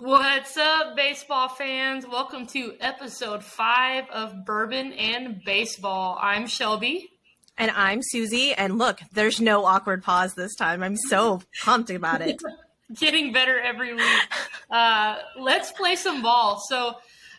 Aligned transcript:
What's 0.00 0.56
up, 0.56 0.94
baseball 0.94 1.48
fans? 1.48 2.06
Welcome 2.06 2.46
to 2.48 2.74
episode 2.80 3.42
five 3.42 4.04
of 4.10 4.44
Bourbon 4.44 4.92
and 4.92 5.42
Baseball. 5.44 6.16
I'm 6.22 6.46
Shelby. 6.46 7.10
And 7.56 7.72
I'm 7.72 7.98
Susie. 8.00 8.54
And 8.54 8.78
look, 8.78 9.00
there's 9.10 9.40
no 9.40 9.64
awkward 9.64 10.04
pause 10.04 10.34
this 10.34 10.54
time. 10.54 10.84
I'm 10.84 10.96
so 10.96 11.42
pumped 11.64 11.90
about 11.90 12.20
it. 12.20 12.40
Getting 12.94 13.32
better 13.32 13.58
every 13.58 13.92
week. 13.92 14.20
Uh, 14.70 15.16
let's 15.36 15.72
play 15.72 15.96
some 15.96 16.22
ball. 16.22 16.62
So, 16.68 16.90
uh, 16.90 16.94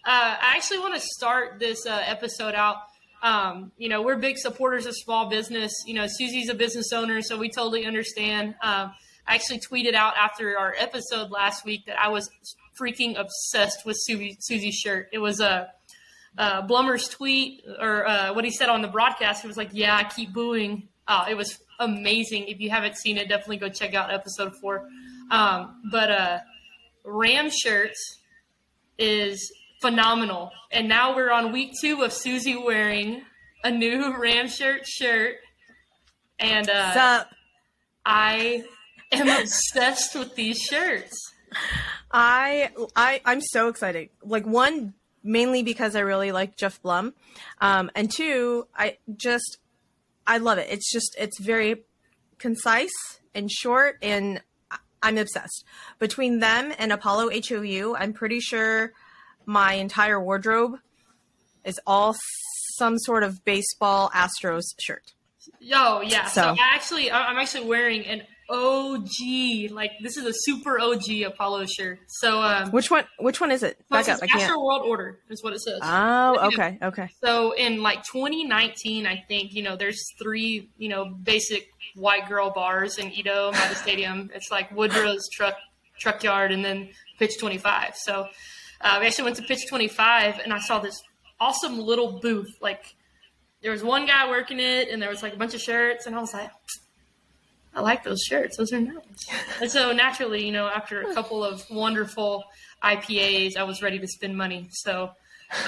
I 0.06 0.56
actually 0.58 0.80
want 0.80 0.96
to 0.96 1.02
start 1.02 1.60
this 1.60 1.86
uh, 1.86 2.04
episode 2.06 2.56
out. 2.56 2.80
Um, 3.24 3.72
you 3.78 3.88
know, 3.88 4.02
we're 4.02 4.18
big 4.18 4.38
supporters 4.38 4.86
of 4.86 4.96
small 4.98 5.30
business. 5.30 5.72
You 5.88 5.94
know, 5.94 6.08
Susie's 6.10 6.50
a 6.50 6.56
business 6.56 6.92
owner, 6.92 7.22
so 7.22 7.38
we 7.38 7.48
totally 7.50 7.86
understand. 7.86 8.56
Um, 8.62 8.92
I 9.30 9.36
actually 9.36 9.60
tweeted 9.60 9.94
out 9.94 10.16
after 10.18 10.58
our 10.58 10.74
episode 10.76 11.30
last 11.30 11.64
week 11.64 11.86
that 11.86 12.00
I 12.00 12.08
was 12.08 12.32
freaking 12.80 13.16
obsessed 13.16 13.86
with 13.86 13.96
Susie, 14.00 14.36
Susie's 14.40 14.74
shirt. 14.74 15.08
It 15.14 15.20
was 15.20 15.40
a 15.40 15.70
uh, 16.36 16.66
Blummer's 16.68 17.08
tweet 17.08 17.64
or 17.80 18.08
uh, 18.08 18.34
what 18.34 18.44
he 18.44 18.50
said 18.50 18.70
on 18.70 18.82
the 18.82 18.88
broadcast. 18.88 19.44
He 19.44 19.48
was 19.48 19.56
like, 19.56 19.70
"Yeah, 19.72 19.96
I 19.96 20.04
keep 20.04 20.34
booing." 20.34 20.88
Uh, 21.08 21.26
it 21.30 21.36
was 21.36 21.60
amazing. 21.80 22.48
If 22.48 22.60
you 22.60 22.72
haven't 22.72 22.98
seen 22.98 23.18
it, 23.18 23.30
definitely 23.30 23.58
go 23.58 23.70
check 23.70 23.94
out 23.94 24.12
episode 24.12 24.56
four. 24.60 24.88
Um, 25.30 25.80
but 25.92 26.10
uh, 26.10 26.40
Ram 27.06 27.52
shirts 27.52 28.00
is 28.98 29.52
phenomenal, 29.80 30.52
and 30.72 30.90
now 30.90 31.16
we're 31.16 31.32
on 31.32 31.52
week 31.52 31.74
two 31.80 32.02
of 32.02 32.14
Susie 32.14 32.58
wearing 32.58 33.22
a 33.64 33.70
new 33.70 34.18
Ram 34.20 34.48
shirt 34.48 34.88
shirt, 34.88 35.36
and 36.40 36.68
uh, 36.68 37.26
I 38.04 38.64
am 39.12 39.42
obsessed 39.42 40.16
with 40.16 40.36
these 40.36 40.58
shirts. 40.58 41.16
I 42.12 42.70
I 42.96 43.22
I'm 43.26 43.42
so 43.42 43.68
excited. 43.68 44.10
Like 44.24 44.46
one 44.46 44.94
mainly 45.24 45.64
because 45.64 45.96
I 45.96 46.02
really 46.02 46.32
like 46.32 46.56
Geoff 46.56 46.82
Blum, 46.82 47.14
um, 47.60 47.92
and 47.96 48.12
two 48.12 48.68
I 48.76 48.98
just 49.16 49.58
I 50.26 50.38
love 50.38 50.58
it. 50.58 50.68
It's 50.70 50.92
just 50.92 51.16
it's 51.20 51.40
very 51.40 51.84
concise 52.38 53.20
and 53.34 53.50
short, 53.52 53.98
and 54.02 54.42
I'm 55.02 55.18
obsessed. 55.18 55.66
Between 55.98 56.40
them 56.40 56.74
and 56.78 56.92
Apollo 56.92 57.32
HOU, 57.48 57.96
I'm 57.98 58.14
pretty 58.14 58.40
sure 58.40 58.94
my 59.46 59.74
entire 59.74 60.22
wardrobe 60.22 60.80
is 61.64 61.80
all 61.86 62.16
some 62.78 62.98
sort 63.00 63.24
of 63.24 63.44
baseball 63.46 64.10
Astros 64.14 64.64
shirt. 64.80 65.14
Yo, 65.60 66.02
yeah. 66.02 66.26
So, 66.26 66.42
so 66.42 66.48
I 66.50 66.72
actually, 66.74 67.12
I'm 67.12 67.38
actually 67.38 67.66
wearing 67.68 68.06
an 68.06 68.24
OG. 68.50 69.72
Like 69.72 69.92
this 70.02 70.18
is 70.18 70.26
a 70.26 70.34
super 70.34 70.80
OG 70.80 71.22
Apollo 71.26 71.66
shirt. 71.68 72.00
So 72.08 72.42
um, 72.42 72.72
which 72.72 72.90
one? 72.90 73.06
Which 73.20 73.40
one 73.40 73.52
is 73.52 73.64
it? 73.64 73.78
Back 73.90 74.10
up. 74.10 74.20
I 74.22 74.28
can't. 74.28 74.50
World 74.60 74.82
Order 74.86 75.20
is 75.30 75.44
what 75.44 75.54
it 75.54 75.62
says. 75.62 75.80
Oh, 75.82 76.48
okay, 76.48 76.78
okay. 76.82 77.10
So 77.24 77.52
in 77.54 77.82
like 77.82 78.04
2019, 78.06 79.06
I 79.06 79.24
think 79.28 79.54
you 79.54 79.64
know 79.64 79.76
there's 79.76 80.04
three 80.22 80.70
you 80.78 80.90
know 80.90 81.06
basic 81.06 81.68
white 81.96 82.28
girl 82.28 82.50
bars 82.52 82.98
in 82.98 83.12
EaDo 83.12 83.52
by 83.52 83.68
the 83.68 83.76
stadium. 83.76 84.30
It's 84.34 84.52
like 84.52 84.70
Woodrow's 84.72 85.30
truck 85.32 85.56
truck 86.00 86.24
yard 86.24 86.52
and 86.52 86.64
then 86.64 86.90
pitch 87.20 87.38
25. 87.40 87.96
So 87.96 88.28
uh, 88.82 88.98
we 89.00 89.08
actually 89.08 89.26
went 89.26 89.36
to 89.38 89.44
pitch 89.44 89.68
25 89.68 90.40
and 90.40 90.54
I 90.54 90.60
saw 90.60 90.80
this 90.80 91.02
awesome 91.40 91.80
little 91.80 92.20
booth. 92.20 92.50
Like 92.62 92.96
there 93.62 93.72
was 93.72 93.84
one 93.84 94.06
guy 94.06 94.30
working 94.30 94.60
it 94.60 94.90
and 94.90 95.02
there 95.02 95.10
was 95.10 95.22
like 95.22 95.34
a 95.34 95.38
bunch 95.38 95.54
of 95.54 95.62
shirts 95.62 96.06
and 96.06 96.16
I 96.16 96.20
was 96.20 96.34
like 96.34 96.50
I 97.76 97.82
like 97.82 98.04
those 98.04 98.22
shirts. 98.22 98.58
Those 98.58 98.74
are 98.74 98.82
nice. 98.82 99.30
and 99.62 99.72
so 99.72 99.92
naturally, 99.92 100.46
you 100.46 100.52
know, 100.52 100.68
after 100.68 101.02
a 101.02 101.14
couple 101.14 101.44
of 101.44 101.64
wonderful 101.70 102.44
IPAs, 102.84 103.58
I 103.58 103.64
was 103.64 103.82
ready 103.82 104.00
to 104.00 104.08
spend 104.08 104.36
money. 104.36 104.68
So, 104.72 105.12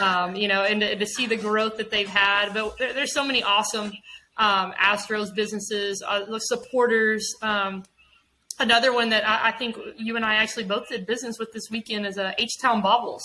um, 0.02 0.36
you 0.36 0.48
know, 0.48 0.64
and 0.64 0.82
to, 0.82 0.96
to, 0.96 1.06
see 1.06 1.26
the 1.26 1.38
growth 1.38 1.78
that 1.78 1.92
they've 1.92 2.08
had. 2.08 2.54
But 2.54 2.78
there, 2.78 2.94
there's 2.94 3.14
so 3.14 3.24
many 3.24 3.44
awesome 3.44 3.92
um, 4.38 4.74
Astros 4.74 5.34
businesses, 5.34 6.04
uh, 6.08 6.40
supporters. 6.40 7.28
Um, 7.42 7.84
another 8.60 8.94
one 8.94 9.10
that 9.10 9.28
I, 9.28 9.50
I, 9.50 9.52
think 9.52 9.78
you 9.98 10.16
and 10.16 10.26
I 10.26 10.36
actually 10.36 10.66
both 10.66 10.90
did 10.90 11.06
business 11.06 11.38
with 11.40 11.52
this 11.52 11.70
weekend 11.72 12.06
is 12.06 12.18
uh, 12.18 12.34
H 12.38 12.60
Town 12.62 12.82
Baubles. 12.82 13.24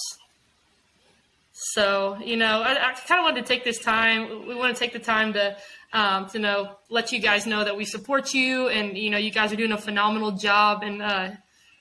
So, 1.52 2.18
you 2.22 2.36
know, 2.36 2.62
I, 2.62 2.72
I 2.72 2.92
kind 2.92 3.20
of 3.20 3.24
wanted 3.24 3.42
to 3.42 3.48
take 3.48 3.64
this 3.64 3.78
time. 3.78 4.46
We 4.46 4.54
want 4.54 4.74
to 4.74 4.78
take 4.78 4.92
the 4.92 4.98
time 4.98 5.32
to 5.34 5.56
um, 5.92 6.26
to 6.30 6.38
know 6.38 6.76
let 6.90 7.12
you 7.12 7.20
guys 7.20 7.46
know 7.46 7.64
that 7.64 7.76
we 7.76 7.84
support 7.84 8.34
you 8.34 8.68
and 8.68 8.96
you 8.96 9.10
know 9.10 9.18
you 9.18 9.30
guys 9.30 9.52
are 9.52 9.56
doing 9.56 9.72
a 9.72 9.78
phenomenal 9.78 10.32
job. 10.32 10.82
And 10.82 11.02
uh, 11.02 11.30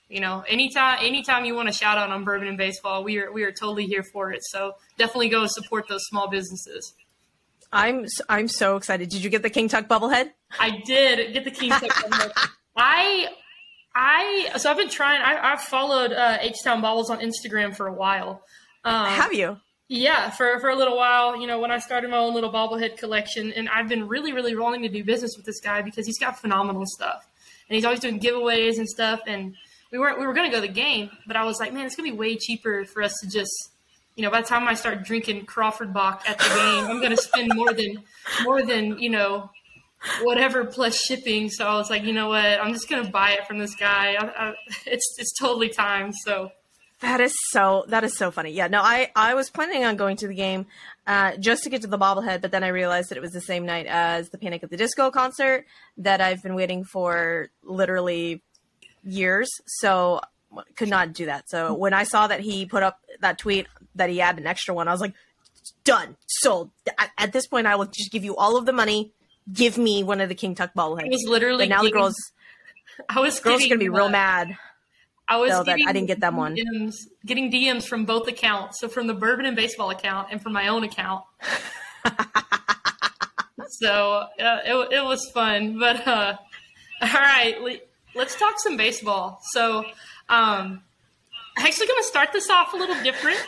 you 0.08 0.20
know 0.20 0.44
anytime 0.48 0.98
anytime 1.00 1.44
you 1.44 1.54
want 1.54 1.68
to 1.68 1.72
shout 1.72 1.98
out 1.98 2.10
on 2.10 2.24
bourbon 2.24 2.48
and 2.48 2.58
baseball 2.58 3.02
we 3.02 3.18
are 3.18 3.32
we 3.32 3.42
are 3.44 3.52
totally 3.52 3.86
here 3.86 4.02
for 4.12 4.32
it. 4.32 4.40
So 4.44 4.72
definitely 4.98 5.28
go 5.28 5.46
support 5.46 5.88
those 5.88 6.04
small 6.06 6.28
businesses. 6.28 6.94
I'm 7.72 8.06
i'm 8.28 8.48
so 8.48 8.76
excited. 8.76 9.08
Did 9.08 9.22
you 9.24 9.30
get 9.30 9.42
the 9.42 9.50
king 9.50 9.68
tuck 9.68 9.88
bubblehead? 9.88 10.30
I 10.58 10.82
did 10.84 11.32
get 11.32 11.44
the 11.44 11.50
king 11.50 11.70
tuck 11.70 11.90
bubblehead. 11.90 12.32
I 12.76 13.28
i 13.98 14.50
so 14.58 14.70
i've 14.70 14.76
been 14.76 14.90
trying 14.90 15.22
I, 15.22 15.52
i've 15.52 15.62
followed 15.62 16.12
uh, 16.12 16.36
h-town 16.40 16.82
baubles 16.82 17.08
on 17.08 17.20
instagram 17.20 17.74
for 17.74 17.86
a 17.86 17.92
while. 17.92 18.42
Um, 18.84 19.06
have 19.06 19.32
you 19.32 19.58
yeah, 19.88 20.30
for, 20.30 20.58
for 20.58 20.68
a 20.68 20.76
little 20.76 20.96
while, 20.96 21.40
you 21.40 21.46
know, 21.46 21.60
when 21.60 21.70
I 21.70 21.78
started 21.78 22.10
my 22.10 22.16
own 22.16 22.34
little 22.34 22.52
bobblehead 22.52 22.96
collection, 22.96 23.52
and 23.52 23.68
I've 23.68 23.88
been 23.88 24.08
really, 24.08 24.32
really 24.32 24.56
wanting 24.56 24.82
to 24.82 24.88
do 24.88 25.04
business 25.04 25.36
with 25.36 25.46
this 25.46 25.60
guy 25.60 25.82
because 25.82 26.06
he's 26.06 26.18
got 26.18 26.40
phenomenal 26.40 26.84
stuff, 26.86 27.24
and 27.68 27.76
he's 27.76 27.84
always 27.84 28.00
doing 28.00 28.18
giveaways 28.18 28.78
and 28.78 28.88
stuff. 28.88 29.20
And 29.26 29.54
we 29.92 29.98
weren't 29.98 30.18
we 30.18 30.26
were 30.26 30.34
going 30.34 30.50
to 30.50 30.56
go 30.56 30.60
to 30.60 30.66
the 30.66 30.72
game, 30.72 31.10
but 31.26 31.36
I 31.36 31.44
was 31.44 31.60
like, 31.60 31.72
man, 31.72 31.86
it's 31.86 31.94
going 31.94 32.10
to 32.10 32.12
be 32.12 32.18
way 32.18 32.36
cheaper 32.36 32.84
for 32.84 33.00
us 33.00 33.14
to 33.22 33.28
just, 33.28 33.70
you 34.16 34.24
know, 34.24 34.30
by 34.30 34.40
the 34.40 34.46
time 34.48 34.66
I 34.66 34.74
start 34.74 35.04
drinking 35.04 35.46
Crawford 35.46 35.94
Bock 35.94 36.24
at 36.26 36.38
the 36.38 36.48
game, 36.48 36.90
I'm 36.90 37.00
going 37.00 37.14
to 37.14 37.22
spend 37.22 37.52
more 37.54 37.72
than 37.72 38.02
more 38.42 38.62
than 38.62 38.98
you 38.98 39.10
know 39.10 39.50
whatever 40.22 40.64
plus 40.64 40.98
shipping. 41.00 41.48
So 41.48 41.64
I 41.64 41.74
was 41.74 41.90
like, 41.90 42.02
you 42.02 42.12
know 42.12 42.28
what, 42.28 42.60
I'm 42.60 42.72
just 42.72 42.88
going 42.88 43.04
to 43.04 43.10
buy 43.10 43.32
it 43.32 43.46
from 43.46 43.58
this 43.58 43.76
guy. 43.76 44.14
I, 44.14 44.48
I, 44.48 44.54
it's 44.86 45.14
it's 45.18 45.32
totally 45.38 45.68
time. 45.68 46.12
So 46.12 46.50
that 47.00 47.20
is 47.20 47.34
so 47.50 47.84
that 47.88 48.04
is 48.04 48.16
so 48.16 48.30
funny. 48.30 48.52
Yeah, 48.52 48.68
no, 48.68 48.80
I 48.80 49.10
I 49.14 49.34
was 49.34 49.50
planning 49.50 49.84
on 49.84 49.96
going 49.96 50.16
to 50.18 50.28
the 50.28 50.34
game 50.34 50.66
uh, 51.06 51.36
just 51.36 51.64
to 51.64 51.70
get 51.70 51.82
to 51.82 51.88
the 51.88 51.98
bobblehead, 51.98 52.40
but 52.40 52.52
then 52.52 52.64
I 52.64 52.68
realized 52.68 53.10
that 53.10 53.18
it 53.18 53.20
was 53.20 53.32
the 53.32 53.40
same 53.40 53.66
night 53.66 53.86
as 53.86 54.30
the 54.30 54.38
Panic 54.38 54.62
at 54.62 54.70
the 54.70 54.76
Disco 54.76 55.10
concert 55.10 55.66
that 55.98 56.20
I've 56.20 56.42
been 56.42 56.54
waiting 56.54 56.84
for 56.84 57.48
literally 57.62 58.42
years. 59.04 59.48
So 59.66 60.20
could 60.74 60.88
not 60.88 61.12
do 61.12 61.26
that. 61.26 61.50
So 61.50 61.74
when 61.74 61.92
I 61.92 62.04
saw 62.04 62.28
that 62.28 62.40
he 62.40 62.64
put 62.64 62.82
up 62.82 62.98
that 63.20 63.36
tweet 63.36 63.66
that 63.94 64.08
he 64.08 64.18
had 64.18 64.38
an 64.38 64.46
extra 64.46 64.74
one, 64.74 64.88
I 64.88 64.92
was 64.92 65.02
like, 65.02 65.12
done, 65.84 66.16
sold. 66.26 66.70
At, 66.98 67.10
at 67.18 67.32
this 67.32 67.46
point, 67.46 67.66
I 67.66 67.76
will 67.76 67.86
just 67.86 68.10
give 68.10 68.24
you 68.24 68.36
all 68.36 68.56
of 68.56 68.64
the 68.64 68.72
money. 68.72 69.12
Give 69.52 69.76
me 69.76 70.02
one 70.02 70.22
of 70.22 70.30
the 70.30 70.34
King 70.34 70.54
Tuck 70.54 70.72
bobbleheads. 70.74 71.06
It 71.06 71.10
was 71.10 71.26
literally 71.28 71.68
but 71.68 71.76
now 71.76 71.82
the 71.82 71.90
girls. 71.90 72.16
I 73.10 73.20
was 73.20 73.38
girls 73.38 73.64
are 73.64 73.68
gonna 73.68 73.78
be 73.78 73.90
real 73.90 74.08
mad 74.08 74.56
I 75.28 75.38
was 75.38 75.50
that 75.50 75.78
I 75.86 75.92
didn't 75.92 76.06
get 76.06 76.20
them 76.20 76.36
one. 76.36 76.54
DMs, 76.54 76.94
getting 77.24 77.50
DMs 77.50 77.84
from 77.84 78.04
both 78.04 78.28
accounts, 78.28 78.78
so 78.80 78.88
from 78.88 79.08
the 79.08 79.14
Bourbon 79.14 79.44
and 79.44 79.56
Baseball 79.56 79.90
account 79.90 80.28
and 80.30 80.40
from 80.40 80.52
my 80.52 80.68
own 80.68 80.84
account. 80.84 81.24
so 83.68 84.24
uh, 84.38 84.60
it 84.64 84.92
it 84.92 85.04
was 85.04 85.28
fun, 85.34 85.78
but 85.80 86.06
uh, 86.06 86.36
all 87.02 87.08
right, 87.08 87.80
let's 88.14 88.38
talk 88.38 88.54
some 88.58 88.76
baseball. 88.76 89.40
So 89.52 89.80
um, 90.28 90.82
I'm 91.58 91.66
actually 91.66 91.88
going 91.88 92.02
to 92.02 92.08
start 92.08 92.32
this 92.32 92.48
off 92.48 92.72
a 92.72 92.76
little 92.76 93.02
different. 93.02 93.40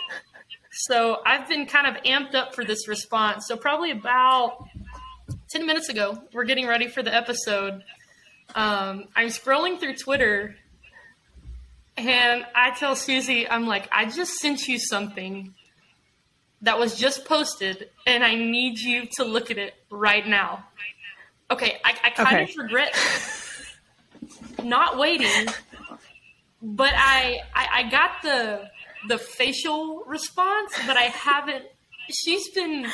So 0.71 1.21
I've 1.25 1.49
been 1.49 1.66
kind 1.66 1.87
of 1.87 2.03
amped 2.03 2.34
up 2.34 2.55
for 2.55 2.65
this 2.65 2.89
response. 2.89 3.47
So 3.47 3.56
probably 3.56 3.93
about 3.93 4.65
ten 5.49 5.65
minutes 5.65 5.89
ago, 5.89 6.21
we're 6.33 6.45
getting 6.45 6.66
ready 6.66 6.89
for 6.89 7.05
the 7.05 7.15
episode. 7.15 7.84
Um, 8.56 9.05
I'm 9.15 9.28
scrolling 9.28 9.78
through 9.78 9.95
Twitter 9.95 10.56
and 11.98 12.47
I 12.54 12.70
tell 12.70 12.94
Susie, 12.94 13.48
I'm 13.48 13.66
like, 13.66 13.89
I 13.91 14.06
just 14.06 14.34
sent 14.34 14.68
you 14.68 14.78
something 14.78 15.54
that 16.62 16.78
was 16.78 16.97
just 16.97 17.24
posted, 17.24 17.91
and 18.06 18.24
I 18.24 18.34
need 18.34 18.78
you 18.78 19.06
to 19.16 19.24
look 19.24 19.50
at 19.50 19.59
it 19.59 19.74
right 19.91 20.27
now. 20.27 20.65
Okay, 21.50 21.78
I, 21.84 21.95
I 22.04 22.10
kind 22.10 22.42
okay. 22.42 22.53
of 22.53 22.56
regret 22.56 22.95
not 24.62 24.98
waiting, 24.98 25.47
but 26.60 26.92
I, 26.95 27.41
I 27.54 27.68
I 27.74 27.91
got 27.91 28.22
the 28.22 28.68
the 29.09 29.18
facial 29.18 30.04
response, 30.06 30.72
but 30.86 30.97
I 30.97 31.04
haven't. 31.04 31.65
She's 32.10 32.51
been 32.51 32.86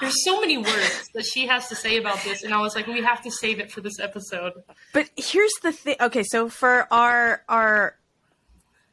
there's 0.00 0.24
so 0.24 0.40
many 0.40 0.58
words 0.58 1.08
that 1.14 1.24
she 1.24 1.46
has 1.46 1.68
to 1.68 1.74
say 1.76 1.96
about 1.96 2.22
this, 2.22 2.42
and 2.42 2.52
I 2.52 2.60
was 2.60 2.74
like, 2.74 2.86
we 2.86 3.02
have 3.02 3.22
to 3.22 3.30
save 3.30 3.60
it 3.60 3.70
for 3.70 3.80
this 3.80 3.98
episode. 3.98 4.52
But 4.92 5.10
here's 5.16 5.54
the 5.62 5.72
thing. 5.72 5.96
Okay, 6.00 6.22
so 6.24 6.48
for 6.48 6.92
our 6.92 7.42
our 7.48 7.96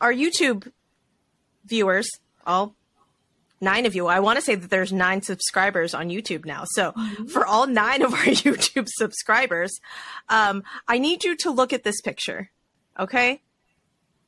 our 0.01 0.13
YouTube 0.13 0.71
viewers, 1.65 2.09
all 2.45 2.75
nine 3.61 3.85
of 3.85 3.95
you, 3.95 4.07
I 4.07 4.19
want 4.19 4.37
to 4.37 4.41
say 4.41 4.55
that 4.55 4.69
there's 4.69 4.91
nine 4.91 5.21
subscribers 5.21 5.93
on 5.93 6.09
YouTube 6.09 6.45
now. 6.45 6.63
So 6.65 6.91
mm-hmm. 6.91 7.25
for 7.25 7.45
all 7.45 7.67
nine 7.67 8.01
of 8.01 8.13
our 8.13 8.19
YouTube 8.25 8.87
subscribers, 8.89 9.79
um, 10.29 10.63
I 10.87 10.97
need 10.99 11.23
you 11.23 11.35
to 11.37 11.51
look 11.51 11.73
at 11.73 11.83
this 11.83 12.01
picture. 12.01 12.49
Okay. 12.99 13.41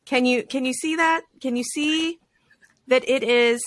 Can 0.06 0.26
you 0.26 0.44
can 0.44 0.66
you 0.66 0.74
see 0.74 0.96
that? 0.96 1.22
Can 1.42 1.56
you 1.56 1.64
see 1.64 2.20
that 2.88 3.08
it 3.08 3.24
is 3.24 3.62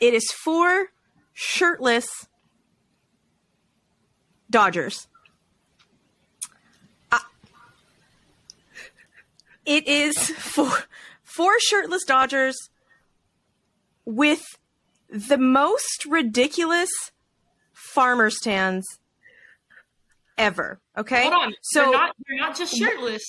it 0.00 0.12
is 0.12 0.30
four 0.32 0.90
shirtless 1.32 2.08
Dodgers. 4.50 5.08
It 9.66 9.86
is 9.86 10.16
four 10.16 10.72
four 11.22 11.58
shirtless 11.60 12.04
Dodgers 12.04 12.56
with 14.04 14.42
the 15.08 15.38
most 15.38 16.04
ridiculous 16.06 16.90
farmer 17.72 18.30
stands 18.30 18.86
ever. 20.38 20.80
Okay, 20.96 21.22
Hold 21.22 21.34
on. 21.34 21.54
So 21.62 21.80
they're 21.82 21.92
not, 21.92 22.16
they're 22.26 22.38
not 22.38 22.56
just 22.56 22.76
shirtless. 22.76 23.24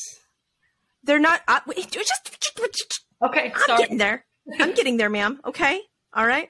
They're 1.03 1.19
not. 1.19 1.41
Uh, 1.47 1.59
wait, 1.67 1.91
just, 1.91 2.39
just, 2.57 3.03
okay. 3.23 3.51
I'm 3.53 3.61
sorry. 3.65 3.77
getting 3.77 3.97
there. 3.97 4.25
I'm 4.59 4.73
getting 4.73 4.97
there, 4.97 5.09
ma'am. 5.09 5.41
Okay, 5.45 5.81
all 6.13 6.27
right. 6.27 6.49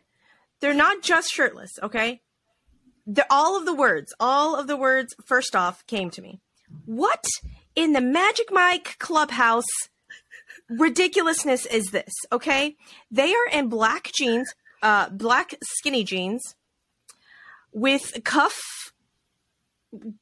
They're 0.59 0.73
not 0.73 1.01
just 1.01 1.31
shirtless. 1.31 1.71
Okay, 1.81 2.21
the, 3.05 3.25
all 3.29 3.57
of 3.57 3.65
the 3.65 3.73
words, 3.73 4.13
all 4.19 4.55
of 4.55 4.67
the 4.67 4.77
words. 4.77 5.15
First 5.25 5.55
off, 5.55 5.85
came 5.87 6.09
to 6.11 6.21
me. 6.21 6.41
What 6.85 7.25
in 7.77 7.93
the 7.93 8.01
Magic 8.01 8.47
Mike 8.51 8.97
Clubhouse 8.97 9.63
ridiculousness 10.67 11.67
is 11.67 11.91
this? 11.91 12.13
Okay, 12.31 12.75
they 13.11 13.31
are 13.33 13.47
in 13.53 13.69
black 13.69 14.09
jeans, 14.17 14.51
uh, 14.81 15.09
black 15.09 15.53
skinny 15.77 16.03
jeans, 16.03 16.55
with 17.71 18.19
cuff, 18.25 18.57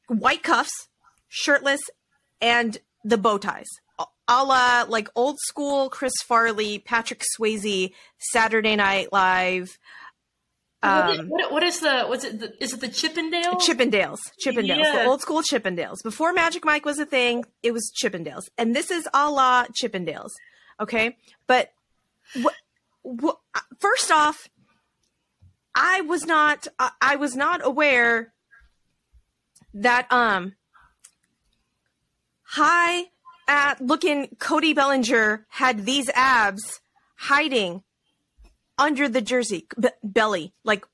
white 0.07 0.44
cuffs, 0.44 0.90
shirtless, 1.30 1.81
and 2.42 2.78
the 3.06 3.18
bow 3.18 3.38
ties 3.38 3.68
a 4.28 4.44
la 4.44 4.86
like 4.88 5.07
old 5.16 5.38
school 5.40 5.90
Chris 5.90 6.13
Farley, 6.24 6.80
Patrick 6.80 7.24
Swayze, 7.38 7.94
Saturday 8.18 8.75
Night 8.75 9.10
Live. 9.12 9.78
Um, 10.86 11.30
what, 11.30 11.52
what 11.52 11.64
is 11.64 11.80
the 11.80 12.06
what's 12.06 12.24
it? 12.24 12.40
The, 12.40 12.64
is 12.64 12.74
it 12.74 12.80
the 12.80 12.88
Chippendale? 12.88 13.56
Chippendales, 13.56 14.20
Chippendales, 14.46 14.78
yeah. 14.78 15.04
the 15.04 15.06
old 15.06 15.22
school 15.22 15.42
Chippendales. 15.42 16.04
Before 16.04 16.32
Magic 16.32 16.64
Mike 16.64 16.86
was 16.86 17.00
a 17.00 17.06
thing, 17.06 17.46
it 17.64 17.72
was 17.72 17.92
Chippendales, 17.92 18.44
and 18.58 18.76
this 18.76 18.92
is 18.92 19.08
a 19.14 19.30
la 19.30 19.66
Chippendales. 19.66 20.32
Okay, 20.80 21.18
but 21.48 21.72
what, 22.42 22.54
what, 23.02 23.38
first 23.80 24.12
off, 24.12 24.50
I 25.74 26.02
was 26.02 26.26
not 26.26 26.68
I, 26.78 26.92
I 27.02 27.16
was 27.16 27.36
not 27.36 27.66
aware 27.66 28.34
that 29.74 30.12
um 30.12 30.56
high 32.44 33.06
at 33.48 33.81
looking 33.81 34.36
Cody 34.40 34.74
Bellinger 34.74 35.46
had 35.50 35.86
these 35.86 36.10
abs 36.14 36.81
hiding 37.18 37.84
under 38.77 39.07
the 39.07 39.22
jersey 39.22 39.68
b- 39.80 39.89
belly 40.04 40.54
like 40.63 40.86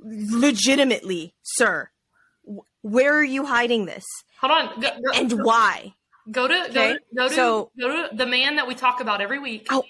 legitimately 0.00 1.34
sir 1.42 1.90
where 2.82 3.14
are 3.18 3.24
you 3.24 3.44
hiding 3.44 3.86
this? 3.86 4.04
Hold 4.40 4.52
on. 4.52 4.80
Go, 4.80 4.88
go, 4.88 5.12
and 5.14 5.32
why? 5.44 5.94
go 6.30 6.46
to 6.46 6.64
okay? 6.64 6.72
go 6.72 6.92
to 6.92 7.00
go 7.14 7.28
to, 7.28 7.34
so, 7.34 7.70
go 7.78 8.08
to 8.08 8.16
the 8.16 8.26
man 8.26 8.56
that 8.56 8.66
we 8.66 8.74
talk 8.74 9.00
about 9.00 9.20
every 9.20 9.38
week. 9.38 9.66
Oh. 9.70 9.84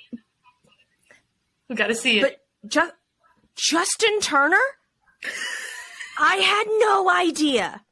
We 1.69 1.77
got 1.77 1.89
to 1.89 1.95
see 1.95 2.21
it. 2.21 2.23
But 2.23 2.71
just 2.71 2.95
justin 3.57 4.21
turner? 4.21 4.57
I 6.19 6.37
had 6.37 6.65
no 6.79 7.11
idea. 7.11 7.83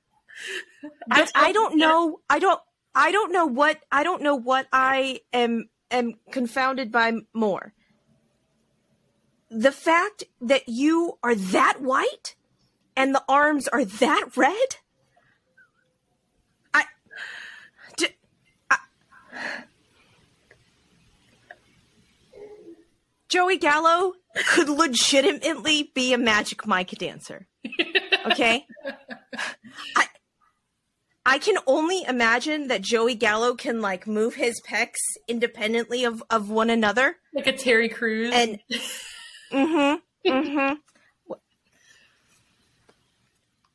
I, 1.11 1.27
I 1.35 1.53
don't 1.53 1.77
know 1.77 2.21
i 2.29 2.39
don't 2.39 2.61
I 2.95 3.11
don't 3.11 3.33
know 3.33 3.47
what 3.47 3.79
I 3.91 4.05
don't 4.05 4.23
know 4.23 4.37
what 4.37 4.67
I 4.73 5.21
am 5.33 5.69
am 5.91 6.15
confounded 6.31 6.91
by 6.91 7.13
more. 7.35 7.75
The 9.57 9.73
fact 9.73 10.25
that 10.43 10.69
you 10.69 11.17
are 11.23 11.35
that 11.35 11.81
white 11.81 12.35
and 12.95 13.15
the 13.15 13.25
arms 13.27 13.69
are 13.69 13.87
that 13.87 14.37
red? 14.37 14.77
I, 16.75 16.85
d- 17.97 18.09
I 18.71 18.77
Joey 23.31 23.57
Gallo 23.57 24.13
could 24.49 24.69
legitimately 24.69 25.91
be 25.95 26.13
a 26.13 26.19
Magic 26.19 26.67
Mike 26.67 26.91
dancer. 26.91 27.47
Okay? 28.27 28.67
I 29.97 30.07
I 31.25 31.39
can 31.39 31.57
only 31.67 32.03
imagine 32.07 32.69
that 32.69 32.83
Joey 32.83 33.15
Gallo 33.15 33.55
can 33.55 33.81
like 33.81 34.07
move 34.07 34.35
his 34.35 34.61
pecs 34.61 35.01
independently 35.27 36.05
of, 36.05 36.23
of 36.29 36.51
one 36.51 36.69
another. 36.69 37.17
Like 37.33 37.47
a 37.47 37.57
Terry 37.57 37.89
Crews. 37.89 38.35
And 38.35 38.61
mm-hmm. 39.53 40.31
Mm-hmm. 40.31 40.75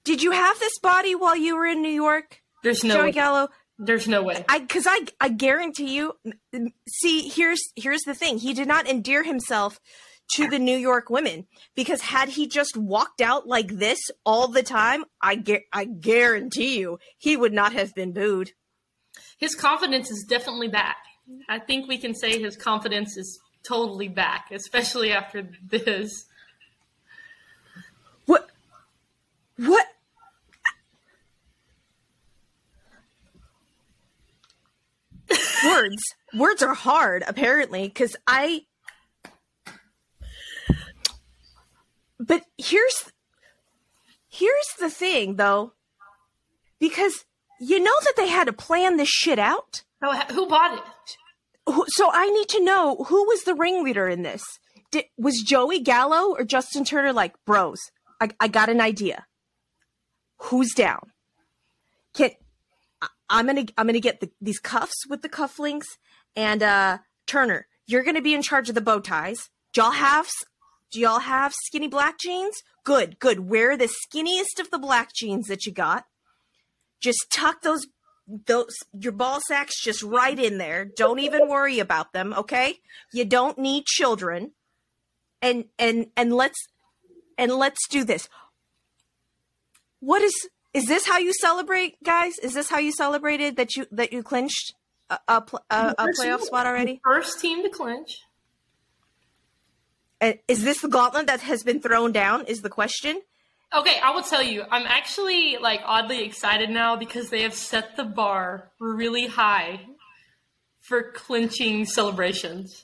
Did 0.03 0.23
you 0.23 0.31
have 0.31 0.59
this 0.59 0.79
body 0.79 1.15
while 1.15 1.35
you 1.35 1.55
were 1.55 1.65
in 1.65 1.81
New 1.81 1.89
York? 1.89 2.41
There's 2.63 2.83
no 2.83 2.95
Joey 2.95 3.03
way. 3.05 3.11
Gallo. 3.11 3.49
There's 3.77 4.07
no 4.07 4.21
way. 4.21 4.45
I 4.47 4.59
because 4.59 4.85
I 4.87 5.05
I 5.19 5.29
guarantee 5.29 5.95
you. 5.95 6.13
See, 6.87 7.29
here's 7.29 7.61
here's 7.75 8.01
the 8.01 8.13
thing. 8.13 8.37
He 8.37 8.53
did 8.53 8.67
not 8.67 8.87
endear 8.87 9.23
himself 9.23 9.79
to 10.35 10.47
the 10.47 10.59
New 10.59 10.77
York 10.77 11.09
women 11.09 11.47
because 11.75 12.01
had 12.01 12.29
he 12.29 12.47
just 12.47 12.77
walked 12.77 13.21
out 13.21 13.47
like 13.47 13.67
this 13.67 13.99
all 14.25 14.47
the 14.47 14.63
time, 14.63 15.03
I 15.21 15.35
gu- 15.35 15.65
I 15.73 15.85
guarantee 15.85 16.79
you 16.79 16.99
he 17.17 17.35
would 17.35 17.53
not 17.53 17.73
have 17.73 17.93
been 17.95 18.13
booed. 18.13 18.51
His 19.37 19.55
confidence 19.55 20.11
is 20.11 20.25
definitely 20.27 20.67
back. 20.67 20.97
I 21.49 21.59
think 21.59 21.87
we 21.87 21.97
can 21.97 22.13
say 22.13 22.39
his 22.39 22.55
confidence 22.55 23.17
is 23.17 23.39
totally 23.63 24.07
back, 24.07 24.49
especially 24.51 25.11
after 25.11 25.47
this. 25.63 26.25
What? 28.25 28.49
What? 29.57 29.85
Words. 35.65 36.01
Words 36.33 36.63
are 36.63 36.73
hard, 36.73 37.23
apparently, 37.27 37.83
because 37.83 38.15
I 38.25 38.63
but 42.21 42.43
here's 42.57 43.11
here's 44.29 44.73
the 44.79 44.89
thing 44.89 45.35
though 45.35 45.73
because 46.79 47.25
you 47.59 47.79
know 47.79 47.95
that 48.03 48.13
they 48.15 48.27
had 48.27 48.45
to 48.45 48.53
plan 48.53 48.97
this 48.97 49.09
shit 49.09 49.39
out 49.39 49.83
oh 50.03 50.17
who 50.31 50.47
bought 50.47 50.77
it 50.77 50.83
so 51.87 52.09
i 52.11 52.29
need 52.29 52.49
to 52.49 52.63
know 52.63 52.97
who 53.07 53.25
was 53.25 53.43
the 53.43 53.55
ringleader 53.55 54.07
in 54.07 54.23
this 54.23 54.43
Did, 54.91 55.05
was 55.17 55.41
joey 55.45 55.79
gallo 55.79 56.35
or 56.35 56.43
justin 56.43 56.83
turner 56.83 57.13
like 57.13 57.33
bros 57.45 57.79
i, 58.19 58.29
I 58.39 58.47
got 58.47 58.69
an 58.69 58.81
idea 58.81 59.25
who's 60.37 60.73
down 60.73 61.11
can 62.13 62.31
I, 63.01 63.39
am 63.39 63.47
gonna 63.47 63.65
i'm 63.77 63.87
gonna 63.87 63.99
get 63.99 64.19
the, 64.19 64.31
these 64.41 64.59
cuffs 64.59 65.07
with 65.09 65.21
the 65.21 65.29
cufflinks 65.29 65.97
and 66.35 66.63
uh 66.63 66.97
turner 67.27 67.67
you're 67.85 68.03
gonna 68.03 68.21
be 68.21 68.33
in 68.33 68.41
charge 68.41 68.69
of 68.69 68.75
the 68.75 68.81
bow 68.81 68.99
ties 68.99 69.49
Do 69.73 69.81
y'all 69.81 69.91
have 69.91 70.27
do 70.91 70.99
y'all 70.99 71.19
have 71.19 71.53
skinny 71.53 71.87
black 71.87 72.19
jeans? 72.19 72.63
Good, 72.83 73.17
good. 73.19 73.49
Wear 73.49 73.77
the 73.77 73.87
skinniest 73.87 74.59
of 74.59 74.71
the 74.71 74.77
black 74.77 75.13
jeans 75.13 75.47
that 75.47 75.65
you 75.65 75.71
got. 75.71 76.05
Just 76.99 77.27
tuck 77.33 77.61
those 77.61 77.87
those 78.45 78.75
your 78.97 79.11
ball 79.11 79.39
sacks 79.47 79.81
just 79.81 80.03
right 80.03 80.37
in 80.37 80.57
there. 80.57 80.85
Don't 80.85 81.19
even 81.19 81.47
worry 81.47 81.79
about 81.79 82.13
them, 82.13 82.33
okay? 82.33 82.79
You 83.13 83.25
don't 83.25 83.57
need 83.57 83.85
children. 83.85 84.51
And 85.41 85.65
and 85.79 86.07
and 86.15 86.33
let's 86.33 86.67
and 87.37 87.51
let's 87.53 87.87
do 87.87 88.03
this. 88.03 88.29
What 89.99 90.21
is 90.21 90.49
is 90.73 90.85
this 90.87 91.07
how 91.07 91.17
you 91.17 91.33
celebrate, 91.33 92.01
guys? 92.03 92.37
Is 92.39 92.53
this 92.53 92.69
how 92.69 92.77
you 92.77 92.91
celebrated 92.91 93.55
that 93.57 93.75
you 93.75 93.85
that 93.91 94.13
you 94.13 94.23
clinched 94.23 94.75
a 95.09 95.19
a, 95.27 95.43
a, 95.69 95.95
a 95.97 96.07
playoff 96.19 96.41
spot 96.41 96.67
already? 96.67 97.01
First 97.03 97.39
team 97.39 97.63
to 97.63 97.69
clinch 97.69 98.19
is 100.47 100.63
this 100.63 100.81
the 100.81 100.87
gauntlet 100.87 101.27
that 101.27 101.41
has 101.41 101.63
been 101.63 101.81
thrown 101.81 102.11
down? 102.11 102.45
Is 102.45 102.61
the 102.61 102.69
question. 102.69 103.21
Okay, 103.73 103.97
I 104.03 104.11
will 104.11 104.23
tell 104.23 104.43
you, 104.43 104.63
I'm 104.69 104.85
actually 104.85 105.57
like 105.57 105.81
oddly 105.85 106.23
excited 106.23 106.69
now 106.69 106.97
because 106.97 107.29
they 107.29 107.43
have 107.43 107.53
set 107.53 107.95
the 107.95 108.03
bar 108.03 108.69
really 108.79 109.27
high 109.27 109.79
for 110.81 111.11
clinching 111.13 111.85
celebrations. 111.85 112.83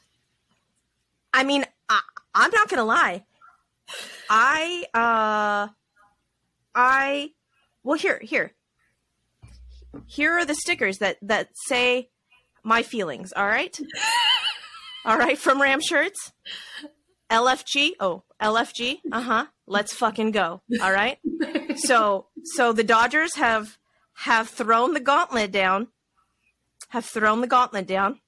I 1.33 1.43
mean, 1.43 1.65
I, 1.89 1.99
I'm 2.33 2.51
not 2.51 2.69
gonna 2.69 2.85
lie. 2.85 3.25
I 4.29 4.85
uh, 4.93 5.73
I 6.73 7.31
well 7.83 7.97
here 7.97 8.19
here 8.21 8.53
here 10.05 10.33
are 10.37 10.45
the 10.45 10.55
stickers 10.55 10.99
that 10.99 11.17
that 11.21 11.49
say 11.67 12.09
my 12.63 12.81
feelings. 12.81 13.33
All 13.35 13.45
right, 13.45 13.77
all 15.05 15.17
right 15.17 15.37
from 15.37 15.61
Ram 15.61 15.81
shirts. 15.81 16.31
LFG. 17.29 17.91
Oh, 17.99 18.23
LFG. 18.41 18.99
Uh 19.11 19.21
huh. 19.21 19.45
Let's 19.67 19.93
fucking 19.93 20.31
go. 20.31 20.61
All 20.81 20.91
right. 20.91 21.19
so 21.75 22.27
so 22.43 22.71
the 22.73 22.83
Dodgers 22.83 23.35
have 23.35 23.77
have 24.13 24.49
thrown 24.49 24.93
the 24.93 24.99
gauntlet 24.99 25.51
down. 25.51 25.87
Have 26.89 27.05
thrown 27.05 27.41
the 27.41 27.47
gauntlet 27.47 27.85
down. 27.85 28.19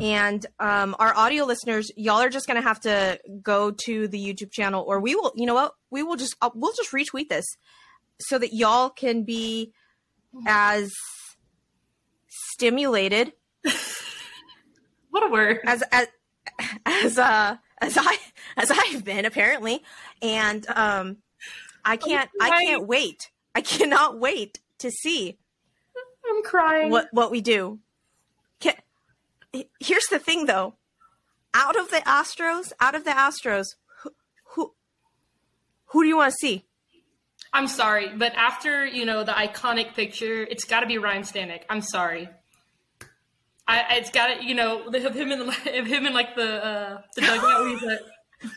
And 0.00 0.44
um, 0.58 0.96
our 0.98 1.14
audio 1.14 1.44
listeners, 1.44 1.90
y'all 1.96 2.20
are 2.20 2.28
just 2.30 2.46
gonna 2.46 2.62
have 2.62 2.80
to 2.80 3.20
go 3.42 3.72
to 3.84 4.08
the 4.08 4.18
YouTube 4.18 4.50
channel, 4.52 4.84
or 4.86 5.00
we 5.00 5.14
will. 5.14 5.32
You 5.34 5.46
know 5.46 5.54
what? 5.54 5.74
We 5.90 6.02
will 6.02 6.16
just 6.16 6.36
uh, 6.40 6.50
we'll 6.54 6.72
just 6.72 6.92
retweet 6.92 7.28
this 7.28 7.44
so 8.20 8.38
that 8.38 8.52
y'all 8.52 8.88
can 8.90 9.24
be 9.24 9.72
as 10.46 10.92
stimulated 12.28 13.32
What 15.10 15.24
a 15.24 15.28
word. 15.28 15.60
as 15.66 15.82
as 15.92 16.06
as 16.86 17.18
uh 17.18 17.56
as 17.82 17.98
I 17.98 18.16
as 18.56 18.70
I've 18.70 19.04
been 19.04 19.24
apparently, 19.24 19.82
and 20.22 20.66
um, 20.70 21.18
I 21.84 21.96
can't 21.96 22.30
I 22.40 22.64
can't 22.64 22.86
wait. 22.86 23.30
I 23.54 23.60
cannot 23.60 24.18
wait 24.18 24.60
to 24.78 24.90
see 24.90 25.36
I'm 26.28 26.42
crying. 26.42 26.90
what 26.90 27.08
what 27.12 27.30
we 27.30 27.40
do. 27.40 27.80
Can, 28.60 28.74
here's 29.80 30.06
the 30.10 30.18
thing 30.18 30.46
though, 30.46 30.74
out 31.52 31.78
of 31.78 31.90
the 31.90 32.02
Astros, 32.06 32.72
out 32.80 32.94
of 32.94 33.04
the 33.04 33.10
Astros, 33.10 33.74
who 34.00 34.10
who, 34.44 34.72
who 35.86 36.02
do 36.02 36.08
you 36.08 36.16
want 36.16 36.32
to 36.32 36.36
see? 36.38 36.64
I'm 37.52 37.68
sorry, 37.68 38.08
but 38.16 38.32
after 38.34 38.86
you 38.86 39.04
know 39.04 39.24
the 39.24 39.32
iconic 39.32 39.94
picture, 39.94 40.44
it's 40.44 40.64
got 40.64 40.80
to 40.80 40.86
be 40.86 40.98
Ryan 40.98 41.22
Stanek. 41.22 41.62
I'm 41.68 41.82
sorry. 41.82 42.28
I, 43.66 43.96
it's 43.96 44.10
got 44.10 44.30
it. 44.30 44.42
you 44.42 44.54
know, 44.54 44.86
of 44.86 45.14
him 45.14 45.32
in 45.32 45.38
the, 45.38 45.78
of 45.78 45.86
him 45.86 46.06
in 46.06 46.12
like 46.12 46.34
the 46.34 46.64
uh, 46.64 47.02
the 47.14 47.20
dugout. 47.22 47.68
he's 47.68 47.82
like, 47.82 48.00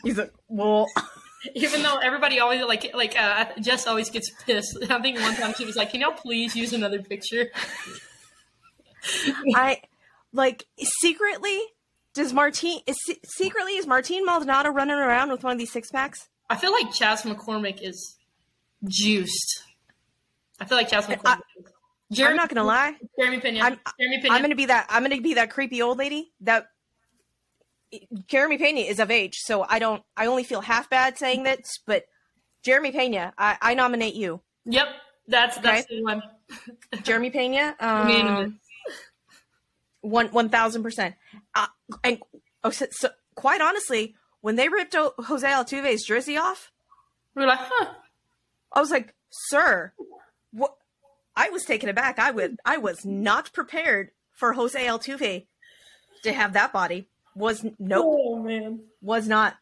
He's 0.02 0.18
like, 0.18 0.32
well, 0.48 0.86
even 1.54 1.82
though 1.82 1.98
everybody 1.98 2.40
always 2.40 2.62
like 2.62 2.92
like 2.94 3.18
uh, 3.18 3.46
Jess 3.60 3.86
always 3.86 4.10
gets 4.10 4.30
pissed. 4.44 4.76
I 4.90 5.00
think 5.00 5.20
one 5.20 5.34
time 5.36 5.54
she 5.54 5.64
was 5.64 5.76
like, 5.76 5.90
"Can 5.90 6.00
y'all 6.00 6.12
please 6.12 6.56
use 6.56 6.72
another 6.72 7.02
picture?" 7.02 7.50
I 9.54 9.80
like 10.32 10.64
secretly. 11.00 11.60
Does 12.14 12.32
Martin 12.32 12.80
is 12.86 12.96
secretly 13.24 13.72
is 13.76 13.86
Martin 13.86 14.24
Maldonado 14.24 14.70
running 14.70 14.96
around 14.96 15.30
with 15.30 15.44
one 15.44 15.52
of 15.52 15.58
these 15.58 15.70
six 15.70 15.90
packs? 15.90 16.28
I 16.48 16.56
feel 16.56 16.72
like 16.72 16.92
Chas 16.92 17.22
McCormick 17.22 17.82
is 17.82 18.16
juiced. 18.88 19.62
I 20.58 20.64
feel 20.64 20.78
like 20.78 20.88
Chas 20.88 21.06
McCormick. 21.06 21.40
is. 21.58 21.72
Jeremy, 22.12 22.30
I'm 22.32 22.36
not 22.36 22.48
gonna 22.48 22.64
lie. 22.66 22.94
Jeremy 23.18 23.40
Pena. 23.40 23.60
I'm- 23.64 23.80
Jeremy 23.98 24.20
Pena. 24.22 24.34
I'm 24.34 24.42
gonna 24.42 24.54
be 24.54 24.66
that. 24.66 24.86
I'm 24.88 25.02
gonna 25.02 25.20
be 25.20 25.34
that 25.34 25.50
creepy 25.50 25.82
old 25.82 25.98
lady 25.98 26.32
that. 26.40 26.68
Jeremy 28.26 28.58
Pena 28.58 28.80
is 28.80 28.98
of 28.98 29.10
age, 29.10 29.36
so 29.38 29.62
I 29.68 29.78
don't. 29.78 30.02
I 30.16 30.26
only 30.26 30.44
feel 30.44 30.60
half 30.60 30.90
bad 30.90 31.16
saying 31.18 31.44
this, 31.44 31.78
but 31.86 32.04
Jeremy 32.64 32.90
Pena, 32.92 33.32
I, 33.38 33.56
I 33.62 33.74
nominate 33.74 34.14
you. 34.14 34.40
Yep, 34.66 34.88
that's 35.28 35.56
that's 35.58 35.86
Okay. 35.86 35.96
the 35.96 36.02
one. 36.02 36.22
Jeremy 37.04 37.30
Pena, 37.30 37.76
um, 37.80 38.58
one 40.00 40.28
one 40.28 40.48
thousand 40.48 40.82
percent. 40.82 41.14
Uh, 41.54 41.66
And 42.04 42.18
oh, 42.64 42.70
so, 42.70 42.86
so, 42.90 43.08
quite 43.34 43.60
honestly, 43.60 44.14
when 44.40 44.56
they 44.56 44.68
ripped 44.68 44.94
o- 44.96 45.14
Jose 45.18 45.46
Altuve's 45.48 46.04
jersey 46.04 46.36
off, 46.36 46.72
We're 47.34 47.46
like, 47.46 47.60
huh? 47.62 47.94
I 48.72 48.80
was 48.80 48.90
like, 48.90 49.14
"Sir, 49.30 49.92
what?" 49.96 50.20
I 51.36 51.50
was 51.50 51.64
taken 51.64 51.88
aback. 51.88 52.18
I 52.18 52.30
would. 52.30 52.58
I 52.64 52.78
was 52.78 53.04
not 53.04 53.52
prepared 53.52 54.10
for 54.32 54.54
Jose 54.54 54.82
Altuve 54.84 55.46
to 56.22 56.32
have 56.32 56.54
that 56.54 56.72
body. 56.72 57.08
Was 57.34 57.64
nope. 57.78 58.16
Oh 58.18 58.42
man. 58.42 58.80
was 59.02 59.28
not. 59.28 59.56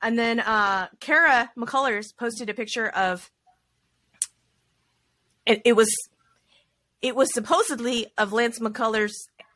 And 0.00 0.18
then 0.18 0.40
uh 0.40 0.86
Kara 1.00 1.50
McCullers 1.58 2.16
posted 2.16 2.48
a 2.48 2.54
picture 2.54 2.88
of 2.88 3.30
it, 5.44 5.62
it 5.64 5.72
was 5.74 5.88
it 7.02 7.16
was 7.16 7.32
supposedly 7.34 8.06
of 8.16 8.32
Lance 8.32 8.58
McCullers 8.58 9.12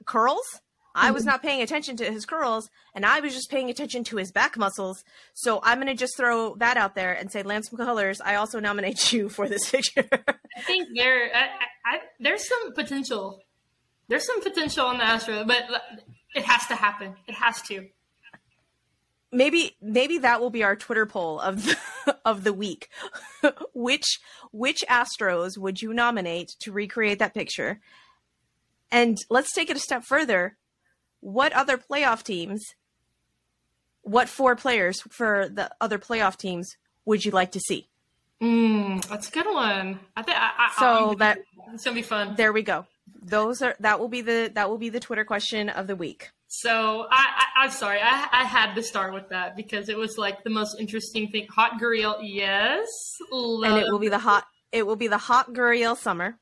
curls. 0.06 0.60
I 0.94 1.10
was 1.12 1.24
not 1.24 1.42
paying 1.42 1.62
attention 1.62 1.96
to 1.98 2.10
his 2.10 2.26
curls 2.26 2.68
and 2.94 3.06
I 3.06 3.20
was 3.20 3.34
just 3.34 3.50
paying 3.50 3.70
attention 3.70 4.04
to 4.04 4.16
his 4.16 4.32
back 4.32 4.56
muscles. 4.56 5.04
So 5.34 5.60
I'm 5.62 5.78
gonna 5.78 5.94
just 5.94 6.16
throw 6.16 6.54
that 6.56 6.76
out 6.76 6.94
there 6.94 7.12
and 7.12 7.30
say 7.30 7.42
Lance 7.42 7.70
McCullers, 7.70 8.20
I 8.24 8.34
also 8.36 8.60
nominate 8.60 9.12
you 9.12 9.28
for 9.28 9.48
this 9.48 9.70
picture. 9.70 10.08
I 10.56 10.60
think 10.62 10.88
there, 10.96 11.30
I, 11.34 11.40
I, 11.84 11.98
there's 12.18 12.46
some 12.48 12.72
potential. 12.74 13.42
There's 14.08 14.26
some 14.26 14.42
potential 14.42 14.86
on 14.86 14.98
the 14.98 15.04
Astro, 15.04 15.44
but 15.44 15.62
it 16.34 16.42
has 16.44 16.66
to 16.66 16.74
happen. 16.74 17.14
It 17.28 17.34
has 17.34 17.62
to. 17.62 17.86
maybe 19.32 19.76
maybe 19.80 20.18
that 20.18 20.40
will 20.40 20.50
be 20.50 20.64
our 20.64 20.74
Twitter 20.74 21.06
poll 21.06 21.38
of 21.40 21.64
the, 21.64 21.76
of 22.24 22.42
the 22.42 22.52
week. 22.52 22.88
which 23.72 24.18
which 24.50 24.84
Astros 24.88 25.56
would 25.56 25.80
you 25.80 25.94
nominate 25.94 26.56
to 26.60 26.72
recreate 26.72 27.20
that 27.20 27.34
picture? 27.34 27.80
And 28.90 29.16
let's 29.28 29.52
take 29.54 29.70
it 29.70 29.76
a 29.76 29.80
step 29.80 30.02
further. 30.04 30.56
What 31.20 31.52
other 31.52 31.78
playoff 31.78 32.22
teams? 32.22 32.74
What 34.02 34.28
four 34.28 34.56
players 34.56 35.02
for 35.02 35.48
the 35.48 35.70
other 35.80 35.98
playoff 35.98 36.36
teams 36.36 36.76
would 37.04 37.24
you 37.24 37.30
like 37.30 37.52
to 37.52 37.60
see? 37.60 37.88
Mm, 38.42 39.06
that's 39.06 39.28
a 39.28 39.30
good 39.30 39.46
one. 39.46 40.00
I 40.16 40.22
think. 40.22 40.38
I, 40.38 40.50
I, 40.56 40.72
So 40.78 41.14
that 41.18 41.38
it's 41.74 41.84
gonna 41.84 41.94
be 41.94 42.02
fun. 42.02 42.34
there 42.36 42.52
we 42.52 42.62
go. 42.62 42.86
Those 43.22 43.60
are 43.60 43.76
that 43.80 44.00
will 44.00 44.08
be 44.08 44.22
the 44.22 44.50
that 44.54 44.70
will 44.70 44.78
be 44.78 44.88
the 44.88 45.00
Twitter 45.00 45.24
question 45.24 45.68
of 45.68 45.86
the 45.86 45.96
week. 45.96 46.30
So 46.48 47.06
I, 47.10 47.26
I, 47.28 47.64
I'm 47.64 47.70
sorry. 47.70 48.00
I, 48.02 48.28
I 48.32 48.44
had 48.44 48.74
to 48.74 48.82
start 48.82 49.12
with 49.12 49.28
that 49.28 49.56
because 49.56 49.88
it 49.88 49.96
was 49.96 50.16
like 50.18 50.42
the 50.42 50.50
most 50.50 50.80
interesting 50.80 51.28
thing. 51.30 51.46
Hot 51.48 51.80
Guriel, 51.80 52.18
yes, 52.22 52.88
And 53.30 53.78
it 53.78 53.86
will 53.90 53.98
be 53.98 54.08
the 54.08 54.18
hot 54.18 54.46
it 54.72 54.86
will 54.86 54.96
be 54.96 55.08
the 55.08 55.18
hot 55.18 55.52
Guriel 55.52 55.96
summer. 55.96 56.38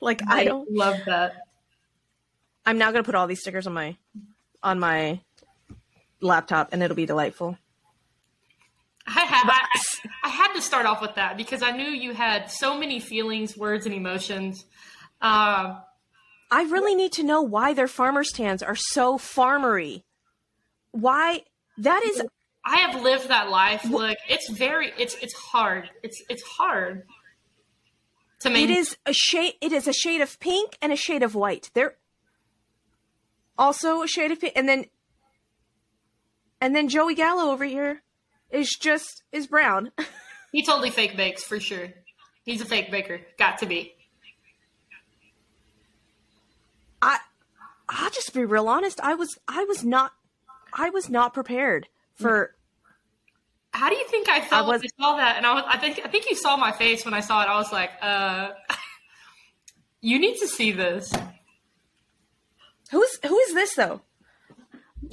Like 0.00 0.20
I 0.26 0.44
don't 0.44 0.70
love 0.70 0.96
that. 1.06 1.45
I'm 2.66 2.78
now 2.78 2.90
gonna 2.90 3.04
put 3.04 3.14
all 3.14 3.26
these 3.26 3.40
stickers 3.40 3.66
on 3.66 3.72
my 3.72 3.96
on 4.62 4.80
my 4.80 5.20
laptop, 6.20 6.70
and 6.72 6.82
it'll 6.82 6.96
be 6.96 7.06
delightful. 7.06 7.56
I 9.06 9.20
had 9.20 9.48
I, 9.48 9.80
I, 10.24 10.28
had 10.28 10.52
to 10.54 10.60
start 10.60 10.84
off 10.84 11.00
with 11.00 11.14
that 11.14 11.36
because 11.36 11.62
I 11.62 11.70
knew 11.70 11.88
you 11.88 12.12
had 12.12 12.50
so 12.50 12.76
many 12.76 12.98
feelings, 12.98 13.56
words, 13.56 13.86
and 13.86 13.94
emotions. 13.94 14.64
Um, 15.20 15.78
I 16.50 16.64
really 16.64 16.96
need 16.96 17.12
to 17.12 17.22
know 17.22 17.40
why 17.40 17.72
their 17.72 17.86
farmer 17.86 18.24
stands 18.24 18.64
are 18.64 18.74
so 18.74 19.16
farmery. 19.16 20.02
Why 20.90 21.42
that 21.78 22.02
is 22.02 22.22
I 22.64 22.78
have 22.78 23.00
lived 23.00 23.28
that 23.28 23.48
life. 23.48 23.84
Look, 23.84 24.18
it's 24.28 24.50
very 24.50 24.92
it's 24.98 25.14
it's 25.22 25.34
hard. 25.34 25.88
It's 26.02 26.20
it's 26.28 26.42
hard 26.42 27.04
to 28.40 28.48
it 28.48 28.52
maintain. 28.52 28.76
is 28.76 28.96
a 29.06 29.12
shade 29.12 29.54
it 29.60 29.70
is 29.70 29.86
a 29.86 29.92
shade 29.92 30.20
of 30.20 30.40
pink 30.40 30.76
and 30.82 30.92
a 30.92 30.96
shade 30.96 31.22
of 31.22 31.36
white. 31.36 31.70
There 31.74 31.94
also 33.58 34.02
a 34.02 34.08
shade 34.08 34.30
of 34.30 34.40
pink 34.40 34.52
and 34.56 34.68
then 34.68 34.86
and 36.60 36.74
then 36.74 36.88
Joey 36.88 37.14
Gallo 37.14 37.50
over 37.52 37.64
here 37.64 38.02
is 38.50 38.70
just 38.80 39.22
is 39.32 39.46
brown. 39.46 39.92
He 40.52 40.62
totally 40.62 40.88
fake 40.90 41.18
bakes 41.18 41.42
for 41.44 41.60
sure. 41.60 41.88
He's 42.44 42.62
a 42.62 42.64
fake 42.64 42.90
baker. 42.90 43.20
Got 43.38 43.58
to 43.58 43.66
be. 43.66 43.92
I 47.02 47.18
I'll 47.88 48.10
just 48.10 48.32
be 48.32 48.44
real 48.44 48.68
honest. 48.68 49.00
I 49.02 49.14
was 49.14 49.38
I 49.46 49.64
was 49.64 49.84
not 49.84 50.12
I 50.72 50.90
was 50.90 51.10
not 51.10 51.34
prepared 51.34 51.88
for 52.14 52.54
How 53.72 53.90
do 53.90 53.96
you 53.96 54.06
think 54.08 54.28
I 54.30 54.40
felt 54.40 54.64
I 54.66 54.68
was- 54.68 54.80
when 54.82 54.90
I 54.98 55.04
saw 55.04 55.16
that? 55.18 55.36
And 55.36 55.46
I 55.46 55.54
was 55.54 55.64
I 55.68 55.78
think 55.78 56.00
I 56.04 56.08
think 56.08 56.28
you 56.30 56.36
saw 56.36 56.56
my 56.56 56.72
face 56.72 57.04
when 57.04 57.12
I 57.14 57.20
saw 57.20 57.42
it. 57.42 57.48
I 57.48 57.56
was 57.56 57.70
like, 57.72 57.90
uh 58.00 58.50
you 60.00 60.18
need 60.18 60.38
to 60.38 60.48
see 60.48 60.72
this. 60.72 61.12
Who's 62.90 63.18
who 63.26 63.38
is 63.38 63.54
this 63.54 63.74
though? 63.74 64.00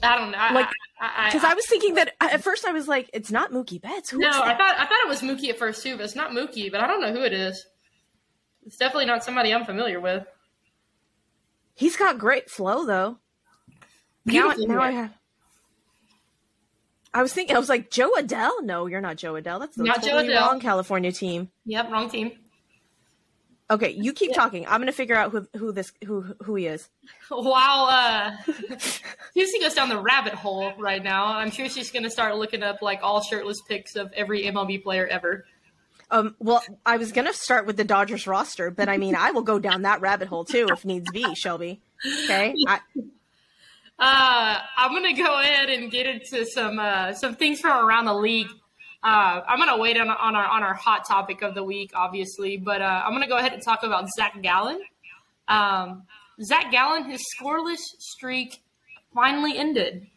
I 0.01 0.17
don't 0.17 0.31
know. 0.31 0.37
I, 0.37 0.53
Like, 0.53 0.69
I, 0.99 1.29
Because 1.29 1.43
I 1.43 1.53
was 1.53 1.67
thinking 1.67 1.95
that 1.95 2.13
at 2.19 2.43
first 2.43 2.65
I 2.65 2.71
was 2.71 2.87
like, 2.87 3.09
it's 3.13 3.31
not 3.31 3.51
Mookie 3.51 3.81
Betts. 3.81 4.09
Who 4.09 4.19
No, 4.19 4.29
I 4.29 4.55
thought 4.55 4.75
I 4.79 4.85
thought 4.85 5.01
it 5.03 5.07
was 5.07 5.21
Mookie 5.21 5.49
at 5.49 5.57
first 5.57 5.83
too, 5.83 5.97
but 5.97 6.03
it's 6.05 6.15
not 6.15 6.31
Mookie. 6.31 6.71
But 6.71 6.81
I 6.81 6.87
don't 6.87 7.01
know 7.01 7.11
who 7.11 7.23
it 7.23 7.33
is. 7.33 7.65
It's 8.65 8.77
definitely 8.77 9.05
not 9.05 9.23
somebody 9.23 9.53
I'm 9.53 9.65
familiar 9.65 9.99
with. 9.99 10.25
He's 11.75 11.97
got 11.97 12.17
great 12.17 12.49
flow 12.49 12.85
though. 12.85 13.17
Now, 14.25 14.53
Beautiful 14.53 14.67
now 14.67 14.81
I 14.81 14.91
have. 14.91 15.13
I 17.13 17.21
was 17.21 17.31
thinking, 17.31 17.55
I 17.55 17.59
was 17.59 17.69
like, 17.69 17.91
Jo 17.91 18.11
Adell? 18.17 18.63
No, 18.63 18.87
you're 18.87 19.01
not 19.01 19.17
Jo 19.17 19.33
Adell. 19.33 19.59
That's 19.59 19.75
the 19.75 19.83
Not 19.83 20.01
Joe 20.01 20.11
totally 20.11 20.33
wrong 20.33 20.59
California 20.59 21.11
team. 21.11 21.51
Yep, 21.65 21.91
wrong 21.91 22.09
team. 22.09 22.31
Okay, 23.73 23.89
you 23.89 24.13
keep 24.13 24.33
talking. 24.33 24.67
I'm 24.67 24.79
gonna 24.79 24.91
figure 24.91 25.15
out 25.15 25.31
who 25.31 25.47
who 25.57 25.71
this 25.71 25.91
who 26.05 26.21
who 26.43 26.53
he 26.53 26.67
is. 26.67 26.89
While 27.29 27.85
uh, 27.89 28.31
Susie 29.33 29.59
goes 29.59 29.73
down 29.73 29.89
the 29.89 29.99
rabbit 29.99 30.33
hole 30.33 30.73
right 30.77 31.03
now, 31.03 31.25
I'm 31.25 31.49
sure 31.49 31.67
she's 31.67 31.89
going 31.91 32.03
to 32.03 32.09
start 32.11 32.35
looking 32.35 32.61
up 32.61 32.83
like 32.83 32.99
all 33.01 33.21
shirtless 33.23 33.61
pics 33.67 33.95
of 33.95 34.13
every 34.13 34.43
MLB 34.43 34.83
player 34.83 35.07
ever. 35.07 35.45
Um, 36.11 36.35
well, 36.37 36.63
I 36.85 36.97
was 36.97 37.11
gonna 37.11 37.33
start 37.33 37.65
with 37.65 37.75
the 37.77 37.83
Dodgers 37.83 38.27
roster, 38.27 38.69
but 38.69 38.89
I 38.89 38.97
mean, 38.97 39.15
I 39.15 39.31
will 39.31 39.41
go 39.41 39.57
down 39.57 39.81
that 39.81 40.01
rabbit 40.01 40.27
hole 40.27 40.45
too 40.45 40.67
if 40.69 40.85
needs 40.85 41.09
be, 41.11 41.33
Shelby. 41.33 41.81
Okay, 42.25 42.53
I, 42.67 42.79
Uh, 43.97 44.59
I'm 44.77 44.91
going 44.91 45.15
to 45.15 45.21
go 45.21 45.39
ahead 45.39 45.69
and 45.69 45.89
get 45.89 46.05
into 46.05 46.45
some 46.45 46.77
uh, 46.77 47.13
some 47.13 47.35
things 47.35 47.59
from 47.59 47.83
around 47.85 48.05
the 48.05 48.13
league. 48.13 48.49
Uh, 49.03 49.41
I'm 49.48 49.60
to 49.67 49.81
wait 49.81 49.98
on, 49.98 50.10
on 50.10 50.36
our 50.36 50.45
on 50.45 50.63
our 50.63 50.74
hot 50.74 51.05
topic 51.05 51.41
of 51.41 51.55
the 51.55 51.63
week, 51.63 51.91
obviously, 51.93 52.55
but 52.55 52.81
uh, 52.81 53.03
I'm 53.05 53.19
to 53.22 53.27
go 53.27 53.38
ahead 53.38 53.51
and 53.51 53.62
talk 53.62 53.83
about 53.83 54.07
Zac 54.15 54.41
Gallen. 54.41 54.79
Um, 55.50 56.03
Zac 56.41 56.72
Gallen, 56.72 57.10
his 57.10 57.22
scoreless 57.38 57.81
streak 58.00 58.63
finally 59.13 59.57
ended. 59.57 60.07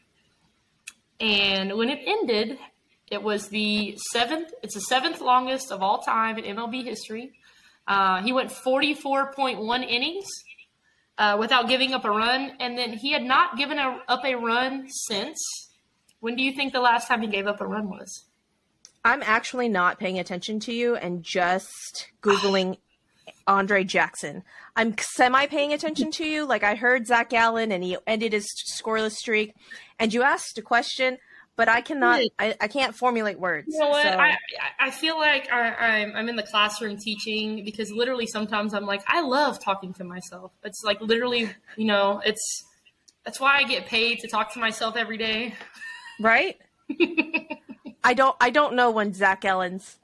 And 1.19 1.77
when 1.77 1.91
it 1.91 2.01
ended, 2.07 2.59
it 3.11 3.23
was 3.23 3.49
the 3.49 3.97
seventh. 4.13 4.53
It's 4.63 4.75
the 4.75 4.81
seventh 4.83 5.21
longest 5.21 5.73
of 5.73 5.83
all 5.83 5.99
time 5.99 6.39
in 6.39 6.57
MLB 6.57 6.85
history. 6.85 7.33
Uh, 7.89 8.23
he 8.23 8.33
went 8.33 8.51
44.1 8.51 9.89
innings 9.89 10.27
uh, 11.19 11.37
without 11.39 11.69
giving 11.69 11.93
up 11.93 12.05
a 12.05 12.11
run, 12.11 12.53
and 12.61 12.77
then 12.77 12.93
he 12.93 13.13
had 13.13 13.23
not 13.23 13.57
given 13.57 13.79
a, 13.79 14.01
up 14.09 14.25
a 14.25 14.35
run 14.35 14.87
since. 14.89 15.39
When 16.21 16.37
do 16.37 16.43
you 16.43 16.53
think 16.53 16.73
the 16.73 16.81
last 16.81 17.09
time 17.09 17.23
he 17.23 17.29
gave 17.29 17.47
up 17.47 17.61
a 17.61 17.67
run 17.67 17.89
was? 17.89 18.26
I'm 19.07 19.23
actually 19.25 19.69
not 19.69 20.01
paying 20.01 20.19
attention 20.19 20.59
to 20.61 20.73
you 20.73 20.97
and 20.97 21.23
just 21.23 22.09
googling 22.23 22.79
Andre 23.47 23.85
Jackson. 23.85 24.43
I'm 24.75 24.97
semi 24.99 25.47
paying 25.47 25.73
attention 25.73 26.11
to 26.13 26.25
you. 26.25 26.45
Like 26.45 26.65
I 26.65 26.75
heard 26.75 27.07
Zac 27.07 27.31
Gallen 27.31 27.71
and 27.71 27.85
he 27.85 27.97
ended 28.09 28.33
his 28.33 28.49
scoreless 28.69 29.13
streak, 29.13 29.55
and 30.01 30.13
you 30.13 30.25
asked 30.25 30.59
a 30.59 30.63
question, 30.63 31.19
but 31.55 31.69
I 31.69 31.83
cannot. 31.83 32.21
I, 32.41 32.57
I 32.61 32.67
can't 32.67 32.97
formulate 32.97 33.39
words. 33.39 33.69
You 33.71 33.79
know 33.79 33.91
what? 33.91 34.03
so- 34.03 34.19
I, 34.19 34.37
I 34.81 34.91
feel 34.91 35.17
like 35.17 35.53
I, 35.53 35.75
I'm, 35.75 36.17
I'm 36.17 36.29
in 36.29 36.35
the 36.35 36.43
classroom 36.43 36.97
teaching 36.97 37.65
because 37.65 37.93
literally 37.93 38.27
sometimes 38.27 38.75
I'm 38.75 38.87
like, 38.87 39.03
I 39.07 39.21
love 39.21 39.63
talking 39.63 39.95
to 39.95 40.05
myself. 40.05 40.51
It's 40.65 40.83
like 40.83 41.01
literally, 41.01 41.49
you 41.77 41.87
know, 41.87 42.21
it's 42.25 42.65
that's 43.25 43.39
why 43.39 43.59
I 43.59 43.63
get 43.63 43.87
paid 43.87 44.19
to 44.21 44.29
talk 44.29 44.53
to 44.55 44.59
myself 44.59 44.97
every 44.97 45.17
day. 45.17 45.55
right? 46.19 46.57
I 48.07 48.15
don't. 48.15 48.37
I 48.41 48.51
don't 48.51 48.75
know 48.75 48.91
when 48.91 49.13
Zac 49.13 49.41
Gallen's 49.41 49.99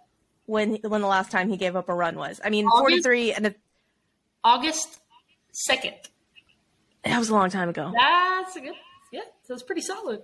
when 0.47 0.77
when 0.77 1.01
the 1.01 1.07
last 1.07 1.31
time 1.31 1.49
he 1.49 1.57
gave 1.57 1.77
up 1.77 1.89
a 1.89 1.95
run 1.95 2.17
was. 2.17 2.41
I 2.45 2.51
mean, 2.51 2.67
August? 2.67 3.05
43, 3.05 3.33
and 3.33 3.47
it, 3.47 3.61
August 4.45 4.99
2nd. 5.69 5.95
that 7.05 7.19
was 7.19 7.29
a 7.29 7.35
long 7.35 7.51
time 7.51 7.69
ago. 7.69 7.93
That's 7.95 8.57
a 8.57 8.61
good, 8.61 8.75
yeah, 9.13 9.21
so 9.45 9.55
it's 9.55 9.63
pretty 9.63 9.83
solid. 9.83 10.23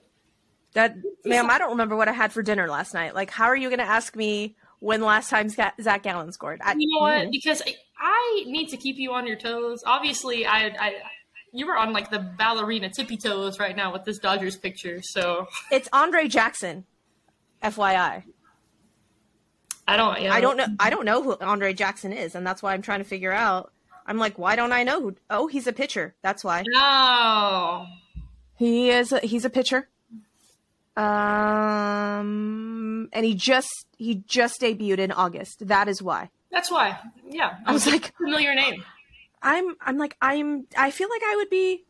That, 0.75 0.97
ma'am, 1.25 1.49
I 1.51 1.59
don't 1.59 1.71
remember 1.71 1.97
what 1.97 2.09
I 2.09 2.13
had 2.13 2.33
for 2.33 2.43
dinner 2.43 2.69
last 2.69 2.95
night. 2.95 3.15
Like, 3.15 3.31
how 3.31 3.45
are 3.45 3.57
you 3.57 3.69
going 3.69 3.79
to 3.79 3.85
ask 3.85 4.15
me 4.15 4.55
when 4.81 5.01
last 5.01 5.31
time 5.31 5.49
Zac 5.49 6.03
Gallen 6.03 6.31
scored? 6.33 6.61
I, 6.63 6.75
You 6.77 6.87
know 6.95 7.01
what? 7.01 7.23
Mm-hmm. 7.23 7.31
Because 7.31 7.63
I, 7.63 7.75
I 7.99 8.45
need 8.47 8.69
to 8.69 8.77
keep 8.77 8.97
you 8.99 9.13
on 9.13 9.27
your 9.27 9.37
toes. 9.37 9.83
Obviously, 9.87 10.47
I, 10.47 10.67
I, 10.67 10.95
you 11.53 11.67
were 11.67 11.77
on 11.77 11.93
like 11.93 12.11
the 12.11 12.19
ballerina 12.19 12.91
tippy 12.91 13.17
toes 13.17 13.59
right 13.59 13.75
now 13.75 13.93
with 13.93 14.05
this 14.05 14.19
Dodgers 14.19 14.57
picture. 14.57 15.01
So 15.03 15.47
It's 15.71 15.89
Andre 15.93 16.29
Jackson, 16.29 16.85
FYI. 17.63 18.23
I 19.87 19.97
don't, 19.97 20.21
you 20.21 20.29
I 20.31 20.41
don't 20.41 20.57
know. 20.59 20.67
I 20.79 20.91
don't 20.91 21.05
know 21.07 21.23
who 21.23 21.37
Andre 21.41 21.73
Jackson 21.73 22.13
is, 22.13 22.35
and 22.35 22.47
that's 22.47 22.63
why 22.63 22.75
I'm 22.75 22.83
trying 22.83 22.99
to 23.01 23.05
figure 23.05 23.33
out. 23.33 23.73
I'm 24.07 24.19
like, 24.19 24.39
why 24.39 24.55
don't 24.57 24.73
I 24.73 24.85
know? 24.85 25.01
Who, 25.03 25.17
oh, 25.31 25.47
he's 25.49 25.67
a 25.67 25.73
pitcher. 25.73 26.15
That's 26.23 26.43
why 26.45 26.65
No. 26.67 27.87
he 28.57 28.91
is. 28.91 29.13
A, 29.13 29.21
he's 29.21 29.45
a 29.45 29.51
pitcher. 29.51 29.89
Um, 31.79 33.09
and 33.13 33.25
he 33.25 33.35
just 33.35 33.87
he 33.97 34.17
just 34.27 34.61
debuted 34.61 34.99
in 34.99 35.13
August. 35.13 35.67
That 35.69 35.89
is 35.89 36.03
why. 36.03 36.31
That's 36.51 36.71
why. 36.71 36.99
Yeah. 37.29 37.57
I 37.67 37.73
was 37.73 37.87
like, 37.87 38.15
familiar 38.17 38.55
name. 38.55 38.85
I'm 39.43 39.77
I'm 39.81 39.97
like 39.99 40.17
I'm 40.21 40.67
I 40.77 40.91
feel 40.91 41.09
like 41.09 41.23
I 41.25 41.37
would 41.37 41.51
be 41.51 41.85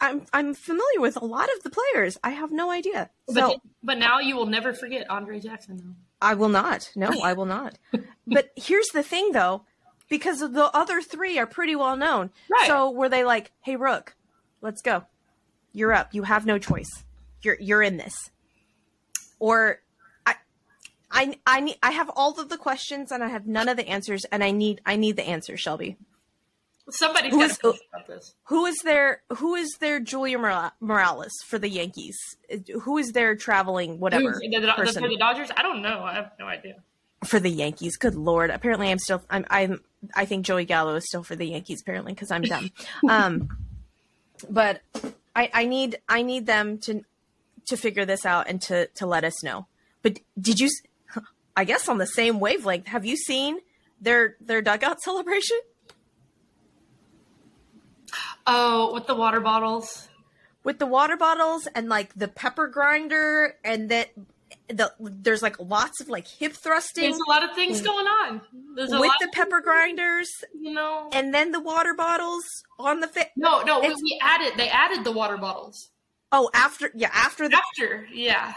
I'm 0.00 0.22
I'm 0.32 0.54
familiar 0.54 1.00
with 1.00 1.16
a 1.16 1.24
lot 1.24 1.48
of 1.56 1.62
the 1.62 1.70
players. 1.70 2.18
I 2.24 2.30
have 2.30 2.52
no 2.52 2.70
idea. 2.70 3.10
But, 3.26 3.34
So 3.34 3.60
but 3.82 3.98
now 3.98 4.18
you 4.18 4.36
will 4.36 4.46
never 4.46 4.72
forget 4.72 5.08
Andre 5.10 5.40
Jackson, 5.40 5.76
though. 5.78 5.94
I 6.22 6.34
will 6.34 6.48
not. 6.48 6.90
No, 6.96 7.10
I 7.22 7.32
will 7.32 7.46
not. 7.46 7.78
but 8.26 8.50
here's 8.56 8.88
the 8.88 9.02
thing 9.02 9.32
though, 9.32 9.62
because 10.08 10.40
the 10.40 10.70
other 10.74 11.00
three 11.00 11.38
are 11.38 11.46
pretty 11.46 11.76
well 11.76 11.96
known. 11.96 12.30
Right. 12.50 12.66
So 12.66 12.90
were 12.90 13.08
they 13.08 13.24
like, 13.24 13.52
"Hey 13.62 13.76
Rook, 13.76 14.14
let's 14.60 14.82
go. 14.82 15.04
You're 15.72 15.92
up. 15.92 16.14
You 16.14 16.24
have 16.24 16.44
no 16.46 16.58
choice. 16.58 17.04
You're 17.42 17.56
you're 17.60 17.82
in 17.82 17.96
this." 17.96 18.30
Or 19.38 19.80
I 20.26 20.34
I 21.10 21.38
I 21.46 21.60
need 21.60 21.78
I 21.82 21.92
have 21.92 22.10
all 22.14 22.38
of 22.38 22.48
the 22.48 22.58
questions 22.58 23.10
and 23.12 23.22
I 23.24 23.28
have 23.28 23.46
none 23.46 23.68
of 23.68 23.76
the 23.76 23.88
answers 23.88 24.24
and 24.26 24.44
I 24.44 24.50
need 24.50 24.80
I 24.84 24.96
need 24.96 25.16
the 25.16 25.26
answers, 25.28 25.60
Shelby. 25.60 25.96
Somebody's 26.90 27.32
Who 27.32 27.40
is- 27.42 27.56
to 27.58 27.62
post 27.62 27.82
about 27.92 28.06
this. 28.06 28.34
Who 28.44 28.66
is 28.66 28.76
their 28.78 29.22
Who 29.36 29.54
is 29.54 29.70
their 29.80 30.00
Julia 30.00 30.38
Mora- 30.38 30.72
Morales 30.80 31.32
for 31.46 31.58
the 31.58 31.68
Yankees? 31.68 32.18
Who 32.82 32.98
is 32.98 33.12
their 33.12 33.36
traveling 33.36 33.98
whatever 34.00 34.38
the, 34.40 34.48
the, 34.48 34.60
the, 34.60 34.92
for 35.00 35.08
the 35.08 35.16
Dodgers? 35.16 35.50
I 35.56 35.62
don't 35.62 35.82
know. 35.82 36.02
I 36.02 36.14
have 36.14 36.32
no 36.38 36.46
idea. 36.46 36.76
for 37.24 37.38
the 37.40 37.50
Yankees? 37.50 37.96
Good 37.96 38.14
lord! 38.14 38.50
Apparently, 38.50 38.90
I'm 38.90 38.98
still 38.98 39.22
I'm 39.30 39.44
I'm 39.50 39.80
I 40.14 40.24
think 40.24 40.44
Joey 40.46 40.64
Gallo 40.64 40.94
is 40.96 41.04
still 41.06 41.22
for 41.22 41.36
the 41.36 41.46
Yankees. 41.46 41.80
Apparently, 41.82 42.12
because 42.12 42.30
I'm 42.30 42.42
dumb. 42.42 42.70
um, 43.08 43.48
but 44.48 44.80
I 45.36 45.50
I 45.52 45.64
need 45.66 45.98
I 46.08 46.22
need 46.22 46.46
them 46.46 46.78
to 46.78 47.04
to 47.68 47.76
figure 47.76 48.04
this 48.04 48.24
out 48.26 48.48
and 48.48 48.60
to 48.62 48.86
to 48.96 49.06
let 49.06 49.24
us 49.24 49.42
know. 49.44 49.66
But 50.02 50.20
did 50.40 50.58
you? 50.60 50.68
I 51.56 51.64
guess 51.64 51.88
on 51.88 51.98
the 51.98 52.06
same 52.06 52.40
wavelength. 52.40 52.86
Have 52.86 53.04
you 53.04 53.16
seen 53.16 53.58
their 54.00 54.36
their 54.40 54.62
dugout 54.62 55.00
celebration? 55.04 55.58
Oh, 58.46 58.92
with 58.94 59.06
the 59.06 59.14
water 59.14 59.40
bottles. 59.40 60.08
with 60.64 60.78
the 60.78 60.86
water 60.86 61.16
bottles 61.16 61.68
and 61.74 61.88
like 61.88 62.12
the 62.14 62.28
pepper 62.28 62.66
grinder 62.66 63.54
and 63.64 63.88
that 63.90 64.10
the 64.68 64.92
there's 64.98 65.42
like 65.42 65.56
lots 65.60 66.00
of 66.00 66.08
like 66.08 66.26
hip 66.26 66.52
thrusting 66.54 67.02
There's 67.04 67.18
a 67.26 67.30
lot 67.30 67.44
of 67.44 67.54
things 67.54 67.80
going 67.82 68.06
on. 68.06 68.40
There's 68.74 68.92
a 68.92 68.98
with 69.00 69.12
the 69.20 69.28
pepper 69.32 69.60
grinders 69.60 70.28
you 70.58 70.72
know. 70.72 71.08
and 71.12 71.32
then 71.32 71.52
the 71.52 71.60
water 71.60 71.94
bottles 71.94 72.44
on 72.78 73.00
the 73.00 73.06
fit. 73.06 73.30
no, 73.36 73.62
no, 73.62 73.80
we, 73.80 73.88
we 73.88 74.18
added. 74.22 74.54
They 74.56 74.68
added 74.68 75.04
the 75.04 75.12
water 75.12 75.36
bottles 75.36 75.90
Oh, 76.32 76.48
after 76.54 76.90
yeah, 76.94 77.10
after 77.12 77.48
the 77.48 77.56
after. 77.56 78.06
Yeah. 78.12 78.52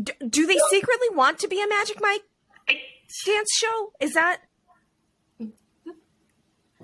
do, 0.00 0.12
do 0.28 0.46
they 0.46 0.58
secretly 0.70 1.08
want 1.12 1.38
to 1.40 1.48
be 1.48 1.62
a 1.62 1.68
Magic 1.68 1.98
Mike 2.00 2.22
I, 2.68 2.80
dance 3.24 3.48
show? 3.56 3.92
Is 4.00 4.12
that 4.14 4.38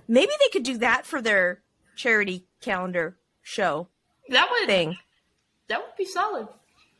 maybe 0.09 0.33
they 0.41 0.49
could 0.53 0.63
do 0.65 0.79
that 0.79 1.07
for 1.07 1.21
their 1.23 1.61
charity 1.97 2.45
calendar 2.61 3.17
show 3.43 3.89
that 4.29 4.49
would 4.51 4.67
thing? 4.67 4.97
that 5.69 5.81
would 5.81 5.97
be 5.99 6.05
solid. 6.05 6.49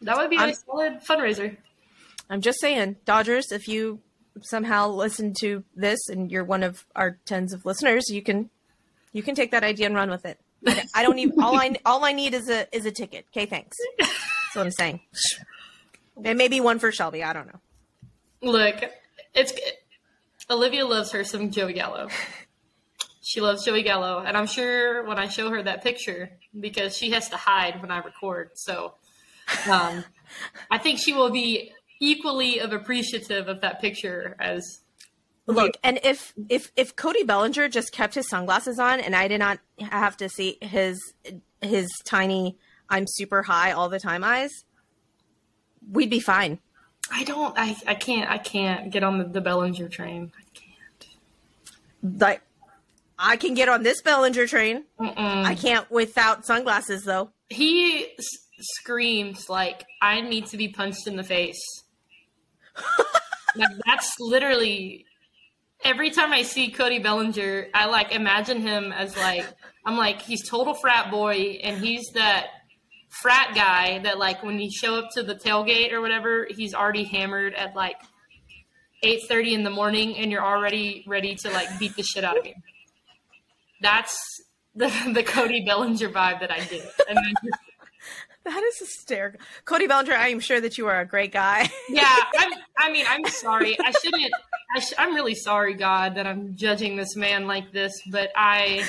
That 0.03 0.17
would 0.17 0.31
be 0.31 0.37
a 0.37 0.41
I'm- 0.41 0.55
solid 0.55 1.01
fundraiser. 1.05 1.57
I'm 2.31 2.41
just 2.41 2.61
saying, 2.61 2.97
Dodgers, 3.05 3.53
if 3.53 3.69
you 3.69 4.01
somehow 4.41 4.89
listen 4.89 5.35
to 5.41 5.63
this 5.77 6.09
and 6.09 6.31
you're 6.31 6.45
one 6.45 6.63
of 6.63 6.87
our 6.97 7.19
tens 7.27 7.53
of 7.53 7.67
listeners, 7.67 8.09
you 8.09 8.23
can 8.23 8.49
you 9.13 9.23
can 9.23 9.35
take 9.35 9.51
that 9.51 9.63
idea 9.65 9.87
and 9.87 9.95
run 9.95 10.09
with 10.11 10.25
it. 10.25 10.41
I, 10.67 10.85
I 10.95 11.03
don't 11.03 11.19
even 11.19 11.41
all 11.43 11.57
I 11.57 11.77
all 11.85 12.05
I 12.05 12.13
need 12.13 12.33
is 12.35 12.49
a 12.49 12.75
is 12.75 12.87
a 12.87 12.91
ticket. 12.91 13.27
Okay, 13.31 13.47
thanks. 13.47 13.77
That's 13.99 14.11
what 14.55 14.65
I'm 14.67 14.71
saying. 14.73 15.01
And 16.25 16.39
maybe 16.39 16.61
one 16.61 16.79
for 16.79 16.91
Shelby. 16.93 17.23
I 17.23 17.33
don't 17.33 17.47
know. 17.47 17.61
Look, 18.41 18.77
it's 19.35 19.53
Olivia 20.51 20.87
loves 20.87 21.13
her 21.13 21.25
some 21.25 21.51
Joey 21.51 21.75
Gallo. 21.75 22.09
She 23.33 23.41
loves 23.41 23.65
Joey 23.65 23.83
Gallo, 23.83 24.19
and 24.19 24.37
I'm 24.37 24.47
sure 24.47 25.05
when 25.05 25.19
I 25.19 25.27
show 25.27 25.49
her 25.49 25.63
that 25.63 25.83
picture, 25.83 26.33
because 26.61 26.95
she 26.95 27.13
has 27.13 27.31
to 27.31 27.39
hide 27.39 27.81
when 27.81 27.91
I 27.91 27.97
record, 28.01 28.51
so 28.57 28.93
um, 29.71 30.05
I 30.71 30.77
think 30.77 31.01
she 31.01 31.15
will 31.15 31.31
be 31.31 31.73
equally 31.99 32.59
of 32.59 32.75
appreciative 32.75 33.49
of 33.49 33.63
that 33.63 33.81
picture 33.81 34.37
as 34.39 34.81
Look, 35.47 35.79
and 35.83 35.99
if 36.05 36.35
if 36.51 36.73
if 36.77 36.95
Cody 36.95 37.25
Bellinger 37.25 37.69
just 37.69 37.91
kept 37.91 38.15
his 38.17 38.29
sunglasses 38.29 38.79
on 38.79 39.01
and 39.01 39.17
I 39.17 39.29
did 39.29 39.39
not 39.39 39.61
have 39.81 40.15
to 40.19 40.29
see 40.29 40.59
his 40.61 41.01
his 41.63 41.89
tiny 42.05 42.59
I'm 42.91 43.07
super 43.09 43.45
high 43.45 43.73
all 43.73 43.89
the 43.89 43.99
time 43.99 44.25
eyes, 44.25 44.51
we'd 45.91 46.11
be 46.11 46.21
fine. 46.21 46.59
I 47.11 47.25
don't, 47.25 47.59
I, 47.59 47.77
I 47.87 47.95
can't, 47.95 48.31
I 48.31 48.37
can't 48.37 48.91
get 48.91 49.03
on 49.03 49.17
the, 49.17 49.25
the 49.25 49.41
Bellinger 49.41 49.89
train. 49.89 50.33
I 50.39 50.43
can't. 50.53 52.21
Like 52.21 52.43
I 53.25 53.37
can 53.37 53.55
get 53.55 53.69
on 53.69 53.85
this 53.85 54.03
Bellinger 54.03 54.47
train. 54.49 54.85
Mm-mm. 55.01 55.45
I 55.45 55.55
can't 55.55 55.89
without 55.91 56.45
sunglasses 56.45 57.05
though. 57.05 57.31
He 57.49 58.07
s- 58.19 58.27
screams 58.61 59.49
like, 59.49 59.85
"I 60.01 60.21
need 60.21 60.47
to 60.47 60.57
be 60.57 60.69
punched 60.69 61.07
in 61.07 61.17
the 61.17 61.23
face." 61.23 61.61
like, 63.57 63.69
that's 63.87 64.13
literally 64.19 65.05
every 65.85 66.11
time 66.11 66.33
I 66.33 66.43
see 66.43 66.71
Cody 66.71 66.99
Bellinger, 66.99 67.69
I 67.75 67.87
like 67.87 68.13
imagine 68.13 68.61
him 68.61 68.93
as 68.93 69.17
like 69.17 69.47
I'm 69.87 69.97
like 69.97 70.23
he's 70.23 70.49
total 70.49 70.75
frat 70.75 71.11
boy, 71.11 71.61
and 71.63 71.79
he's 71.83 72.05
that 72.15 72.49
frat 73.21 73.55
guy 73.55 74.01
that 74.01 74.19
like 74.19 74.43
when 74.43 74.59
you 74.59 74.71
show 74.71 74.97
up 74.97 75.11
to 75.15 75.23
the 75.23 75.37
tailgate 75.37 75.93
or 75.93 76.01
whatever, 76.01 76.49
he's 76.51 76.75
already 76.75 77.05
hammered 77.05 77.55
at 77.55 77.77
like 77.77 77.97
eight 79.05 79.21
thirty 79.29 79.55
in 79.55 79.63
the 79.63 79.71
morning, 79.71 80.17
and 80.17 80.31
you're 80.33 80.45
already 80.45 81.05
ready 81.07 81.37
to 81.37 81.51
like 81.51 81.69
beat 81.79 81.95
the 81.95 82.03
shit 82.03 82.25
out 82.25 82.37
of 82.37 82.45
him. 82.45 82.55
That's 83.83 84.19
the 84.75 84.89
the 85.13 85.23
Cody 85.23 85.65
Bellinger 85.65 86.09
vibe 86.09 86.41
that 86.41 86.51
I 86.51 86.61
get, 86.61 86.91
and 87.09 87.17
then 87.17 87.35
just 87.45 87.61
That 88.45 88.61
is 88.65 88.79
hysterical. 88.81 89.41
Cody 89.65 89.87
Bellinger, 89.87 90.15
I 90.15 90.29
am 90.29 90.41
sure 90.41 90.61
that 90.61 90.77
you 90.77 90.89
are 90.89 91.01
a 91.01 91.07
great 91.07 91.31
guy. 91.31 91.71
yeah 91.89 92.17
i'm 92.39 92.53
i 92.79 92.91
mean 92.91 93.05
i'm 93.09 93.25
sorry 93.27 93.77
i 93.85 93.93
shouldn't 93.93 94.33
I 94.75 94.81
sh- 94.81 94.95
i'm 94.99 95.15
really 95.15 95.37
sorry 95.37 95.75
god 95.75 96.17
that 96.17 96.27
i'm 96.27 96.57
judging 96.57 96.97
this 96.97 97.15
man 97.15 97.47
like 97.47 97.71
this 97.73 97.93
but 98.11 98.31
i 98.35 98.85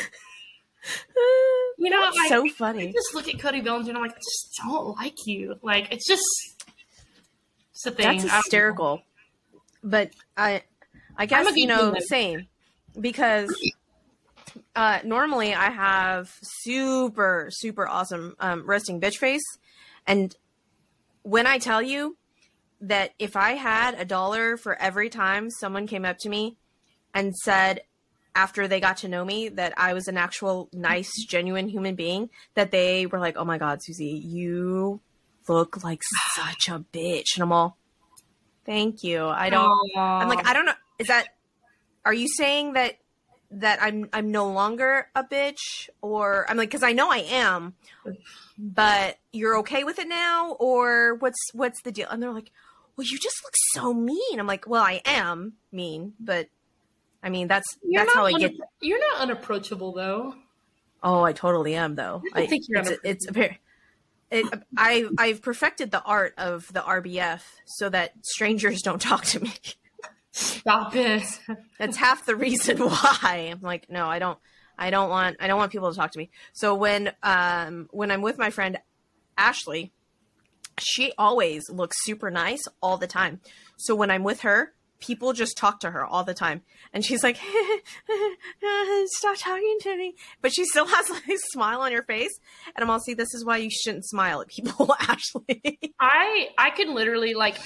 You 1.78 1.90
know, 1.90 2.02
That's 2.02 2.18
like, 2.18 2.30
so 2.30 2.46
I 2.46 2.50
funny. 2.50 2.94
just 2.94 3.14
look 3.16 3.28
at 3.28 3.40
Cody 3.40 3.62
Bellinger 3.62 3.90
and 3.90 3.98
I'm 3.98 4.04
like, 4.04 4.12
I 4.12 4.20
just 4.20 4.60
don't 4.64 4.96
like 4.98 5.26
you. 5.26 5.56
Like, 5.62 5.92
it's 5.92 6.08
just 6.08 6.24
it's 7.72 7.86
a 7.86 7.92
thing. 7.92 8.20
That's 8.20 8.32
I 8.32 8.38
hysterical. 8.38 9.02
But 9.84 10.12
I, 10.38 10.64
I 11.18 11.26
guess 11.26 11.56
you 11.56 11.68
know, 11.68 11.86
human. 11.86 12.02
same 12.02 12.48
because 13.00 13.54
uh, 14.76 15.00
normally 15.04 15.54
I 15.54 15.70
have 15.70 16.32
super 16.42 17.50
super 17.52 17.88
awesome 17.88 18.36
um, 18.40 18.66
resting 18.66 19.00
bitch 19.00 19.18
face, 19.18 19.44
and 20.08 20.36
when 21.24 21.48
I 21.48 21.58
tell 21.58 21.82
you 21.82 22.18
that 22.82 23.12
if 23.18 23.36
I 23.36 23.52
had 23.52 23.96
a 24.00 24.06
dollar 24.06 24.58
for 24.58 24.76
every 24.76 25.10
time 25.10 25.50
someone 25.50 25.88
came 25.88 26.04
up 26.04 26.18
to 26.20 26.30
me 26.30 26.58
and 27.14 27.34
said 27.36 27.82
after 28.36 28.68
they 28.68 28.80
got 28.80 28.98
to 28.98 29.08
know 29.08 29.24
me 29.24 29.50
that 29.50 29.74
I 29.78 29.94
was 29.94 30.08
an 30.08 30.18
actual 30.18 30.70
nice, 30.74 31.12
genuine 31.28 31.70
human 31.70 31.96
being, 31.96 32.30
that 32.56 32.72
they 32.72 33.06
were 33.06 33.20
like, 33.20 33.38
"Oh 33.38 33.46
my 33.46 33.58
god, 33.58 33.80
Susie, 33.82 34.22
you 34.26 35.02
look 35.48 35.84
like 35.84 36.02
such 36.36 36.68
a 36.70 36.80
bitch," 36.80 37.36
and 37.36 37.44
I'm 37.44 37.52
all, 37.52 37.78
"Thank 38.66 39.04
you." 39.04 39.26
I 39.26 39.50
don't. 39.50 39.72
I'm 39.96 40.28
like, 40.30 40.48
I 40.48 40.54
don't 40.54 40.66
know. 40.66 40.74
Is 41.00 41.08
that? 41.08 41.28
Are 42.06 42.14
you 42.14 42.28
saying 42.28 42.74
that 42.74 42.96
that 43.60 43.82
I'm 43.82 44.10
I'm 44.14 44.32
no 44.32 44.50
longer 44.52 45.08
a 45.16 45.24
bitch, 45.24 45.90
or 46.02 46.46
I'm 46.50 46.58
like 46.58 46.70
because 46.70 46.84
I 46.84 46.92
know 46.92 47.12
I 47.12 47.20
am, 47.20 47.76
but 48.58 49.18
you're 49.32 49.58
okay 49.60 49.84
with 49.84 50.00
it 50.00 50.08
now, 50.08 50.52
or 50.60 51.16
what's 51.16 51.40
what's 51.54 51.82
the 51.82 51.92
deal? 51.92 52.08
And 52.10 52.22
they're 52.22 52.34
like, 52.34 52.52
well, 52.96 53.08
you 53.08 53.18
just 53.18 53.44
look 53.44 53.54
so 53.74 53.94
mean. 53.94 54.40
I'm 54.40 54.48
like, 54.48 54.68
well, 54.68 54.84
I 54.84 55.02
am 55.06 55.54
mean, 55.72 56.14
but 56.20 56.48
I 57.22 57.30
mean 57.30 57.48
that's 57.48 57.78
You're 57.84 58.04
that's 58.04 58.14
how 58.16 58.26
I 58.26 58.34
get. 58.34 58.54
You're 58.82 59.00
not 59.00 59.22
unapproachable 59.22 59.94
though. 59.94 60.36
Oh, 61.02 61.24
I 61.24 61.34
totally 61.34 61.76
am 61.76 61.96
though. 61.96 62.22
I 62.34 62.46
think 62.46 62.66
you're 62.68 62.82
it's, 62.82 63.00
it's 63.04 63.28
appar- 63.28 63.58
it, 64.32 64.46
I 64.78 65.06
I've 65.18 65.42
perfected 65.42 65.92
the 65.92 66.02
art 66.02 66.34
of 66.38 66.72
the 66.74 66.80
RBF 66.80 67.42
so 67.66 67.90
that 67.90 68.14
strangers 68.24 68.82
don't 68.82 69.02
talk 69.02 69.26
to 69.26 69.40
me. 69.40 69.54
Stop 70.34 70.96
it. 70.96 71.24
That's 71.80 71.96
half 71.96 72.26
the 72.26 72.36
reason 72.36 72.78
why. 72.80 73.50
I'm 73.52 73.62
like, 73.62 73.90
no, 73.90 74.08
I 74.08 74.20
don't 74.20 74.40
I 74.78 74.90
don't 74.90 75.10
want 75.10 75.38
I 75.40 75.48
don't 75.48 75.60
want 75.60 75.72
people 75.72 75.92
to 75.92 75.96
talk 75.96 76.12
to 76.12 76.20
me. 76.20 76.32
So 76.54 76.76
when 76.76 77.12
um 77.22 77.88
when 77.92 78.12
I'm 78.12 78.22
with 78.22 78.38
my 78.38 78.50
friend 78.50 78.80
Ashley, 79.38 79.92
she 80.80 81.14
always 81.18 81.70
looks 81.70 82.04
super 82.04 82.32
nice 82.32 82.64
all 82.82 82.98
the 82.98 83.08
time. 83.08 83.42
So 83.78 83.96
when 83.96 84.10
I'm 84.10 84.24
with 84.24 84.42
her, 84.42 84.74
people 85.00 85.34
just 85.34 85.58
talk 85.58 85.82
to 85.82 85.92
her 85.92 86.06
all 86.06 86.24
the 86.24 86.34
time. 86.34 86.62
And 86.94 87.04
she's 87.06 87.24
like, 87.24 87.38
stop 89.06 89.38
talking 89.38 89.78
to 89.82 89.98
me. 89.98 90.16
But 90.42 90.54
she 90.54 90.66
still 90.66 90.88
has 90.88 91.10
like 91.12 91.28
a 91.28 91.38
smile 91.52 91.82
on 91.82 91.92
her 91.92 92.04
face. 92.04 92.32
And 92.76 92.84
I'm 92.84 92.90
all, 92.90 93.00
see, 93.00 93.14
this 93.14 93.34
is 93.34 93.46
why 93.46 93.58
you 93.58 93.70
shouldn't 93.70 94.06
smile 94.06 94.42
at 94.42 94.48
people, 94.48 94.96
Ashley. 95.00 95.80
I 96.00 96.50
I 96.58 96.72
can 96.72 96.96
literally 96.96 97.34
like 97.34 97.58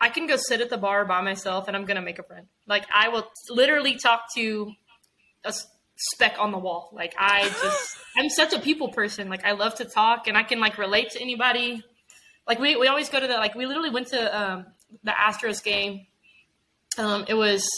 I 0.00 0.10
can 0.10 0.26
go 0.26 0.36
sit 0.36 0.60
at 0.60 0.70
the 0.70 0.78
bar 0.78 1.04
by 1.04 1.20
myself 1.20 1.66
and 1.68 1.76
I'm 1.76 1.84
gonna 1.84 2.02
make 2.02 2.18
a 2.18 2.22
friend. 2.22 2.46
Like 2.66 2.86
I 2.94 3.08
will 3.08 3.30
literally 3.50 3.96
talk 3.96 4.32
to 4.36 4.72
a 5.44 5.52
speck 5.96 6.36
on 6.38 6.52
the 6.52 6.58
wall. 6.58 6.90
Like 6.92 7.14
I 7.18 7.48
just 7.48 7.96
I'm 8.16 8.30
such 8.30 8.52
a 8.52 8.60
people 8.60 8.88
person. 8.88 9.28
Like 9.28 9.44
I 9.44 9.52
love 9.52 9.76
to 9.76 9.84
talk 9.84 10.28
and 10.28 10.36
I 10.36 10.42
can 10.42 10.60
like 10.60 10.78
relate 10.78 11.10
to 11.10 11.20
anybody. 11.20 11.82
Like 12.46 12.58
we, 12.58 12.76
we 12.76 12.86
always 12.86 13.08
go 13.08 13.20
to 13.20 13.26
the 13.26 13.34
like 13.34 13.54
we 13.54 13.66
literally 13.66 13.90
went 13.90 14.08
to 14.08 14.40
um, 14.40 14.66
the 15.02 15.12
Astros 15.12 15.62
game. 15.62 16.06
Um, 16.96 17.24
it 17.28 17.34
was 17.34 17.68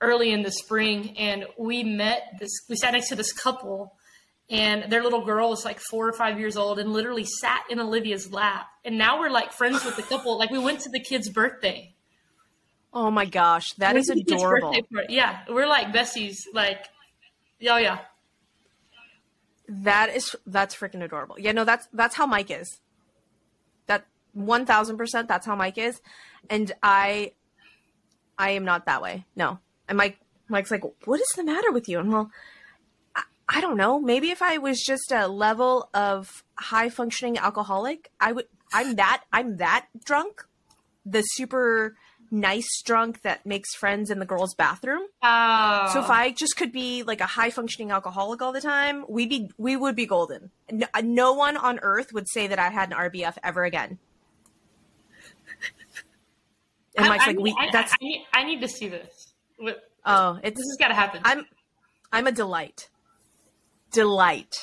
early 0.00 0.32
in 0.32 0.42
the 0.42 0.50
spring 0.50 1.16
and 1.16 1.44
we 1.58 1.84
met 1.84 2.34
this 2.38 2.50
we 2.68 2.76
sat 2.76 2.92
next 2.92 3.08
to 3.08 3.14
this 3.14 3.32
couple 3.32 3.96
and 4.50 4.90
their 4.92 5.02
little 5.02 5.24
girl 5.24 5.50
was 5.50 5.64
like 5.64 5.80
four 5.80 6.06
or 6.08 6.12
five 6.12 6.38
years 6.38 6.56
old 6.56 6.78
and 6.78 6.92
literally 6.92 7.24
sat 7.24 7.62
in 7.70 7.80
Olivia's 7.80 8.30
lap. 8.32 8.66
And 8.84 8.98
now 8.98 9.18
we're 9.18 9.30
like 9.30 9.52
friends 9.52 9.84
with 9.84 9.96
the 9.96 10.02
couple. 10.02 10.38
Like 10.38 10.50
we 10.50 10.58
went 10.58 10.80
to 10.80 10.90
the 10.90 11.00
kid's 11.00 11.28
birthday. 11.30 11.94
oh 12.92 13.10
my 13.10 13.24
gosh, 13.24 13.72
that 13.74 13.94
We 13.94 14.00
is 14.00 14.08
went 14.08 14.20
to 14.20 14.24
the 14.24 14.30
kid's 14.30 14.42
adorable. 14.42 14.74
Yeah, 15.08 15.40
we're 15.48 15.66
like 15.66 15.88
besties. 15.92 16.36
Like, 16.52 16.84
yeah, 17.58 17.78
yeah. 17.78 17.98
That 19.68 20.14
is 20.14 20.36
that's 20.46 20.76
freaking 20.76 21.02
adorable. 21.02 21.36
Yeah, 21.38 21.52
no, 21.52 21.64
that's 21.64 21.88
that's 21.92 22.14
how 22.14 22.26
Mike 22.26 22.50
is. 22.50 22.80
That 23.86 24.04
one 24.34 24.66
thousand 24.66 24.98
percent. 24.98 25.26
That's 25.26 25.46
how 25.46 25.56
Mike 25.56 25.78
is, 25.78 26.02
and 26.50 26.70
I, 26.82 27.32
I 28.38 28.50
am 28.50 28.64
not 28.66 28.84
that 28.86 29.00
way. 29.00 29.24
No, 29.34 29.58
and 29.88 29.96
Mike, 29.96 30.18
Mike's 30.48 30.70
like, 30.70 30.82
what 31.06 31.18
is 31.18 31.28
the 31.34 31.44
matter 31.44 31.72
with 31.72 31.88
you? 31.88 31.98
And 31.98 32.12
well, 32.12 32.30
I, 33.48 33.58
I 33.58 33.60
don't 33.60 33.76
know. 33.76 34.00
Maybe 34.00 34.30
if 34.30 34.42
I 34.42 34.58
was 34.58 34.80
just 34.80 35.12
a 35.12 35.26
level 35.28 35.88
of 35.94 36.42
high 36.58 36.88
functioning 36.88 37.38
alcoholic, 37.38 38.10
I 38.20 38.32
would. 38.32 38.46
I'm 38.72 38.96
that. 38.96 39.22
I'm 39.32 39.58
that 39.58 39.86
drunk. 40.04 40.44
The 41.06 41.22
super 41.22 41.96
nice 42.30 42.82
drunk 42.84 43.22
that 43.22 43.44
makes 43.46 43.74
friends 43.76 44.10
in 44.10 44.18
the 44.18 44.24
girls' 44.26 44.54
bathroom. 44.54 45.02
Oh. 45.22 45.90
So 45.92 46.00
if 46.00 46.10
I 46.10 46.32
just 46.32 46.56
could 46.56 46.72
be 46.72 47.02
like 47.04 47.20
a 47.20 47.26
high 47.26 47.50
functioning 47.50 47.90
alcoholic 47.92 48.42
all 48.42 48.52
the 48.52 48.60
time, 48.60 49.04
we'd 49.08 49.28
be 49.28 49.50
we 49.58 49.76
would 49.76 49.94
be 49.94 50.06
golden. 50.06 50.50
No, 50.72 50.86
no 51.02 51.32
one 51.34 51.56
on 51.56 51.78
earth 51.82 52.12
would 52.12 52.28
say 52.28 52.46
that 52.48 52.58
I 52.58 52.70
had 52.70 52.90
an 52.90 52.96
RBF 52.96 53.36
ever 53.44 53.64
again. 53.64 53.98
And 56.96 57.06
I, 57.06 57.08
Mike's 57.08 57.24
I 57.24 57.26
like, 57.28 57.36
need- 57.36 57.42
we 57.42 57.56
I, 57.58 57.68
that's 57.72 57.92
I, 57.92 57.96
need, 58.00 58.26
I 58.32 58.44
need 58.44 58.60
to 58.60 58.68
see 58.68 58.86
this. 58.88 59.34
What- 59.58 59.82
oh, 60.06 60.38
it's 60.44 60.56
This 60.56 60.64
has 60.70 60.76
got 60.78 60.88
to 60.88 60.94
happen. 60.94 61.22
I'm 61.24 61.44
I'm 62.12 62.26
a 62.28 62.32
delight. 62.32 62.88
Delight. 63.94 64.56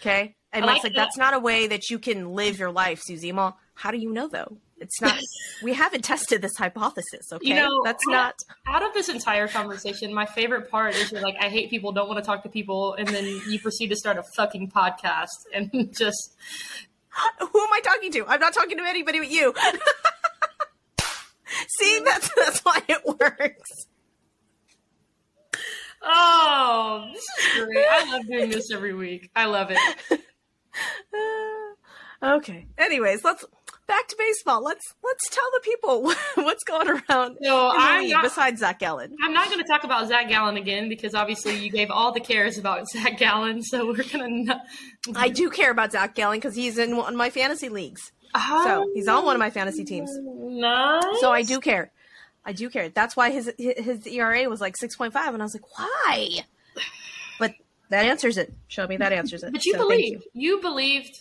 Okay? 0.00 0.36
And 0.52 0.64
I 0.64 0.68
like 0.68 0.82
like, 0.84 0.92
that. 0.94 0.98
that's 0.98 1.16
not 1.16 1.34
a 1.34 1.38
way 1.38 1.66
that 1.66 1.90
you 1.90 1.98
can 1.98 2.30
live 2.30 2.58
your 2.58 2.70
life, 2.70 3.00
Susie. 3.02 3.28
I'm 3.30 3.52
how 3.74 3.90
do 3.90 3.98
you 3.98 4.12
know 4.12 4.28
though? 4.28 4.58
It's 4.78 5.00
not 5.00 5.18
we 5.62 5.72
haven't 5.74 6.02
tested 6.02 6.42
this 6.42 6.56
hypothesis, 6.56 7.32
okay? 7.32 7.48
You 7.48 7.54
know, 7.54 7.82
that's 7.84 8.04
I- 8.08 8.12
not 8.12 8.34
Out 8.66 8.82
of 8.82 8.94
this 8.94 9.08
entire 9.08 9.48
conversation, 9.48 10.12
my 10.14 10.26
favorite 10.26 10.70
part 10.70 10.94
is 10.94 11.12
you're 11.12 11.20
like, 11.20 11.36
I 11.40 11.48
hate 11.48 11.70
people, 11.70 11.92
don't 11.92 12.08
want 12.08 12.18
to 12.18 12.24
talk 12.24 12.42
to 12.44 12.48
people, 12.48 12.94
and 12.94 13.08
then 13.08 13.24
you 13.48 13.58
proceed 13.58 13.88
to 13.88 13.96
start 13.96 14.18
a 14.18 14.22
fucking 14.36 14.70
podcast 14.70 15.28
and 15.54 15.70
just 15.96 16.34
who 17.40 17.60
am 17.60 17.72
I 17.72 17.80
talking 17.82 18.12
to? 18.12 18.26
I'm 18.26 18.40
not 18.40 18.54
talking 18.54 18.78
to 18.78 18.84
anybody 18.84 19.20
but 19.20 19.30
you. 19.30 19.54
See, 21.78 22.00
that's 22.04 22.30
that's 22.36 22.60
why 22.60 22.82
it 22.88 23.04
works. 23.04 23.86
Oh, 26.02 27.08
this 27.12 27.24
is 27.56 27.64
great. 27.64 27.86
I 27.90 28.12
love 28.12 28.26
doing 28.26 28.50
this 28.50 28.70
every 28.70 28.94
week. 28.94 29.30
I 29.34 29.46
love 29.46 29.70
it. 29.70 30.20
Uh, 32.22 32.34
okay. 32.36 32.66
Anyways, 32.78 33.24
let's 33.24 33.44
back 33.86 34.08
to 34.08 34.16
baseball. 34.18 34.62
Let's 34.62 34.94
let's 35.02 35.28
tell 35.30 35.44
the 35.54 35.60
people 35.62 36.12
what's 36.44 36.64
going 36.64 36.88
around 36.88 37.38
So 37.42 37.70
I'm 37.72 38.08
not, 38.08 38.22
besides 38.22 38.60
Zac 38.60 38.78
Gallen. 38.78 39.14
I'm 39.22 39.32
not 39.32 39.46
going 39.46 39.58
to 39.60 39.66
talk 39.68 39.84
about 39.84 40.08
Zac 40.08 40.28
Gallen 40.28 40.56
again 40.56 40.88
because 40.88 41.14
obviously 41.14 41.56
you 41.56 41.70
gave 41.70 41.90
all 41.90 42.12
the 42.12 42.20
cares 42.20 42.58
about 42.58 42.88
Zac 42.92 43.18
Gallen. 43.18 43.62
So 43.62 43.86
we're 43.88 44.04
going 44.04 44.46
to. 44.46 44.60
I 45.14 45.28
do 45.28 45.50
care 45.50 45.70
about 45.70 45.92
Zac 45.92 46.14
Gallen 46.14 46.38
because 46.38 46.54
he's 46.54 46.78
in 46.78 46.96
one 46.96 47.12
of 47.12 47.18
my 47.18 47.30
fantasy 47.30 47.68
leagues. 47.68 48.12
Oh, 48.34 48.64
So 48.64 48.90
he's 48.94 49.08
on 49.08 49.24
one 49.24 49.34
of 49.34 49.40
my 49.40 49.50
fantasy 49.50 49.84
teams. 49.84 50.10
Nice. 50.20 51.20
So 51.20 51.32
I 51.32 51.42
do 51.42 51.60
care. 51.60 51.90
I 52.46 52.52
do 52.52 52.70
care. 52.70 52.88
That's 52.88 53.16
why 53.16 53.30
his 53.32 53.52
his 53.58 54.06
ERA 54.06 54.48
was 54.48 54.60
like 54.60 54.76
six 54.76 54.94
point 54.96 55.12
five, 55.12 55.34
and 55.34 55.42
I 55.42 55.44
was 55.44 55.54
like, 55.54 55.76
why? 55.78 56.28
But 57.40 57.52
that 57.90 58.06
answers 58.06 58.38
it. 58.38 58.54
Show 58.68 58.86
me 58.86 58.96
that 58.98 59.12
answers 59.12 59.42
it. 59.42 59.52
But 59.52 59.64
you 59.66 59.72
So 59.72 59.78
believed. 59.80 60.24
You. 60.32 60.60
believed. 60.60 61.20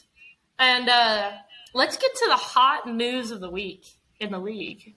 And 0.60 0.88
uh, 0.88 1.32
let's 1.74 1.98
get 1.98 2.14
to 2.14 2.26
the 2.30 2.38
hot 2.38 2.88
news 2.88 3.32
of 3.32 3.42
the 3.42 3.50
week 3.50 3.84
in 4.20 4.32
the 4.32 4.40
league. 4.40 4.94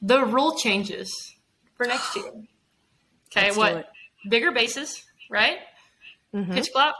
The 0.00 0.24
rule 0.24 0.56
changes 0.56 1.10
for 1.76 1.86
next 1.86 2.14
year. 2.16 2.26
Okay, 3.34 3.46
Let's 3.46 3.56
what? 3.56 3.88
Bigger 4.28 4.52
bases, 4.52 5.02
right? 5.30 5.58
Mhm. 6.34 6.52
Pitch 6.52 6.70
clock. 6.72 6.94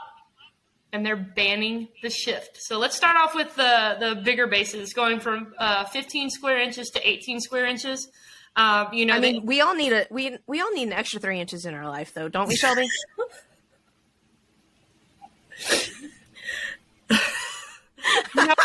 And 0.91 1.05
they're 1.05 1.15
banning 1.15 1.87
the 2.03 2.09
shift. 2.09 2.57
So 2.59 2.77
let's 2.77 2.95
start 2.95 3.15
off 3.17 3.33
with 3.33 3.55
the, 3.55 3.95
the 3.99 4.21
bigger 4.23 4.45
bases, 4.47 4.93
going 4.93 5.19
from 5.19 5.53
uh, 5.57 5.85
15 5.85 6.29
square 6.29 6.59
inches 6.59 6.89
to 6.89 7.07
18 7.07 7.39
square 7.39 7.65
inches. 7.65 8.07
Um, 8.55 8.93
you 8.93 9.05
know, 9.05 9.15
I 9.15 9.19
they- 9.19 9.33
mean, 9.33 9.45
we 9.45 9.61
all 9.61 9.75
need 9.75 9.93
a 9.93 10.05
we 10.11 10.37
we 10.47 10.61
all 10.61 10.71
need 10.73 10.87
an 10.87 10.93
extra 10.93 11.19
three 11.19 11.39
inches 11.39 11.65
in 11.65 11.73
our 11.73 11.87
life, 11.87 12.13
though, 12.13 12.29
don't 12.29 12.47
we, 12.47 12.55
Shelby? 12.55 12.87
Have- 18.35 18.57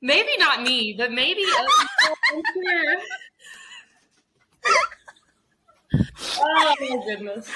maybe 0.00 0.28
not 0.38 0.62
me, 0.62 0.94
but 0.96 1.12
maybe 1.12 1.42
other 1.58 1.68
people 1.68 2.16
I'm 2.32 2.42
sure. 2.62 3.00
Oh 6.40 6.74
my 6.80 7.02
goodness. 7.06 7.50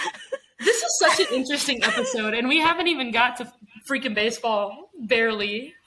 This 0.60 0.76
is 0.82 0.98
such 0.98 1.20
an 1.20 1.26
interesting 1.34 1.82
episode, 1.82 2.34
and 2.34 2.48
we 2.48 2.58
haven't 2.60 2.88
even 2.88 3.10
got 3.10 3.36
to 3.38 3.52
freaking 3.88 4.14
baseball. 4.14 4.90
Barely. 4.98 5.74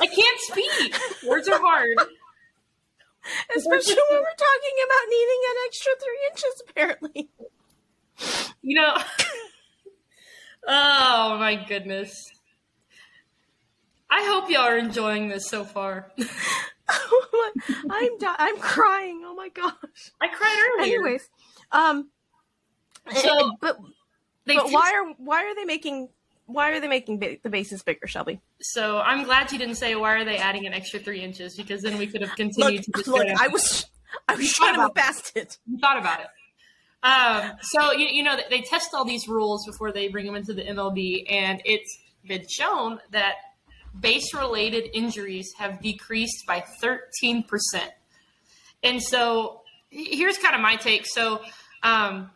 I 0.00 0.06
can't 0.06 0.40
speak. 0.40 0.94
Words 1.26 1.48
are 1.48 1.60
hard. 1.60 1.96
Especially 3.56 3.96
when 4.10 4.20
we're 4.20 4.38
talking 4.38 4.76
about 4.86 5.08
needing 5.10 5.40
an 5.50 5.56
extra 5.66 5.92
three 6.00 6.20
inches, 6.30 6.62
apparently. 6.68 7.30
You 8.62 8.80
know. 8.80 8.96
oh 10.66 11.36
my 11.38 11.54
goodness. 11.68 12.30
I 14.10 14.24
hope 14.24 14.50
y'all 14.50 14.62
are 14.62 14.78
enjoying 14.78 15.28
this 15.28 15.48
so 15.48 15.64
far. 15.64 16.10
I'm 16.88 18.18
di- 18.18 18.36
I'm 18.38 18.58
crying. 18.58 19.22
Oh 19.24 19.34
my 19.34 19.50
gosh. 19.50 20.12
I 20.20 20.28
cried 20.28 20.56
earlier. 20.78 20.94
Anyways, 20.94 21.28
um, 21.72 22.10
So 23.14 23.52
but 23.60 23.78
they 24.46 24.56
but 24.56 24.70
why 24.72 24.92
are 24.94 25.14
why 25.18 25.44
are 25.44 25.54
they 25.54 25.64
making 25.64 26.08
why 26.48 26.70
are 26.70 26.80
they 26.80 26.88
making 26.88 27.18
ba- 27.18 27.36
the 27.42 27.50
bases 27.50 27.82
bigger, 27.82 28.06
Shelby? 28.06 28.40
So 28.60 28.98
I'm 28.98 29.24
glad 29.24 29.52
you 29.52 29.58
didn't 29.58 29.74
say 29.76 29.94
why 29.94 30.14
are 30.14 30.24
they 30.24 30.38
adding 30.38 30.66
an 30.66 30.72
extra 30.72 30.98
three 30.98 31.20
inches 31.20 31.54
because 31.54 31.82
then 31.82 31.98
we 31.98 32.06
could 32.06 32.22
have 32.22 32.34
continued 32.36 32.84
to 32.84 32.90
Look, 32.94 33.04
just 33.04 33.08
look. 33.08 33.40
I 33.40 33.48
was 33.48 33.86
I 34.28 34.34
was 34.34 34.50
trying 34.52 34.74
to 34.74 34.82
move 34.82 34.94
past 34.94 35.32
it. 35.36 35.58
You 35.66 35.78
thought 35.78 35.98
about 35.98 36.20
it. 36.20 36.26
Um, 37.02 37.52
so 37.60 37.92
you, 37.92 38.06
you 38.06 38.22
know 38.22 38.36
they 38.48 38.62
test 38.62 38.88
all 38.94 39.04
these 39.04 39.28
rules 39.28 39.64
before 39.66 39.92
they 39.92 40.08
bring 40.08 40.26
them 40.26 40.34
into 40.34 40.54
the 40.54 40.62
MLB, 40.64 41.30
and 41.30 41.60
it's 41.64 41.98
been 42.26 42.44
shown 42.48 42.98
that 43.12 43.34
base-related 44.00 44.90
injuries 44.94 45.52
have 45.58 45.80
decreased 45.82 46.46
by 46.46 46.64
13 46.80 47.42
percent. 47.42 47.92
And 48.82 49.02
so 49.02 49.60
here's 49.90 50.38
kind 50.38 50.54
of 50.54 50.62
my 50.62 50.76
take. 50.76 51.06
So 51.06 51.42
um, 51.82 52.30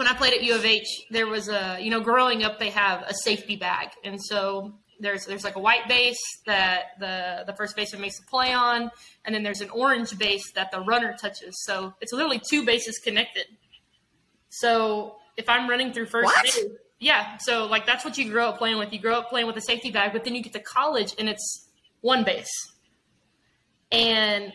when 0.00 0.08
I 0.08 0.14
played 0.14 0.32
at 0.32 0.42
U 0.42 0.54
of 0.54 0.64
H, 0.64 1.02
there 1.10 1.26
was 1.26 1.50
a 1.50 1.76
you 1.78 1.90
know 1.90 2.00
growing 2.00 2.42
up 2.42 2.58
they 2.58 2.70
have 2.70 3.02
a 3.02 3.12
safety 3.12 3.54
bag, 3.54 3.90
and 4.02 4.18
so 4.18 4.72
there's 4.98 5.26
there's 5.26 5.44
like 5.44 5.56
a 5.56 5.60
white 5.60 5.86
base 5.88 6.16
that 6.46 6.98
the 6.98 7.44
the 7.46 7.52
first 7.52 7.76
baseman 7.76 8.00
makes 8.00 8.18
a 8.18 8.22
play 8.22 8.54
on, 8.54 8.90
and 9.26 9.34
then 9.34 9.42
there's 9.42 9.60
an 9.60 9.68
orange 9.68 10.16
base 10.16 10.52
that 10.52 10.70
the 10.70 10.80
runner 10.80 11.14
touches. 11.20 11.54
So 11.66 11.92
it's 12.00 12.14
literally 12.14 12.40
two 12.50 12.64
bases 12.64 12.98
connected. 12.98 13.44
So 14.48 15.16
if 15.36 15.50
I'm 15.50 15.68
running 15.68 15.92
through 15.92 16.06
first 16.06 16.32
base, 16.42 16.60
yeah. 16.98 17.36
So 17.36 17.66
like 17.66 17.84
that's 17.84 18.02
what 18.02 18.16
you 18.16 18.30
grow 18.30 18.48
up 18.48 18.56
playing 18.56 18.78
with. 18.78 18.94
You 18.94 19.00
grow 19.00 19.18
up 19.18 19.28
playing 19.28 19.48
with 19.48 19.58
a 19.58 19.60
safety 19.60 19.90
bag, 19.90 20.14
but 20.14 20.24
then 20.24 20.34
you 20.34 20.42
get 20.42 20.54
to 20.54 20.60
college 20.60 21.14
and 21.18 21.28
it's 21.28 21.68
one 22.00 22.24
base. 22.24 22.72
And 23.92 24.54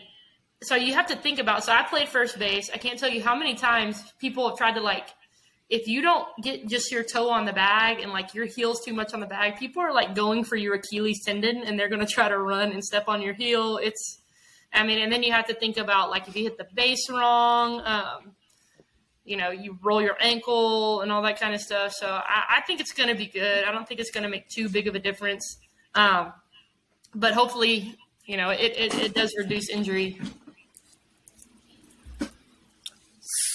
so 0.60 0.74
you 0.74 0.94
have 0.94 1.06
to 1.06 1.14
think 1.14 1.38
about 1.38 1.62
so 1.62 1.70
I 1.70 1.84
played 1.84 2.08
first 2.08 2.36
base. 2.36 2.68
I 2.74 2.78
can't 2.78 2.98
tell 2.98 3.10
you 3.10 3.22
how 3.22 3.36
many 3.36 3.54
times 3.54 4.02
people 4.18 4.48
have 4.48 4.58
tried 4.58 4.74
to 4.74 4.80
like 4.80 5.06
if 5.68 5.88
you 5.88 6.00
don't 6.00 6.28
get 6.42 6.68
just 6.68 6.92
your 6.92 7.02
toe 7.02 7.28
on 7.28 7.44
the 7.44 7.52
bag 7.52 8.00
and 8.00 8.12
like 8.12 8.34
your 8.34 8.46
heel's 8.46 8.84
too 8.84 8.92
much 8.92 9.12
on 9.12 9.20
the 9.20 9.26
bag, 9.26 9.56
people 9.56 9.82
are 9.82 9.92
like 9.92 10.14
going 10.14 10.44
for 10.44 10.56
your 10.56 10.74
Achilles 10.74 11.22
tendon 11.24 11.64
and 11.64 11.78
they're 11.78 11.88
going 11.88 12.04
to 12.04 12.12
try 12.12 12.28
to 12.28 12.38
run 12.38 12.70
and 12.70 12.84
step 12.84 13.04
on 13.08 13.20
your 13.20 13.34
heel. 13.34 13.78
It's, 13.82 14.20
I 14.72 14.84
mean, 14.84 14.98
and 14.98 15.10
then 15.10 15.22
you 15.22 15.32
have 15.32 15.46
to 15.46 15.54
think 15.54 15.76
about 15.76 16.10
like 16.10 16.28
if 16.28 16.36
you 16.36 16.44
hit 16.44 16.56
the 16.56 16.68
base 16.74 17.10
wrong, 17.10 17.80
um, 17.84 18.32
you 19.24 19.36
know, 19.36 19.50
you 19.50 19.76
roll 19.82 20.00
your 20.00 20.16
ankle 20.20 21.00
and 21.00 21.10
all 21.10 21.22
that 21.22 21.40
kind 21.40 21.52
of 21.52 21.60
stuff. 21.60 21.92
So 21.92 22.06
I, 22.06 22.58
I 22.58 22.60
think 22.60 22.80
it's 22.80 22.92
going 22.92 23.08
to 23.08 23.16
be 23.16 23.26
good. 23.26 23.64
I 23.64 23.72
don't 23.72 23.88
think 23.88 23.98
it's 23.98 24.12
going 24.12 24.22
to 24.22 24.30
make 24.30 24.48
too 24.48 24.68
big 24.68 24.86
of 24.86 24.94
a 24.94 25.00
difference. 25.00 25.58
Um, 25.96 26.32
but 27.12 27.34
hopefully, 27.34 27.96
you 28.24 28.36
know, 28.36 28.50
it, 28.50 28.72
it, 28.76 28.94
it 28.94 29.14
does 29.14 29.34
reduce 29.36 29.68
injury. 29.68 30.20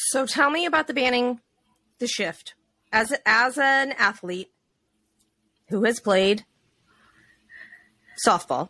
So 0.09 0.25
tell 0.25 0.49
me 0.49 0.65
about 0.65 0.87
the 0.87 0.93
banning 0.93 1.39
the 2.01 2.07
shift 2.07 2.55
as 2.91 3.13
as 3.25 3.57
an 3.57 3.93
athlete 3.93 4.51
who 5.69 5.85
has 5.85 6.01
played 6.01 6.43
softball. 8.27 8.69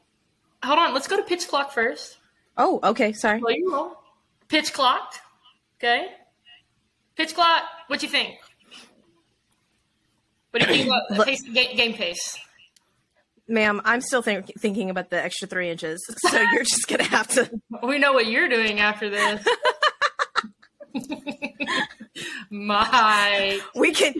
Hold 0.63 0.77
on, 0.77 0.93
let's 0.93 1.07
go 1.07 1.17
to 1.17 1.23
pitch 1.23 1.47
clock 1.47 1.71
first. 1.71 2.19
Oh, 2.55 2.79
okay, 2.83 3.13
sorry. 3.13 3.41
Well, 3.41 3.55
you 3.55 3.73
roll. 3.73 3.97
Pitch 4.47 4.71
clock. 4.73 5.15
Okay. 5.79 6.05
Pitch 7.17 7.33
clock. 7.33 7.63
What 7.87 7.99
do 7.99 8.05
you 8.05 8.11
think? 8.11 8.35
What 10.51 10.61
do 10.61 10.67
you 10.73 10.83
think 10.83 10.87
about 10.87 11.25
pace, 11.25 11.41
game, 11.41 11.75
game 11.75 11.93
pace? 11.93 12.37
Ma'am, 13.47 13.81
I'm 13.85 14.01
still 14.01 14.21
think- 14.21 14.51
thinking 14.59 14.89
about 14.89 15.09
the 15.09 15.21
extra 15.21 15.47
three 15.47 15.69
inches, 15.69 15.99
so 16.29 16.39
you're 16.39 16.63
just 16.63 16.87
gonna 16.87 17.03
have 17.03 17.27
to. 17.29 17.49
We 17.83 17.97
know 17.97 18.13
what 18.13 18.27
you're 18.27 18.47
doing 18.49 18.79
after 18.79 19.09
this. 19.09 19.45
My 22.49 23.60
We 23.75 23.93
can. 23.93 24.15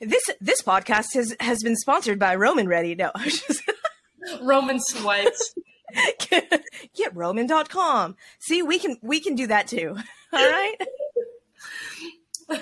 This 0.00 0.30
this 0.40 0.62
podcast 0.62 1.14
has 1.14 1.36
has 1.40 1.62
been 1.62 1.76
sponsored 1.76 2.18
by 2.18 2.34
Roman 2.34 2.68
Ready. 2.68 2.94
No, 2.94 3.10
I 3.14 3.24
was 3.24 3.40
just 3.40 3.62
Roman 4.42 4.80
swipes. 4.80 5.54
get, 6.30 6.64
get 6.94 7.16
Roman.com. 7.16 8.16
See, 8.38 8.62
we 8.62 8.78
can 8.78 8.96
we 9.02 9.20
can 9.20 9.34
do 9.34 9.46
that 9.46 9.68
too. 9.68 9.96
All 10.32 10.50
right. 10.50 10.76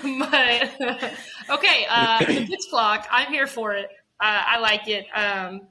My 0.03 0.69
okay. 1.49 1.85
Uh, 1.89 2.19
the 2.19 2.45
pitch 2.45 2.59
clock. 2.69 3.07
I'm 3.11 3.31
here 3.31 3.47
for 3.47 3.73
it. 3.73 3.89
Uh, 4.19 4.43
I 4.45 4.59
like 4.59 4.87
it. 4.87 5.05
Um, 5.13 5.61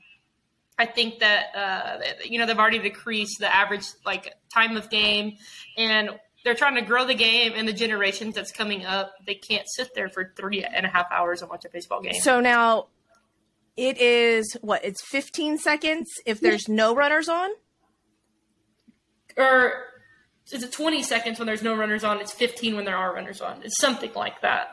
I 0.79 0.87
think 0.87 1.19
that 1.19 1.47
uh, 1.55 1.99
you 2.25 2.39
know 2.39 2.47
they've 2.47 2.59
already 2.59 2.79
decreased 2.79 3.39
the 3.41 3.55
average 3.55 3.87
like 4.07 4.33
time 4.53 4.77
of 4.77 4.91
game, 4.91 5.37
and 5.77 6.11
they're 6.45 6.55
trying 6.55 6.77
to 6.77 6.83
grow 6.83 7.05
the 7.07 7.15
game. 7.15 7.53
And 7.55 7.67
the 7.69 7.73
generations 7.73 8.35
that's 8.35 8.53
coming 8.53 8.85
up, 8.85 9.13
they 9.27 9.35
can't 9.35 9.67
sit 9.69 9.91
there 9.95 10.09
for 10.09 10.33
three 10.37 10.65
and 10.65 10.87
a 10.87 10.89
half 10.89 11.07
hours 11.11 11.43
and 11.43 11.51
watch 11.51 11.65
a 11.65 11.69
baseball 11.69 12.01
game. 12.01 12.15
So 12.21 12.41
now 12.41 12.89
it 13.77 13.99
is 13.99 14.57
what? 14.61 14.85
It's 14.85 15.03
15 15.05 15.59
seconds 15.59 16.09
if 16.27 16.41
there's 16.41 16.69
no 16.69 16.95
runners 16.95 17.29
on. 17.29 17.51
or 19.37 19.85
is 20.51 20.63
it 20.63 20.73
20 20.73 21.03
seconds 21.03 21.39
when 21.39 21.47
there's 21.47 21.63
no 21.63 21.77
runners 21.77 22.05
on? 22.05 22.21
It's 22.21 22.33
15 22.33 22.77
when 22.77 22.85
there 22.87 22.97
are 22.97 23.15
runners 23.15 23.41
on. 23.41 23.63
It's 23.63 23.79
something 23.79 24.11
like 24.15 24.41
that. 24.41 24.69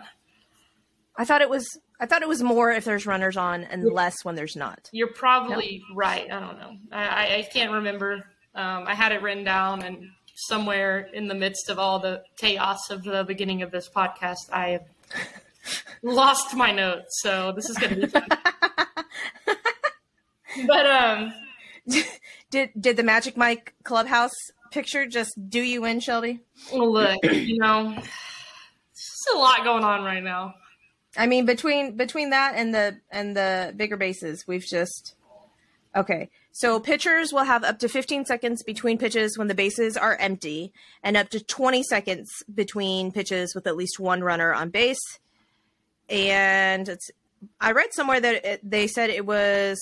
I 1.17 1.25
thought 1.25 1.41
it 1.41 1.49
was 1.49 1.67
I 1.99 2.05
thought 2.05 2.21
it 2.21 2.27
was 2.27 2.43
more 2.43 2.71
if 2.71 2.83
there's 2.85 3.05
runners 3.05 3.37
on 3.37 3.63
and 3.63 3.83
less 3.85 4.15
when 4.23 4.35
there's 4.35 4.55
not. 4.55 4.89
You're 4.91 5.13
probably 5.13 5.81
right. 5.93 6.29
I 6.31 6.39
don't 6.39 6.59
know. 6.59 6.71
I, 6.91 7.05
I, 7.07 7.35
I 7.37 7.41
can't 7.43 7.71
remember. 7.71 8.23
Um, 8.53 8.83
I 8.87 8.95
had 8.95 9.11
it 9.11 9.21
written 9.21 9.43
down, 9.45 9.81
and 9.83 10.09
somewhere 10.35 11.09
in 11.13 11.27
the 11.27 11.35
midst 11.35 11.69
of 11.69 11.79
all 11.79 11.99
the 11.99 12.23
chaos 12.37 12.89
of 12.89 13.03
the 13.03 13.23
beginning 13.23 13.61
of 13.61 13.71
this 13.71 13.89
podcast, 13.89 14.51
I 14.51 14.69
have 14.69 14.85
lost 16.03 16.55
my 16.55 16.71
notes. 16.71 17.21
So 17.21 17.53
this 17.55 17.69
is 17.69 17.77
going 17.77 17.95
to 17.95 18.01
be 18.01 18.07
fun. 18.07 18.27
but 20.67 20.85
um, 20.85 21.33
Did 22.49 22.71
did 22.79 22.97
the 22.97 23.03
Magic 23.03 23.37
Mike 23.37 23.73
Clubhouse 23.83 24.33
picture 24.71 25.05
just 25.05 25.49
do 25.49 25.61
you 25.61 25.85
in, 25.85 25.99
Shelby? 25.99 26.39
Well 26.71 26.91
look, 26.91 27.17
you 27.23 27.57
know, 27.59 27.93
there's 27.93 29.25
a 29.35 29.37
lot 29.37 29.63
going 29.63 29.83
on 29.83 30.03
right 30.03 30.23
now. 30.23 30.55
I 31.17 31.27
mean, 31.27 31.45
between 31.45 31.95
between 31.95 32.31
that 32.31 32.53
and 32.55 32.73
the 32.73 32.99
and 33.11 33.35
the 33.35 33.73
bigger 33.75 33.97
bases, 33.97 34.45
we've 34.47 34.65
just 34.65 35.15
okay. 35.95 36.29
So 36.57 36.79
pitchers 36.79 37.33
will 37.33 37.43
have 37.43 37.65
up 37.65 37.79
to 37.79 37.89
15 37.89 38.23
seconds 38.23 38.63
between 38.63 38.97
pitches 38.97 39.37
when 39.37 39.49
the 39.49 39.53
bases 39.53 39.97
are 39.97 40.15
empty, 40.15 40.71
and 41.03 41.17
up 41.17 41.27
to 41.31 41.43
20 41.43 41.83
seconds 41.83 42.31
between 42.53 43.11
pitches 43.11 43.53
with 43.53 43.67
at 43.67 43.75
least 43.75 43.99
one 43.99 44.21
runner 44.21 44.53
on 44.53 44.69
base. 44.69 45.01
And 46.07 46.87
it's 46.87 47.11
I 47.59 47.73
read 47.73 47.93
somewhere 47.93 48.21
that 48.21 48.45
it, 48.45 48.61
they 48.63 48.87
said 48.87 49.09
it 49.09 49.25
was 49.25 49.77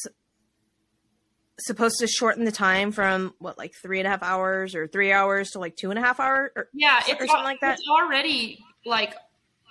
supposed 1.60 2.00
to 2.00 2.08
shorten 2.08 2.44
the 2.44 2.52
time 2.52 2.92
from 2.92 3.36
what 3.38 3.60
like 3.60 3.76
three 3.80 4.00
and 4.00 4.08
a 4.08 4.10
half 4.10 4.24
hours 4.24 4.74
or 4.74 4.88
three 4.88 5.12
hours 5.12 5.52
to 5.52 5.60
like 5.60 5.76
two 5.76 5.92
and 5.92 6.00
a 6.00 6.02
half 6.02 6.20
hours 6.20 6.50
or 6.56 6.70
Yeah, 6.74 6.98
or 6.98 7.02
it's, 7.08 7.10
something 7.20 7.36
al- 7.36 7.44
like 7.44 7.60
that. 7.62 7.78
It's 7.78 7.88
already 7.88 8.58
like 8.84 9.14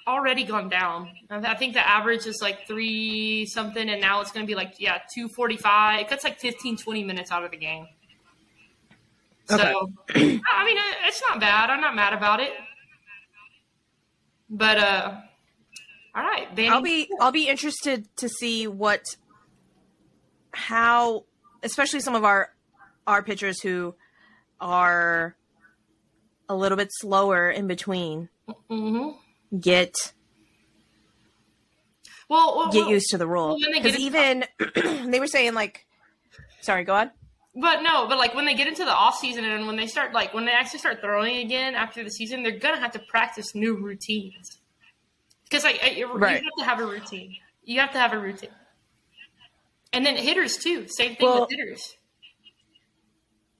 already 0.07 0.45
gone 0.45 0.69
down. 0.69 1.11
I 1.31 1.39
I 1.53 1.55
think 1.55 1.75
the 1.75 1.87
average 1.87 2.27
is 2.27 2.41
like 2.43 2.67
three 2.67 3.47
something, 3.47 3.89
and 3.89 4.01
now 4.01 4.21
it's 4.21 4.33
going 4.33 4.45
to 4.45 4.51
be 4.51 4.55
like 4.55 4.75
yeah 4.79 4.99
two 5.15 5.29
forty 5.29 5.57
five. 5.57 6.01
It 6.01 6.09
cuts 6.09 6.25
like 6.25 6.39
15, 6.41 6.77
20 6.77 7.05
minutes 7.05 7.31
out 7.31 7.45
of 7.45 7.51
the 7.51 7.57
game. 7.57 7.87
Okay. 9.51 9.73
So 9.73 9.91
I 10.15 10.65
mean, 10.65 10.79
it's 11.07 11.23
not 11.29 11.41
bad. 11.41 11.69
I'm 11.69 11.81
not 11.81 11.95
mad 11.95 12.13
about 12.15 12.41
it. 12.41 12.53
But 14.49 14.79
uh, 14.79 15.15
all 16.15 16.23
right, 16.23 16.49
Vanny. 16.55 16.69
I'll 16.69 16.83
be 16.83 17.09
I'll 17.21 17.33
be 17.33 17.49
interested 17.49 18.07
to 18.19 18.29
see 18.29 18.67
what 18.67 19.03
how 20.53 21.25
especially 21.63 22.01
some 22.01 22.15
of 22.15 22.25
our 22.25 22.53
our 23.07 23.23
pitchers 23.23 23.61
who 23.63 23.95
are 24.61 25.35
a 26.49 26.55
little 26.55 26.77
bit 26.77 26.89
slower 26.93 27.51
in 27.51 27.67
between 27.67 28.29
Mhm. 28.71 29.17
Get 29.61 29.95
Well, 32.29 32.57
well, 32.57 32.73
get 32.73 32.81
well, 32.83 32.91
used 32.91 33.09
to 33.11 33.19
the 33.19 33.27
well, 33.29 33.59
they 33.59 33.81
because 33.81 33.93
get 33.97 34.01
even 34.01 34.45
they 35.11 35.21
were 35.21 35.27
saying 35.27 35.55
like 35.55 35.87
sorry 36.61 36.85
go 36.85 36.95
on 36.95 37.11
But 37.55 37.83
no, 37.83 38.07
but 38.09 38.19
like 38.19 38.35
when 38.35 38.45
they 38.47 38.55
get 38.55 38.67
into 38.69 38.85
the 38.85 38.95
off 38.95 39.17
season 39.19 39.45
and 39.45 39.67
when 39.67 39.77
they 39.77 39.87
start 39.87 40.13
like 40.13 40.33
when 40.33 40.45
they 40.47 40.53
actually 40.53 40.79
start 40.79 41.01
throwing 41.01 41.37
again 41.39 41.75
after 41.75 42.03
the 42.03 42.11
season, 42.11 42.43
they're 42.43 42.59
gonna 42.59 42.81
have 42.81 42.93
to 42.93 42.99
practice 42.99 43.55
new 43.55 43.77
routines. 43.77 44.59
Because 45.45 45.65
like 45.65 45.97
you 45.97 46.11
Right. 46.13 46.43
you 46.43 46.49
have 46.57 46.59
to 46.59 46.65
have 46.65 46.81
a 46.81 46.87
routine. 46.91 47.37
You 47.65 47.81
have 47.81 47.93
to 47.93 47.99
have 47.99 48.13
a 48.13 48.19
routine. 48.19 48.51
And 49.93 50.07
then 50.07 50.17
hitters 50.17 50.57
too. 50.57 50.87
Same 50.89 51.17
thing 51.17 51.27
Well- 51.29 51.43
with 51.43 51.51
hitters. 51.51 51.97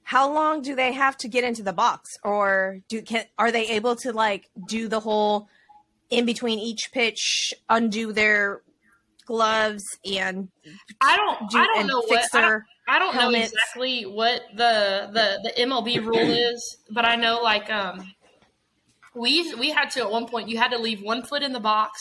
how 0.05 0.33
long 0.33 0.63
do 0.63 0.75
they 0.75 0.93
have 0.93 1.17
to 1.19 1.29
get 1.29 1.45
into 1.45 1.63
the 1.63 1.73
box, 1.73 2.09
or 2.25 2.81
do 2.89 3.03
can 3.03 3.25
are 3.39 3.51
they 3.53 3.69
able 3.69 3.97
to 3.97 4.13
like 4.13 4.49
do 4.67 4.89
the 4.89 5.01
whole 5.01 5.49
in 6.13 6.27
between 6.27 6.59
each 6.59 6.91
pitch, 6.93 7.55
undo 7.69 8.13
their 8.13 8.63
gloves 9.27 9.85
and 10.05 10.49
I 11.01 11.17
don't 11.17 11.49
do 11.49 11.59
I 11.59 11.67
don't 11.67 11.87
know 11.87 12.03
what 12.03 12.25
I 12.35 12.41
don't, 12.41 12.63
I 12.89 12.99
don't 12.99 13.15
know 13.15 13.31
exactly 13.31 14.03
what 14.03 14.43
the 14.55 15.09
the 15.13 15.39
the 15.45 15.63
MLB 15.63 16.05
rule 16.05 16.19
is, 16.19 16.77
but 16.91 17.05
I 17.05 17.17
know 17.17 17.41
like 17.41 17.71
um 17.71 18.13
we 19.15 19.55
we 19.55 19.71
had 19.71 19.91
to 19.91 20.01
at 20.01 20.11
one 20.11 20.27
point 20.27 20.49
you 20.49 20.59
had 20.59 20.73
to 20.73 20.79
leave 20.79 21.01
one 21.03 21.23
foot 21.23 21.43
in 21.43 21.53
the 21.53 21.61
box 21.61 22.01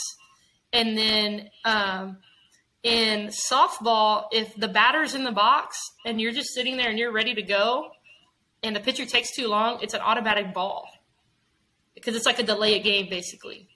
and 0.73 0.97
then 0.97 1.49
um 1.63 2.17
in 2.83 3.27
softball 3.27 4.25
if 4.31 4.55
the 4.55 4.67
batter's 4.67 5.13
in 5.13 5.23
the 5.23 5.31
box 5.31 5.77
and 6.05 6.19
you're 6.19 6.33
just 6.33 6.49
sitting 6.53 6.77
there 6.77 6.89
and 6.89 6.97
you're 6.97 7.11
ready 7.11 7.35
to 7.35 7.43
go 7.43 7.91
and 8.63 8.75
the 8.75 8.79
pitcher 8.79 9.05
takes 9.05 9.35
too 9.35 9.47
long, 9.47 9.79
it's 9.81 9.93
an 9.93 10.01
automatic 10.01 10.53
ball. 10.53 10.87
Because 11.95 12.15
it's 12.15 12.25
like 12.25 12.39
a 12.39 12.43
delay 12.43 12.75
a 12.75 12.83
game 12.83 13.09
basically. 13.09 13.67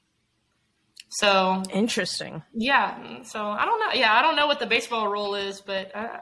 So 1.20 1.64
interesting. 1.74 2.44
yeah, 2.54 3.24
so 3.24 3.42
I 3.42 3.66
don't 3.66 3.80
know. 3.80 3.94
Yeah, 3.94 4.14
I 4.14 4.22
don't 4.22 4.36
know 4.36 4.48
what 4.48 4.60
the 4.60 4.66
baseball 4.66 5.08
rule 5.08 5.36
is, 5.36 5.62
but 5.62 5.96
uh, 5.96 6.20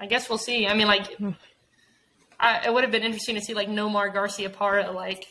I 0.00 0.06
guess 0.06 0.28
we'll 0.28 0.38
see. 0.38 0.66
I 0.66 0.74
mean, 0.74 0.86
like, 0.86 1.06
I, 2.40 2.66
it 2.66 2.72
would 2.72 2.82
have 2.82 2.90
been 2.90 3.02
interesting 3.02 3.34
to 3.34 3.42
see 3.42 3.52
like 3.52 3.68
Nomar 3.68 4.14
Garciaparra 4.14 4.94
like 4.94 5.26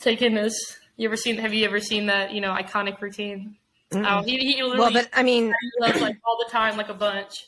taking 0.00 0.34
this. 0.34 0.78
You 0.96 1.08
ever 1.08 1.16
seen? 1.16 1.36
Have 1.38 1.52
you 1.52 1.66
ever 1.66 1.80
seen 1.80 2.06
that? 2.06 2.32
You 2.32 2.40
know, 2.40 2.54
iconic 2.54 3.00
routine. 3.00 3.56
Oh, 3.92 4.22
he, 4.22 4.38
he 4.38 4.62
Well, 4.62 4.92
but 4.92 5.08
I 5.12 5.22
mean, 5.22 5.52
does 5.80 6.00
like 6.00 6.16
all 6.26 6.38
the 6.44 6.50
time, 6.50 6.76
like 6.76 6.88
a 6.88 6.94
bunch. 6.94 7.46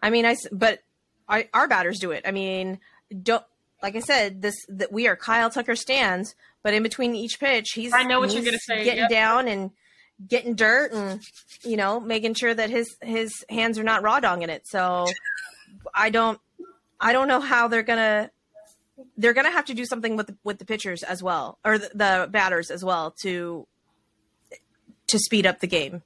I 0.00 0.10
mean, 0.10 0.26
I 0.26 0.36
but 0.50 0.80
I, 1.28 1.48
our 1.54 1.66
batters 1.66 1.98
do 1.98 2.10
it. 2.10 2.24
I 2.26 2.30
mean, 2.30 2.78
don't 3.22 3.44
like 3.82 3.96
I 3.96 4.00
said, 4.00 4.42
this 4.42 4.54
that 4.68 4.92
we 4.92 5.08
are 5.08 5.16
Kyle 5.16 5.50
Tucker 5.50 5.76
stands, 5.76 6.34
but 6.62 6.74
in 6.74 6.82
between 6.82 7.14
each 7.14 7.38
pitch, 7.40 7.70
he's 7.74 7.92
I 7.92 8.04
know 8.04 8.20
what 8.20 8.32
you're 8.32 8.44
gonna 8.44 8.58
say, 8.58 8.84
getting 8.84 9.00
yep. 9.00 9.10
down 9.10 9.48
and 9.48 9.70
getting 10.26 10.54
dirt 10.54 10.92
and 10.92 11.20
you 11.64 11.76
know 11.76 12.00
making 12.00 12.34
sure 12.34 12.54
that 12.54 12.70
his 12.70 12.96
his 13.02 13.44
hands 13.48 13.78
are 13.78 13.84
not 13.84 14.02
raw 14.02 14.20
dogging 14.20 14.50
it. 14.50 14.66
So 14.66 15.06
I 15.94 16.10
don't 16.10 16.40
I 17.00 17.12
don't 17.12 17.28
know 17.28 17.40
how 17.40 17.68
they're 17.68 17.82
gonna 17.82 18.30
they're 19.16 19.32
gonna 19.32 19.50
have 19.50 19.64
to 19.66 19.74
do 19.74 19.84
something 19.84 20.16
with 20.16 20.28
the, 20.28 20.36
with 20.44 20.58
the 20.58 20.64
pitchers 20.64 21.02
as 21.02 21.22
well 21.22 21.58
or 21.64 21.78
the, 21.78 21.90
the 21.94 22.28
batters 22.30 22.70
as 22.70 22.84
well 22.84 23.14
to 23.22 23.66
to 25.08 25.18
speed 25.18 25.46
up 25.46 25.60
the 25.60 25.66
game. 25.66 26.02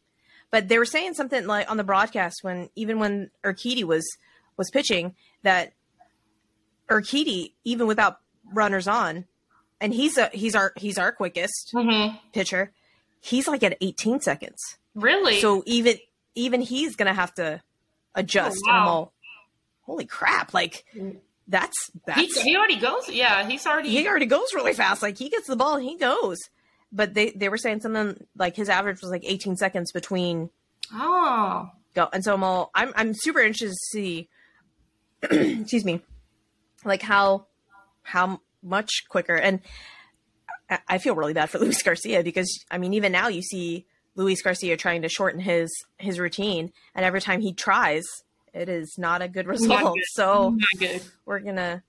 But 0.50 0.68
they 0.68 0.78
were 0.78 0.84
saying 0.84 1.14
something 1.14 1.46
like 1.46 1.70
on 1.70 1.76
the 1.76 1.84
broadcast 1.84 2.38
when 2.42 2.70
even 2.76 2.98
when 2.98 3.30
Urquidy 3.44 3.84
was 3.84 4.06
was 4.56 4.70
pitching 4.70 5.14
that 5.42 5.72
Urquidy 6.88 7.52
even 7.64 7.86
without 7.86 8.20
runners 8.54 8.88
on, 8.88 9.26
and 9.80 9.92
he's 9.94 10.16
a 10.18 10.30
he's 10.32 10.54
our 10.54 10.72
he's 10.76 10.98
our 10.98 11.12
quickest 11.12 11.72
Mm-hmm. 11.74 12.16
pitcher. 12.32 12.72
He's 13.20 13.48
like 13.48 13.62
at 13.62 13.76
18 13.80 14.20
seconds. 14.20 14.58
Really? 14.94 15.40
So 15.40 15.62
even 15.66 15.96
even 16.34 16.60
he's 16.60 16.96
gonna 16.96 17.14
have 17.14 17.34
to 17.34 17.60
adjust. 18.14 18.58
Oh, 18.66 18.70
And 18.70 18.84
wow. 18.84 18.88
all, 18.88 19.12
holy 19.82 20.06
crap! 20.06 20.54
Like 20.54 20.84
that's 21.48 21.90
he, 21.92 22.00
that's 22.06 22.40
he 22.42 22.56
already 22.56 22.76
goes. 22.78 23.08
Yeah, 23.08 23.46
he's 23.48 23.66
already. 23.66 23.90
he 23.90 24.06
already 24.08 24.26
goes 24.26 24.52
really 24.54 24.72
fast. 24.74 25.02
Like 25.02 25.18
he 25.18 25.28
gets 25.28 25.46
the 25.46 25.56
ball, 25.56 25.76
he 25.78 25.96
goes. 25.96 26.38
But 26.92 27.14
they 27.14 27.30
they 27.30 27.48
were 27.48 27.58
saying 27.58 27.80
something 27.80 28.24
like 28.36 28.54
his 28.56 28.68
average 28.68 29.00
was 29.00 29.10
like 29.10 29.22
18 29.24 29.56
seconds 29.56 29.92
between 29.92 30.50
oh, 30.94 31.68
go. 31.94 32.08
And 32.12 32.22
so 32.24 32.32
I'm 32.34 32.44
all 32.44 32.70
I'm 32.74 32.92
I'm 32.96 33.12
super 33.14 33.40
interested 33.40 33.70
to 33.70 33.76
see 33.90 34.28
excuse 35.22 35.84
me, 35.84 36.00
like 36.84 37.02
how 37.02 37.46
how 38.02 38.40
much 38.66 39.04
quicker 39.08 39.34
and 39.36 39.60
I- 40.88 40.98
feel 40.98 41.14
really 41.14 41.32
bad 41.32 41.48
for 41.50 41.58
Luis 41.60 41.82
Garcia 41.82 42.22
because 42.22 42.64
I 42.70 42.78
mean 42.78 42.92
even 42.94 43.12
now 43.12 43.28
you 43.28 43.42
see 43.42 43.86
Luis 44.16 44.42
Garcia 44.42 44.76
trying 44.76 45.02
to 45.02 45.08
shorten 45.08 45.40
his 45.40 45.70
his 45.98 46.18
routine 46.18 46.72
and 46.94 47.04
every 47.04 47.20
time 47.20 47.40
he 47.40 47.52
tries 47.54 48.04
it 48.52 48.68
is 48.68 48.94
not 48.98 49.20
a 49.22 49.28
good 49.28 49.46
result. 49.46 49.94
good. 49.94 50.02
So 50.14 50.50
not 50.50 50.78
good. 50.78 51.02
we're 51.26 51.40
gonna 51.40 51.82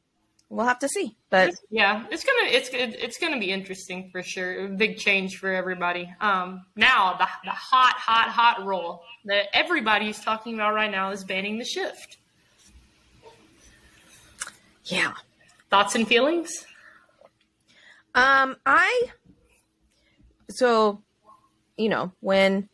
we'll 0.50 0.66
have 0.66 0.80
to 0.80 0.88
see. 0.90 1.16
But 1.30 1.54
Yeah, 1.72 2.06
it's 2.12 2.24
gonna 2.24 2.50
it's 2.52 2.70
it's 2.72 3.18
gonna 3.18 3.40
be 3.40 3.52
interesting 3.52 4.10
for 4.12 4.22
sure. 4.22 4.68
Big 4.70 4.98
change 4.98 5.38
for 5.38 5.50
everybody. 5.52 6.14
Um, 6.22 6.66
now 6.76 7.14
the 7.18 7.28
the 7.46 7.52
hot 7.52 7.96
hot 7.96 8.30
hot 8.30 8.66
rule 8.66 9.02
that 9.26 9.46
everybody's 9.54 10.20
talking 10.20 10.54
about 10.56 10.74
right 10.74 10.92
now 10.92 11.12
is 11.12 11.24
banning 11.24 11.58
the 11.58 11.66
shift. 11.66 12.18
yeah. 14.86 15.14
Thoughts 15.70 15.96
and 15.96 16.08
feelings? 16.08 16.66
Um, 18.16 18.56
I 18.66 19.12
so 20.50 21.02
you 21.78 21.90
know 21.90 22.12
when 22.20 22.70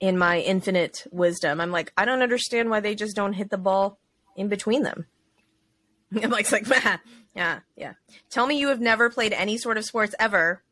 in 0.00 0.18
my 0.18 0.40
infinite 0.40 1.06
wisdom, 1.10 1.60
I'm 1.60 1.70
like, 1.70 1.92
I 1.96 2.04
don't 2.04 2.22
understand 2.22 2.70
why 2.70 2.80
they 2.80 2.94
just 2.94 3.14
don't 3.14 3.34
hit 3.34 3.50
the 3.50 3.58
ball 3.58 3.98
in 4.34 4.48
between 4.48 4.82
them. 4.82 5.06
I'm 6.22 6.30
like, 6.30 6.50
it's 6.50 6.52
like, 6.52 6.66
yeah, 7.36 7.60
yeah. 7.76 7.92
Tell 8.30 8.46
me 8.46 8.58
you 8.58 8.68
have 8.68 8.80
never 8.80 9.10
played 9.10 9.32
any 9.32 9.58
sort 9.58 9.76
of 9.76 9.84
sports 9.84 10.14
ever 10.18 10.62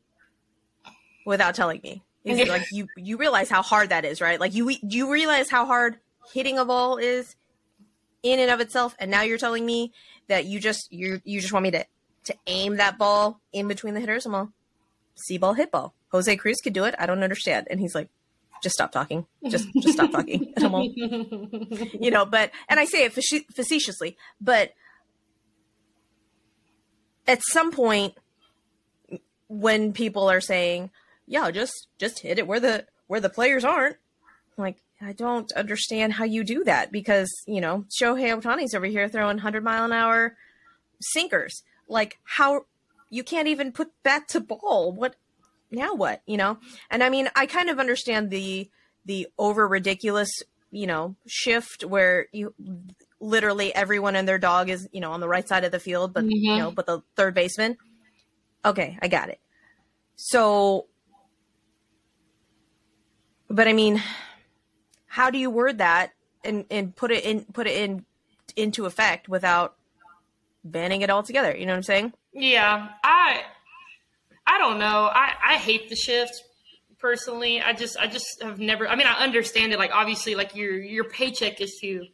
without 1.24 1.54
telling 1.54 1.80
me. 1.82 2.02
Like 2.24 2.66
you 2.72 2.88
you 2.94 3.16
realize 3.16 3.48
how 3.48 3.62
hard 3.62 3.88
that 3.88 4.04
is, 4.04 4.20
right? 4.20 4.38
Like 4.38 4.52
you 4.52 4.68
you 4.82 5.10
realize 5.10 5.48
how 5.48 5.64
hard 5.64 5.98
hitting 6.34 6.58
a 6.58 6.64
ball 6.66 6.98
is 6.98 7.36
in 8.22 8.40
and 8.40 8.50
of 8.50 8.60
itself, 8.60 8.94
and 8.98 9.10
now 9.10 9.22
you're 9.22 9.38
telling 9.38 9.64
me 9.64 9.92
that 10.28 10.44
you 10.46 10.60
just 10.60 10.92
you 10.92 11.20
you 11.24 11.40
just 11.40 11.52
want 11.52 11.62
me 11.64 11.70
to 11.72 11.84
to 12.24 12.34
aim 12.46 12.76
that 12.76 12.98
ball 12.98 13.40
in 13.52 13.68
between 13.68 13.94
the 13.94 14.00
hitters. 14.00 14.26
I'm 14.26 14.34
all 14.34 14.52
see 15.14 15.38
ball, 15.38 15.54
hit 15.54 15.70
ball. 15.70 15.94
Jose 16.10 16.34
Cruz 16.36 16.56
could 16.62 16.72
do 16.72 16.84
it. 16.84 16.94
I 16.98 17.06
don't 17.06 17.22
understand. 17.22 17.66
And 17.70 17.80
he's 17.80 17.94
like, 17.94 18.08
just 18.62 18.74
stop 18.74 18.92
talking. 18.92 19.26
Just 19.48 19.68
just 19.74 19.94
stop 19.94 20.10
talking. 20.10 20.52
And 20.56 20.64
I'm 20.64 20.74
all, 20.74 20.84
you 22.00 22.10
know, 22.10 22.24
but 22.24 22.50
and 22.68 22.80
I 22.80 22.84
say 22.86 23.04
it 23.04 23.12
facetiously, 23.12 24.16
but 24.40 24.72
at 27.26 27.40
some 27.42 27.70
point 27.70 28.14
when 29.48 29.92
people 29.92 30.28
are 30.30 30.40
saying, 30.40 30.90
"Yeah, 31.26 31.50
just 31.50 31.86
just 31.98 32.20
hit 32.20 32.38
it 32.38 32.46
where 32.46 32.60
the 32.60 32.86
where 33.06 33.20
the 33.20 33.28
players 33.28 33.64
aren't," 33.64 33.96
I'm 34.56 34.64
like 34.64 34.82
I 35.00 35.12
don't 35.12 35.50
understand 35.52 36.14
how 36.14 36.24
you 36.24 36.42
do 36.44 36.64
that 36.64 36.90
because 36.90 37.30
you 37.46 37.60
know 37.60 37.84
Shohei 38.00 38.40
Ohtani's 38.40 38.74
over 38.74 38.86
here 38.86 39.08
throwing 39.08 39.38
hundred 39.38 39.62
mile 39.64 39.84
an 39.84 39.92
hour 39.92 40.36
sinkers. 41.00 41.62
Like 41.88 42.18
how 42.24 42.66
you 43.10 43.22
can't 43.22 43.48
even 43.48 43.72
put 43.72 43.90
bat 44.02 44.28
to 44.28 44.40
ball. 44.40 44.92
What 44.92 45.14
now? 45.70 45.94
What 45.94 46.22
you 46.26 46.36
know? 46.36 46.58
And 46.90 47.02
I 47.02 47.10
mean, 47.10 47.28
I 47.36 47.46
kind 47.46 47.70
of 47.70 47.78
understand 47.78 48.30
the 48.30 48.68
the 49.06 49.28
over 49.38 49.66
ridiculous 49.68 50.30
you 50.70 50.86
know 50.86 51.14
shift 51.26 51.84
where 51.84 52.26
you 52.32 52.52
literally 53.20 53.74
everyone 53.74 54.16
and 54.16 54.28
their 54.28 54.38
dog 54.38 54.68
is 54.68 54.88
you 54.92 55.00
know 55.00 55.12
on 55.12 55.20
the 55.20 55.28
right 55.28 55.46
side 55.48 55.64
of 55.64 55.72
the 55.72 55.80
field, 55.80 56.12
but 56.12 56.24
you 56.24 56.54
Mhm. 56.54 56.58
know, 56.58 56.70
but 56.72 56.86
the 56.86 57.02
third 57.16 57.34
baseman. 57.34 57.76
Okay, 58.64 58.98
I 59.00 59.06
got 59.08 59.28
it. 59.28 59.38
So, 60.16 60.86
but 63.48 63.68
I 63.68 63.72
mean, 63.72 64.02
how 65.08 65.30
do 65.30 65.38
you 65.38 65.50
word 65.50 65.78
that 65.78 66.12
and 66.44 66.64
and 66.70 66.94
put 66.94 67.10
it 67.10 67.24
in 67.24 67.44
put 67.52 67.66
it 67.66 67.76
in 67.76 68.04
into 68.56 68.86
effect 68.86 69.28
without 69.28 69.76
banning 70.64 71.02
it 71.02 71.10
altogether? 71.10 71.56
You 71.56 71.66
know 71.66 71.72
what 71.72 71.78
I'm 71.78 71.82
saying? 71.82 72.12
Yeah, 72.32 72.88
I 73.02 73.42
I 74.46 74.58
don't 74.58 74.78
know. 74.78 75.10
I 75.12 75.32
I 75.44 75.54
hate 75.56 75.88
the 75.88 75.96
shift 75.96 76.42
personally. 76.98 77.60
I 77.60 77.72
just 77.72 77.96
I 77.98 78.06
just 78.06 78.42
have 78.42 78.58
never. 78.58 78.88
I 78.88 78.96
mean, 78.96 79.06
I 79.06 79.22
understand 79.24 79.72
it. 79.72 79.78
Like 79.78 79.90
obviously, 79.92 80.34
like 80.34 80.54
your 80.54 80.78
your 80.78 81.04
paycheck 81.04 81.60
is 81.60 81.78
to 81.80 82.06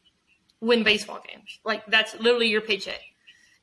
win 0.60 0.82
baseball 0.82 1.20
games. 1.28 1.58
Like 1.64 1.84
that's 1.86 2.14
literally 2.14 2.48
your 2.48 2.60
paycheck. 2.60 3.00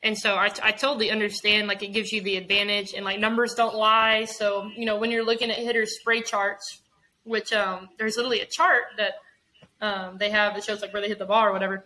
And 0.04 0.18
so 0.18 0.34
I, 0.34 0.52
I 0.64 0.72
totally 0.72 1.12
understand. 1.12 1.68
Like 1.68 1.84
it 1.84 1.94
gives 1.94 2.12
you 2.12 2.22
the 2.22 2.38
advantage, 2.38 2.94
and 2.94 3.06
like 3.06 3.20
numbers 3.20 3.54
don't 3.54 3.76
lie. 3.76 4.26
So 4.26 4.70
you 4.76 4.86
know 4.86 4.98
when 4.98 5.12
you're 5.12 5.26
looking 5.26 5.52
at 5.52 5.58
hitters' 5.58 6.00
spray 6.00 6.22
charts, 6.22 6.81
which 7.24 7.54
um, 7.54 7.90
there's 7.98 8.16
literally 8.16 8.42
a 8.42 8.46
chart 8.46 8.84
that 8.98 9.14
um, 9.82 10.18
they 10.18 10.30
have 10.30 10.54
that 10.56 10.64
shows 10.64 10.82
like 10.82 10.94
where 10.94 11.02
they 11.02 11.08
hit 11.08 11.20
the 11.20 11.26
ball 11.26 11.46
or 11.46 11.52
whatever. 11.52 11.86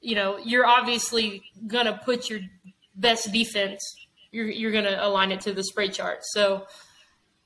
You 0.00 0.14
know, 0.14 0.38
you're 0.38 0.66
obviously 0.66 1.42
gonna 1.66 2.00
put 2.04 2.30
your 2.30 2.40
best 2.94 3.32
defense. 3.32 3.80
You're 4.30 4.48
you're 4.48 4.72
gonna 4.72 4.98
align 5.00 5.32
it 5.32 5.40
to 5.42 5.52
the 5.52 5.62
spray 5.62 5.88
chart. 5.88 6.20
So, 6.22 6.66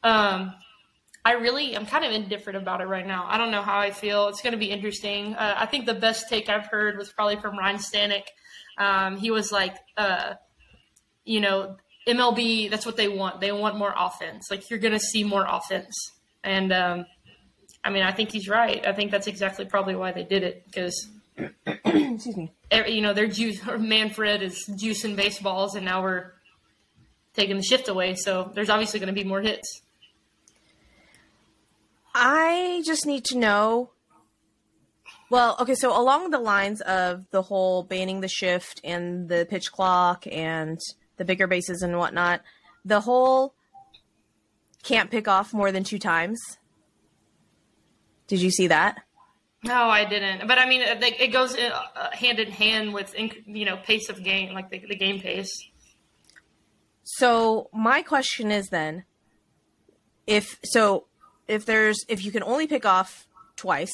um, 0.03 0.55
I 1.25 1.33
really 1.33 1.77
I'm 1.77 1.87
kind 1.87 2.05
of 2.05 2.13
indifferent 2.13 2.59
about 2.59 2.81
it 2.81 2.87
right 2.87 3.07
now. 3.07 3.27
I 3.29 3.39
don't 3.39 3.51
know 3.51 3.63
how 3.63 3.79
I 3.79 3.91
feel. 3.91 4.29
It's 4.29 4.43
gonna 4.43 4.57
be 4.57 4.71
interesting. 4.71 5.35
Uh, 5.35 5.55
I 5.57 5.67
think 5.67 5.87
the 5.87 5.95
best 5.95 6.29
take 6.29 6.49
I've 6.49 6.67
heard 6.67 6.99
was 6.99 7.13
probably 7.13 7.37
from 7.37 7.59
Ryne 7.59 7.79
Stanek. 7.79 8.25
Um, 8.79 9.17
he 9.17 9.31
was 9.31 9.53
like, 9.53 9.77
uh, 9.97 10.35
you 11.25 11.41
know, 11.41 11.77
MLB. 12.07 12.71
That's 12.71 12.87
what 12.87 12.97
they 12.97 13.09
want. 13.09 13.41
They 13.41 13.53
want 13.53 13.77
more 13.77 13.95
offense. 13.97 14.49
Like 14.51 14.69
you're 14.71 14.79
gonna 14.79 15.01
see 15.01 15.25
more 15.25 15.47
offense. 15.49 15.95
And 16.45 16.73
um, 16.73 17.07
I 17.85 17.91
mean, 17.91 18.03
I 18.03 18.13
think 18.13 18.33
he's 18.33 18.49
right. 18.49 18.85
I 18.87 18.93
think 18.93 19.11
that's 19.11 19.27
exactly 19.27 19.65
probably 19.65 19.95
why 19.95 20.13
they 20.13 20.25
did 20.25 20.43
it 20.43 20.65
because 20.67 21.09
Excuse 21.67 22.37
me. 22.37 22.53
every- 22.71 22.93
you 22.95 23.01
know, 23.01 23.13
they're 23.15 23.27
juice. 23.29 23.67
Or 23.67 23.79
Manfred 23.79 24.43
is 24.43 24.69
juicing 24.69 25.17
baseballs, 25.17 25.75
and 25.75 25.85
now 25.85 26.03
we're 26.03 26.33
taking 27.35 27.57
the 27.57 27.63
shift 27.63 27.89
away. 27.89 28.15
So 28.15 28.51
there's 28.55 28.71
obviously 28.71 29.01
going 29.01 29.15
to 29.15 29.21
be 29.21 29.27
more 29.27 29.41
hits. 29.41 29.81
I 32.15 32.83
just 32.85 33.07
need 33.07 33.25
to 33.27 33.39
know. 33.39 33.91
Well, 35.31 35.57
okay, 35.61 35.75
so 35.75 35.99
along 35.99 36.29
the 36.31 36.39
lines 36.39 36.83
of 36.83 37.25
the 37.31 37.41
whole 37.41 37.85
banning 37.85 38.21
the 38.21 38.29
shift 38.29 38.83
and 38.85 39.31
the 39.31 39.47
pitch 39.49 39.73
clock 39.73 40.27
and 40.31 40.79
the 41.17 41.25
bigger 41.25 41.47
bases 41.47 41.81
and 41.81 41.97
whatnot, 41.97 42.43
the 42.85 43.01
whole 43.01 43.55
can't 44.83 45.11
pick 45.11 45.29
off 45.29 45.53
more 45.53 45.73
than 45.73 45.85
two 45.85 45.99
times. 45.99 46.41
Did 48.27 48.41
you 48.41 48.51
see 48.51 48.69
that? 48.69 49.03
No, 49.65 49.75
I 49.75 50.05
didn't. 50.05 50.49
But 50.49 50.59
I 50.59 50.69
mean, 50.69 50.83
it, 50.83 51.33
goes 51.33 51.57
uh, 51.57 51.71
uh, 51.95 52.11
hand 52.11 52.41
in 52.41 52.51
hand 52.51 52.93
with 52.93 53.15
you 53.47 53.65
know 53.65 53.77
pace 53.77 54.09
of 54.09 54.23
game, 54.25 54.53
like 54.55 54.71
the, 54.71 54.79
the 54.89 54.97
game 54.97 55.21
pace. 55.21 55.51
So 57.05 57.69
my 57.73 58.03
question 58.03 58.51
is 58.51 58.71
then, 58.71 59.05
if 60.27 60.59
so, 60.65 61.07
if 61.47 61.65
there's 61.65 62.05
if 62.09 62.25
you 62.25 62.33
can 62.33 62.43
only 62.43 62.67
pick 62.67 62.85
off 62.85 63.29
twice, 63.55 63.93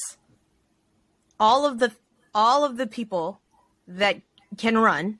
all 1.39 1.67
of 1.67 1.77
the 1.77 1.91
all 2.33 2.63
of 2.63 2.77
the 2.77 2.87
people 2.87 3.41
that 3.87 4.21
can 4.57 4.77
run, 4.77 5.19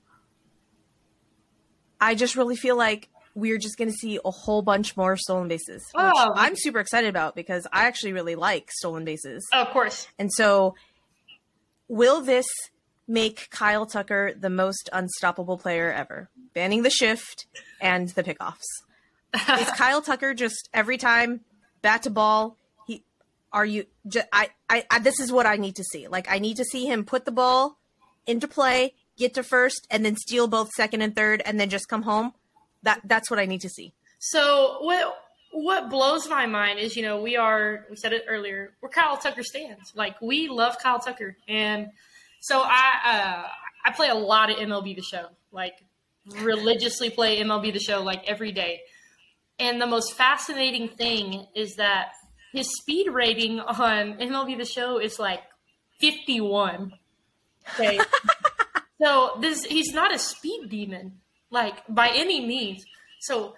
I 2.02 2.16
just 2.16 2.36
really 2.36 2.56
feel 2.56 2.76
like 2.78 3.10
we're 3.40 3.58
just 3.58 3.78
going 3.78 3.90
to 3.90 3.96
see 3.96 4.20
a 4.24 4.32
whole 4.32 4.62
bunch 4.62 4.96
more 4.98 5.16
stolen 5.18 5.48
bases, 5.48 5.84
Oh. 5.96 6.32
I'm 6.36 6.56
super 6.56 6.80
excited 6.80 7.10
about 7.10 7.36
because 7.36 7.66
I 7.72 7.86
actually 7.86 8.14
really 8.14 8.36
like 8.36 8.70
stolen 8.72 9.06
bases. 9.06 9.48
Oh, 9.54 9.62
of 9.62 9.70
course. 9.70 10.08
And 10.18 10.32
so, 10.32 10.76
will 11.88 12.22
this 12.22 12.48
make 13.08 13.50
Kyle 13.50 13.86
Tucker 13.86 14.34
the 14.38 14.50
most 14.50 14.90
unstoppable 14.94 15.58
player 15.58 15.92
ever? 15.92 16.30
Banning 16.54 16.84
the 16.84 16.90
shift 16.90 17.46
and 17.82 18.10
the 18.10 18.24
pickoffs. 18.24 18.66
Is 19.60 19.70
Kyle 19.72 20.02
Tucker 20.02 20.34
just 20.34 20.70
every 20.74 20.98
time 20.98 21.42
bat 21.82 22.04
to 22.04 22.10
ball? 22.10 22.58
He 22.88 23.04
are 23.54 23.66
you? 23.66 23.86
Just, 24.08 24.28
I, 24.34 24.50
I 24.70 24.86
I 24.90 25.00
this 25.00 25.20
is 25.20 25.32
what 25.32 25.46
I 25.46 25.56
need 25.58 25.76
to 25.76 25.84
see. 25.84 26.08
Like 26.08 26.28
I 26.30 26.40
need 26.40 26.58
to 26.58 26.66
see 26.66 26.88
him 26.88 27.06
put 27.06 27.26
the 27.26 27.32
ball 27.32 27.78
into 28.26 28.48
play, 28.48 28.94
get 29.18 29.36
to 29.36 29.44
first, 29.44 29.86
and 29.92 30.04
then 30.04 30.16
steal 30.16 30.48
both 30.48 30.70
second 30.72 31.02
and 31.02 31.16
third, 31.16 31.44
and 31.46 31.60
then 31.60 31.70
just 31.70 31.88
come 31.88 32.02
home. 32.04 32.34
That 32.84 33.02
that's 33.06 33.30
what 33.30 33.40
I 33.40 33.46
need 33.46 33.62
to 33.62 33.70
see. 33.70 33.94
So 34.20 34.78
what 34.82 35.16
what 35.52 35.90
blows 35.90 36.30
my 36.30 36.46
mind 36.46 36.80
is, 36.80 36.96
you 36.96 37.04
know, 37.04 37.22
we 37.22 37.36
are 37.36 37.86
we 37.90 37.96
said 37.96 38.14
it 38.14 38.26
earlier, 38.28 38.74
we're 38.82 38.90
Kyle 38.90 39.18
Tucker 39.18 39.44
stands. 39.44 39.94
Like 39.96 40.22
we 40.22 40.48
love 40.48 40.78
Kyle 40.78 41.00
Tucker. 41.00 41.36
And 41.48 41.88
so 42.42 42.62
I 42.62 42.92
uh 43.06 43.48
I 43.86 43.92
play 43.92 44.10
a 44.10 44.16
lot 44.16 44.52
of 44.52 44.58
MLB 44.58 44.96
the 44.96 45.02
show. 45.02 45.28
Like 45.52 45.74
religiously 46.42 47.10
play 47.10 47.42
MLB 47.42 47.74
the 47.74 47.80
show 47.80 48.02
like 48.02 48.28
every 48.28 48.52
day. 48.52 48.82
And 49.58 49.82
the 49.82 49.88
most 49.88 50.14
fascinating 50.14 50.88
thing 50.90 51.46
is 51.56 51.76
that 51.76 52.12
his 52.54 52.70
speed 52.80 53.10
rating 53.10 53.60
on 53.60 54.18
MLB 54.18 54.58
the 54.58 54.66
show 54.66 55.00
is 55.00 55.20
like 55.20 55.42
51. 56.00 56.94
Okay. 57.74 58.00
so 59.02 59.38
this 59.42 59.64
he's 59.64 59.94
not 59.94 60.14
a 60.14 60.20
speed 60.20 60.70
demon 60.70 61.19
like 61.52 61.76
by 61.88 62.10
any 62.10 62.46
means. 62.46 62.86
So 63.20 63.56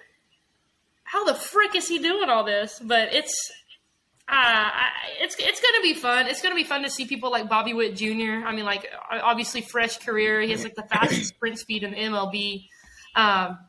how 1.04 1.26
the 1.26 1.34
frick 1.34 1.76
is 1.76 1.88
he 1.88 2.00
doing 2.00 2.30
all 2.30 2.44
this? 2.44 2.80
But 2.84 3.14
it's 3.14 3.52
uh, 4.28 4.34
I, 4.34 4.90
it's 5.20 5.36
it's 5.38 5.60
gonna 5.60 5.84
be 5.84 5.94
fun. 5.94 6.28
It's 6.28 6.42
gonna 6.42 6.56
be 6.56 6.64
fun 6.64 6.84
to 6.84 6.90
see 6.90 7.06
people 7.06 7.32
like 7.32 7.50
Bobby 7.50 7.74
Witt 7.74 7.96
Jr. 7.96 8.46
I 8.46 8.54
mean, 8.56 8.66
like 8.66 8.88
obviously 9.12 9.62
fresh 9.62 9.98
career. 9.98 10.42
He 10.42 10.52
has 10.52 10.64
like 10.64 10.76
the 10.76 10.84
fastest 10.84 11.30
sprint 11.30 11.60
speed 11.60 11.84
in 11.84 11.92
the 11.92 11.98
MLB. 11.98 12.68
Um, 13.16 13.60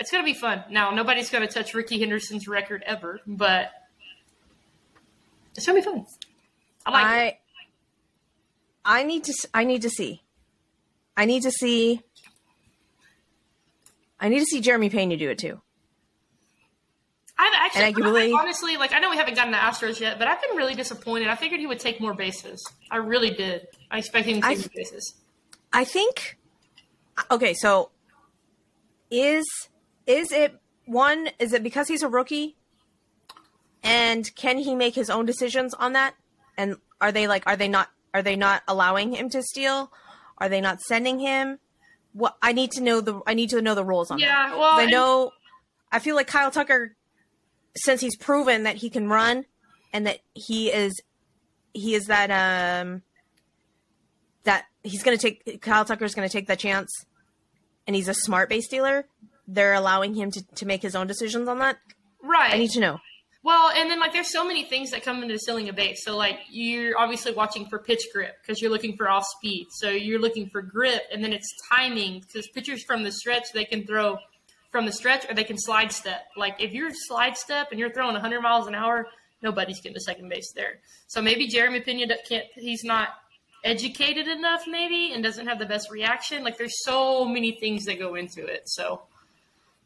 it's 0.00 0.10
gonna 0.10 0.24
be 0.24 0.34
fun. 0.34 0.64
Now 0.70 0.90
nobody's 0.90 1.30
gonna 1.30 1.46
touch 1.46 1.74
Rickey 1.74 2.00
Henderson's 2.00 2.48
record 2.48 2.82
ever, 2.84 3.20
but 3.24 3.70
it's 5.54 5.64
gonna 5.64 5.78
be 5.78 5.84
fun. 5.84 6.06
I 6.84 6.90
like 6.90 7.04
it. 7.04 7.38
I 8.84 9.00
I 9.00 9.02
need 9.04 9.22
to 9.24 9.48
I 9.54 9.62
need 9.62 9.82
to 9.82 9.90
see. 9.90 10.22
I 11.16 11.24
need 11.24 11.42
to 11.44 11.52
see. 11.52 12.00
I 14.22 14.28
need 14.28 14.38
to 14.38 14.46
see 14.46 14.60
Jeremy 14.60 14.88
Pena 14.88 15.16
do 15.16 15.28
it 15.30 15.38
too. 15.38 15.60
I've 17.36 17.52
actually, 17.54 18.04
really- 18.04 18.32
honestly, 18.32 18.76
like 18.76 18.92
I 18.92 19.00
know 19.00 19.10
we 19.10 19.16
haven't 19.16 19.34
gotten 19.34 19.50
the 19.50 19.58
Astros 19.58 19.98
yet, 19.98 20.18
but 20.18 20.28
I've 20.28 20.40
been 20.40 20.56
really 20.56 20.76
disappointed. 20.76 21.26
I 21.26 21.34
figured 21.34 21.58
he 21.58 21.66
would 21.66 21.80
take 21.80 22.00
more 22.00 22.14
bases. 22.14 22.64
I 22.88 22.98
really 22.98 23.30
did. 23.30 23.66
I 23.90 23.98
expected 23.98 24.36
him 24.36 24.42
to 24.42 24.48
take 24.48 24.58
more 24.58 24.68
bases. 24.76 25.14
I 25.72 25.84
think 25.84 26.38
okay, 27.32 27.52
so 27.52 27.90
is 29.10 29.44
is 30.06 30.30
it 30.30 30.54
one 30.84 31.28
is 31.40 31.52
it 31.52 31.64
because 31.64 31.88
he's 31.88 32.04
a 32.04 32.08
rookie? 32.08 32.56
And 33.82 34.32
can 34.36 34.58
he 34.58 34.76
make 34.76 34.94
his 34.94 35.10
own 35.10 35.26
decisions 35.26 35.74
on 35.74 35.94
that? 35.94 36.14
And 36.56 36.76
are 37.00 37.10
they 37.10 37.26
like 37.26 37.42
are 37.46 37.56
they 37.56 37.68
not 37.68 37.88
are 38.14 38.22
they 38.22 38.36
not 38.36 38.62
allowing 38.68 39.14
him 39.14 39.28
to 39.30 39.42
steal? 39.42 39.90
Are 40.38 40.48
they 40.48 40.60
not 40.60 40.80
sending 40.80 41.18
him? 41.18 41.58
What 42.12 42.36
I 42.42 42.52
need 42.52 42.72
to 42.72 42.82
know 42.82 43.00
the 43.00 43.20
I 43.26 43.34
need 43.34 43.50
to 43.50 43.62
know 43.62 43.74
the 43.74 43.84
rules 43.84 44.10
on 44.10 44.18
that. 44.18 44.24
Yeah, 44.24 44.50
well, 44.56 44.70
'Cause 44.72 44.78
I 44.80 44.82
and- 44.82 44.90
know 44.92 45.32
I 45.90 45.98
feel 45.98 46.14
like 46.16 46.26
Kyle 46.26 46.50
Tucker 46.50 46.94
since 47.76 48.00
he's 48.00 48.16
proven 48.16 48.64
that 48.64 48.76
he 48.76 48.90
can 48.90 49.08
run 49.08 49.46
and 49.92 50.06
that 50.06 50.18
he 50.34 50.70
is 50.70 50.92
he 51.72 51.94
is 51.94 52.06
that 52.06 52.30
um 52.30 53.02
that 54.44 54.66
he's 54.82 55.02
going 55.02 55.16
to 55.16 55.22
take 55.22 55.62
Kyle 55.62 55.84
Tucker's 55.84 56.14
going 56.14 56.28
to 56.28 56.32
take 56.32 56.48
that 56.48 56.58
chance 56.58 56.90
and 57.86 57.96
he's 57.96 58.08
a 58.08 58.14
smart 58.14 58.48
base 58.48 58.68
dealer 58.68 59.06
they're 59.48 59.72
allowing 59.74 60.14
him 60.14 60.30
to, 60.30 60.42
to 60.54 60.66
make 60.66 60.82
his 60.82 60.94
own 60.94 61.06
decisions 61.06 61.48
on 61.48 61.58
that 61.58 61.76
right. 62.22 62.52
I 62.54 62.58
need 62.58 62.70
to 62.72 62.80
know 62.80 62.98
Well, 63.44 63.70
and 63.70 63.90
then 63.90 63.98
like 63.98 64.12
there's 64.12 64.30
so 64.30 64.44
many 64.46 64.64
things 64.64 64.90
that 64.92 65.02
come 65.02 65.22
into 65.22 65.36
stealing 65.36 65.68
a 65.68 65.72
base. 65.72 66.04
So 66.04 66.16
like 66.16 66.38
you're 66.48 66.96
obviously 66.96 67.32
watching 67.32 67.66
for 67.66 67.80
pitch 67.80 68.02
grip 68.12 68.36
because 68.40 68.62
you're 68.62 68.70
looking 68.70 68.96
for 68.96 69.08
off 69.08 69.24
speed. 69.36 69.66
So 69.72 69.90
you're 69.90 70.20
looking 70.20 70.48
for 70.48 70.62
grip, 70.62 71.02
and 71.12 71.24
then 71.24 71.32
it's 71.32 71.52
timing 71.68 72.20
because 72.20 72.46
pitchers 72.48 72.84
from 72.84 73.02
the 73.02 73.10
stretch 73.10 73.52
they 73.52 73.64
can 73.64 73.84
throw 73.84 74.18
from 74.70 74.86
the 74.86 74.92
stretch 74.92 75.28
or 75.28 75.34
they 75.34 75.44
can 75.44 75.58
slide 75.58 75.90
step. 75.90 76.22
Like 76.36 76.60
if 76.60 76.72
you're 76.72 76.90
slide 76.92 77.36
step 77.36 77.68
and 77.72 77.80
you're 77.80 77.92
throwing 77.92 78.12
100 78.12 78.40
miles 78.40 78.68
an 78.68 78.76
hour, 78.76 79.08
nobody's 79.42 79.80
getting 79.80 79.94
to 79.94 80.00
second 80.00 80.28
base 80.28 80.52
there. 80.54 80.78
So 81.08 81.20
maybe 81.20 81.48
Jeremy 81.48 81.80
Pena 81.80 82.14
can't. 82.28 82.46
He's 82.54 82.84
not 82.84 83.08
educated 83.64 84.28
enough 84.28 84.64
maybe 84.68 85.12
and 85.12 85.22
doesn't 85.22 85.48
have 85.48 85.58
the 85.58 85.66
best 85.66 85.90
reaction. 85.90 86.44
Like 86.44 86.58
there's 86.58 86.84
so 86.84 87.24
many 87.24 87.58
things 87.58 87.86
that 87.86 87.98
go 87.98 88.14
into 88.14 88.46
it. 88.46 88.68
So. 88.68 89.02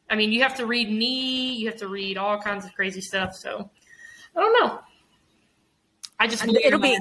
I 0.08 0.16
mean, 0.16 0.32
you 0.32 0.42
have 0.42 0.56
to 0.56 0.66
read 0.66 0.88
knee, 0.88 1.54
you 1.54 1.68
have 1.68 1.78
to 1.78 1.88
read 1.88 2.16
all 2.16 2.40
kinds 2.40 2.64
of 2.64 2.74
crazy 2.74 3.00
stuff. 3.00 3.34
So 3.34 3.70
I 4.36 4.40
don't 4.40 4.52
know. 4.60 4.80
I 6.18 6.26
just 6.26 6.44
it'll 6.46 6.80
be 6.80 6.98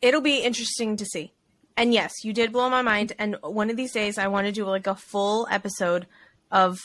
it'll 0.00 0.20
be 0.20 0.38
interesting 0.38 0.96
to 0.96 1.04
see 1.04 1.32
and 1.76 1.92
yes 1.92 2.24
you 2.24 2.32
did 2.32 2.52
blow 2.52 2.70
my 2.70 2.82
mind 2.82 3.12
and 3.18 3.36
one 3.42 3.70
of 3.70 3.76
these 3.76 3.92
days 3.92 4.18
I 4.18 4.28
want 4.28 4.46
to 4.46 4.52
do 4.52 4.64
like 4.64 4.86
a 4.86 4.94
full 4.94 5.46
episode 5.50 6.06
of 6.50 6.78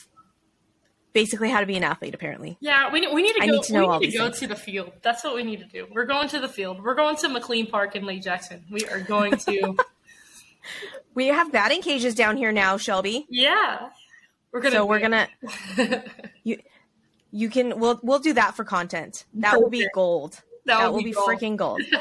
basically 1.14 1.50
how 1.50 1.62
to 1.62 1.66
be 1.66 1.78
an 1.78 1.84
athlete 1.84 2.14
apparently 2.14 2.58
yeah. 2.60 2.92
We, 2.92 3.08
we 3.14 3.22
need 3.22 3.34
to 3.36 3.44
I 3.44 3.46
go. 3.48 3.54
need 3.54 3.64
to 3.64 3.74
know 3.74 3.90
all 3.90 4.00
we 4.00 4.08
need 4.08 4.12
these 4.12 4.14
to 4.14 4.18
go 4.20 4.26
things. 4.26 4.40
to 4.40 4.48
the 4.48 4.56
field. 4.56 4.92
That's 5.02 5.24
what 5.24 5.36
we 5.36 5.44
need 5.44 5.60
to 5.60 5.66
do. 5.66 5.88
We're 5.92 6.06
going 6.06 6.28
to 6.30 6.40
the 6.40 6.50
field. 6.50 6.84
We're 6.84 6.96
going 6.96 7.16
to 7.18 7.30
McLean 7.30 7.68
Park 7.68 7.96
in 7.96 8.06
Lake 8.06 8.22
Jackson. 8.22 8.66
We 8.70 8.86
are 8.86 9.00
going 9.00 9.38
to. 9.38 9.78
we 11.16 11.28
have 11.28 11.52
batting 11.52 11.82
cages 11.82 12.16
down 12.16 12.38
here 12.38 12.52
now 12.52 12.78
Shelby 12.78 13.26
yeah, 13.30 13.90
we're 14.56 14.62
gonna. 14.62 14.76
so 14.76 14.86
we're 14.86 15.00
gonna 15.00 15.28
you 16.46 16.58
you 17.32 17.50
can 17.50 17.78
we'll 17.78 18.00
we'll 18.04 18.20
do 18.20 18.32
that 18.34 18.56
for 18.56 18.64
content 18.64 19.26
that 19.34 19.60
will 19.60 19.70
be 19.70 19.86
gold 19.94 20.42
that, 20.66 20.92
will 20.94 21.04
be, 21.04 21.12
gold. 21.12 21.28
freaking 21.30 21.58
gold 21.58 21.82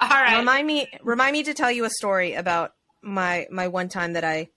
all 0.00 0.08
right. 0.10 0.36
remind 0.38 0.66
me 0.66 0.88
remind 1.02 1.32
me 1.32 1.44
to 1.44 1.54
tell 1.54 1.70
you 1.70 1.84
a 1.84 1.90
story 1.90 2.34
about 2.34 2.74
my 3.02 3.46
my 3.52 3.68
one 3.68 3.88
time 3.88 4.14
that 4.14 4.24
i 4.24 4.48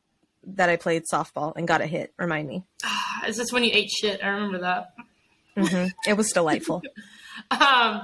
that 0.43 0.69
i 0.69 0.75
played 0.75 1.03
softball 1.13 1.53
and 1.55 1.67
got 1.67 1.81
a 1.81 1.85
hit 1.85 2.11
remind 2.17 2.47
me 2.47 2.63
Is 3.27 3.35
this 3.37 3.51
when 3.51 3.63
you 3.65 3.71
ate 3.73 3.89
shit? 3.91 4.23
I 4.23 4.29
remember 4.29 4.59
that. 4.59 4.93
hmm 5.55 5.85
it 6.07 6.13
was 6.17 6.31
delightful 6.31 6.81
Um, 7.51 8.01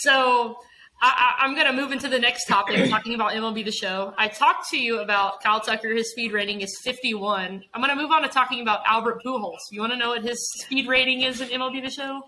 so 0.00 0.56
I, 1.00 1.34
I, 1.38 1.44
I'm 1.44 1.54
going 1.54 1.66
to 1.66 1.72
move 1.72 1.92
into 1.92 2.08
the 2.08 2.18
next 2.18 2.46
topic, 2.46 2.88
talking 2.90 3.14
about 3.14 3.32
MLB 3.32 3.64
The 3.64 3.72
Show. 3.72 4.14
I 4.16 4.28
talked 4.28 4.68
to 4.70 4.78
you 4.78 5.00
about 5.00 5.42
Kyle 5.42 5.60
Tucker. 5.60 5.94
His 5.94 6.10
speed 6.10 6.32
rating 6.32 6.60
is 6.62 6.78
51. 6.84 7.62
I'm 7.74 7.80
going 7.82 7.94
to 7.94 8.00
move 8.00 8.10
on 8.10 8.22
to 8.22 8.28
talking 8.28 8.60
about 8.62 8.80
Albert 8.86 9.22
Pujols. 9.24 9.58
You 9.70 9.80
want 9.80 9.92
to 9.92 9.98
know 9.98 10.08
what 10.10 10.22
his 10.22 10.38
speed 10.62 10.88
rating 10.88 11.22
is 11.22 11.40
in 11.40 11.48
MLB 11.48 11.82
The 11.82 11.90
Show? 11.90 12.22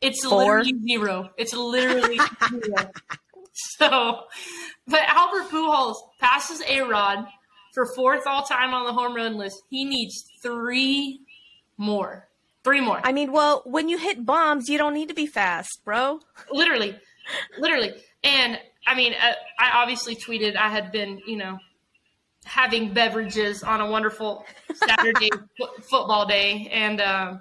It's 0.00 0.24
Four. 0.24 0.38
literally 0.62 0.74
zero. 0.88 1.30
It's 1.36 1.52
literally 1.52 2.18
zero. 2.48 2.90
So, 3.52 4.20
but 4.86 5.00
Albert 5.06 5.50
Pujols 5.50 5.96
passes 6.18 6.62
A 6.66 6.80
Rod 6.82 7.26
for 7.74 7.86
fourth 7.94 8.26
all 8.26 8.42
time 8.44 8.72
on 8.72 8.86
the 8.86 8.92
home 8.92 9.14
run 9.14 9.36
list. 9.36 9.62
He 9.68 9.84
needs 9.84 10.24
three 10.42 11.20
more. 11.76 12.26
Three 12.62 12.80
more. 12.82 13.00
i 13.04 13.10
mean 13.12 13.32
well 13.32 13.62
when 13.64 13.88
you 13.88 13.96
hit 13.96 14.26
bombs 14.26 14.68
you 14.68 14.76
don't 14.76 14.92
need 14.92 15.08
to 15.08 15.14
be 15.14 15.24
fast 15.24 15.80
bro 15.82 16.20
literally 16.52 16.94
literally. 17.58 17.92
And 18.22 18.58
I 18.86 18.94
mean, 18.94 19.14
I, 19.20 19.30
uh, 19.30 19.34
I 19.58 19.82
obviously 19.82 20.16
tweeted 20.16 20.56
I 20.56 20.68
had 20.68 20.92
been, 20.92 21.20
you 21.26 21.36
know, 21.36 21.58
having 22.44 22.92
beverages 22.92 23.62
on 23.62 23.80
a 23.80 23.90
wonderful 23.90 24.44
Saturday 24.74 25.30
f- 25.60 25.84
football 25.90 26.26
day, 26.26 26.68
and 26.72 27.00
um, 27.00 27.40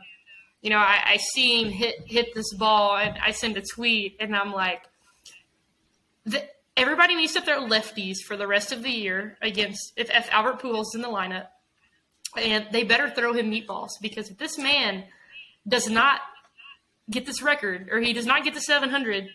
you 0.62 0.70
know, 0.70 0.78
I, 0.78 1.00
I 1.06 1.18
see 1.18 1.64
him 1.64 1.70
hit 1.70 1.96
hit 2.06 2.34
this 2.36 2.54
ball, 2.54 2.98
and 2.98 3.18
I 3.18 3.32
send 3.32 3.58
a 3.58 3.62
tweet, 3.62 4.18
and 4.20 4.36
I'm 4.36 4.52
like, 4.52 4.84
the, 6.26 6.44
everybody 6.76 7.16
needs 7.16 7.34
to 7.34 7.42
throw 7.42 7.66
lefties 7.66 8.18
for 8.20 8.38
the 8.38 8.48
rest 8.48 8.72
of 8.72 8.84
the 8.84 8.92
year 8.92 9.38
against 9.42 9.94
if, 9.96 10.10
if 10.10 10.30
Albert 10.32 10.62
Pujols 10.62 10.96
in 10.96 11.02
the 11.02 11.08
lineup, 11.08 11.48
and 12.38 12.68
they 12.72 12.84
better 12.84 13.10
throw 13.10 13.34
him 13.34 13.52
meatballs 13.52 13.92
because 14.02 14.30
if 14.30 14.38
this 14.38 14.58
man 14.58 15.06
does 15.68 15.90
not 15.90 16.22
get 17.10 17.26
this 17.26 17.42
record 17.42 17.90
or 17.92 18.00
he 18.00 18.14
does 18.14 18.26
not 18.26 18.44
get 18.44 18.54
to 18.54 18.62
700, 18.62 19.30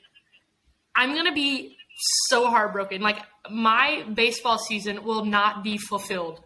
I'm 0.97 1.15
gonna 1.15 1.35
be 1.35 1.77
so 2.29 2.47
heartbroken. 2.47 3.01
Like 3.01 3.19
my 3.51 4.05
baseball 4.13 4.59
season 4.59 5.05
will 5.05 5.25
not 5.25 5.63
be 5.63 5.79
fulfilled. 5.79 6.41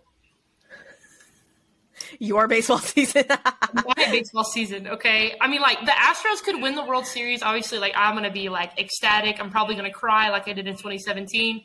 Your 2.18 2.48
baseball 2.48 2.78
season. 2.78 3.24
my 3.28 3.94
baseball 3.96 4.44
season, 4.44 4.88
okay? 4.88 5.34
I 5.40 5.48
mean, 5.48 5.60
like, 5.60 5.80
the 5.80 5.92
Astros 5.92 6.42
could 6.42 6.62
win 6.62 6.74
the 6.74 6.84
World 6.84 7.06
Series. 7.06 7.42
Obviously, 7.42 7.78
like, 7.78 7.92
I'm 7.96 8.14
going 8.14 8.24
to 8.24 8.30
be, 8.30 8.48
like, 8.48 8.78
ecstatic. 8.78 9.40
I'm 9.40 9.50
probably 9.50 9.74
going 9.74 9.90
to 9.90 9.92
cry 9.96 10.30
like 10.30 10.48
I 10.48 10.52
did 10.52 10.66
in 10.66 10.74
2017. 10.74 11.62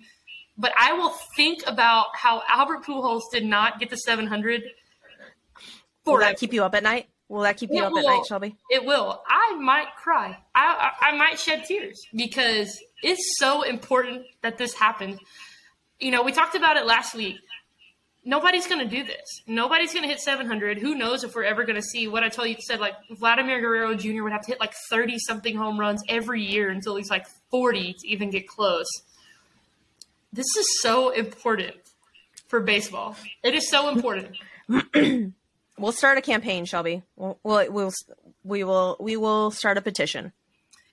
But 0.57 0.73
I 0.77 0.93
will 0.93 1.13
think 1.35 1.61
about 1.65 2.15
how 2.15 2.43
Albert 2.47 2.83
Pujols 2.83 3.21
did 3.31 3.45
not 3.45 3.79
get 3.79 3.89
the 3.89 3.95
700. 3.95 4.63
Will 6.05 6.17
that 6.17 6.37
keep 6.37 6.53
you 6.53 6.63
up 6.63 6.75
at 6.75 6.83
night? 6.83 7.07
Will 7.33 7.41
that 7.41 7.57
keep 7.57 7.71
you 7.71 7.77
it 7.77 7.83
up 7.83 7.91
will, 7.91 7.97
at 7.97 8.05
night, 8.05 8.25
Shelby? 8.27 8.55
It 8.69 8.85
will. 8.85 9.23
I 9.27 9.55
might 9.59 9.87
cry. 9.95 10.37
I, 10.53 10.91
I, 11.01 11.07
I 11.07 11.17
might 11.17 11.39
shed 11.39 11.65
tears 11.65 12.05
because 12.13 12.79
it's 13.01 13.39
so 13.39 13.63
important 13.63 14.27
that 14.43 14.59
this 14.59 14.75
happens. 14.75 15.17
You 15.99 16.11
know, 16.11 16.21
we 16.21 16.31
talked 16.31 16.53
about 16.53 16.77
it 16.77 16.85
last 16.85 17.15
week. 17.15 17.37
Nobody's 18.23 18.67
going 18.67 18.87
to 18.87 18.95
do 18.95 19.03
this. 19.03 19.41
Nobody's 19.47 19.93
going 19.93 20.03
to 20.03 20.09
hit 20.09 20.19
700. 20.19 20.77
Who 20.77 20.93
knows 20.93 21.23
if 21.23 21.33
we're 21.33 21.45
ever 21.45 21.63
going 21.63 21.75
to 21.75 21.81
see 21.81 22.07
what 22.07 22.21
I 22.21 22.29
told 22.29 22.49
you 22.49 22.55
said? 22.59 22.79
Like 22.79 22.93
Vladimir 23.09 23.59
Guerrero 23.61 23.95
Jr. 23.95 24.21
would 24.21 24.31
have 24.31 24.43
to 24.43 24.51
hit 24.51 24.59
like 24.59 24.75
30 24.91 25.17
something 25.17 25.55
home 25.55 25.79
runs 25.79 26.03
every 26.07 26.43
year 26.43 26.69
until 26.69 26.95
he's 26.97 27.09
like 27.09 27.25
40 27.49 27.93
to 27.93 28.07
even 28.07 28.29
get 28.29 28.47
close. 28.47 28.85
This 30.31 30.55
is 30.55 30.81
so 30.83 31.09
important 31.09 31.77
for 32.47 32.59
baseball. 32.59 33.15
It 33.43 33.55
is 33.55 33.71
so 33.71 33.89
important. 33.89 34.37
we'll 35.77 35.91
start 35.91 36.17
a 36.17 36.21
campaign, 36.21 36.65
Shelby. 36.65 37.03
We'll, 37.15 37.39
we'll, 37.43 37.71
we'll 37.71 37.91
we 38.43 38.63
will 38.63 38.97
we 38.99 39.17
will 39.17 39.51
start 39.51 39.77
a 39.77 39.81
petition 39.81 40.33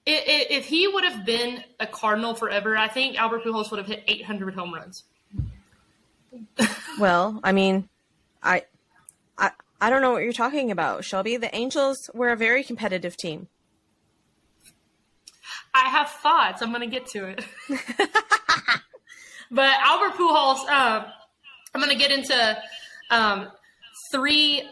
if 0.06 0.66
he 0.66 0.88
would 0.88 1.04
have 1.04 1.24
been 1.24 1.62
a 1.78 1.86
Cardinal 1.86 2.34
forever, 2.34 2.76
I 2.76 2.88
think 2.88 3.18
Albert 3.18 3.44
Pujols 3.44 3.70
would 3.70 3.78
have 3.78 3.86
hit 3.86 4.02
800 4.06 4.54
home 4.54 4.74
runs. 4.74 5.04
well, 6.98 7.40
I 7.42 7.52
mean, 7.52 7.88
I, 8.42 8.64
I, 9.36 9.50
I 9.80 9.90
don't 9.90 10.02
know 10.02 10.12
what 10.12 10.22
you're 10.22 10.32
talking 10.32 10.70
about, 10.70 11.04
Shelby. 11.04 11.36
The 11.36 11.54
Angels 11.54 12.10
were 12.14 12.30
a 12.30 12.36
very 12.36 12.64
competitive 12.64 13.16
team. 13.16 13.48
I 15.74 15.88
have 15.88 16.10
thoughts. 16.10 16.62
I'm 16.62 16.70
going 16.70 16.80
to 16.80 16.86
get 16.86 17.06
to 17.08 17.28
it. 17.28 17.44
but 19.50 19.74
Albert 19.80 20.16
Pujols, 20.16 20.68
uh, 20.68 21.04
I'm 21.74 21.80
going 21.80 21.92
to 21.92 21.98
get 21.98 22.10
into 22.10 22.58
um, 23.10 23.48
three 24.12 24.62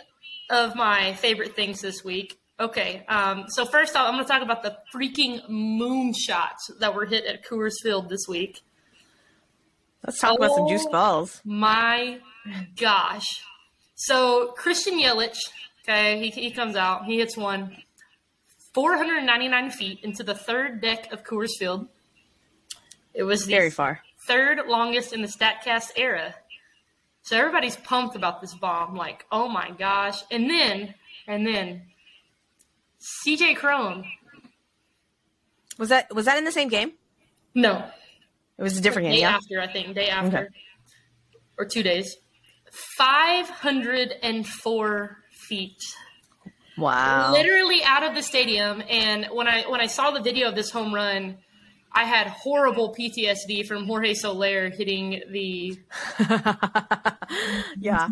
of 0.51 0.75
my 0.75 1.15
favorite 1.15 1.55
things 1.55 1.81
this 1.81 2.05
week. 2.05 2.39
Okay, 2.61 3.05
um, 3.09 3.45
so 3.49 3.65
first 3.65 3.95
off, 3.95 4.09
I'm 4.09 4.15
going 4.15 4.25
to 4.25 4.29
talk 4.29 4.43
about 4.43 4.63
the 4.63 4.77
freaking 4.93 5.49
moonshots 5.49 6.79
that 6.81 6.95
were 6.95 7.07
hit 7.07 7.25
at 7.25 7.45
Coors 7.45 7.75
Field 7.83 8.09
this 8.09 8.27
week. 8.29 8.63
Let's 10.05 10.19
talk 10.19 10.33
oh, 10.33 10.45
about 10.45 10.57
some 10.57 10.69
juice 10.69 10.85
oh 10.89 10.91
balls. 10.91 11.41
My 11.45 12.19
gosh. 12.81 13.27
So 13.95 14.55
Christian 14.57 15.01
Yelich, 15.01 15.39
okay, 15.85 16.19
he, 16.19 16.31
he 16.31 16.51
comes 16.51 16.77
out, 16.77 17.05
he 17.05 17.19
hits 17.19 17.37
one 17.37 17.77
499 18.75 19.71
feet 19.71 20.01
into 20.03 20.23
the 20.23 20.35
third 20.35 20.81
deck 20.81 21.13
of 21.13 21.25
Coors 21.25 21.51
Field. 21.59 21.89
It 23.15 23.25
was 23.25 23.45
very 23.45 23.71
far. 23.71 24.03
Third 24.27 24.61
longest 24.67 25.13
in 25.13 25.23
the 25.23 25.29
StatCast 25.29 25.93
era. 25.97 26.35
So 27.29 27.37
everybody's 27.37 27.77
pumped 27.77 28.17
about 28.17 28.41
this 28.41 28.55
bomb, 28.55 28.97
like, 28.97 29.27
oh 29.31 29.49
my 29.49 29.71
gosh. 29.79 30.23
And 30.31 30.49
then, 30.49 30.95
and 31.27 31.47
then 31.47 31.83
CJ 33.27 33.57
Cron. 33.57 34.07
Was 35.79 35.91
that 35.91 36.15
was 36.15 36.25
that 36.25 36.39
in 36.39 36.45
the 36.45 36.53
same 36.53 36.71
game? 36.71 36.93
No. 37.55 37.85
It 38.57 38.63
was 38.63 38.79
a 38.79 38.81
different 38.81 39.09
game. 39.09 39.17
Day 39.17 39.21
yeah? 39.21 39.37
after, 39.37 39.61
I 39.61 39.71
think. 39.71 39.95
Day 39.95 40.09
after. 40.09 40.39
Okay. 40.39 40.47
Or 41.59 41.67
two 41.67 41.83
days. 41.83 42.17
Five 42.97 43.51
hundred 43.51 44.15
and 44.23 44.47
four 44.47 45.19
feet. 45.51 45.83
Wow. 46.79 47.33
Literally 47.33 47.83
out 47.85 48.05
of 48.05 48.15
the 48.15 48.23
stadium. 48.23 48.83
And 48.89 49.27
when 49.33 49.49
I 49.49 49.69
when 49.69 49.83
I 49.83 49.87
saw 49.87 50.13
the 50.13 50.23
video 50.23 50.49
of 50.49 50.55
this 50.55 50.71
home 50.71 50.95
run, 50.95 51.37
I 51.93 52.05
had 52.05 52.27
horrible 52.29 52.95
PTSD 52.95 53.67
from 53.67 53.87
Jorge 53.87 54.15
Soler 54.15 54.71
hitting 54.71 55.23
the 55.31 55.79
yeah 57.79 58.09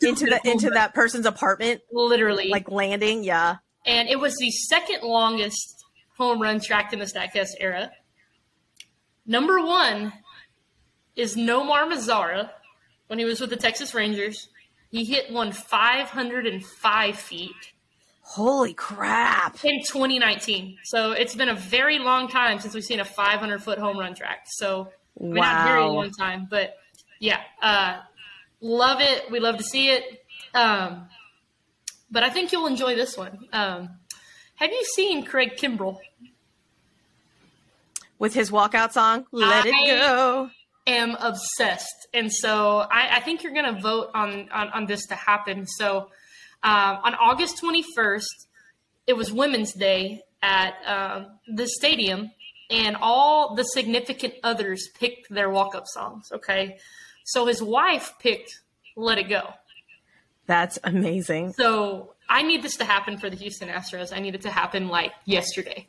into 0.00 0.26
the 0.26 0.40
into 0.44 0.70
that 0.70 0.94
person's 0.94 1.26
apartment, 1.26 1.82
literally 1.92 2.48
like 2.48 2.70
landing. 2.70 3.22
Yeah, 3.22 3.56
and 3.86 4.08
it 4.08 4.18
was 4.18 4.36
the 4.36 4.50
second 4.50 5.02
longest 5.02 5.84
home 6.16 6.40
run 6.40 6.60
tracked 6.60 6.92
in 6.92 6.98
the 6.98 7.04
Statcast 7.04 7.50
era. 7.58 7.90
Number 9.26 9.60
one 9.60 10.12
is 11.16 11.36
Nomar 11.36 11.90
Mazara 11.90 12.50
when 13.06 13.18
he 13.18 13.24
was 13.24 13.40
with 13.40 13.50
the 13.50 13.56
Texas 13.56 13.94
Rangers. 13.94 14.48
He 14.90 15.04
hit 15.04 15.32
one 15.32 15.52
505 15.52 17.16
feet. 17.16 17.72
Holy 18.30 18.74
crap. 18.74 19.64
In 19.64 19.80
2019. 19.80 20.78
So 20.84 21.10
it's 21.10 21.34
been 21.34 21.48
a 21.48 21.54
very 21.56 21.98
long 21.98 22.28
time 22.28 22.60
since 22.60 22.72
we've 22.74 22.84
seen 22.84 23.00
a 23.00 23.04
500 23.04 23.60
foot 23.60 23.76
home 23.76 23.98
run 23.98 24.14
track. 24.14 24.44
So, 24.46 24.92
I 25.18 25.24
mean, 25.24 25.34
wow. 25.34 25.52
not 25.52 25.64
very 25.66 25.84
long 25.84 26.10
time, 26.12 26.46
but 26.48 26.76
yeah, 27.18 27.40
uh, 27.60 27.98
love 28.60 29.00
it. 29.00 29.28
We 29.32 29.40
love 29.40 29.56
to 29.56 29.64
see 29.64 29.90
it. 29.90 30.24
Um, 30.54 31.08
but 32.08 32.22
I 32.22 32.30
think 32.30 32.52
you'll 32.52 32.68
enjoy 32.68 32.94
this 32.94 33.16
one. 33.16 33.36
Um, 33.52 33.88
have 34.54 34.70
you 34.70 34.84
seen 34.94 35.24
Craig 35.24 35.56
Kimbrel? 35.56 35.98
With 38.20 38.34
his 38.34 38.52
walkout 38.52 38.92
song, 38.92 39.26
Let 39.32 39.66
I 39.66 39.68
It 39.68 39.98
Go. 39.98 40.50
I 40.86 40.90
am 40.92 41.16
obsessed. 41.18 42.06
And 42.14 42.32
so 42.32 42.78
I, 42.78 43.16
I 43.16 43.20
think 43.22 43.42
you're 43.42 43.54
going 43.54 43.74
to 43.74 43.80
vote 43.80 44.10
on, 44.14 44.48
on, 44.52 44.68
on, 44.68 44.86
this 44.86 45.06
to 45.06 45.16
happen. 45.16 45.66
So 45.66 46.10
um, 46.62 46.98
on 47.04 47.14
August 47.14 47.60
21st, 47.62 48.46
it 49.06 49.16
was 49.16 49.32
Women's 49.32 49.72
Day 49.72 50.22
at 50.42 50.74
uh, 50.86 51.24
the 51.48 51.66
stadium, 51.66 52.30
and 52.70 52.96
all 53.00 53.54
the 53.54 53.64
significant 53.64 54.34
others 54.42 54.88
picked 54.98 55.32
their 55.32 55.50
walk 55.50 55.74
up 55.74 55.84
songs. 55.86 56.30
Okay. 56.32 56.78
So 57.24 57.46
his 57.46 57.62
wife 57.62 58.14
picked 58.20 58.60
Let 58.96 59.18
It 59.18 59.28
Go. 59.28 59.54
That's 60.46 60.78
amazing. 60.84 61.52
So 61.52 62.14
I 62.28 62.42
need 62.42 62.62
this 62.62 62.76
to 62.76 62.84
happen 62.84 63.18
for 63.18 63.30
the 63.30 63.36
Houston 63.36 63.68
Astros. 63.68 64.12
I 64.14 64.20
need 64.20 64.34
it 64.34 64.42
to 64.42 64.50
happen 64.50 64.88
like 64.88 65.12
yesterday. 65.24 65.88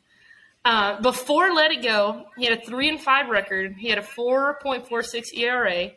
Uh, 0.64 1.00
before 1.00 1.52
Let 1.52 1.72
It 1.72 1.82
Go, 1.82 2.26
he 2.36 2.44
had 2.44 2.58
a 2.58 2.62
three 2.64 2.88
and 2.88 3.00
five 3.00 3.28
record. 3.28 3.74
He 3.78 3.88
had 3.88 3.98
a 3.98 4.02
4.46 4.02 5.36
ERA. 5.36 5.90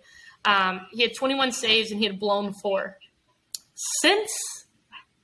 Um, 0.44 0.82
he 0.92 1.04
had 1.04 1.12
21 1.16 1.52
saves 1.52 1.92
and 1.92 2.00
he 2.00 2.06
had 2.06 2.20
blown 2.20 2.54
four. 2.62 2.98
Since 4.02 4.65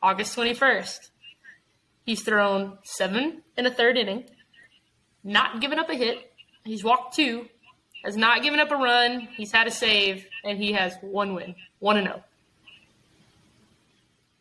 August 0.02 0.36
21st, 0.36 1.10
he's 2.06 2.24
thrown 2.24 2.78
seven 2.84 3.44
in 3.58 3.66
a 3.66 3.72
third 3.72 3.98
inning, 3.98 4.26
not 5.24 5.62
given 5.62 5.80
up 5.80 5.90
a 5.90 5.96
hit. 5.96 6.32
He's 6.64 6.84
walked 6.84 7.16
two, 7.16 7.48
has 8.04 8.18
not 8.18 8.42
given 8.42 8.60
up 8.60 8.72
a 8.72 8.76
run. 8.76 9.28
He's 9.36 9.52
had 9.52 9.68
a 9.68 9.72
save, 9.72 10.26
and 10.44 10.58
he 10.58 10.74
has 10.74 10.96
one 11.02 11.36
win, 11.36 11.56
one 11.80 11.98
and 11.98 12.08
zero. 12.08 12.24
Oh 12.24 12.28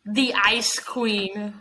the 0.05 0.33
Ice 0.33 0.79
Queen. 0.79 1.53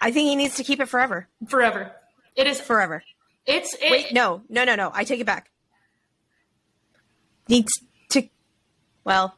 I 0.00 0.10
think 0.10 0.28
he 0.28 0.36
needs 0.36 0.56
to 0.56 0.64
keep 0.64 0.80
it 0.80 0.88
forever. 0.88 1.28
Forever. 1.48 1.92
It 2.36 2.46
is 2.46 2.60
forever. 2.60 3.02
It's 3.46 3.74
it, 3.74 3.90
wait. 3.90 4.12
No, 4.12 4.42
no, 4.48 4.64
no, 4.64 4.74
no. 4.74 4.90
I 4.94 5.04
take 5.04 5.20
it 5.20 5.26
back. 5.26 5.50
Needs 7.48 7.72
to. 8.10 8.28
Well. 9.04 9.36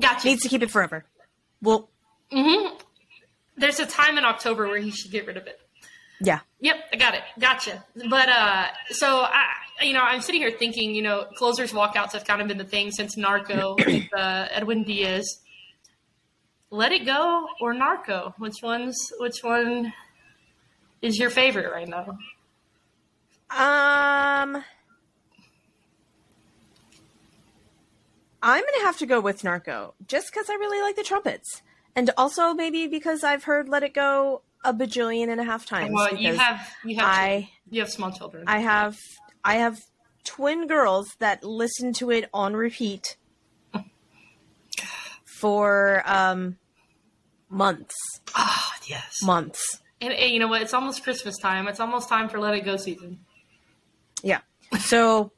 Gotcha. 0.00 0.26
Needs 0.26 0.42
to 0.42 0.48
keep 0.48 0.62
it 0.62 0.70
forever. 0.70 1.04
Well. 1.62 1.88
hmm 2.30 2.74
There's 3.56 3.80
a 3.80 3.86
time 3.86 4.18
in 4.18 4.24
October 4.24 4.66
where 4.68 4.78
he 4.78 4.90
should 4.90 5.10
get 5.10 5.26
rid 5.26 5.36
of 5.36 5.46
it. 5.46 5.60
Yeah. 6.20 6.40
Yep, 6.60 6.76
I 6.92 6.96
got 6.96 7.14
it. 7.14 7.22
Gotcha. 7.38 7.84
But 8.08 8.28
uh 8.28 8.66
so 8.90 9.20
I 9.22 9.44
you 9.82 9.92
know, 9.92 10.02
I'm 10.02 10.20
sitting 10.20 10.40
here 10.40 10.50
thinking, 10.50 10.94
you 10.94 11.02
know, 11.02 11.26
closers 11.36 11.72
walkouts 11.72 12.12
have 12.12 12.24
kind 12.24 12.42
of 12.42 12.48
been 12.48 12.58
the 12.58 12.64
thing 12.64 12.90
since 12.90 13.16
Narco 13.16 13.76
with 13.86 14.12
uh, 14.12 14.46
Edwin 14.50 14.82
Diaz. 14.82 15.38
Let 16.70 16.90
It 16.92 17.06
Go 17.06 17.46
or 17.60 17.72
Narco? 17.72 18.34
Which 18.38 18.56
one's 18.62 18.96
which 19.20 19.36
one? 19.42 19.92
is 21.00 21.16
your 21.16 21.30
favorite 21.30 21.70
right 21.70 21.88
now? 21.88 22.18
Um, 23.50 24.62
I'm 28.42 28.62
gonna 28.62 28.86
have 28.86 28.98
to 28.98 29.06
go 29.06 29.20
with 29.20 29.42
Narco 29.44 29.94
just 30.06 30.30
because 30.32 30.48
I 30.48 30.54
really 30.54 30.80
like 30.80 30.96
the 30.96 31.02
trumpets, 31.02 31.62
and 31.96 32.10
also 32.16 32.54
maybe 32.54 32.86
because 32.86 33.24
I've 33.24 33.44
heard 33.44 33.68
"Let 33.68 33.82
It 33.82 33.94
Go" 33.94 34.42
a 34.64 34.72
bajillion 34.72 35.28
and 35.28 35.40
a 35.40 35.44
half 35.44 35.66
times. 35.66 35.92
Well, 35.92 36.14
you 36.14 36.34
have 36.34 36.68
you 36.84 36.96
have 36.96 37.04
I 37.06 37.50
you 37.70 37.80
have 37.80 37.90
small 37.90 38.12
children. 38.12 38.44
I 38.46 38.60
have 38.60 38.96
I 39.44 39.56
have 39.56 39.78
twin 40.24 40.66
girls 40.66 41.16
that 41.18 41.42
listen 41.42 41.92
to 41.94 42.10
it 42.10 42.28
on 42.32 42.54
repeat 42.54 43.16
for 45.24 46.02
um 46.06 46.58
months, 47.48 47.94
oh 48.36 48.70
yes. 48.86 49.18
months. 49.22 49.80
And, 50.00 50.12
and 50.12 50.30
you 50.30 50.38
know 50.38 50.48
what? 50.48 50.62
It's 50.62 50.74
almost 50.74 51.02
Christmas 51.02 51.36
time. 51.38 51.66
It's 51.66 51.80
almost 51.80 52.08
time 52.08 52.28
for 52.28 52.38
Let 52.38 52.54
It 52.54 52.64
Go 52.64 52.76
season. 52.76 53.18
Yeah. 54.22 54.40
So 54.78 55.32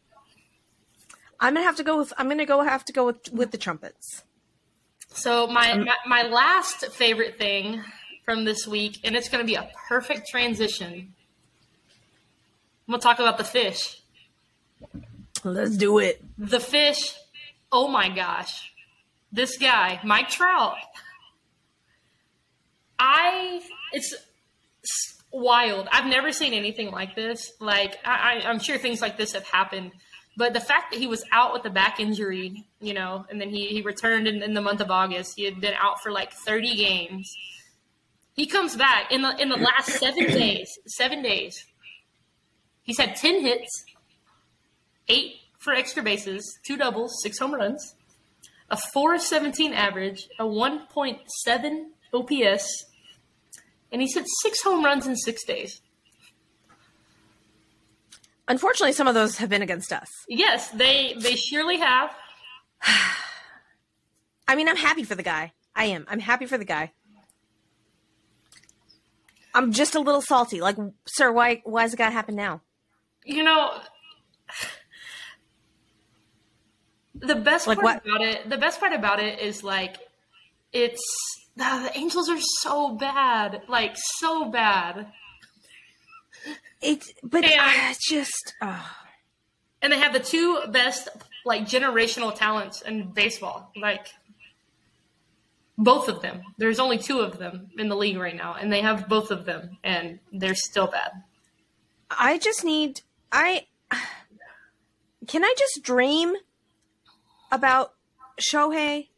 I'm 1.40 1.54
gonna 1.54 1.66
have 1.66 1.76
to 1.76 1.84
go 1.84 1.98
with 1.98 2.12
I'm 2.18 2.28
gonna 2.28 2.46
go 2.46 2.62
have 2.62 2.84
to 2.84 2.92
go 2.92 3.06
with 3.06 3.32
with 3.32 3.50
the 3.50 3.58
trumpets. 3.58 4.22
So 5.12 5.46
my, 5.48 5.76
my 5.76 5.94
my 6.06 6.22
last 6.22 6.86
favorite 6.92 7.36
thing 7.36 7.82
from 8.24 8.44
this 8.44 8.66
week, 8.66 9.00
and 9.02 9.16
it's 9.16 9.28
going 9.28 9.42
to 9.42 9.46
be 9.46 9.56
a 9.56 9.68
perfect 9.88 10.28
transition. 10.28 11.14
I'm 12.86 12.92
gonna 12.92 13.02
talk 13.02 13.18
about 13.18 13.38
the 13.38 13.44
fish. 13.44 14.00
Let's 15.42 15.76
do 15.76 15.98
it. 15.98 16.22
The 16.38 16.60
fish. 16.60 17.14
Oh 17.72 17.88
my 17.88 18.08
gosh, 18.08 18.72
this 19.32 19.58
guy, 19.58 20.00
Mike 20.04 20.28
Trout. 20.28 20.76
I 22.98 23.60
it's, 23.92 24.14
it's 24.82 25.22
wild. 25.32 25.88
I've 25.90 26.06
never 26.06 26.32
seen 26.32 26.52
anything 26.52 26.90
like 26.90 27.16
this. 27.16 27.52
Like 27.60 27.96
I, 28.04 28.42
I, 28.44 28.48
I'm 28.48 28.58
sure 28.58 28.78
things 28.78 29.00
like 29.00 29.16
this 29.16 29.32
have 29.32 29.46
happened, 29.46 29.92
but 30.36 30.52
the 30.52 30.60
fact 30.60 30.92
that 30.92 31.00
he 31.00 31.06
was 31.06 31.24
out 31.32 31.52
with 31.52 31.64
a 31.64 31.70
back 31.70 32.00
injury, 32.00 32.64
you 32.80 32.94
know, 32.94 33.26
and 33.30 33.40
then 33.40 33.50
he, 33.50 33.66
he 33.66 33.82
returned 33.82 34.26
in, 34.26 34.42
in 34.42 34.54
the 34.54 34.60
month 34.60 34.80
of 34.80 34.90
August. 34.90 35.34
He 35.36 35.44
had 35.44 35.60
been 35.60 35.74
out 35.74 36.00
for 36.02 36.12
like 36.12 36.32
30 36.32 36.76
games. 36.76 37.32
He 38.34 38.46
comes 38.46 38.76
back 38.76 39.12
in 39.12 39.22
the 39.22 39.36
in 39.40 39.48
the 39.48 39.56
last 39.56 39.88
seven 39.98 40.24
days. 40.32 40.68
Seven 40.86 41.22
days. 41.22 41.64
He's 42.82 42.98
had 42.98 43.16
10 43.16 43.42
hits, 43.42 43.84
eight 45.08 45.34
for 45.58 45.74
extra 45.74 46.02
bases, 46.02 46.58
two 46.66 46.76
doubles, 46.76 47.20
six 47.22 47.38
home 47.38 47.54
runs, 47.54 47.94
a 48.70 48.76
417 48.76 49.72
average, 49.72 50.28
a 50.38 50.44
1.7 50.44 51.84
OPS, 52.14 52.84
and 53.92 54.00
he's 54.00 54.14
hit 54.14 54.24
six 54.42 54.62
home 54.62 54.84
runs 54.84 55.06
in 55.06 55.16
six 55.16 55.44
days. 55.44 55.80
Unfortunately, 58.50 58.92
some 58.92 59.06
of 59.06 59.14
those 59.14 59.36
have 59.36 59.48
been 59.48 59.62
against 59.62 59.92
us. 59.92 60.08
Yes, 60.28 60.70
they 60.70 61.14
they 61.16 61.36
surely 61.36 61.78
have. 61.78 62.10
I 64.48 64.56
mean, 64.56 64.68
I'm 64.68 64.76
happy 64.76 65.04
for 65.04 65.14
the 65.14 65.22
guy. 65.22 65.52
I 65.76 65.84
am. 65.84 66.04
I'm 66.08 66.18
happy 66.18 66.46
for 66.46 66.58
the 66.58 66.64
guy. 66.64 66.90
I'm 69.54 69.70
just 69.72 69.94
a 69.94 70.00
little 70.00 70.20
salty. 70.20 70.60
Like, 70.60 70.76
sir, 71.06 71.30
why 71.30 71.62
why 71.64 71.82
does 71.84 71.94
it 71.94 71.96
gotta 71.98 72.10
happen 72.10 72.34
now? 72.34 72.60
You 73.24 73.44
know, 73.44 73.70
the 77.14 77.36
best 77.36 77.68
Like 77.68 77.78
part 77.78 77.84
what? 77.84 78.04
about 78.04 78.20
it. 78.22 78.50
The 78.50 78.58
best 78.58 78.80
part 78.80 78.92
about 78.92 79.20
it 79.20 79.38
is 79.38 79.62
like 79.62 79.96
it's 80.72 81.00
the 81.54 81.92
Angels 81.94 82.28
are 82.28 82.40
so 82.40 82.96
bad, 82.96 83.62
like 83.68 83.94
so 84.18 84.50
bad, 84.50 85.06
It's 86.80 87.12
but 87.22 87.44
And- 87.44 87.52
it's 87.90 88.08
just 88.08 88.54
uh, 88.60 88.82
and 89.82 89.92
they 89.92 89.98
have 89.98 90.12
the 90.12 90.20
two 90.20 90.60
best 90.68 91.08
like 91.44 91.62
generational 91.62 92.34
talents 92.34 92.82
in 92.82 93.10
baseball. 93.12 93.70
Like 93.76 94.06
both 95.78 96.08
of 96.08 96.20
them. 96.20 96.42
There's 96.58 96.78
only 96.78 96.98
two 96.98 97.20
of 97.20 97.38
them 97.38 97.70
in 97.78 97.88
the 97.88 97.96
league 97.96 98.18
right 98.18 98.36
now, 98.36 98.54
and 98.54 98.70
they 98.72 98.82
have 98.82 99.08
both 99.08 99.30
of 99.30 99.46
them, 99.46 99.78
and 99.82 100.18
they're 100.32 100.54
still 100.54 100.86
bad. 100.86 101.10
I 102.10 102.38
just 102.38 102.64
need 102.64 103.00
I 103.32 103.66
can 105.26 105.44
I 105.44 105.54
just 105.58 105.82
dream 105.82 106.34
about 107.52 107.92
Shohei 108.40 109.08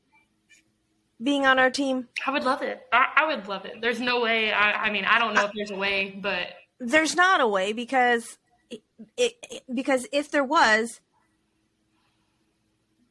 being 1.22 1.46
on 1.46 1.58
our 1.58 1.70
team? 1.70 2.08
I 2.26 2.32
would 2.32 2.44
love 2.44 2.62
it. 2.62 2.80
I, 2.92 3.06
I 3.16 3.26
would 3.34 3.46
love 3.48 3.64
it. 3.64 3.80
There's 3.80 4.00
no 4.00 4.20
way. 4.20 4.52
I, 4.52 4.72
I 4.86 4.90
mean, 4.90 5.04
I 5.04 5.18
don't 5.18 5.34
know 5.34 5.44
if 5.44 5.52
there's 5.54 5.70
a 5.70 5.76
way, 5.76 6.18
but 6.20 6.48
There's 6.84 7.14
not 7.14 7.40
a 7.40 7.46
way 7.46 7.72
because 7.72 8.38
it, 8.68 8.82
it 9.16 9.62
because 9.72 10.06
if 10.12 10.30
there 10.32 10.42
was, 10.42 11.00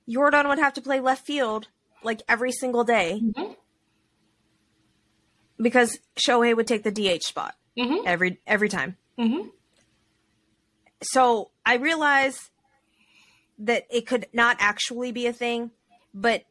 Jordan 0.09 0.49
would 0.49 0.59
have 0.59 0.73
to 0.73 0.81
play 0.81 0.99
left 0.99 1.25
field 1.25 1.69
like 2.03 2.21
every 2.27 2.51
single 2.51 2.83
day 2.83 3.21
Mhm. 3.23 3.55
because 5.57 5.99
Shohei 6.17 6.53
would 6.55 6.67
take 6.67 6.83
the 6.83 6.91
DH 6.91 7.23
spot 7.23 7.55
Mhm. 7.77 8.05
every 8.05 8.41
every 8.45 8.67
time. 8.67 8.97
hmm 9.17 9.47
So 11.01 11.51
I 11.65 11.75
realize 11.75 12.49
that 13.57 13.85
it 13.89 14.05
could 14.05 14.27
not 14.33 14.57
actually 14.59 15.11
be 15.11 15.27
a 15.27 15.33
thing, 15.33 15.71
but 16.13 16.43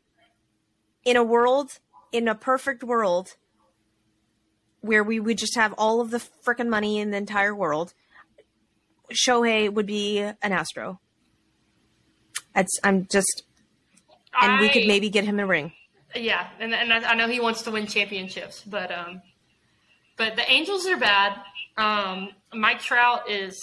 in 1.05 1.16
a 1.16 1.23
world, 1.25 1.79
in 2.12 2.29
a 2.29 2.35
perfect 2.35 2.83
world, 2.83 3.37
where 4.81 5.05
we 5.05 5.20
would 5.20 5.39
just 5.39 5.57
have 5.57 5.74
all 5.76 6.01
of 6.01 6.11
the 6.11 6.18
freaking 6.45 6.68
money 6.68 6.99
in 6.99 7.11
the 7.11 7.16
entire 7.16 7.55
world, 7.55 7.93
Shohei 9.12 9.72
would 9.72 9.87
be 9.87 10.18
an 10.20 10.53
Astro. 10.53 11.01
It's, 12.55 12.78
I'm 12.83 13.07
just, 13.07 13.45
and 14.41 14.61
we 14.61 14.68
could 14.68 14.87
maybe 14.87 15.11
get 15.11 15.24
him 15.24 15.39
a 15.41 15.47
ring. 15.47 15.72
Yeah, 16.14 16.49
and 16.59 16.74
and 16.74 16.93
I 16.93 17.11
I 17.11 17.14
know 17.14 17.28
he 17.28 17.39
wants 17.39 17.62
to 17.62 17.70
win 17.70 17.87
championships, 17.87 18.62
but 18.66 18.91
um, 18.91 19.22
but 20.16 20.35
the 20.35 20.51
Angels 20.51 20.87
are 20.87 20.97
bad. 20.97 21.41
Um, 21.76 22.31
Mike 22.53 22.81
Trout 22.81 23.31
is. 23.31 23.57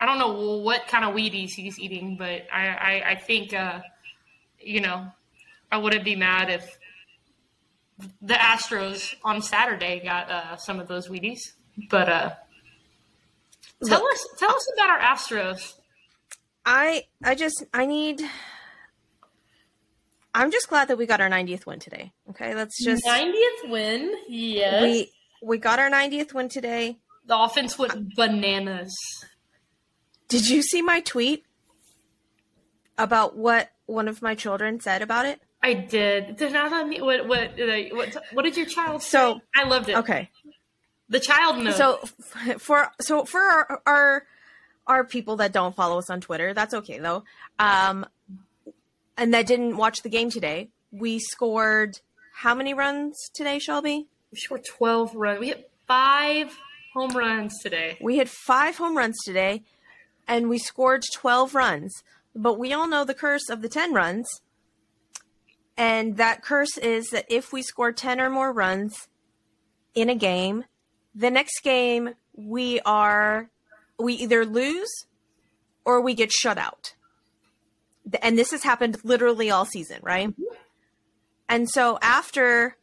I 0.00 0.06
don't 0.06 0.18
know 0.18 0.58
what 0.58 0.86
kind 0.86 1.04
of 1.04 1.14
Wheaties 1.14 1.50
he's 1.56 1.78
eating, 1.78 2.16
but 2.18 2.42
I 2.52 2.68
I, 2.68 3.10
I 3.10 3.14
think 3.16 3.54
uh, 3.54 3.80
you 4.60 4.80
know, 4.80 5.06
I 5.72 5.78
wouldn't 5.78 6.04
be 6.04 6.14
mad 6.14 6.50
if 6.50 6.78
the 8.22 8.34
Astros 8.34 9.14
on 9.24 9.42
Saturday 9.42 10.00
got 10.04 10.30
uh, 10.30 10.56
some 10.56 10.80
of 10.80 10.88
those 10.88 11.08
Wheaties. 11.08 11.40
But 11.90 12.08
uh, 12.08 12.30
tell 13.84 14.00
Look, 14.00 14.12
us 14.12 14.26
tell 14.38 14.50
us 14.50 14.72
about 14.74 14.90
our 14.90 15.00
Astros. 15.00 15.74
I, 16.64 17.04
I 17.24 17.34
just, 17.34 17.64
I 17.72 17.86
need, 17.86 18.20
I'm 20.34 20.50
just 20.50 20.68
glad 20.68 20.88
that 20.88 20.98
we 20.98 21.06
got 21.06 21.20
our 21.20 21.30
90th 21.30 21.64
win 21.64 21.78
today. 21.78 22.12
Okay. 22.28 22.54
Let's 22.54 22.82
just, 22.84 23.06
90th 23.06 23.70
win, 23.70 24.14
yes. 24.28 24.82
we, 24.82 25.10
we 25.42 25.56
got 25.56 25.78
our 25.78 25.90
90th 25.90 26.34
win 26.34 26.50
today. 26.50 26.98
the 27.24 27.38
offense 27.38 27.78
went 27.78 28.14
bananas. 28.14 28.94
Did 30.28 30.50
you 30.50 30.60
see 30.60 30.82
my 30.82 31.00
tweet 31.00 31.44
about 32.98 33.34
what 33.34 33.70
one 33.86 34.06
of 34.06 34.20
my 34.20 34.34
children 34.34 34.78
said 34.78 35.00
about 35.00 35.24
it? 35.24 35.40
I 35.62 35.74
did. 35.74 36.36
Did 36.36 36.52
not 36.52 36.72
on 36.72 36.88
me. 36.88 37.00
What 37.00 37.26
what 37.26 37.56
did 37.56 37.92
what 37.92 38.16
what 38.32 38.42
did 38.44 38.56
your 38.56 38.66
child 38.66 39.02
So- 39.02 39.34
say? 39.34 39.40
I 39.56 39.64
loved 39.68 39.88
it. 39.88 39.96
Okay. 39.98 40.30
The 41.08 41.20
child 41.20 41.62
knows. 41.62 41.76
So 41.76 41.98
for 42.58 42.90
so 43.00 43.24
for 43.24 43.40
our, 43.40 43.82
our 43.86 44.26
our 44.86 45.04
people 45.04 45.36
that 45.36 45.52
don't 45.52 45.74
follow 45.74 45.98
us 45.98 46.10
on 46.10 46.20
Twitter, 46.20 46.54
that's 46.54 46.74
okay 46.74 46.98
though. 46.98 47.24
Um 47.58 48.06
and 49.16 49.34
that 49.34 49.46
didn't 49.46 49.76
watch 49.76 50.02
the 50.02 50.08
game 50.08 50.30
today. 50.30 50.68
We 50.92 51.18
scored 51.18 52.00
how 52.36 52.54
many 52.54 52.72
runs 52.74 53.16
today, 53.34 53.58
Shelby? 53.58 54.06
we 54.30 54.38
scored 54.38 54.64
twelve 54.64 55.14
runs. 55.14 55.40
We 55.40 55.48
hit 55.48 55.70
five 55.86 56.56
home 56.94 57.10
runs 57.16 57.58
today. 57.62 57.96
We 58.00 58.16
had 58.18 58.28
5 58.28 58.76
home 58.78 58.96
runs 58.96 59.16
today 59.24 59.62
and 60.26 60.48
we 60.48 60.58
scored 60.58 61.02
12 61.14 61.54
runs. 61.54 62.02
But 62.34 62.58
we 62.58 62.72
all 62.72 62.88
know 62.88 63.04
the 63.04 63.14
curse 63.14 63.48
of 63.50 63.62
the 63.62 63.68
10 63.68 63.92
runs. 63.92 64.26
And 65.78 66.16
that 66.16 66.42
curse 66.42 66.76
is 66.76 67.10
that 67.10 67.24
if 67.30 67.52
we 67.52 67.62
score 67.62 67.92
10 67.92 68.20
or 68.20 68.28
more 68.28 68.52
runs 68.52 69.08
in 69.94 70.10
a 70.10 70.14
game, 70.14 70.64
the 71.14 71.30
next 71.30 71.60
game 71.62 72.10
we 72.34 72.80
are 72.80 73.48
we 73.98 74.14
either 74.14 74.44
lose 74.44 75.06
or 75.84 76.00
we 76.00 76.14
get 76.14 76.32
shut 76.32 76.58
out. 76.58 76.94
And 78.22 78.36
this 78.38 78.50
has 78.50 78.64
happened 78.64 78.98
literally 79.04 79.50
all 79.50 79.64
season, 79.64 80.00
right? 80.02 80.34
And 81.48 81.68
so 81.70 81.98
after 82.02 82.76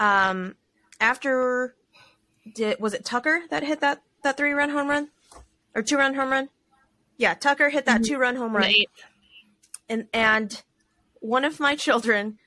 um 0.00 0.56
after 1.00 1.76
did 2.54 2.80
was 2.80 2.94
it 2.94 3.04
Tucker 3.04 3.42
that 3.50 3.62
hit 3.62 3.80
that 3.80 4.02
that 4.22 4.36
three 4.36 4.52
run 4.52 4.70
home 4.70 4.88
run 4.88 5.08
or 5.74 5.82
two 5.82 5.96
run 5.96 6.14
home 6.14 6.30
run? 6.30 6.48
Yeah, 7.16 7.34
Tucker 7.34 7.68
hit 7.68 7.86
that 7.86 8.02
two 8.02 8.18
run 8.18 8.34
home 8.36 8.52
run 8.52 8.62
Right. 8.62 8.90
and 9.88 10.06
and 10.12 10.62
one 11.20 11.44
of 11.44 11.60
my 11.60 11.76
children 11.76 12.38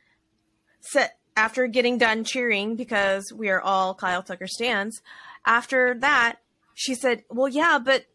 said 0.81 1.11
after 1.35 1.67
getting 1.67 1.97
done 1.97 2.23
cheering 2.23 2.75
because 2.75 3.31
we 3.33 3.49
are 3.49 3.61
all 3.61 3.95
Kyle 3.95 4.21
Tucker 4.21 4.47
stands, 4.47 5.01
after 5.45 5.95
that, 5.99 6.37
she 6.73 6.95
said, 6.95 7.23
"Well, 7.29 7.47
yeah, 7.47 7.79
but 7.83 8.05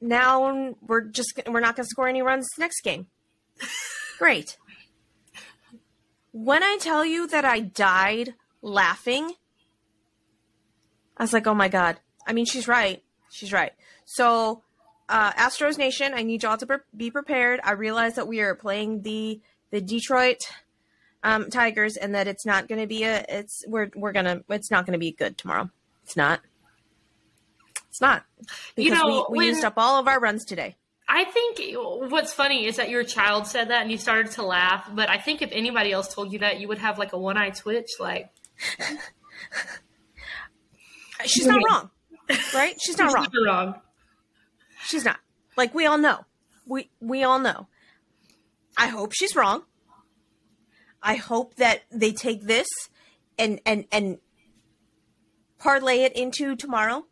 now 0.00 0.74
we're 0.80 1.02
just 1.02 1.40
we're 1.46 1.60
not 1.60 1.76
going 1.76 1.84
to 1.84 1.90
score 1.90 2.08
any 2.08 2.22
runs 2.22 2.48
next 2.58 2.82
game." 2.82 3.06
Great. 4.18 4.56
When 6.32 6.62
I 6.62 6.78
tell 6.80 7.04
you 7.04 7.26
that 7.28 7.44
I 7.44 7.60
died 7.60 8.34
laughing, 8.62 9.32
I 11.16 11.22
was 11.22 11.32
like, 11.32 11.46
"Oh 11.46 11.54
my 11.54 11.68
god." 11.68 12.00
I 12.26 12.32
mean, 12.32 12.44
she's 12.44 12.68
right. 12.68 13.02
She's 13.30 13.52
right. 13.52 13.72
So, 14.04 14.62
uh, 15.08 15.32
Astros 15.32 15.78
Nation, 15.78 16.12
I 16.14 16.22
need 16.22 16.42
y'all 16.42 16.56
to 16.56 16.66
pre- 16.66 16.76
be 16.96 17.10
prepared. 17.10 17.60
I 17.64 17.72
realize 17.72 18.14
that 18.16 18.28
we 18.28 18.40
are 18.40 18.54
playing 18.54 19.02
the 19.02 19.40
the 19.70 19.80
Detroit 19.80 20.48
um, 21.22 21.50
Tigers, 21.50 21.96
and 21.96 22.14
that 22.14 22.26
it's 22.28 22.46
not 22.46 22.68
going 22.68 22.80
to 22.80 22.86
be 22.86 23.04
a. 23.04 23.24
It's 23.28 23.64
we're 23.66 23.90
we're 23.94 24.12
gonna. 24.12 24.42
It's 24.48 24.70
not 24.70 24.86
going 24.86 24.92
to 24.94 24.98
be 24.98 25.12
good 25.12 25.36
tomorrow. 25.38 25.70
It's 26.04 26.16
not. 26.16 26.40
It's 27.88 28.00
not 28.00 28.24
because 28.76 28.78
You 28.84 28.90
know, 28.94 29.26
we, 29.30 29.30
we 29.30 29.38
when- 29.38 29.46
used 29.54 29.64
up 29.64 29.74
all 29.76 29.98
of 29.98 30.08
our 30.08 30.20
runs 30.20 30.44
today. 30.44 30.76
I 31.10 31.24
think 31.24 31.58
what's 32.12 32.34
funny 32.34 32.66
is 32.66 32.76
that 32.76 32.90
your 32.90 33.02
child 33.02 33.46
said 33.46 33.70
that 33.70 33.80
and 33.80 33.90
you 33.90 33.96
started 33.96 34.32
to 34.32 34.42
laugh. 34.42 34.90
But 34.94 35.08
I 35.08 35.16
think 35.16 35.40
if 35.40 35.48
anybody 35.52 35.90
else 35.90 36.12
told 36.14 36.34
you 36.34 36.40
that, 36.40 36.60
you 36.60 36.68
would 36.68 36.76
have 36.76 36.98
like 36.98 37.14
a 37.14 37.18
one 37.18 37.38
eye 37.38 37.48
twitch. 37.48 37.92
Like, 37.98 38.28
She's 41.24 41.46
not 41.46 41.62
wrong, 41.68 41.90
right? 42.54 42.80
She's 42.80 42.98
not 42.98 43.12
wrong. 43.14 43.26
Wrong. 43.46 43.74
She's 44.88 45.04
not. 45.04 45.20
Like 45.54 45.74
we 45.74 45.84
all 45.84 45.98
know. 45.98 46.24
We 46.64 46.90
we 46.98 47.22
all 47.22 47.38
know. 47.38 47.68
I 48.76 48.86
hope 48.86 49.12
she's 49.12 49.36
wrong. 49.36 49.64
I 51.02 51.16
hope 51.16 51.56
that 51.56 51.82
they 51.90 52.12
take 52.12 52.42
this 52.42 52.68
and 53.38 53.60
and 53.66 53.84
and 53.92 54.18
parlay 55.58 56.04
it 56.04 56.16
into 56.16 56.56
tomorrow. 56.56 57.04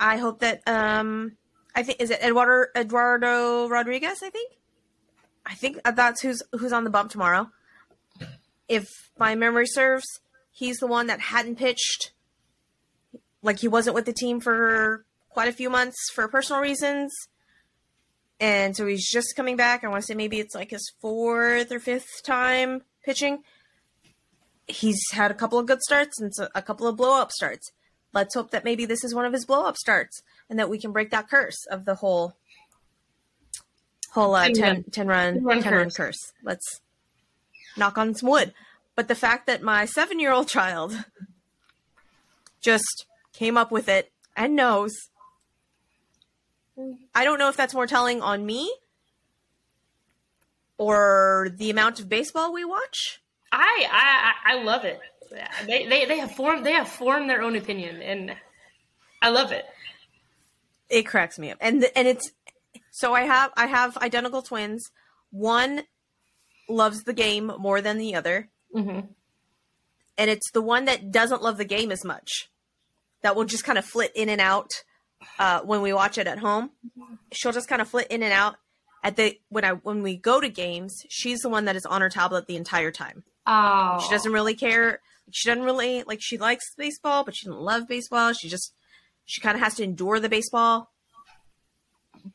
I 0.00 0.16
hope 0.16 0.40
that 0.40 0.66
um 0.66 1.36
I 1.74 1.82
think 1.82 2.00
is 2.00 2.10
it 2.10 2.22
Eduardo 2.22 2.70
Eduardo 2.74 3.68
Rodriguez, 3.68 4.22
I 4.22 4.30
think. 4.30 4.52
I 5.44 5.54
think 5.54 5.80
that's 5.84 6.22
who's 6.22 6.42
who's 6.52 6.72
on 6.72 6.84
the 6.84 6.90
bump 6.90 7.10
tomorrow. 7.10 7.50
If 8.68 8.88
my 9.18 9.34
memory 9.34 9.66
serves, 9.66 10.06
he's 10.50 10.78
the 10.78 10.86
one 10.86 11.08
that 11.08 11.20
hadn't 11.20 11.56
pitched 11.56 12.12
like 13.42 13.58
he 13.58 13.68
wasn't 13.68 13.94
with 13.94 14.06
the 14.06 14.14
team 14.14 14.40
for 14.40 15.04
quite 15.34 15.48
a 15.48 15.52
few 15.52 15.68
months 15.68 15.96
for 16.14 16.26
personal 16.28 16.62
reasons. 16.62 17.12
And 18.40 18.76
so 18.76 18.86
he's 18.86 19.08
just 19.10 19.34
coming 19.36 19.56
back. 19.56 19.84
I 19.84 19.88
want 19.88 20.02
to 20.02 20.06
say 20.06 20.14
maybe 20.14 20.40
it's 20.40 20.54
like 20.54 20.70
his 20.70 20.92
fourth 21.00 21.70
or 21.70 21.80
fifth 21.80 22.22
time 22.24 22.82
pitching. 23.04 23.42
He's 24.66 25.00
had 25.12 25.30
a 25.30 25.34
couple 25.34 25.58
of 25.58 25.66
good 25.66 25.82
starts 25.82 26.20
and 26.20 26.32
a 26.54 26.62
couple 26.62 26.86
of 26.86 26.96
blow 26.96 27.20
up 27.20 27.32
starts. 27.32 27.70
Let's 28.12 28.34
hope 28.34 28.52
that 28.52 28.64
maybe 28.64 28.86
this 28.86 29.04
is 29.04 29.14
one 29.14 29.24
of 29.24 29.32
his 29.32 29.44
blow 29.44 29.66
up 29.66 29.76
starts 29.76 30.22
and 30.48 30.58
that 30.58 30.70
we 30.70 30.78
can 30.78 30.92
break 30.92 31.10
that 31.10 31.28
curse 31.28 31.66
of 31.70 31.84
the 31.84 31.96
whole 31.96 32.34
whole 34.12 34.34
uh, 34.36 34.48
10, 34.48 34.84
10 34.92 35.06
run 35.08 35.34
10 35.34 35.42
run 35.42 35.42
run 35.42 35.62
curse. 35.62 35.96
curse. 35.96 36.32
Let's 36.44 36.80
knock 37.76 37.98
on 37.98 38.14
some 38.14 38.30
wood. 38.30 38.54
But 38.94 39.08
the 39.08 39.16
fact 39.16 39.48
that 39.48 39.62
my 39.62 39.84
seven 39.84 40.20
year 40.20 40.32
old 40.32 40.48
child 40.48 41.04
just 42.60 43.06
came 43.32 43.56
up 43.56 43.72
with 43.72 43.88
it 43.88 44.12
and 44.36 44.56
knows. 44.56 44.92
I 47.14 47.24
don't 47.24 47.38
know 47.38 47.48
if 47.48 47.56
that's 47.56 47.74
more 47.74 47.86
telling 47.86 48.20
on 48.22 48.44
me 48.44 48.72
or 50.78 51.50
the 51.56 51.70
amount 51.70 52.00
of 52.00 52.08
baseball 52.08 52.52
we 52.52 52.64
watch. 52.64 53.20
I 53.52 53.86
I 53.90 54.54
I 54.54 54.62
love 54.62 54.84
it. 54.84 55.00
They 55.66 55.86
they 55.86 56.04
they 56.04 56.18
have 56.18 56.32
formed 56.32 56.66
they 56.66 56.72
have 56.72 56.88
formed 56.88 57.30
their 57.30 57.42
own 57.42 57.56
opinion, 57.56 58.02
and 58.02 58.34
I 59.22 59.30
love 59.30 59.52
it. 59.52 59.64
It 60.88 61.04
cracks 61.04 61.38
me 61.38 61.50
up. 61.50 61.58
And 61.60 61.86
and 61.94 62.08
it's 62.08 62.32
so 62.90 63.14
I 63.14 63.22
have 63.22 63.52
I 63.56 63.66
have 63.66 63.96
identical 63.98 64.42
twins. 64.42 64.90
One 65.30 65.82
loves 66.68 67.04
the 67.04 67.12
game 67.12 67.52
more 67.58 67.80
than 67.80 67.98
the 67.98 68.14
other. 68.14 68.48
Mm-hmm. 68.74 69.06
and 70.18 70.30
it's 70.30 70.50
the 70.50 70.60
one 70.60 70.86
that 70.86 71.12
doesn't 71.12 71.42
love 71.42 71.58
the 71.58 71.64
game 71.64 71.92
as 71.92 72.04
much 72.04 72.50
that 73.22 73.36
will 73.36 73.44
just 73.44 73.62
kind 73.62 73.78
of 73.78 73.84
flit 73.84 74.10
in 74.16 74.28
and 74.28 74.40
out 74.40 74.70
uh, 75.38 75.60
when 75.60 75.82
we 75.82 75.92
watch 75.92 76.18
it 76.18 76.26
at 76.26 76.38
home. 76.38 76.70
She'll 77.32 77.52
just 77.52 77.68
kind 77.68 77.82
of 77.82 77.88
flit 77.88 78.06
in 78.08 78.22
and 78.22 78.32
out 78.32 78.56
at 79.02 79.16
the 79.16 79.38
when 79.48 79.64
I 79.64 79.70
when 79.72 80.02
we 80.02 80.16
go 80.16 80.40
to 80.40 80.48
games. 80.48 81.04
She's 81.08 81.40
the 81.40 81.48
one 81.48 81.64
that 81.66 81.76
is 81.76 81.84
on 81.86 82.00
her 82.00 82.08
tablet 82.08 82.46
the 82.46 82.56
entire 82.56 82.90
time. 82.90 83.24
Oh, 83.46 84.00
She 84.02 84.10
doesn't 84.10 84.32
really 84.32 84.54
care. 84.54 85.00
She 85.30 85.48
doesn't 85.48 85.64
really 85.64 86.02
like. 86.04 86.20
She 86.22 86.38
likes 86.38 86.74
baseball, 86.76 87.24
but 87.24 87.34
she 87.36 87.46
doesn't 87.46 87.60
love 87.60 87.88
baseball. 87.88 88.32
She 88.32 88.48
just 88.48 88.72
she 89.24 89.40
kind 89.40 89.56
of 89.56 89.62
has 89.62 89.74
to 89.76 89.84
endure 89.84 90.20
the 90.20 90.28
baseball. 90.28 90.90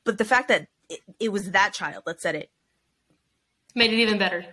But 0.04 0.18
the 0.18 0.26
fact 0.26 0.48
that 0.50 0.68
it, 0.90 1.00
it 1.20 1.32
was 1.32 1.52
that 1.52 1.74
child 1.74 2.04
that 2.06 2.22
said 2.22 2.36
it 2.36 2.50
made 3.76 3.92
it 3.94 4.00
even 4.00 4.18
better. 4.18 4.46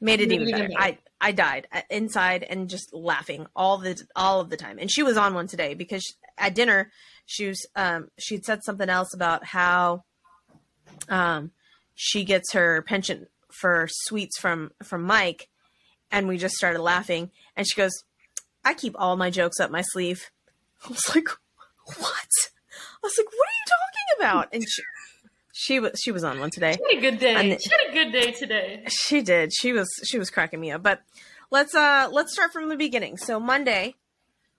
made 0.00 0.20
it 0.20 0.28
Made 0.28 0.34
even 0.34 0.48
it 0.48 0.50
even 0.50 0.60
better. 0.60 0.68
better. 0.78 0.80
I 0.82 0.98
I 1.20 1.32
died 1.32 1.68
uh, 1.72 1.82
inside 1.90 2.42
and 2.44 2.68
just 2.70 2.94
laughing 2.94 3.46
all 3.54 3.78
the 3.78 4.00
all 4.16 4.40
of 4.40 4.50
the 4.50 4.56
time. 4.56 4.78
And 4.78 4.90
she 4.90 5.02
was 5.02 5.16
on 5.16 5.34
one 5.34 5.46
today 5.46 5.74
because 5.74 6.04
at 6.38 6.54
dinner 6.54 6.90
she 7.26 7.46
was 7.48 7.66
um 7.76 8.08
she'd 8.18 8.44
said 8.44 8.64
something 8.64 8.88
else 8.88 9.12
about 9.14 9.44
how 9.44 10.04
um 11.08 11.50
she 11.94 12.24
gets 12.24 12.52
her 12.52 12.82
penchant 12.82 13.28
for 13.52 13.86
sweets 13.90 14.38
from 14.38 14.70
from 14.82 15.02
Mike 15.02 15.48
and 16.10 16.26
we 16.26 16.38
just 16.38 16.54
started 16.56 16.80
laughing 16.80 17.30
and 17.56 17.66
she 17.68 17.76
goes 17.76 18.04
I 18.64 18.74
keep 18.74 18.94
all 18.98 19.16
my 19.16 19.30
jokes 19.30 19.60
up 19.60 19.70
my 19.70 19.82
sleeve. 19.82 20.30
I 20.84 20.88
was 20.88 21.14
like 21.14 21.28
what? 21.84 21.98
I 21.98 22.98
was 23.02 23.14
like 23.18 23.26
what 23.26 23.48
are 23.48 23.58
you 23.60 23.66
talking 23.66 24.18
about? 24.18 24.48
And 24.52 24.62
she 24.62 24.82
she 25.52 25.80
was 25.80 25.92
she 26.02 26.12
was 26.12 26.24
on 26.24 26.38
one 26.40 26.50
today. 26.50 26.72
She 26.76 26.96
had 26.96 26.98
a 26.98 27.10
good 27.10 27.20
day. 27.20 27.34
And- 27.34 27.62
she 27.62 27.70
had 27.70 27.90
a 27.90 27.92
good 27.92 28.12
day 28.12 28.32
today. 28.32 28.84
She 28.88 29.22
did. 29.22 29.52
She 29.52 29.72
was 29.72 29.88
she 30.04 30.18
was 30.18 30.30
cracking 30.30 30.60
me 30.60 30.70
up. 30.70 30.82
But 30.82 31.00
let's 31.50 31.74
uh 31.74 32.08
let's 32.12 32.32
start 32.32 32.52
from 32.52 32.68
the 32.68 32.76
beginning. 32.76 33.16
So 33.16 33.40
Monday, 33.40 33.94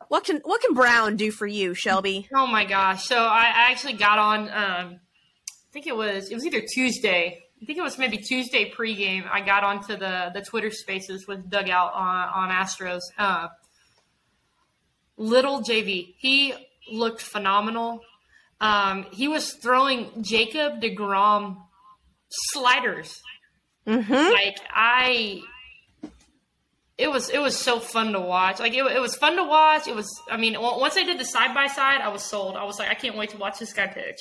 what 0.10 0.24
can 0.26 0.42
what 0.44 0.62
can 0.62 0.74
Brown 0.74 1.16
do 1.16 1.32
for 1.32 1.48
you, 1.48 1.74
Shelby? 1.74 2.28
Oh 2.36 2.48
my 2.48 2.66
gosh! 2.66 3.06
So 3.06 3.18
I, 3.18 3.46
I 3.46 3.72
actually 3.72 3.94
got 3.94 4.20
on. 4.20 4.42
Um, 4.50 5.00
I 5.00 5.72
think 5.74 5.88
it 5.88 5.96
was 5.96 6.30
it 6.30 6.36
was 6.36 6.46
either 6.46 6.62
Tuesday. 6.74 7.44
I 7.62 7.66
think 7.66 7.78
it 7.78 7.84
was 7.84 7.98
maybe 7.98 8.18
Tuesday 8.18 8.72
pregame. 8.72 9.30
I 9.32 9.42
got 9.42 9.64
onto 9.64 9.96
the 9.96 10.32
the 10.34 10.42
Twitter 10.42 10.72
Spaces 10.72 11.28
with 11.28 11.50
Dugout 11.50 11.94
on 11.94 12.30
on 12.30 12.50
Astros. 12.50 13.02
Uh, 13.18 13.48
little 15.18 15.62
JV, 15.62 16.16
he 16.18 16.54
looked 16.92 17.22
phenomenal. 17.22 18.02
Um, 18.62 19.08
he 19.12 19.28
was 19.28 19.54
throwing 19.56 20.22
Jacob 20.22 20.82
Degrom 20.82 21.58
sliders. 22.30 23.20
Mm-hmm. 23.88 24.14
Like 24.14 24.58
I, 24.70 25.42
it 26.98 27.10
was 27.10 27.30
it 27.30 27.40
was 27.40 27.58
so 27.58 27.80
fun 27.80 28.14
to 28.14 28.20
watch. 28.20 28.60
Like 28.60 28.74
it, 28.74 28.86
it 28.86 29.02
was 29.02 29.16
fun 29.16 29.36
to 29.38 29.44
watch. 29.44 29.88
It 29.88 29.96
was. 29.96 30.08
I 30.30 30.38
mean, 30.38 30.56
once 30.62 30.96
I 30.96 31.04
did 31.04 31.20
the 31.20 31.26
side 31.26 31.54
by 31.56 31.68
side, 31.68 32.02
I 32.02 32.10
was 32.10 32.24
sold. 32.24 32.56
I 32.56 32.64
was 32.64 32.78
like, 32.78 32.90
I 32.90 32.94
can't 32.94 33.18
wait 33.18 33.32
to 33.32 33.38
watch 33.38 33.58
this 33.60 33.74
guy 33.74 33.88
pitch. 33.88 34.20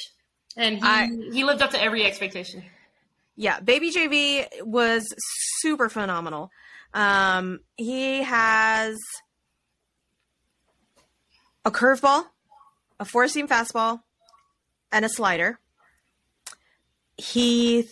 And 0.56 0.76
he 0.76 0.82
I- 0.82 1.10
he 1.32 1.44
lived 1.44 1.60
up 1.62 1.70
to 1.72 1.80
every 1.82 2.04
expectation. 2.04 2.64
Yeah, 3.36 3.60
Baby 3.60 3.92
JV 3.92 4.46
was 4.62 5.04
super 5.60 5.88
phenomenal. 5.88 6.50
Um, 6.92 7.60
he 7.76 8.22
has 8.22 8.96
a 11.64 11.70
curveball, 11.70 12.24
a 12.98 13.04
four 13.04 13.28
seam 13.28 13.46
fastball, 13.48 14.00
and 14.92 15.04
a 15.04 15.08
slider. 15.08 15.58
He 17.16 17.88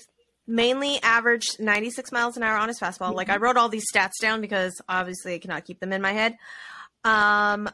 mainly 0.46 1.00
averaged 1.02 1.60
96 1.60 2.10
miles 2.10 2.36
an 2.36 2.42
hour 2.42 2.56
on 2.56 2.68
his 2.68 2.80
fastball. 2.80 3.14
Like 3.14 3.28
I 3.28 3.36
wrote 3.36 3.56
all 3.56 3.68
these 3.68 3.84
stats 3.92 4.20
down 4.20 4.40
because 4.40 4.80
obviously 4.88 5.34
I 5.34 5.38
cannot 5.38 5.66
keep 5.66 5.78
them 5.78 5.92
in 5.92 6.00
my 6.00 6.12
head. 6.12 6.36
Um, 7.04 7.68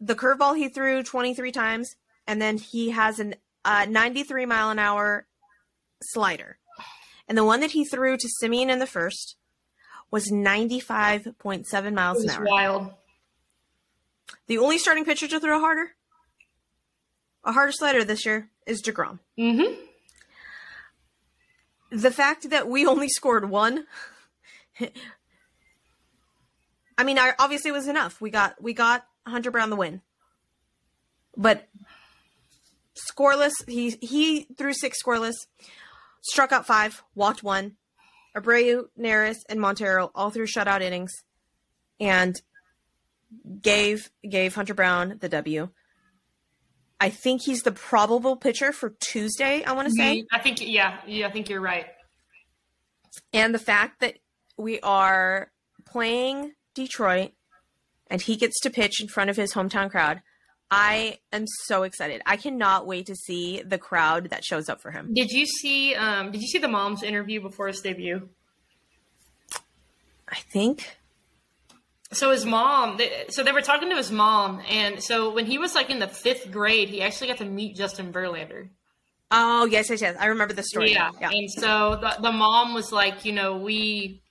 the 0.00 0.14
curveball 0.14 0.56
he 0.56 0.68
threw 0.68 1.02
23 1.02 1.52
times, 1.52 1.94
and 2.26 2.42
then 2.42 2.58
he 2.58 2.90
has 2.90 3.20
a 3.20 3.32
uh, 3.64 3.86
93 3.88 4.46
mile 4.46 4.70
an 4.70 4.78
hour 4.78 5.26
slider. 6.02 6.58
And 7.28 7.36
the 7.36 7.44
one 7.44 7.60
that 7.60 7.72
he 7.72 7.84
threw 7.84 8.16
to 8.16 8.28
Semien 8.42 8.70
in 8.70 8.78
the 8.78 8.86
first 8.86 9.36
was 10.10 10.30
95.7 10.30 11.94
miles 11.94 12.24
an 12.24 12.30
hour. 12.30 12.44
wild. 12.44 12.90
The 14.46 14.58
only 14.58 14.78
starting 14.78 15.04
pitcher 15.04 15.28
to 15.28 15.40
throw 15.40 15.60
harder, 15.60 15.94
a 17.44 17.52
harder 17.52 17.72
slider 17.72 18.04
this 18.04 18.24
year, 18.24 18.48
is 18.68 18.82
DeGrom. 18.82 19.18
Mm-hmm. 19.38 19.74
The 21.90 22.10
fact 22.10 22.50
that 22.50 22.68
we 22.68 22.86
only 22.86 23.08
scored 23.08 23.48
one, 23.48 23.86
I 26.98 27.04
mean, 27.04 27.18
I, 27.18 27.32
obviously 27.38 27.70
it 27.70 27.74
was 27.74 27.88
enough. 27.88 28.20
We 28.20 28.30
got 28.30 28.60
we 28.62 28.74
got 28.74 29.06
Hunter 29.26 29.50
Brown 29.50 29.70
the 29.70 29.76
win, 29.76 30.02
but 31.36 31.68
scoreless. 33.10 33.52
He 33.66 33.96
he 34.00 34.48
threw 34.56 34.74
six 34.74 34.98
scoreless, 35.02 35.34
struck 36.22 36.52
out 36.52 36.66
five, 36.66 37.02
walked 37.14 37.42
one. 37.42 37.76
Abreu, 38.36 38.84
Neris, 38.98 39.38
and 39.48 39.60
Montero 39.60 40.10
all 40.14 40.30
threw 40.30 40.46
shutout 40.46 40.82
innings, 40.82 41.12
and 41.98 42.40
gave 43.60 44.10
gave 44.28 44.54
Hunter 44.54 44.74
Brown 44.74 45.16
the 45.20 45.28
W. 45.28 45.70
I 47.00 47.10
think 47.10 47.42
he's 47.42 47.62
the 47.62 47.72
probable 47.72 48.36
pitcher 48.36 48.72
for 48.72 48.90
Tuesday. 49.00 49.62
I 49.64 49.72
want 49.72 49.88
to 49.88 49.94
say, 49.94 50.24
I 50.32 50.40
think 50.40 50.60
yeah, 50.60 50.98
yeah, 51.06 51.26
I 51.26 51.30
think 51.30 51.48
you're 51.48 51.60
right. 51.60 51.86
and 53.32 53.54
the 53.54 53.58
fact 53.58 54.00
that 54.00 54.18
we 54.56 54.80
are 54.80 55.52
playing 55.86 56.52
Detroit, 56.74 57.32
and 58.08 58.20
he 58.20 58.36
gets 58.36 58.58
to 58.60 58.70
pitch 58.70 59.00
in 59.00 59.08
front 59.08 59.30
of 59.30 59.36
his 59.36 59.52
hometown 59.54 59.90
crowd. 59.90 60.22
I 60.70 61.18
am 61.32 61.46
so 61.64 61.82
excited. 61.84 62.20
I 62.26 62.36
cannot 62.36 62.86
wait 62.86 63.06
to 63.06 63.14
see 63.14 63.62
the 63.62 63.78
crowd 63.78 64.28
that 64.30 64.44
shows 64.44 64.68
up 64.68 64.82
for 64.82 64.90
him. 64.90 65.14
Did 65.14 65.30
you 65.30 65.46
see? 65.46 65.94
Um, 65.94 66.30
did 66.30 66.42
you 66.42 66.48
see 66.48 66.58
the 66.58 66.68
mom's 66.68 67.02
interview 67.02 67.40
before 67.40 67.68
his 67.68 67.80
debut? 67.80 68.28
I 70.28 70.36
think. 70.52 70.98
So 72.12 72.30
his 72.30 72.46
mom, 72.46 72.98
so 73.28 73.42
they 73.42 73.52
were 73.52 73.60
talking 73.60 73.90
to 73.90 73.96
his 73.96 74.10
mom, 74.10 74.62
and 74.68 75.02
so 75.02 75.30
when 75.34 75.44
he 75.44 75.58
was 75.58 75.74
like 75.74 75.90
in 75.90 75.98
the 75.98 76.08
fifth 76.08 76.50
grade, 76.50 76.88
he 76.88 77.02
actually 77.02 77.28
got 77.28 77.36
to 77.38 77.44
meet 77.44 77.76
Justin 77.76 78.12
Verlander. 78.12 78.70
Oh 79.30 79.66
yes, 79.66 79.90
yes, 79.90 80.00
yes. 80.00 80.16
I 80.18 80.26
remember 80.26 80.54
the 80.54 80.62
story. 80.62 80.92
Yeah. 80.92 81.10
now. 81.20 81.28
And 81.30 81.50
so 81.50 81.98
the, 82.00 82.16
the 82.22 82.32
mom 82.32 82.72
was 82.72 82.92
like, 82.92 83.24
you 83.24 83.32
know, 83.32 83.58
we, 83.58 84.22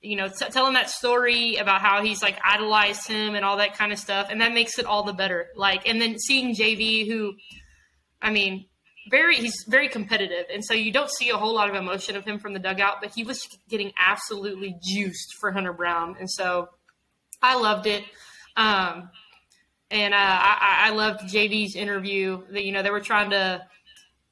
you 0.00 0.16
know, 0.16 0.28
t- 0.28 0.46
telling 0.50 0.74
that 0.74 0.90
story 0.90 1.56
about 1.56 1.80
how 1.80 2.04
he's 2.04 2.22
like 2.22 2.38
idolized 2.44 3.08
him 3.08 3.34
and 3.34 3.44
all 3.44 3.56
that 3.56 3.74
kind 3.76 3.92
of 3.92 3.98
stuff. 3.98 4.28
And 4.30 4.40
that 4.40 4.52
makes 4.52 4.78
it 4.78 4.84
all 4.84 5.02
the 5.02 5.12
better. 5.12 5.48
Like, 5.56 5.88
and 5.88 6.00
then 6.00 6.18
seeing 6.18 6.54
JV, 6.54 7.08
who, 7.08 7.34
I 8.22 8.30
mean, 8.30 8.66
very, 9.10 9.36
he's 9.36 9.64
very 9.66 9.88
competitive. 9.88 10.46
And 10.52 10.64
so 10.64 10.72
you 10.72 10.92
don't 10.92 11.10
see 11.10 11.30
a 11.30 11.36
whole 11.36 11.54
lot 11.54 11.68
of 11.68 11.74
emotion 11.74 12.14
of 12.14 12.24
him 12.24 12.38
from 12.38 12.52
the 12.52 12.60
dugout, 12.60 12.98
but 13.02 13.12
he 13.14 13.24
was 13.24 13.44
getting 13.68 13.92
absolutely 13.98 14.76
juiced 14.82 15.34
for 15.40 15.50
Hunter 15.50 15.72
Brown. 15.72 16.16
And 16.20 16.30
so 16.30 16.68
I 17.44 17.56
loved 17.56 17.86
it. 17.86 18.04
Um, 18.56 19.10
and 19.90 20.14
uh, 20.14 20.16
I, 20.18 20.86
I 20.86 20.90
loved 20.90 21.20
JV's 21.22 21.76
interview 21.76 22.42
that, 22.50 22.64
you 22.64 22.72
know, 22.72 22.82
they 22.82 22.90
were 22.90 23.00
trying 23.00 23.30
to, 23.30 23.64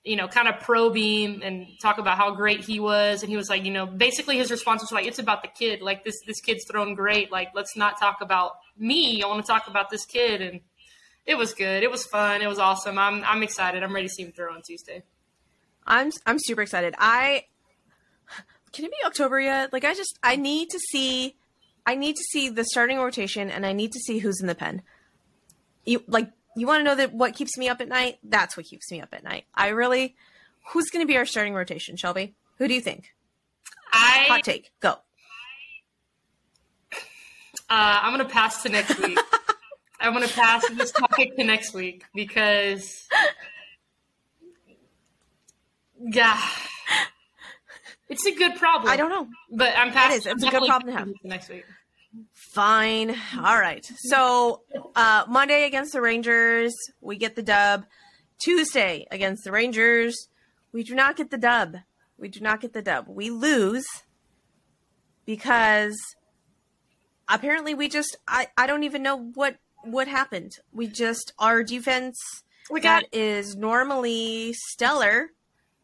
you 0.04 0.16
know, 0.16 0.26
kind 0.26 0.48
of 0.48 0.60
probe 0.60 0.96
him 0.96 1.42
and 1.44 1.66
talk 1.80 1.98
about 1.98 2.16
how 2.16 2.34
great 2.34 2.60
he 2.64 2.80
was. 2.80 3.22
And 3.22 3.30
he 3.30 3.36
was 3.36 3.48
like, 3.48 3.64
you 3.64 3.70
know, 3.70 3.86
basically 3.86 4.38
his 4.38 4.50
response 4.50 4.82
was 4.82 4.90
like, 4.90 5.06
it's 5.06 5.18
about 5.18 5.42
the 5.42 5.48
kid. 5.48 5.82
Like 5.82 6.04
this, 6.04 6.16
this 6.26 6.40
kid's 6.40 6.64
thrown 6.68 6.94
great. 6.94 7.30
Like, 7.30 7.50
let's 7.54 7.76
not 7.76 7.98
talk 7.98 8.20
about 8.20 8.52
me. 8.76 9.22
I 9.22 9.26
want 9.28 9.44
to 9.44 9.50
talk 9.50 9.68
about 9.68 9.90
this 9.90 10.04
kid. 10.04 10.40
And 10.40 10.60
it 11.26 11.36
was 11.36 11.54
good. 11.54 11.82
It 11.82 11.90
was 11.90 12.04
fun. 12.04 12.42
It 12.42 12.48
was 12.48 12.58
awesome. 12.58 12.98
I'm, 12.98 13.22
I'm 13.24 13.42
excited. 13.42 13.82
I'm 13.82 13.94
ready 13.94 14.08
to 14.08 14.12
see 14.12 14.24
him 14.24 14.32
throw 14.32 14.52
on 14.52 14.62
Tuesday. 14.62 15.04
I'm 15.86 16.10
I'm 16.26 16.38
super 16.38 16.62
excited. 16.62 16.94
I 16.98 17.44
can 18.72 18.84
it 18.84 18.90
be 18.90 18.96
October 19.04 19.40
yet? 19.40 19.72
Like 19.72 19.84
I 19.84 19.94
just 19.94 20.18
I 20.22 20.36
need 20.36 20.70
to 20.70 20.78
see 20.78 21.36
I 21.86 21.94
need 21.94 22.16
to 22.16 22.22
see 22.30 22.48
the 22.48 22.64
starting 22.64 22.98
rotation 22.98 23.50
and 23.50 23.66
I 23.66 23.72
need 23.72 23.92
to 23.92 23.98
see 23.98 24.18
who's 24.18 24.40
in 24.40 24.46
the 24.46 24.54
pen. 24.54 24.82
You 25.84 26.02
like 26.06 26.30
you 26.56 26.66
want 26.66 26.80
to 26.80 26.84
know 26.84 26.94
that 26.94 27.12
what 27.12 27.34
keeps 27.34 27.56
me 27.58 27.68
up 27.68 27.80
at 27.80 27.88
night? 27.88 28.18
That's 28.22 28.56
what 28.56 28.66
keeps 28.66 28.90
me 28.90 29.00
up 29.00 29.08
at 29.12 29.24
night. 29.24 29.44
I 29.54 29.68
really 29.68 30.14
who's 30.68 30.90
going 30.90 31.02
to 31.02 31.06
be 31.06 31.16
our 31.16 31.26
starting 31.26 31.54
rotation, 31.54 31.96
Shelby? 31.96 32.34
Who 32.58 32.68
do 32.68 32.74
you 32.74 32.80
think? 32.80 33.14
I, 33.92 34.24
Hot 34.28 34.44
take. 34.44 34.70
Go. 34.80 34.96
uh, 36.92 36.96
I'm 37.68 38.14
going 38.14 38.26
to 38.26 38.32
pass 38.32 38.62
to 38.62 38.68
next 38.68 38.98
week. 38.98 39.18
I'm 40.00 40.12
going 40.14 40.26
to 40.26 40.34
pass 40.34 40.68
this 40.70 40.90
topic 40.90 41.36
to 41.36 41.44
next 41.44 41.74
week 41.74 42.04
because, 42.12 43.06
yeah, 46.00 46.40
it's 48.12 48.26
a 48.26 48.34
good 48.34 48.56
problem. 48.56 48.92
I 48.92 48.96
don't 48.96 49.10
know. 49.10 49.28
But 49.50 49.76
I'm 49.76 49.92
passing. 49.92 50.18
is. 50.18 50.26
It's 50.26 50.44
a 50.44 50.50
good 50.50 50.66
problem 50.66 50.92
to 50.92 50.98
have. 50.98 51.08
Next 51.24 51.48
week. 51.48 51.64
Fine. 52.34 53.16
All 53.42 53.58
right. 53.58 53.84
So 53.96 54.62
uh, 54.94 55.24
Monday 55.28 55.64
against 55.64 55.92
the 55.92 56.00
Rangers, 56.00 56.74
we 57.00 57.16
get 57.16 57.36
the 57.36 57.42
dub. 57.42 57.84
Tuesday 58.42 59.06
against 59.10 59.44
the 59.44 59.52
Rangers, 59.52 60.28
we 60.72 60.82
do 60.82 60.94
not 60.94 61.16
get 61.16 61.30
the 61.30 61.38
dub. 61.38 61.76
We 62.18 62.28
do 62.28 62.40
not 62.40 62.60
get 62.60 62.72
the 62.72 62.82
dub. 62.82 63.06
We 63.08 63.30
lose 63.30 63.86
because 65.24 65.96
apparently 67.28 67.74
we 67.74 67.88
just 67.88 68.16
I, 68.26 68.48
I 68.56 68.66
don't 68.66 68.82
even 68.82 69.02
know 69.02 69.16
what 69.16 69.56
what 69.84 70.08
happened. 70.08 70.52
We 70.72 70.88
just 70.88 71.32
our 71.38 71.62
defense 71.62 72.16
We 72.70 72.80
got 72.80 73.04
that 73.12 73.16
is 73.16 73.56
normally 73.56 74.54
stellar, 74.54 75.30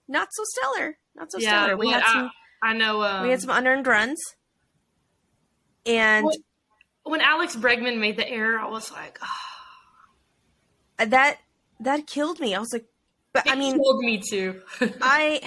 not 0.09 0.29
so 0.33 0.43
stellar. 0.45 0.99
Not 1.18 1.32
so 1.32 1.38
yeah. 1.38 1.64
stellar. 1.64 1.76
We 1.76 1.90
had 1.90 2.04
some 2.04 2.30
I, 2.62 2.70
I 2.70 2.72
know. 2.74 3.02
Um, 3.02 3.22
we 3.22 3.30
had 3.30 3.40
some 3.40 3.50
unearned 3.50 3.86
runs. 3.86 4.20
And 5.86 6.24
Well, 6.24 6.36
when 7.04 7.20
Alex 7.20 7.56
Bregman 7.56 7.98
made 7.98 8.16
the 8.16 8.28
error, 8.28 8.58
I 8.58 8.68
was 8.68 8.92
like, 8.92 9.18
oh, 9.22 11.04
that 11.06 11.38
that 11.80 12.06
killed 12.06 12.40
me. 12.40 12.54
I 12.54 12.58
was 12.58 12.72
like, 12.72 12.86
but 13.32 13.50
I 13.50 13.54
mean, 13.54 13.74
killed 13.74 14.00
me 14.00 14.20
too. 14.28 14.60
I 15.00 15.40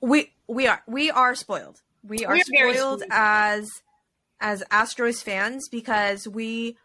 we 0.00 0.32
we 0.46 0.66
are 0.66 0.82
we 0.86 1.10
are 1.10 1.34
spoiled. 1.34 1.80
We 2.02 2.24
are 2.24 2.34
We 2.34 2.40
are 2.40 2.44
spoiled 2.44 3.00
spoiled. 3.00 3.10
as 3.10 3.68
as 4.40 4.62
Astros 4.70 5.22
fans 5.22 5.68
because 5.68 6.26
we 6.26 6.76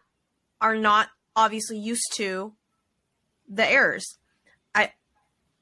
are 0.60 0.76
not 0.76 1.08
obviously 1.36 1.78
used 1.78 2.12
to 2.16 2.52
the 3.48 3.68
errors. 3.68 4.18
I 4.74 4.92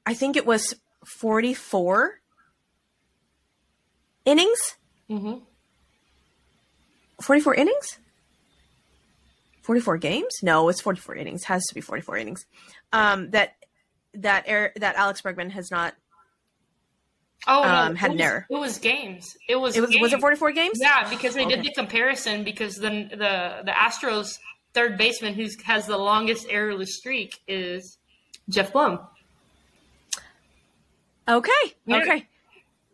I 0.05 0.13
think 0.13 0.35
it 0.35 0.45
was 0.45 0.75
44 1.05 2.19
innings. 4.25 4.75
hmm 5.09 5.35
44 7.21 7.55
innings? 7.55 7.99
44 9.61 9.97
games? 9.97 10.31
No, 10.41 10.67
it's 10.67 10.81
44 10.81 11.15
innings. 11.15 11.43
Has 11.45 11.63
to 11.67 11.73
be 11.75 11.79
44 11.81 12.17
innings. 12.17 12.45
Um, 12.91 13.29
that 13.31 13.53
that 14.15 14.43
air 14.45 14.73
that 14.75 14.95
Alex 14.95 15.21
Bregman 15.21 15.51
has 15.51 15.71
not. 15.71 15.93
Oh 17.47 17.63
Um, 17.63 17.93
no, 17.93 17.95
had 17.95 18.11
it 18.11 18.15
an 18.15 18.21
error. 18.21 18.45
It 18.49 18.57
was 18.57 18.77
games. 18.77 19.37
It 19.47 19.55
was. 19.55 19.75
It 19.77 19.81
was 19.81 19.95
was 20.01 20.13
it 20.13 20.19
44 20.19 20.51
games? 20.51 20.79
Yeah, 20.81 21.09
because 21.09 21.33
they 21.33 21.45
did 21.45 21.63
the 21.63 21.71
comparison 21.71 22.43
because 22.43 22.75
the 22.75 22.89
the 23.09 23.61
the 23.65 23.71
Astros 23.71 24.37
third 24.73 24.97
baseman 24.97 25.33
who 25.33 25.47
has 25.65 25.85
the 25.87 25.97
longest 25.97 26.47
errorless 26.49 26.95
streak 26.97 27.39
is 27.47 27.97
Geoff 28.49 28.73
Blum. 28.73 28.99
Okay. 31.27 31.51
Okay. 31.89 32.27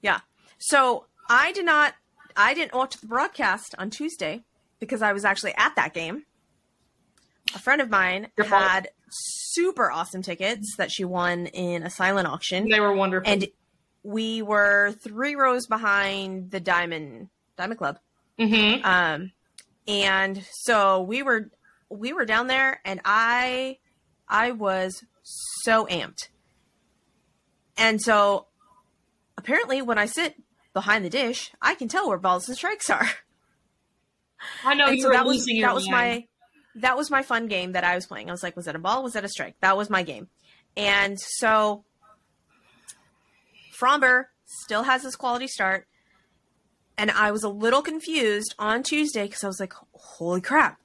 Yeah. 0.01 0.19
So 0.57 1.05
I 1.29 1.51
did 1.51 1.65
not. 1.65 1.93
I 2.35 2.53
didn't 2.53 2.73
watch 2.73 2.97
the 2.97 3.07
broadcast 3.07 3.75
on 3.77 3.89
Tuesday 3.89 4.43
because 4.79 5.01
I 5.01 5.13
was 5.13 5.25
actually 5.25 5.53
at 5.57 5.75
that 5.75 5.93
game. 5.93 6.25
A 7.55 7.59
friend 7.59 7.81
of 7.81 7.89
mine 7.89 8.27
Your 8.37 8.45
fault. 8.45 8.61
had 8.61 8.89
super 9.09 9.91
awesome 9.91 10.21
tickets 10.21 10.75
that 10.77 10.91
she 10.91 11.03
won 11.03 11.47
in 11.47 11.83
a 11.83 11.89
silent 11.89 12.27
auction. 12.27 12.69
They 12.69 12.79
were 12.79 12.93
wonderful. 12.93 13.31
and 13.31 13.47
we 14.03 14.41
were 14.41 14.93
three 15.03 15.35
rows 15.35 15.65
behind 15.67 16.51
the 16.51 16.59
diamond 16.59 17.27
diamond 17.57 17.77
club 17.77 17.99
hmm 18.39 18.75
um 18.85 19.31
and 19.87 20.41
so 20.63 21.01
we 21.01 21.21
were 21.21 21.49
we 21.89 22.13
were 22.13 22.23
down 22.23 22.47
there 22.47 22.79
and 22.85 23.01
i 23.03 23.77
i 24.29 24.51
was 24.51 25.03
so 25.63 25.85
amped 25.87 26.29
and 27.79 28.01
so 28.01 28.45
apparently 29.37 29.81
when 29.81 29.97
i 29.97 30.05
sit 30.05 30.35
behind 30.73 31.03
the 31.03 31.09
dish 31.09 31.51
i 31.61 31.73
can 31.73 31.87
tell 31.87 32.07
where 32.07 32.17
balls 32.17 32.47
and 32.47 32.57
strikes 32.57 32.89
are 32.89 33.07
I 34.63 34.73
know 34.73 34.87
and 34.87 34.95
you 34.95 35.01
so 35.03 35.09
were 35.09 35.13
that 35.13 35.25
was 35.25 35.45
that 35.45 35.75
was 35.75 35.89
my 35.89 36.25
that 36.75 36.97
was 36.97 37.11
my 37.11 37.23
fun 37.23 37.47
game 37.47 37.73
that 37.73 37.83
I 37.83 37.95
was 37.95 38.05
playing. 38.05 38.29
I 38.29 38.31
was 38.31 38.43
like, 38.43 38.55
was 38.55 38.65
that 38.65 38.75
a 38.75 38.79
ball? 38.79 39.03
Was 39.03 39.13
that 39.13 39.25
a 39.25 39.29
strike? 39.29 39.55
That 39.61 39.77
was 39.77 39.89
my 39.89 40.03
game. 40.03 40.27
And 40.77 41.19
so 41.19 41.83
Framber 43.77 44.25
still 44.45 44.83
has 44.83 45.03
his 45.03 45.15
quality 45.15 45.47
start. 45.47 45.87
And 46.97 47.11
I 47.11 47.31
was 47.31 47.43
a 47.43 47.49
little 47.49 47.81
confused 47.81 48.55
on 48.59 48.83
Tuesday 48.83 49.23
because 49.23 49.43
I 49.43 49.47
was 49.47 49.59
like, 49.59 49.73
holy 49.93 50.41
crap. 50.41 50.79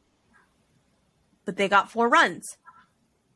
But 1.44 1.56
they 1.56 1.68
got 1.68 1.90
four 1.90 2.08
runs. 2.08 2.56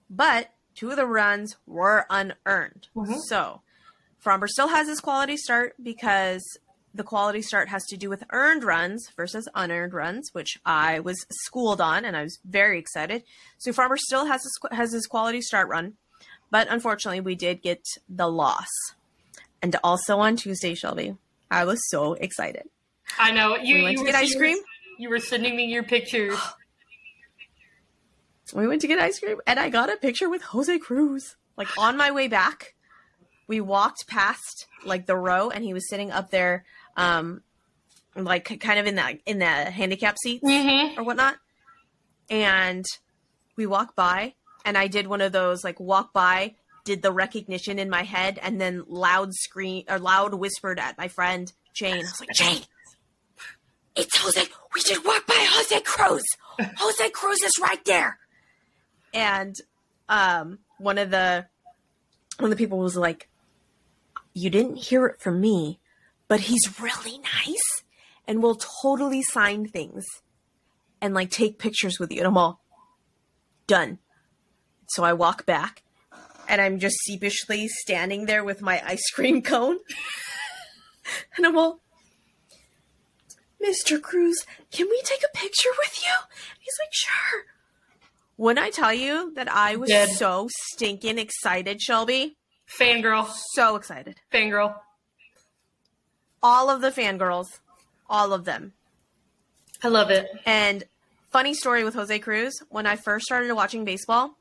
But 0.09 0.51
two 0.79 0.91
of 0.91 0.97
the 0.97 1.07
runs 1.07 1.57
were 1.66 2.07
unearned. 2.09 2.89
Mhm. 2.97 3.20
So 3.26 3.62
Framber 4.24 4.49
still 4.49 4.68
has 4.68 4.89
his 4.89 5.01
quality 5.01 5.37
start 5.37 5.74
because 5.83 6.43
the 6.95 7.05
quality 7.05 7.43
start 7.43 7.68
has 7.68 7.85
to 7.87 7.97
do 7.97 8.09
with 8.09 8.24
earned 8.31 8.64
runs 8.64 9.09
versus 9.16 9.49
unearned 9.55 9.93
runs, 9.93 10.31
which 10.33 10.59
I 10.64 11.01
was 11.01 11.24
schooled 11.31 11.81
on, 11.81 12.05
and 12.05 12.16
I 12.16 12.22
was 12.22 12.39
very 12.45 12.79
excited. 12.79 13.24
So 13.59 13.72
Framber 13.72 13.99
still 13.99 14.26
has 14.26 14.43
his, 14.43 14.59
has 14.72 14.93
his 14.93 15.07
quality 15.07 15.41
start 15.41 15.68
run, 15.68 15.95
but 16.51 16.68
unfortunately, 16.70 17.20
we 17.20 17.35
did 17.35 17.62
get 17.62 17.85
the 18.09 18.29
loss. 18.29 18.68
And 19.61 19.76
also 19.83 20.18
on 20.18 20.37
Tuesday, 20.37 20.74
Shelby, 20.74 21.16
I 21.51 21.64
was 21.64 21.81
so 21.91 22.14
excited. 22.14 22.68
I 23.18 23.33
know 23.33 23.57
you. 23.57 23.76
We 23.76 23.83
went 23.83 23.99
you 23.99 24.07
to 24.07 24.12
get 24.12 24.20
ice 24.20 24.35
cream. 24.35 24.59
You 24.99 25.09
were 25.11 25.20
sending 25.20 25.57
me 25.57 25.66
your 25.66 25.83
pictures. 25.83 26.39
We 28.55 28.67
went 28.67 28.81
to 28.83 28.87
get 28.87 28.99
ice 28.99 29.19
cream, 29.19 29.41
and 29.47 29.59
I 29.59 29.69
got 29.69 29.93
a 29.93 29.97
picture 29.97 30.29
with 30.29 30.43
Jose 30.43 30.79
Cruz. 30.79 31.37
Like 31.57 31.69
on 31.79 31.97
my 31.97 32.11
way 32.11 32.29
back, 32.29 32.75
we 33.47 33.61
walked 33.61 34.07
past 34.07 34.67
like 34.85 35.07
the 35.07 35.17
row, 35.17 35.51
and 35.51 35.65
he 35.65 35.73
was 35.75 35.89
sitting 35.89 36.11
up 36.11 36.31
there, 36.31 36.65
um, 36.97 37.43
like 38.15 38.61
kind 38.61 38.79
of 38.79 38.87
in 38.87 38.95
that 38.97 39.19
in 39.27 39.39
the 39.39 39.47
handicap 39.47 40.17
seats 40.19 40.45
Mm-hmm. 40.45 40.99
or 41.01 41.05
whatnot. 41.05 41.37
And 42.31 42.85
we 43.57 43.67
walk 43.67 43.95
by, 43.95 44.35
and 44.65 44.77
I 44.79 44.87
did 44.87 45.07
one 45.07 45.21
of 45.21 45.33
those 45.33 45.65
like 45.65 45.81
walk 45.81 46.13
by, 46.13 46.55
did 46.85 47.03
the 47.03 47.13
recognition 47.13 47.79
in 47.79 47.91
my 47.91 48.03
head, 48.03 48.39
and 48.43 48.61
then 48.61 48.85
loud 48.87 49.35
scream 49.35 49.85
or 49.89 49.99
loud 49.99 50.35
whispered 50.35 50.79
at 50.79 50.97
my 50.97 51.09
friend 51.09 51.53
Jane. 51.75 51.95
I 51.95 51.99
was 51.99 52.21
like, 52.21 52.31
Jane, 52.35 52.63
it's 53.97 54.17
Jose. 54.19 54.43
We 54.75 54.81
should 54.81 55.05
walk 55.05 55.27
by 55.27 55.35
Jose 55.37 55.81
Cruz. 55.81 56.25
Jose 56.61 57.11
Cruz 57.11 57.43
is 57.43 57.59
right 57.61 57.85
there. 57.85 58.19
And 59.13 59.55
um, 60.09 60.59
one 60.79 60.99
of 60.99 61.11
the 61.11 61.47
one 62.39 62.51
of 62.53 62.57
the 62.57 62.63
people 62.63 62.79
was 62.79 62.97
like, 62.97 63.29
"You 64.35 64.51
didn't 64.51 64.77
hear 64.77 65.07
it 65.07 65.21
from 65.21 65.41
me, 65.41 65.81
but 66.29 66.41
he's 66.41 66.81
really 66.81 67.19
nice 67.19 67.83
and 68.27 68.43
will 68.43 68.59
totally 68.83 69.23
sign 69.23 69.67
things 69.67 70.05
and 71.01 71.15
like 71.15 71.31
take 71.31 71.59
pictures 71.59 71.99
with 71.99 72.13
you." 72.13 72.19
And 72.19 72.27
I'm 72.27 72.37
all 72.37 72.61
done. 73.67 73.99
So 74.89 75.05
I 75.05 75.13
walk 75.13 75.45
back, 75.45 75.83
and 76.49 76.61
I'm 76.61 76.79
just 76.79 76.97
sheepishly 77.05 77.69
standing 77.69 78.27
there 78.27 78.43
with 78.43 78.63
my 78.63 78.83
ice 78.85 79.11
cream 79.11 79.43
cone, 79.43 79.79
and 81.37 81.47
I'm 81.47 81.57
all. 81.57 81.81
Mr. 83.63 84.01
Cruz, 84.01 84.47
can 84.71 84.87
we 84.89 85.01
take 85.03 85.23
a 85.25 85.37
picture 85.37 85.71
with 85.79 85.99
you? 85.99 86.13
He's 86.61 86.77
like, 86.81 86.93
sure. 86.93 87.45
When 88.39 88.57
I 88.57 88.70
tell 88.70 88.95
you 88.95 89.32
that 89.34 89.51
I 89.51 89.74
was 89.74 89.91
Dead. 89.91 90.11
so 90.11 90.49
stinking 90.70 91.18
excited, 91.18 91.82
Shelby, 91.82 92.36
Fangirl. 92.68 93.28
so 93.53 93.74
excited. 93.74 94.20
Fangirl. 94.32 94.76
All 96.41 96.70
of 96.70 96.80
the 96.80 96.93
fangirls, 96.93 97.59
all 98.09 98.32
of 98.32 98.45
them. 98.45 98.74
I 99.82 99.89
love 99.89 100.11
it. 100.11 100.28
And 100.47 100.84
funny 101.30 101.53
story 101.53 101.82
with 101.82 101.95
Jose 101.95 102.16
Cruz, 102.20 102.55
when 102.68 102.86
I 102.86 102.95
first 102.95 103.24
started 103.26 103.53
watching 103.55 103.84
baseball, 103.84 104.36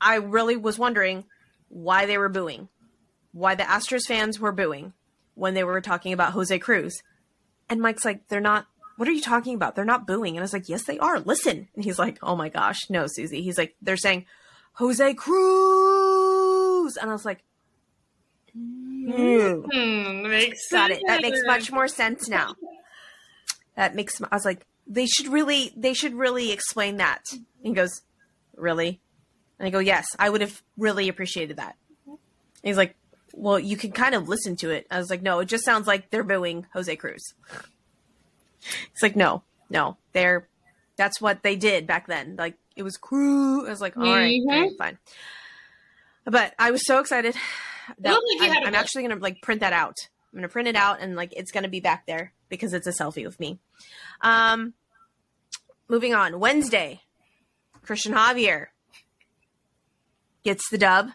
I 0.00 0.16
really 0.16 0.56
was 0.56 0.78
wondering 0.78 1.24
why 1.68 2.06
they 2.06 2.16
were 2.16 2.28
booing, 2.28 2.68
why 3.32 3.56
the 3.56 3.64
Astros 3.64 4.06
fans 4.06 4.38
were 4.38 4.52
booing 4.52 4.92
when 5.34 5.54
they 5.54 5.64
were 5.64 5.80
talking 5.80 6.12
about 6.12 6.32
Jose 6.32 6.56
Cruz. 6.60 7.02
And 7.68 7.80
Mike's 7.80 8.04
like, 8.04 8.28
they're 8.28 8.40
not, 8.40 8.66
what 8.96 9.08
are 9.08 9.12
you 9.12 9.20
talking 9.20 9.54
about? 9.54 9.74
They're 9.74 9.84
not 9.84 10.06
booing. 10.06 10.36
And 10.36 10.40
I 10.40 10.42
was 10.42 10.52
like, 10.52 10.68
yes, 10.68 10.84
they 10.84 10.98
are. 10.98 11.20
Listen. 11.20 11.68
And 11.74 11.84
he's 11.84 11.98
like, 11.98 12.18
oh 12.22 12.36
my 12.36 12.48
gosh, 12.48 12.88
no, 12.90 13.06
Suzy. 13.06 13.42
He's 13.42 13.58
like, 13.58 13.76
they're 13.82 13.96
saying, 13.96 14.26
Jose 14.74 15.14
Cruz. 15.14 16.96
And 16.96 17.10
I 17.10 17.12
was 17.12 17.24
like. 17.24 17.42
Hmm, 18.54 20.22
makes 20.22 20.70
Got 20.70 20.90
it. 20.90 21.02
That 21.06 21.22
makes 21.22 21.40
much 21.46 21.70
more 21.70 21.88
sense 21.88 22.28
now. 22.28 22.54
That 23.76 23.94
makes. 23.94 24.20
I 24.22 24.34
was 24.34 24.44
like, 24.44 24.66
they 24.86 25.06
should 25.06 25.28
really, 25.28 25.72
they 25.76 25.94
should 25.94 26.14
really 26.14 26.52
explain 26.52 26.96
that. 26.96 27.22
And 27.32 27.44
he 27.62 27.72
goes, 27.72 28.02
really? 28.56 29.00
And 29.58 29.66
I 29.66 29.70
go, 29.70 29.78
yes, 29.78 30.06
I 30.18 30.30
would 30.30 30.40
have 30.40 30.62
really 30.76 31.08
appreciated 31.08 31.58
that. 31.58 31.76
And 32.06 32.18
he's 32.62 32.76
like, 32.76 32.96
well, 33.32 33.58
you 33.58 33.76
can 33.76 33.92
kind 33.92 34.14
of 34.14 34.28
listen 34.28 34.56
to 34.56 34.70
it. 34.70 34.86
I 34.90 34.98
was 34.98 35.10
like, 35.10 35.22
no, 35.22 35.40
it 35.40 35.46
just 35.46 35.64
sounds 35.64 35.86
like 35.86 36.10
they're 36.10 36.24
booing 36.24 36.66
Jose 36.72 36.94
Cruz. 36.96 37.22
It's 38.92 39.02
like, 39.02 39.16
no, 39.16 39.42
no, 39.70 39.96
they're. 40.12 40.48
That's 40.96 41.20
what 41.20 41.42
they 41.42 41.56
did 41.56 41.86
back 41.86 42.06
then. 42.06 42.36
Like 42.38 42.56
it 42.74 42.82
was 42.82 42.96
Cruz. 42.96 43.66
I 43.66 43.70
was 43.70 43.80
like, 43.82 43.96
all 43.98 44.02
right, 44.02 44.40
Mhm. 44.42 44.48
right, 44.50 44.70
fine. 44.78 44.98
But 46.24 46.54
I 46.58 46.70
was 46.70 46.84
so 46.86 46.98
excited. 47.00 47.34
That 47.98 48.10
looked 48.14 48.24
like 48.40 48.48
you 48.50 48.56
I'm, 48.56 48.66
I'm 48.68 48.74
actually 48.74 49.02
gonna 49.02 49.16
like 49.20 49.40
print 49.42 49.60
that 49.60 49.72
out. 49.74 49.94
I'm 50.32 50.38
gonna 50.38 50.48
print 50.48 50.68
it 50.68 50.74
out 50.76 51.00
and 51.00 51.14
like 51.14 51.32
it's 51.36 51.52
gonna 51.52 51.68
be 51.68 51.80
back 51.80 52.06
there 52.06 52.32
because 52.48 52.72
it's 52.72 52.86
a 52.86 52.92
selfie 52.92 53.24
with 53.26 53.38
me. 53.38 53.58
Um, 54.22 54.72
moving 55.88 56.14
on. 56.14 56.40
Wednesday, 56.40 57.02
Christian 57.82 58.12
Javier 58.14 58.68
gets 60.44 60.68
the 60.70 60.78
dub 60.78 61.10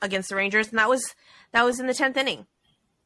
against 0.00 0.28
the 0.28 0.36
Rangers, 0.36 0.68
and 0.68 0.78
that 0.78 0.88
was 0.88 1.14
that 1.52 1.64
was 1.64 1.80
in 1.80 1.86
the 1.86 1.94
tenth 1.94 2.16
inning. 2.16 2.46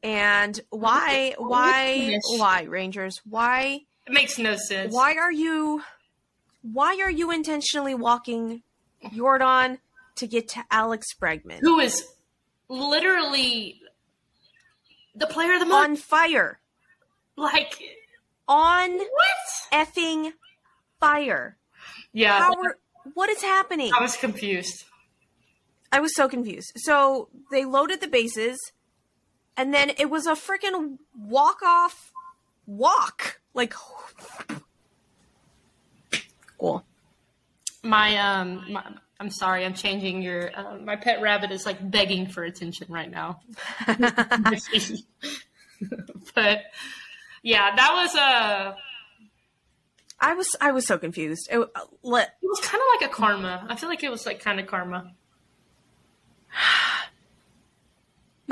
And 0.05 0.61
why, 0.68 1.34
why, 1.38 2.18
why 2.36 2.62
Rangers? 2.64 3.22
Why, 3.28 3.80
It 4.07 4.12
makes 4.12 4.38
no 4.38 4.55
sense. 4.57 4.92
why 4.92 5.14
are 5.16 5.32
you, 5.32 5.82
why 6.61 6.98
are 7.02 7.11
you 7.11 7.30
intentionally 7.30 7.94
walking 7.94 8.62
Jordan 9.14 9.78
to 10.16 10.26
get 10.26 10.46
to 10.48 10.61
Alex 10.70 11.07
Bregman 11.18 11.61
Who 11.62 11.80
is 11.80 12.05
literally 12.68 13.80
the 15.14 15.26
player 15.26 15.55
of 15.55 15.61
the 15.61 15.66
month? 15.66 15.88
on 15.90 15.96
fire, 15.96 16.61
like 17.36 17.80
on 18.46 18.98
what? 18.98 19.09
effing 19.72 20.34
fire? 21.00 21.57
Yeah, 22.12 22.38
How 22.38 22.52
are, 22.62 22.76
what 23.14 23.30
is 23.30 23.40
happening? 23.42 23.90
I 23.98 24.02
was 24.02 24.16
confused. 24.16 24.84
I 25.90 26.00
was 26.00 26.14
so 26.14 26.28
confused. 26.28 26.72
So 26.76 27.28
they 27.50 27.64
loaded 27.64 28.00
the 28.02 28.09
bases, 28.09 28.59
and 29.57 29.72
then 29.72 29.92
it 29.98 30.11
was 30.11 30.26
a 30.26 30.32
freaking 30.32 30.98
walk 31.16 31.62
off 31.62 32.12
walk. 32.66 33.40
Like, 33.52 33.74
cool. 36.59 36.84
My 37.82 38.16
um, 38.16 38.72
my, 38.72 38.82
I'm 39.20 39.30
sorry, 39.30 39.64
I'm 39.64 39.74
changing 39.74 40.22
your. 40.22 40.50
Uh, 40.59 40.78
my 40.78 40.96
pet 40.96 41.20
rabbit 41.20 41.52
is 41.52 41.66
like 41.66 41.90
begging 41.90 42.26
for 42.26 42.42
attention 42.44 42.86
right 42.90 43.11
now. 43.11 43.40
but 43.86 43.98
yeah, 47.42 47.76
that 47.76 47.92
was 47.92 48.14
uh 48.16 48.74
I 50.20 50.34
was 50.34 50.57
I 50.61 50.72
was 50.72 50.86
so 50.86 50.98
confused. 50.98 51.48
It, 51.50 51.59
uh, 51.59 51.66
let, 52.02 52.34
It 52.42 52.46
was 52.46 52.61
kind 52.61 52.82
of 52.82 53.00
like 53.00 53.11
a 53.11 53.14
karma. 53.14 53.66
I 53.68 53.76
feel 53.76 53.88
like 53.88 54.02
it 54.02 54.11
was 54.11 54.26
like 54.26 54.40
kind 54.40 54.59
of 54.59 54.66
karma. 54.66 55.12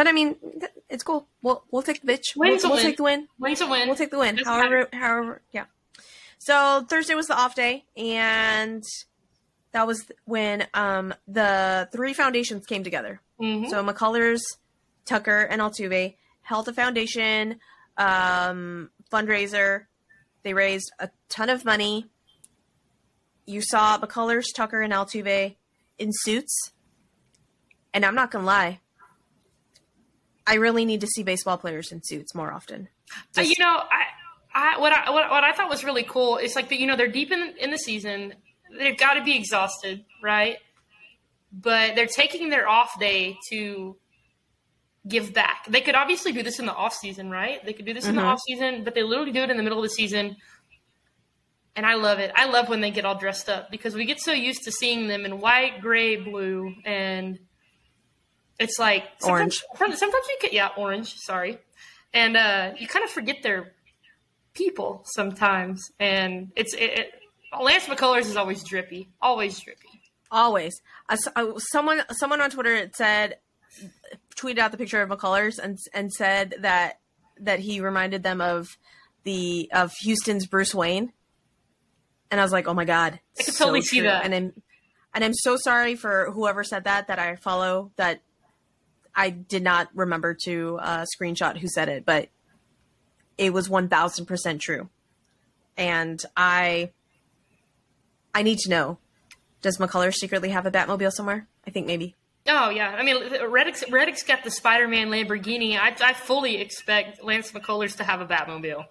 but 0.03 0.09
I 0.09 0.12
mean, 0.12 0.34
it's 0.90 1.05
cool. 1.05 1.28
We'll 1.42 1.62
we'll 1.70 1.82
take 1.82 2.03
the 2.03 2.12
bitch. 2.12 2.34
We'll, 2.34 2.53
a 2.53 2.59
we'll 2.64 2.72
win. 2.72 2.82
take 2.82 2.96
the 2.96 3.05
win. 3.05 3.28
Wins 3.38 3.61
a 3.61 3.68
win. 3.68 3.86
We'll 3.86 3.96
take 3.96 4.11
the 4.11 4.18
win. 4.18 4.34
Doesn't 4.34 4.53
However, 4.53 4.88
however, 4.92 5.42
yeah. 5.53 5.66
So 6.38 6.84
Thursday 6.90 7.14
was 7.14 7.28
the 7.28 7.38
off 7.38 7.55
day, 7.55 7.84
and 7.96 8.82
that 9.70 9.86
was 9.86 10.05
when 10.24 10.66
um 10.74 11.14
the 11.28 11.88
three 11.92 12.14
foundations 12.14 12.66
came 12.66 12.82
together. 12.82 13.20
Mhm. 13.40 13.70
So 13.70 13.84
McCullers, 13.84 14.40
Tucker, 15.05 15.42
and 15.42 15.62
Altuve 15.62 16.16
held 16.40 16.66
a 16.66 16.72
foundation 16.72 17.61
um, 17.96 18.90
fundraiser. 19.12 19.84
They 20.42 20.53
raised 20.53 20.90
a 20.98 21.11
ton 21.28 21.48
of 21.48 21.64
money. 21.64 22.09
You 23.46 23.62
saw 23.62 23.98
McCullers, 23.98 24.46
Tucker, 24.53 24.80
and 24.80 24.92
Altuve 24.92 25.55
in 25.96 26.09
suits. 26.11 26.72
And 27.94 28.05
I'm 28.05 28.16
not 28.16 28.32
going 28.32 28.42
to 28.42 28.46
lie. 28.48 28.80
I 30.53 30.57
really 30.57 30.84
need 30.84 31.00
to 31.00 31.07
see 31.07 31.22
baseball 31.22 31.57
players 31.57 31.92
in 31.92 32.03
suits 32.03 32.34
more 32.34 32.53
often. 32.53 32.88
Uh, 33.36 33.40
you 33.42 33.55
know, 33.59 33.80
I, 33.90 34.05
I 34.55 34.78
what 34.78 34.92
I 34.92 35.11
what, 35.11 35.30
what 35.30 35.44
I 35.44 35.53
thought 35.53 35.70
was 35.70 35.82
really 35.82 36.03
cool 36.03 36.36
is 36.36 36.55
like 36.55 36.68
that. 36.68 36.78
You 36.78 36.86
know, 36.86 36.96
they're 36.96 37.09
deep 37.09 37.30
in 37.32 37.55
in 37.59 37.70
the 37.70 37.78
season. 37.78 38.34
They've 38.78 38.96
got 38.98 39.14
to 39.14 39.22
be 39.24 39.36
exhausted, 39.36 40.05
right? 40.22 40.57
But 41.53 41.94
they're 41.94 42.07
taking 42.07 42.50
their 42.50 42.68
off 42.68 42.98
day 42.98 43.36
to 43.50 43.96
give 45.09 45.32
back. 45.34 45.64
They 45.68 45.80
could 45.80 45.94
obviously 45.94 46.32
do 46.32 46.42
this 46.42 46.59
in 46.59 46.66
the 46.66 46.74
off 46.74 46.94
season, 46.94 47.30
right? 47.30 47.64
They 47.64 47.72
could 47.72 47.84
do 47.86 47.92
this 47.94 48.07
in 48.07 48.14
the 48.16 48.22
Mhm. 48.22 48.26
off 48.32 48.40
season, 48.46 48.84
but 48.84 48.94
they 48.94 49.03
literally 49.03 49.32
do 49.32 49.42
it 49.42 49.50
in 49.50 49.57
the 49.57 49.62
middle 49.62 49.78
of 49.78 49.82
the 49.84 49.90
season. 49.90 50.36
And 51.74 51.84
I 51.86 51.94
love 51.94 52.18
it. 52.18 52.30
I 52.36 52.44
love 52.46 52.68
when 52.68 52.80
they 52.82 52.90
get 52.90 53.05
all 53.05 53.16
dressed 53.18 53.48
up 53.48 53.70
because 53.70 53.94
we 53.94 54.05
get 54.05 54.20
so 54.20 54.32
used 54.32 54.62
to 54.64 54.70
seeing 54.72 55.09
them 55.09 55.24
in 55.24 55.40
white, 55.40 55.80
gray, 55.80 56.16
blue, 56.16 56.74
and 56.84 57.38
it's 58.59 58.78
like 58.78 59.05
sometimes- 59.18 59.62
Orange. 59.80 59.96
Sometimes 59.96 60.24
you 60.28 60.36
get 60.40 60.53
yeah, 60.53 60.68
orange. 60.76 61.14
Sorry, 61.18 61.59
and 62.12 62.36
uh, 62.36 62.72
you 62.78 62.86
kind 62.86 63.05
of 63.05 63.11
forget 63.11 63.38
they're 63.42 63.72
people 64.55 65.05
sometimes, 65.14 65.90
and 65.98 66.53
it's 66.57 66.74
it, 66.74 66.98
it, 66.98 67.12
Lance 67.61 67.84
McCullers 67.86 68.22
is 68.26 68.36
always 68.36 68.62
drippy, 68.64 69.11
always 69.20 69.59
drippy. 69.61 69.88
Always. 70.30 70.72
I- 71.09 71.53
someone 71.59 72.03
someone 72.11 72.40
on 72.40 72.50
Twitter 72.50 72.90
said 72.94 73.36
tweeted 74.36 74.59
out 74.59 74.70
the 74.72 74.78
picture 74.78 75.03
of 75.03 75.11
McCullers 75.11 75.59
and 75.59 75.78
and 75.92 76.12
said 76.12 76.55
that 76.61 77.00
that 77.40 77.59
he 77.61 77.80
reminded 77.80 78.22
them 78.22 78.40
of 78.40 78.68
the 79.24 79.70
of 79.72 79.92
Houston's 80.03 80.46
Bruce 80.46 80.74
Wayne. 80.74 81.12
And 82.30 82.40
I 82.40 82.44
was 82.44 82.53
like, 82.53 82.66
"Oh 82.66 82.74
my 82.74 82.84
god." 82.86 83.20
I 83.38 83.42
could 83.42 83.55
totally 83.55 83.82
see 83.82 84.00
that. 84.00 84.24
And 84.24 84.34
I'm 84.34 84.53
and 85.14 85.22
I'm 85.24 85.34
so 85.34 85.57
sorry 85.57 85.96
for 85.96 86.30
whoever 86.32 86.64
said 86.64 86.84
that 86.84 87.09
that 87.09 87.18
I 87.18 87.36
follow 87.36 87.92
that 87.96 88.22
I 89.15 89.31
did 89.31 89.63
not 89.63 89.89
remember 89.95 90.37
to 90.45 90.79
uh, 90.81 91.07
screenshot 91.17 91.59
who 91.59 91.69
said 91.69 91.89
it, 91.89 92.05
but 92.05 92.29
it 93.39 93.53
was 93.53 93.69
1000% 93.69 94.61
true. 94.61 94.89
And 95.77 96.23
I 96.37 96.91
I 98.35 98.43
need 98.43 98.59
to 98.61 98.71
know 98.71 98.99
does 99.63 99.79
McCullers 99.79 100.15
secretly 100.15 100.51
have 100.51 100.67
a 100.67 100.71
Batmobile 100.71 101.13
somewhere? 101.13 101.47
I 101.67 101.71
think 101.71 101.87
maybe. 101.87 102.15
Oh 102.47 102.71
yeah, 102.71 102.91
I 102.91 103.03
mean 103.03 103.17
Reddick's, 103.49 103.89
Reddick's 103.91 104.25
got 104.25 104.43
the 104.43 104.51
Spider-Man 104.51 105.09
Lamborghini. 105.09 105.79
I, 105.79 105.95
I 106.01 106.13
fully 106.13 106.61
expect 106.61 107.23
Lance 107.23 107.53
McCullers 107.53 107.97
to 107.99 108.05
have 108.05 108.21
a 108.21 108.27
Batmobile. 108.27 108.87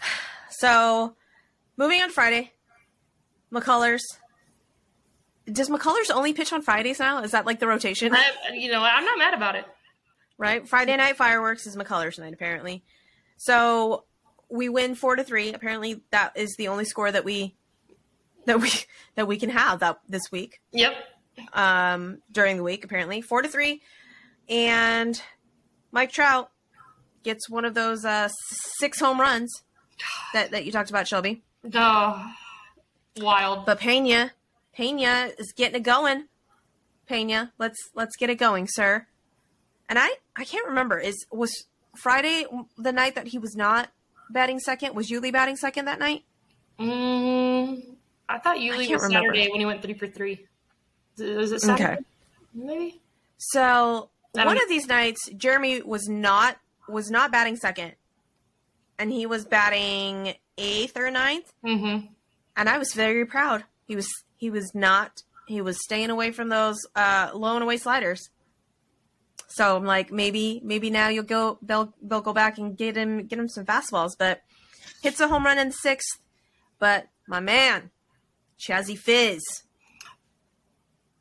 So, 0.58 1.14
moving 1.76 2.00
on 2.00 2.08
Friday, 2.08 2.52
McCullers. 3.52 4.00
Does 5.50 5.68
McCullers 5.68 6.10
only 6.12 6.32
pitch 6.32 6.52
on 6.52 6.62
Fridays 6.62 6.98
now? 6.98 7.22
Is 7.22 7.30
that 7.30 7.46
like 7.46 7.60
the 7.60 7.66
rotation? 7.66 8.14
I, 8.14 8.54
you 8.54 8.70
know, 8.70 8.82
I'm 8.82 9.04
not 9.04 9.18
mad 9.18 9.34
about 9.34 9.54
it. 9.54 9.64
Right, 10.38 10.68
Friday 10.68 10.96
night 10.96 11.16
fireworks 11.16 11.66
is 11.66 11.76
McCullers 11.76 12.18
night 12.18 12.34
apparently. 12.34 12.82
So 13.38 14.04
we 14.50 14.68
win 14.68 14.94
four 14.94 15.16
to 15.16 15.24
three. 15.24 15.52
Apparently, 15.52 16.02
that 16.10 16.36
is 16.36 16.54
the 16.56 16.68
only 16.68 16.84
score 16.84 17.10
that 17.10 17.24
we 17.24 17.54
that 18.46 18.60
we 18.60 18.70
that 19.14 19.26
we 19.28 19.38
can 19.38 19.50
have 19.50 19.80
that 19.80 20.00
this 20.08 20.22
week. 20.30 20.60
Yep. 20.72 20.94
Um, 21.52 22.22
during 22.32 22.56
the 22.56 22.62
week, 22.62 22.84
apparently 22.84 23.20
four 23.20 23.42
to 23.42 23.48
three, 23.48 23.82
and 24.48 25.20
Mike 25.92 26.10
Trout 26.10 26.50
gets 27.22 27.48
one 27.48 27.64
of 27.64 27.74
those 27.74 28.04
uh, 28.04 28.28
six 28.78 28.98
home 29.00 29.20
runs 29.20 29.52
that 30.32 30.50
that 30.50 30.64
you 30.64 30.72
talked 30.72 30.90
about, 30.90 31.06
Shelby. 31.06 31.42
Oh, 31.74 32.32
wild. 33.18 33.66
But 33.66 33.80
Pena, 33.80 34.32
Pena 34.76 35.30
is 35.38 35.52
getting 35.52 35.76
it 35.76 35.82
going. 35.82 36.26
Pena, 37.08 37.52
let's 37.58 37.78
let's 37.94 38.16
get 38.16 38.30
it 38.30 38.36
going, 38.36 38.68
sir. 38.68 39.06
And 39.88 39.98
I 39.98 40.16
I 40.36 40.44
can't 40.44 40.66
remember 40.66 40.98
is 40.98 41.26
was 41.32 41.66
Friday 41.96 42.44
the 42.76 42.92
night 42.92 43.14
that 43.14 43.28
he 43.28 43.38
was 43.38 43.56
not 43.56 43.90
batting 44.28 44.58
second? 44.58 44.94
Was 44.94 45.08
Yuli 45.10 45.32
batting 45.32 45.56
second 45.56 45.86
that 45.86 45.98
night? 45.98 46.24
Mm, 46.78 47.96
I 48.28 48.38
thought 48.38 48.58
Yuli 48.58 48.88
I 48.88 48.92
was 48.92 49.02
remember. 49.04 49.34
Saturday 49.34 49.48
when 49.50 49.60
he 49.60 49.66
went 49.66 49.82
three 49.82 49.94
for 49.94 50.06
three. 50.06 50.44
Was 51.18 51.52
it 51.52 51.60
Saturday? 51.60 51.92
Okay. 51.92 52.02
Maybe. 52.52 53.00
So 53.38 54.10
one 54.32 54.56
know. 54.56 54.62
of 54.62 54.68
these 54.68 54.86
nights, 54.86 55.30
Jeremy 55.36 55.80
was 55.80 56.06
not 56.08 56.58
was 56.88 57.10
not 57.10 57.32
batting 57.32 57.56
second, 57.56 57.92
and 58.98 59.10
he 59.10 59.24
was 59.24 59.46
batting 59.46 60.34
eighth 60.58 60.96
or 60.96 61.10
9th 61.10 61.44
mm-hmm. 61.64 62.06
And 62.56 62.68
I 62.68 62.78
was 62.78 62.94
very 62.94 63.26
proud. 63.26 63.64
He 63.86 63.94
was 63.94 64.08
he 64.36 64.50
was 64.50 64.74
not 64.74 65.22
he 65.46 65.60
was 65.60 65.78
staying 65.82 66.10
away 66.10 66.32
from 66.32 66.48
those 66.48 66.76
uh, 66.94 67.30
low 67.32 67.54
and 67.54 67.62
away 67.62 67.76
sliders. 67.76 68.30
So 69.48 69.76
I'm 69.76 69.84
like, 69.84 70.10
maybe 70.10 70.60
maybe 70.64 70.90
now 70.90 71.08
you'll 71.08 71.24
go 71.24 71.58
they'll 71.62 71.94
they'll 72.02 72.20
go 72.20 72.32
back 72.32 72.58
and 72.58 72.76
get 72.76 72.96
him 72.96 73.26
get 73.26 73.38
him 73.38 73.48
some 73.48 73.64
fastballs. 73.64 74.10
But 74.18 74.42
hits 75.02 75.20
a 75.20 75.28
home 75.28 75.44
run 75.44 75.58
in 75.58 75.68
the 75.68 75.74
sixth. 75.74 76.18
But 76.78 77.06
my 77.26 77.40
man, 77.40 77.90
Chazzy 78.58 78.98
Fizz. 78.98 79.42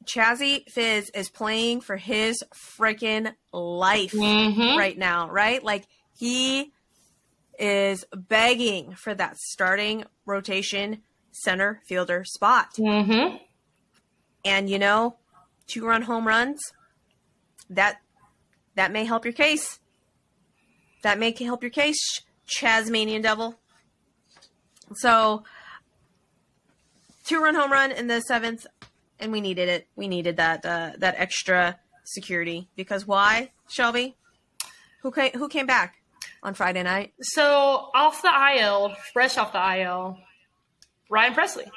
Chazzy 0.05 0.69
Fizz 0.69 1.11
is 1.15 1.29
playing 1.29 1.81
for 1.81 1.97
his 1.97 2.43
freaking 2.79 3.33
life 3.51 4.11
mm-hmm. 4.11 4.77
right 4.77 4.97
now, 4.97 5.29
right? 5.29 5.63
Like 5.63 5.85
he 6.17 6.71
is 7.57 8.05
begging 8.13 8.93
for 8.95 9.13
that 9.13 9.37
starting 9.37 10.03
rotation 10.25 11.01
center 11.43 11.81
fielder 11.85 12.23
spot. 12.25 12.73
Mm-hmm. 12.77 13.37
And 14.43 14.69
you 14.69 14.79
know, 14.79 15.17
two 15.67 15.85
run 15.85 16.03
home 16.03 16.27
runs, 16.27 16.59
that 17.69 17.97
that 18.75 18.91
may 18.91 19.05
help 19.05 19.25
your 19.25 19.33
case. 19.33 19.79
That 21.01 21.19
may 21.19 21.31
help 21.31 21.61
your 21.61 21.69
case, 21.69 22.21
Chasmanian 22.47 23.21
Devil. 23.21 23.55
So, 24.95 25.43
two 27.25 27.41
run 27.41 27.55
home 27.55 27.71
run 27.71 27.91
in 27.91 28.07
the 28.07 28.21
seventh, 28.21 28.65
and 29.19 29.31
we 29.31 29.41
needed 29.41 29.69
it. 29.69 29.87
We 29.95 30.07
needed 30.07 30.37
that 30.37 30.65
uh, 30.65 30.91
that 30.97 31.15
extra 31.17 31.79
security 32.05 32.69
because 32.75 33.05
why, 33.05 33.51
Shelby? 33.69 34.15
Who 35.01 35.11
came, 35.11 35.33
who 35.33 35.47
came 35.49 35.67
back 35.67 35.97
on 36.41 36.55
Friday 36.55 36.81
night? 36.81 37.13
So 37.21 37.91
off 37.93 38.23
the 38.23 38.31
IL, 38.57 38.95
fresh 39.13 39.37
off 39.37 39.53
the 39.53 39.81
IL, 39.81 40.17
Ryan 41.09 41.33
Pressly. 41.33 41.69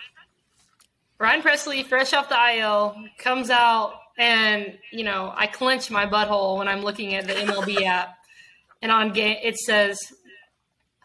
Ryan 1.18 1.42
Pressly, 1.42 1.84
fresh 1.84 2.12
off 2.12 2.28
the 2.28 2.56
IL, 2.56 2.94
comes 3.18 3.50
out 3.50 3.94
and 4.18 4.76
you 4.90 5.04
know 5.04 5.32
I 5.34 5.46
clench 5.46 5.90
my 5.90 6.06
butthole 6.06 6.58
when 6.58 6.68
I'm 6.68 6.82
looking 6.82 7.14
at 7.14 7.26
the 7.26 7.34
MLB 7.34 7.82
app, 7.84 8.16
and 8.82 8.92
on 8.92 9.12
game 9.12 9.38
it 9.42 9.56
says 9.56 10.00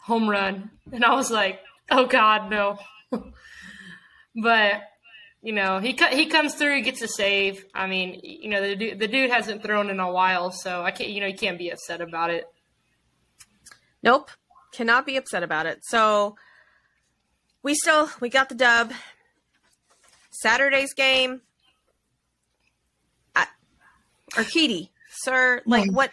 home 0.01 0.29
run, 0.29 0.71
and 0.91 1.05
I 1.05 1.13
was 1.13 1.31
like, 1.31 1.59
oh 1.89 2.05
God, 2.05 2.49
no. 2.49 2.77
but 4.35 4.81
you 5.41 5.53
know 5.53 5.79
he 5.79 5.97
he 6.11 6.25
comes 6.25 6.55
through, 6.55 6.77
he 6.77 6.81
gets 6.81 7.01
a 7.01 7.07
save. 7.07 7.65
I 7.73 7.87
mean, 7.87 8.19
you 8.23 8.49
know 8.49 8.61
the 8.61 8.75
dude, 8.75 8.99
the 8.99 9.07
dude 9.07 9.31
hasn't 9.31 9.63
thrown 9.63 9.89
in 9.89 9.99
a 9.99 10.11
while, 10.11 10.51
so 10.51 10.81
I 10.81 10.91
can't 10.91 11.11
you 11.11 11.21
know 11.21 11.27
you 11.27 11.37
can't 11.37 11.57
be 11.57 11.69
upset 11.69 12.01
about 12.01 12.31
it. 12.31 12.45
Nope, 14.01 14.31
cannot 14.73 15.05
be 15.05 15.17
upset 15.17 15.43
about 15.43 15.65
it. 15.65 15.85
So 15.85 16.35
we 17.63 17.73
still 17.73 18.09
we 18.19 18.29
got 18.29 18.49
the 18.49 18.55
dub. 18.55 18.91
Saturday's 20.31 20.93
game, 20.93 21.41
Urquidy, 24.35 24.89
sir, 25.09 25.61
like 25.65 25.89
hmm. 25.89 25.95
what? 25.95 26.11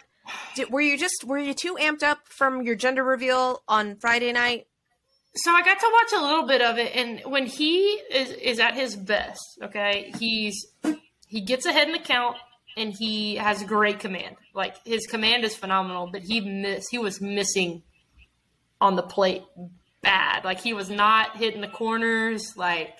Did, 0.55 0.69
were 0.69 0.81
you 0.81 0.97
just 0.97 1.23
were 1.25 1.39
you 1.39 1.53
too 1.53 1.75
amped 1.79 2.03
up 2.03 2.19
from 2.25 2.61
your 2.61 2.75
gender 2.75 3.03
reveal 3.03 3.63
on 3.67 3.97
Friday 3.97 4.31
night? 4.31 4.67
So 5.35 5.51
I 5.51 5.61
got 5.63 5.79
to 5.79 5.89
watch 5.91 6.21
a 6.21 6.25
little 6.25 6.45
bit 6.45 6.61
of 6.61 6.77
it, 6.77 6.95
and 6.95 7.21
when 7.25 7.45
he 7.45 7.93
is 8.11 8.29
is 8.31 8.59
at 8.59 8.75
his 8.75 8.95
best, 8.95 9.41
okay, 9.63 10.13
he's 10.19 10.67
he 11.27 11.41
gets 11.41 11.65
ahead 11.65 11.87
in 11.87 11.93
the 11.93 11.99
count, 11.99 12.37
and 12.77 12.93
he 12.97 13.35
has 13.35 13.63
great 13.63 13.99
command. 13.99 14.35
Like 14.53 14.75
his 14.85 15.07
command 15.07 15.43
is 15.43 15.55
phenomenal, 15.55 16.07
but 16.11 16.21
he 16.21 16.41
miss 16.41 16.87
he 16.89 16.97
was 16.97 17.19
missing 17.19 17.81
on 18.79 18.95
the 18.95 19.03
plate 19.03 19.43
bad. 20.01 20.43
Like 20.43 20.59
he 20.61 20.73
was 20.73 20.89
not 20.89 21.37
hitting 21.37 21.61
the 21.61 21.67
corners. 21.67 22.55
Like 22.55 22.97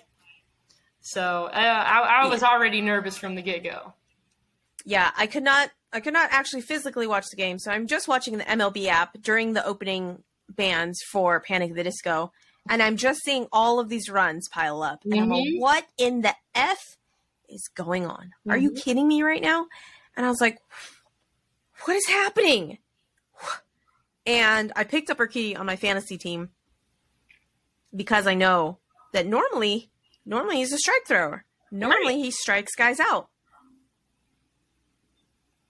so, 1.02 1.46
uh, 1.46 1.50
I, 1.56 2.24
I 2.24 2.28
was 2.28 2.44
already 2.44 2.82
nervous 2.82 3.18
from 3.18 3.36
the 3.36 3.42
get 3.42 3.64
go 3.64 3.94
yeah, 4.86 5.12
I 5.18 5.28
could 5.28 5.44
not 5.44 5.72
I 5.94 6.00
could 6.00 6.14
not 6.14 6.30
actually 6.32 6.62
physically 6.62 7.08
watch 7.08 7.26
the 7.30 7.36
game, 7.36 7.60
so 7.60 7.72
I'm 7.72 7.88
just 7.88 8.08
watching 8.08 8.38
the 8.38 8.44
MLB 8.46 8.88
app 8.88 9.18
during 9.22 9.54
the 9.54 9.66
opening 9.66 10.24
bands 10.50 11.00
for 11.12 11.40
Panic 11.42 11.72
at 11.72 11.76
the 11.76 11.84
Disco, 11.84 12.32
and 12.70 12.82
I'm 12.82 12.98
just 12.98 13.22
seeing 13.24 13.48
all 13.52 13.80
of 13.80 13.90
these 13.90 14.10
runs 14.10 14.48
pile 14.50 14.84
up. 14.84 15.04
And 15.04 15.14
mm-hmm. 15.14 15.24
I'm 15.24 15.30
like, 15.30 15.44
mm-hmm. 15.44 15.62
what 15.62 15.86
in 15.98 16.22
the 16.22 16.34
F 16.56 16.98
is 17.50 17.70
going 17.76 18.06
on? 18.06 18.28
Mm-hmm. 18.28 18.52
Are 18.52 18.58
you 18.58 18.72
mm-hmm. 18.72 18.80
kidding 18.80 19.08
me 19.08 19.24
right 19.24 19.42
now? 19.42 19.68
And 20.16 20.26
I 20.26 20.30
was 20.30 20.42
like, 20.42 20.60
what 21.84 21.96
is 21.96 22.08
happening? 22.08 22.78
And 24.26 24.72
I 24.76 24.84
picked 24.84 25.10
up 25.10 25.18
Urquidy 25.18 25.60
on 25.60 25.66
my 25.66 25.76
fantasy 25.76 26.18
team 26.18 26.50
because 27.96 28.28
I 28.28 28.34
know 28.34 28.80
that 29.14 29.26
normally, 29.26 29.92
normally 30.26 30.58
he's 30.58 30.74
a 30.74 30.78
strike 30.78 31.06
thrower. 31.08 31.46
Normally 31.72 32.16
right. 32.16 32.26
he 32.26 32.32
strikes 32.32 32.76
guys 32.76 33.00
out. 33.00 33.30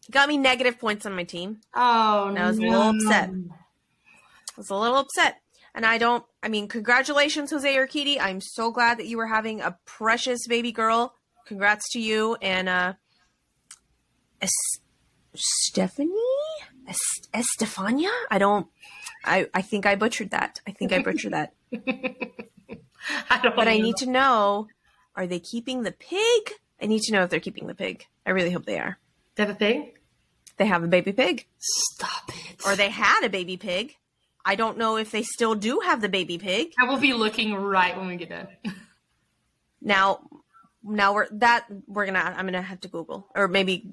Got 0.10 0.27
me 0.27 0.38
negative 0.38 0.80
points 0.80 1.06
on 1.06 1.15
my 1.15 1.23
team. 1.23 1.61
Oh, 1.73 2.23
no. 2.26 2.30
and 2.30 2.39
I 2.39 2.48
was 2.48 2.60
no. 2.60 2.68
a 2.68 2.69
little 2.69 2.89
upset. 2.89 3.30
I 3.30 4.53
was 4.57 4.69
a 4.69 4.76
little 4.76 4.98
upset. 4.98 5.41
And 5.73 5.85
I 5.85 5.98
don't, 5.98 6.26
I 6.43 6.49
mean, 6.49 6.68
congratulations, 6.68 7.52
Jose 7.52 7.76
Urquidy. 7.76 8.18
I'm 8.19 8.41
so 8.41 8.72
glad 8.72 8.98
that 8.99 9.07
you 9.07 9.18
were 9.18 9.27
having 9.27 9.61
a 9.61 9.77
precious 9.85 10.39
baby 10.48 10.72
girl. 10.72 11.15
Congrats 11.45 11.89
to 11.91 11.99
you 11.99 12.35
and 12.41 12.68
uh, 12.68 12.93
es- 14.41 14.81
Stephanie? 15.34 16.11
Es- 16.88 17.22
Estefania? 17.34 18.11
I 18.30 18.38
don't, 18.38 18.68
I, 19.23 19.48
I 19.53 19.61
think 19.61 19.85
I 19.85 19.95
butchered 19.95 20.31
that. 20.31 20.61
I 20.68 20.72
think 20.72 20.93
I 20.93 21.02
butchered 21.02 21.34
that. 21.34 21.53
I 23.30 23.39
don't 23.41 23.56
but 23.56 23.65
know. 23.65 23.72
I 23.72 23.80
need 23.80 23.98
to 23.98 24.10
know 24.10 24.68
are 25.15 25.27
they 25.27 25.39
keeping 25.39 25.84
the 25.84 25.91
pig? 25.91 26.53
I 26.81 26.85
need 26.85 27.02
to 27.03 27.14
know 27.14 27.23
if 27.23 27.30
they're 27.30 27.39
keeping 27.39 27.68
the 27.68 27.76
pig. 27.76 28.06
I 28.26 28.31
really 28.31 28.52
hope 28.52 28.65
they 28.65 28.80
are. 28.80 28.98
They 29.35 29.43
have 29.43 29.56
a 29.56 29.56
pig? 29.56 29.99
They 30.57 30.65
have 30.65 30.84
a 30.84 30.88
baby 30.88 31.11
pig. 31.11 31.48
Stop 31.60 32.30
it. 32.30 32.65
Or 32.65 32.76
they 32.76 32.89
had 32.89 33.23
a 33.23 33.30
baby 33.30 33.57
pig. 33.57 33.95
I 34.43 34.56
don't 34.56 34.77
know 34.77 34.98
if 34.98 35.11
they 35.11 35.23
still 35.23 35.56
do 35.56 35.81
have 35.84 36.02
the 36.02 36.10
baby 36.10 36.38
pig. 36.38 36.73
I 36.80 36.85
will 36.85 36.98
be 36.98 37.14
looking 37.14 37.53
right 37.53 37.95
when 37.95 38.07
we 38.07 38.15
get 38.15 38.30
done. 38.30 38.48
now, 39.81 40.22
now 40.84 41.14
we're 41.14 41.27
that 41.31 41.65
we're 41.88 42.06
gonna. 42.06 42.19
I'm 42.19 42.45
gonna 42.45 42.61
have 42.61 42.81
to 42.81 42.88
Google 42.88 43.27
or 43.35 43.48
maybe 43.48 43.91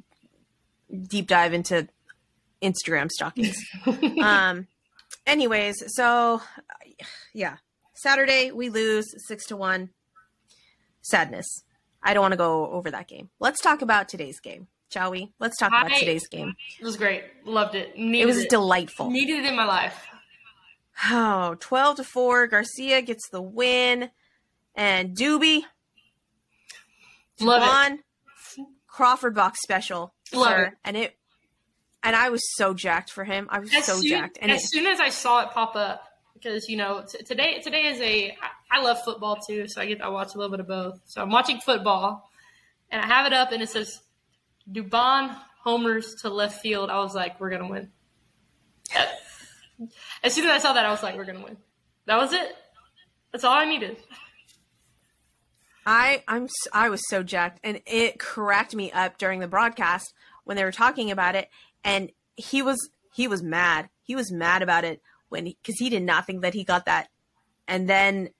deep 0.90 1.26
dive 1.26 1.52
into 1.52 1.88
Instagram 2.62 3.10
stockings. 3.10 3.58
um. 4.22 4.66
Anyways, 5.28 5.76
so 5.94 6.42
yeah, 7.32 7.58
Saturday 7.94 8.50
we 8.50 8.68
lose 8.70 9.06
six 9.28 9.46
to 9.46 9.56
one. 9.56 9.90
Sadness. 11.02 11.46
I 12.02 12.14
don't 12.14 12.22
want 12.22 12.32
to 12.32 12.38
go 12.38 12.68
over 12.70 12.90
that 12.90 13.08
game. 13.08 13.30
Let's 13.38 13.60
talk 13.60 13.82
about 13.82 14.08
today's 14.08 14.40
game 14.40 14.68
shall 14.90 15.10
we? 15.10 15.32
Let's 15.38 15.56
talk 15.58 15.68
about 15.68 15.92
today's 15.98 16.26
game. 16.28 16.54
It 16.80 16.84
was 16.84 16.96
great. 16.96 17.24
Loved 17.44 17.74
it. 17.74 17.96
Needed 17.96 18.22
it 18.22 18.26
was 18.26 18.38
it. 18.38 18.50
delightful. 18.50 19.10
Needed 19.10 19.40
it 19.40 19.44
in 19.44 19.56
my 19.56 19.64
life. 19.64 20.06
Oh, 21.10 21.56
12 21.60 21.96
to 21.96 22.04
4. 22.04 22.46
Garcia 22.48 23.02
gets 23.02 23.28
the 23.30 23.42
win. 23.42 24.10
And 24.74 25.16
Doobie. 25.16 25.62
Love 27.40 27.92
it. 27.92 28.00
Crawford 28.86 29.34
box 29.34 29.60
special, 29.62 30.12
Love 30.32 30.48
sir, 30.48 30.64
it. 30.64 30.74
and 30.84 30.96
it 30.96 31.16
and 32.02 32.14
I 32.14 32.30
was 32.30 32.42
so 32.56 32.74
jacked 32.74 33.10
for 33.10 33.24
him. 33.24 33.48
I 33.50 33.58
was 33.60 33.74
as 33.74 33.84
so 33.84 33.94
soon, 33.94 34.08
jacked, 34.08 34.38
and 34.40 34.50
as 34.50 34.64
it, 34.64 34.68
soon 34.68 34.86
as 34.86 35.00
I 35.00 35.08
saw 35.08 35.42
it 35.42 35.50
pop 35.50 35.76
up, 35.76 36.02
because 36.34 36.68
you 36.68 36.76
know 36.76 37.04
t- 37.08 37.22
today 37.24 37.60
today 37.60 37.86
is 37.86 38.00
a 38.00 38.36
I 38.70 38.82
love 38.82 39.02
football 39.04 39.36
too, 39.36 39.66
so 39.68 39.80
I 39.80 39.86
get 39.86 40.00
I 40.00 40.08
watch 40.08 40.34
a 40.34 40.38
little 40.38 40.50
bit 40.50 40.60
of 40.60 40.68
both. 40.68 41.00
So 41.06 41.22
I'm 41.22 41.30
watching 41.30 41.60
football, 41.60 42.30
and 42.90 43.00
I 43.02 43.06
have 43.06 43.26
it 43.26 43.32
up, 43.32 43.52
and 43.52 43.62
it 43.62 43.68
says 43.68 44.00
Dubon 44.70 45.36
homers 45.62 46.14
to 46.22 46.30
left 46.30 46.60
field. 46.60 46.90
I 46.90 46.98
was 46.98 47.14
like, 47.14 47.40
we're 47.40 47.50
gonna 47.50 47.68
win. 47.68 47.90
As 50.24 50.34
soon 50.34 50.44
as 50.44 50.50
I 50.50 50.58
saw 50.58 50.72
that, 50.72 50.84
I 50.84 50.90
was 50.90 51.02
like, 51.02 51.16
we're 51.16 51.24
gonna 51.24 51.44
win. 51.44 51.56
That 52.06 52.18
was 52.18 52.32
it. 52.32 52.56
That's 53.32 53.44
all 53.44 53.52
I 53.54 53.64
needed. 53.64 53.96
I 55.86 56.22
I'm 56.28 56.48
I 56.72 56.90
was 56.90 57.02
so 57.08 57.22
jacked, 57.22 57.60
and 57.64 57.80
it 57.86 58.18
cracked 58.18 58.74
me 58.74 58.92
up 58.92 59.18
during 59.18 59.40
the 59.40 59.48
broadcast 59.48 60.12
when 60.44 60.56
they 60.56 60.64
were 60.64 60.72
talking 60.72 61.10
about 61.10 61.34
it, 61.34 61.48
and 61.84 62.10
he 62.36 62.62
was 62.62 62.90
he 63.12 63.28
was 63.28 63.42
mad. 63.42 63.88
He 64.02 64.14
was 64.14 64.32
mad 64.32 64.62
about 64.62 64.84
it 64.84 65.02
when 65.28 65.44
because 65.44 65.78
he, 65.78 65.90
did 65.90 66.02
not 66.02 66.26
think 66.26 66.42
that 66.42 66.54
he 66.54 66.64
got 66.64 66.86
that, 66.86 67.08
and 67.66 67.88
then 67.88 68.30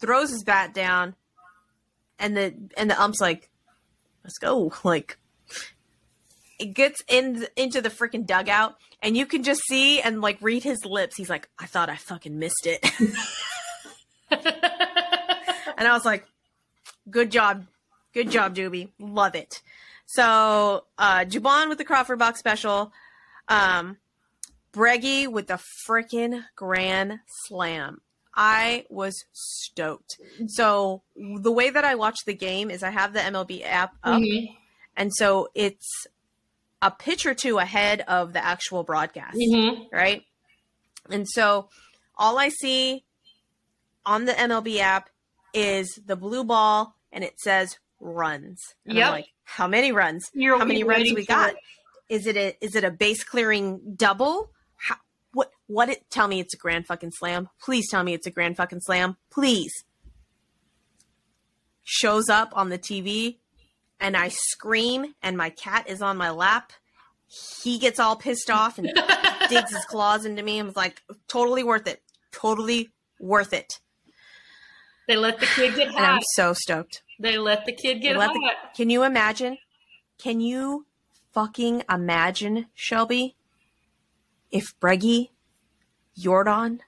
throws 0.00 0.30
his 0.30 0.44
bat 0.44 0.74
down, 0.74 1.14
and 2.18 2.36
the 2.36 2.54
and 2.76 2.90
the 2.90 3.00
ump's 3.00 3.20
like, 3.20 3.50
"Let's 4.24 4.38
go!" 4.38 4.72
Like 4.84 5.18
it 6.58 6.74
gets 6.74 7.02
in 7.08 7.46
into 7.56 7.80
the 7.80 7.90
freaking 7.90 8.26
dugout, 8.26 8.76
and 9.02 9.16
you 9.16 9.26
can 9.26 9.42
just 9.42 9.62
see 9.68 10.00
and 10.00 10.20
like 10.20 10.38
read 10.40 10.62
his 10.62 10.84
lips. 10.84 11.16
He's 11.16 11.30
like, 11.30 11.48
"I 11.58 11.66
thought 11.66 11.88
I 11.88 11.96
fucking 11.96 12.38
missed 12.38 12.66
it." 12.66 12.90
And 15.82 15.88
I 15.88 15.94
was 15.94 16.04
like, 16.04 16.24
good 17.10 17.32
job. 17.32 17.66
Good 18.14 18.30
job, 18.30 18.54
Doobie. 18.54 18.90
Love 19.00 19.34
it. 19.34 19.60
So, 20.14 20.84
uh, 20.98 21.24
Dubon 21.24 21.68
with 21.68 21.78
the 21.78 21.84
Crawford 21.84 22.18
box 22.18 22.38
special. 22.38 22.92
Um, 23.48 23.96
Breggy 24.72 25.26
with 25.30 25.46
the 25.48 25.58
freaking 25.88 26.44
grand 26.56 27.20
slam. 27.46 28.00
I 28.34 28.84
was 28.88 29.24
stoked. 29.32 30.16
So, 30.48 31.02
the 31.16 31.52
way 31.52 31.70
that 31.70 31.84
I 31.84 31.94
watch 31.94 32.18
the 32.26 32.34
game 32.34 32.70
is 32.70 32.82
I 32.82 32.90
have 32.90 33.12
the 33.12 33.20
MLB 33.20 33.62
app 33.64 33.94
up. 34.02 34.20
Mhm. 34.20 34.56
And 34.96 35.10
so 35.14 35.48
it's 35.54 36.06
a 36.82 36.90
pitch 36.90 37.24
or 37.24 37.34
two 37.34 37.58
ahead 37.58 38.00
of 38.02 38.32
the 38.34 38.44
actual 38.44 38.82
broadcast 38.84 39.38
Mhm. 39.38 39.86
right? 39.92 40.24
And 41.10 41.26
so 41.28 41.68
all 42.16 42.38
I 42.38 42.48
see 42.50 43.04
on 44.04 44.24
the 44.26 44.38
MLB 44.38 44.80
app 44.80 45.08
is 45.54 45.98
the 46.04 46.16
blue 46.16 46.44
ball 46.44 46.96
and 47.10 47.24
it 47.24 47.38
says 47.40 47.78
runs. 48.02 48.60
And 48.84 48.96
Yep. 48.98 49.06
I'm 49.06 49.12
like, 49.12 49.26
how 49.44 49.66
many 49.66 49.92
runs? 49.92 50.24
You're- 50.34 50.58
how 50.58 50.64
many 50.64 50.84
runs 50.84 51.12
we 51.14 51.24
got? 51.24 51.50
it. 51.50 51.56
Is 52.08 52.26
it 52.26 52.36
a 52.36 52.56
is 52.62 52.74
it 52.74 52.84
a 52.84 52.90
base 52.90 53.24
clearing 53.24 53.94
double? 53.96 54.50
How, 54.76 54.96
what 55.32 55.50
what 55.66 55.88
it 55.88 56.10
tell 56.10 56.28
me 56.28 56.40
it's 56.40 56.52
a 56.52 56.58
grand 56.58 56.86
fucking 56.86 57.12
slam. 57.12 57.48
Please 57.62 57.88
tell 57.90 58.02
me 58.04 58.12
it's 58.12 58.26
a 58.26 58.30
grand 58.30 58.56
fucking 58.58 58.80
slam. 58.80 59.16
Please. 59.30 59.72
Shows 61.84 62.28
up 62.28 62.50
on 62.54 62.68
the 62.68 62.78
TV 62.78 63.38
and 63.98 64.16
I 64.16 64.28
scream 64.28 65.14
and 65.22 65.36
my 65.36 65.50
cat 65.50 65.88
is 65.88 66.02
on 66.02 66.16
my 66.16 66.30
lap. 66.30 66.72
He 67.62 67.78
gets 67.78 67.98
all 67.98 68.16
pissed 68.16 68.50
off 68.50 68.78
and 68.78 68.88
digs 69.48 69.70
his 69.74 69.84
claws 69.86 70.24
into 70.26 70.42
me 70.42 70.58
and 70.58 70.66
was 70.68 70.76
like, 70.76 71.00
totally 71.28 71.64
worth 71.64 71.86
it. 71.86 72.02
Totally 72.30 72.90
worth 73.18 73.52
it. 73.52 73.80
They 75.08 75.16
let 75.16 75.40
the 75.40 75.46
kid 75.46 75.74
get 75.74 75.88
And 75.88 75.96
I'm 75.98 76.20
so 76.34 76.52
stoked. 76.52 77.02
They 77.22 77.38
let 77.38 77.64
the 77.64 77.72
kid 77.72 78.00
get 78.02 78.16
hot. 78.16 78.32
the- 78.34 78.50
can 78.76 78.90
you 78.90 79.02
imagine? 79.04 79.58
Can 80.18 80.40
you 80.40 80.86
fucking 81.32 81.84
imagine, 81.90 82.66
Shelby, 82.74 83.36
if 84.50 84.78
Breggy, 84.80 85.30
Jordan, 86.18 86.80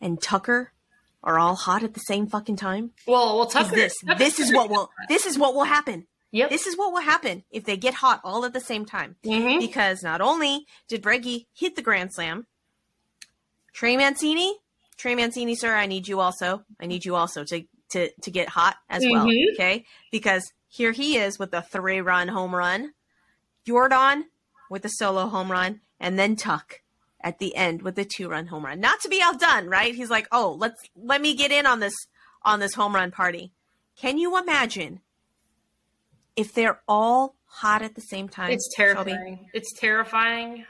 and 0.00 0.20
Tucker 0.22 0.72
are 1.22 1.38
all 1.38 1.54
hot 1.56 1.82
at 1.82 1.94
the 1.94 2.00
same 2.00 2.26
fucking 2.26 2.56
time? 2.56 2.92
well, 3.06 3.36
well, 3.36 3.46
Tucker. 3.46 3.74
this 3.74 3.94
Tucker- 4.00 4.18
this 4.18 4.38
is 4.38 4.52
what 4.52 4.70
will 4.70 4.90
this 5.08 5.26
is 5.26 5.38
what 5.38 5.54
will 5.54 5.64
happen. 5.64 6.06
Yep. 6.32 6.50
This 6.50 6.66
is 6.66 6.76
what 6.76 6.92
will 6.92 7.02
happen 7.02 7.44
if 7.50 7.64
they 7.64 7.76
get 7.76 7.94
hot 7.94 8.20
all 8.24 8.44
at 8.44 8.52
the 8.52 8.60
same 8.60 8.84
time. 8.84 9.16
Mhm. 9.24 9.60
because 9.60 10.02
not 10.02 10.20
only 10.20 10.66
did 10.88 11.02
Breggy 11.02 11.46
hit 11.54 11.76
the 11.76 11.82
grand 11.82 12.12
slam, 12.12 12.46
Trey 13.72 13.96
Mancini, 13.96 14.58
Trey 14.96 15.14
Mancini, 15.14 15.54
sir, 15.54 15.74
I 15.74 15.86
need 15.86 16.08
you 16.08 16.20
also. 16.20 16.64
I 16.80 16.86
need 16.86 17.04
you 17.04 17.14
also 17.16 17.44
to 17.44 17.64
to 17.94 18.10
to 18.22 18.30
get 18.30 18.48
hot 18.48 18.76
as 18.88 19.02
well. 19.04 19.26
Mhm. 19.26 19.54
Okay, 19.54 19.84
because 20.10 20.52
here 20.68 20.92
he 20.92 21.16
is 21.16 21.38
with 21.38 21.54
a 21.54 21.62
three 21.62 22.00
run 22.00 22.28
home 22.28 22.54
run, 22.54 22.92
Jordan 23.66 24.26
with 24.70 24.84
a 24.84 24.90
solo 24.90 25.28
home 25.28 25.50
run, 25.50 25.80
and 25.98 26.18
then 26.18 26.36
Tuck 26.36 26.80
at 27.20 27.38
the 27.38 27.54
end 27.56 27.82
with 27.82 27.98
a 27.98 28.04
two 28.04 28.28
run 28.28 28.46
home 28.48 28.64
run. 28.64 28.80
Not 28.80 29.00
to 29.00 29.08
be 29.08 29.20
outdone, 29.22 29.66
right? 29.66 29.94
He's 29.94 30.10
like, 30.10 30.28
oh, 30.30 30.56
let's 30.58 30.80
let 30.94 31.20
me 31.20 31.34
get 31.34 31.50
in 31.52 31.66
on 31.66 31.80
this 31.80 31.94
on 32.42 32.60
this 32.60 32.74
home 32.74 32.94
run 32.94 33.10
party. 33.10 33.52
Can 33.96 34.18
you 34.18 34.36
imagine 34.36 35.00
if 36.36 36.52
they're 36.52 36.80
all 36.88 37.36
hot 37.46 37.82
at 37.82 37.94
the 37.94 38.00
same 38.02 38.28
time? 38.28 38.50
It's 38.50 38.68
Shelby? 38.76 39.12
terrifying. 39.12 39.50
It's 39.54 39.72
terrifying. 39.78 40.66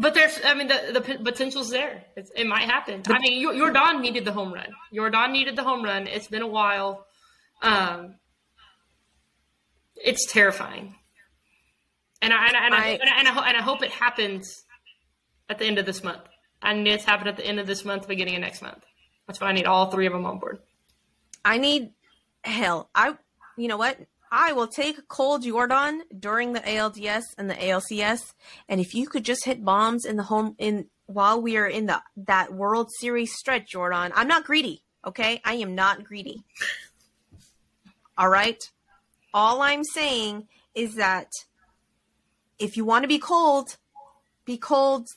But 0.00 0.14
there's, 0.14 0.38
I 0.44 0.54
mean, 0.54 0.68
the, 0.68 0.92
the 0.94 1.00
potential's 1.22 1.68
there. 1.70 2.04
It's, 2.16 2.30
it 2.34 2.46
might 2.46 2.62
happen. 2.62 3.02
I 3.08 3.18
mean, 3.18 3.40
your 3.40 3.54
Jordan 3.72 4.00
needed 4.00 4.24
the 4.24 4.32
home 4.32 4.52
run. 4.52 4.68
Jordan 4.94 5.32
needed 5.32 5.56
the 5.56 5.62
home 5.62 5.82
run. 5.84 6.06
It's 6.06 6.28
been 6.28 6.42
a 6.42 6.46
while. 6.46 7.06
Um, 7.62 8.14
it's 9.96 10.30
terrifying. 10.32 10.94
And 12.22 12.32
I, 12.32 12.46
and 12.48 12.56
I, 12.56 12.66
and 12.66 12.74
I, 12.74 12.78
I- 12.78 12.88
and 12.92 13.02
I, 13.02 13.18
and 13.18 13.28
I, 13.28 13.48
and 13.48 13.56
I 13.58 13.62
hope 13.62 13.82
it 13.82 13.90
happens 13.90 14.64
at 15.48 15.58
the 15.58 15.66
end 15.66 15.78
of 15.78 15.86
this 15.86 16.02
month. 16.02 16.22
I 16.62 16.72
need 16.74 16.92
it 16.92 17.00
to 17.00 17.06
happen 17.06 17.28
at 17.28 17.36
the 17.36 17.44
end 17.46 17.58
of 17.60 17.66
this 17.66 17.84
month, 17.84 18.06
beginning 18.08 18.34
of 18.36 18.40
next 18.40 18.62
month. 18.62 18.82
That's 19.26 19.40
why 19.40 19.48
I 19.48 19.52
need 19.52 19.66
all 19.66 19.90
three 19.90 20.06
of 20.06 20.12
them 20.12 20.26
on 20.26 20.38
board. 20.38 20.58
I 21.44 21.58
need 21.58 21.92
hell. 22.44 22.90
I 22.94 23.14
you 23.56 23.68
know 23.68 23.76
what? 23.76 23.98
I 24.30 24.52
will 24.52 24.68
take 24.68 25.08
cold 25.08 25.42
Jordan 25.42 26.02
during 26.16 26.52
the 26.52 26.60
ALDS 26.60 27.24
and 27.36 27.50
the 27.50 27.54
ALCS, 27.54 28.34
and 28.68 28.80
if 28.80 28.94
you 28.94 29.08
could 29.08 29.24
just 29.24 29.44
hit 29.44 29.64
bombs 29.64 30.04
in 30.04 30.16
the 30.16 30.22
home 30.24 30.54
in 30.58 30.86
while 31.06 31.42
we 31.42 31.56
are 31.56 31.66
in 31.66 31.86
the 31.86 32.00
that 32.16 32.52
World 32.52 32.88
Series 32.98 33.32
stretch, 33.34 33.70
Jordan. 33.70 34.12
I'm 34.14 34.28
not 34.28 34.44
greedy, 34.44 34.82
okay? 35.04 35.40
I 35.44 35.54
am 35.54 35.74
not 35.74 36.04
greedy. 36.04 36.44
All 38.16 38.28
right? 38.28 38.62
All 39.34 39.62
I'm 39.62 39.84
saying 39.84 40.46
is 40.74 40.94
that 40.96 41.28
if 42.58 42.76
you 42.76 42.84
want 42.84 43.02
to 43.02 43.08
be 43.08 43.18
cold, 43.18 43.76
be 44.44 44.56
cold 44.56 45.08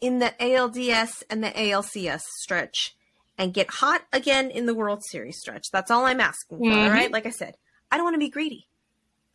in 0.00 0.18
the 0.18 0.34
ALDS 0.38 1.22
and 1.30 1.42
the 1.42 1.50
ALCS 1.50 2.22
stretch 2.40 2.94
and 3.38 3.54
get 3.54 3.70
hot 3.70 4.02
again 4.12 4.50
in 4.50 4.66
the 4.66 4.74
World 4.74 5.02
Series 5.04 5.38
stretch. 5.38 5.70
That's 5.72 5.90
all 5.90 6.04
I'm 6.04 6.20
asking 6.20 6.58
for. 6.58 6.64
Mm-hmm. 6.64 6.78
All 6.78 6.90
right. 6.90 7.10
Like 7.10 7.26
I 7.26 7.30
said, 7.30 7.56
I 7.90 7.96
don't 7.96 8.04
want 8.04 8.14
to 8.14 8.18
be 8.20 8.28
greedy. 8.28 8.66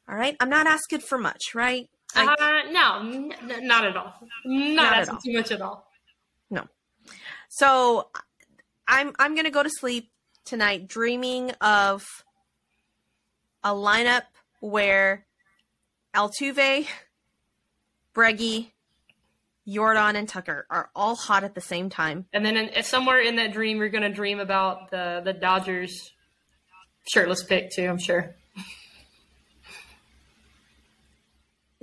All 0.07 0.15
right. 0.15 0.35
I'm 0.39 0.49
not 0.49 0.67
asking 0.67 0.99
for 0.99 1.17
much, 1.17 1.55
right? 1.55 1.89
I, 2.15 2.25
uh, 2.25 2.71
no, 2.71 2.99
n- 3.11 3.67
not 3.67 3.85
at 3.85 3.97
all. 3.97 4.13
Not, 4.45 4.75
Not 4.75 4.93
asking 4.93 5.15
all. 5.15 5.21
too 5.21 5.33
much 5.33 5.51
at 5.51 5.61
all. 5.61 5.87
No. 6.49 6.65
So 7.49 8.09
I'm 8.87 9.13
I'm 9.17 9.35
gonna 9.35 9.49
go 9.49 9.63
to 9.63 9.69
sleep 9.69 10.11
tonight 10.45 10.87
dreaming 10.87 11.51
of 11.61 12.05
a 13.63 13.71
lineup 13.71 14.23
where 14.59 15.25
Altuve, 16.13 16.85
Breggy, 18.13 18.71
Jordan, 19.67 20.15
and 20.15 20.27
Tucker 20.29 20.67
are 20.69 20.89
all 20.95 21.15
hot 21.15 21.43
at 21.43 21.55
the 21.55 21.61
same 21.61 21.89
time. 21.89 22.25
And 22.33 22.45
then 22.45 22.57
in, 22.57 22.83
somewhere 22.83 23.19
in 23.21 23.37
that 23.37 23.53
dream, 23.53 23.77
you're 23.77 23.89
going 23.89 24.03
to 24.03 24.09
dream 24.13 24.39
about 24.39 24.91
the 24.91 25.21
the 25.23 25.33
Dodgers 25.33 26.11
shirtless 27.11 27.43
pick 27.43 27.71
too. 27.71 27.87
I'm 27.87 27.97
sure. 27.97 28.35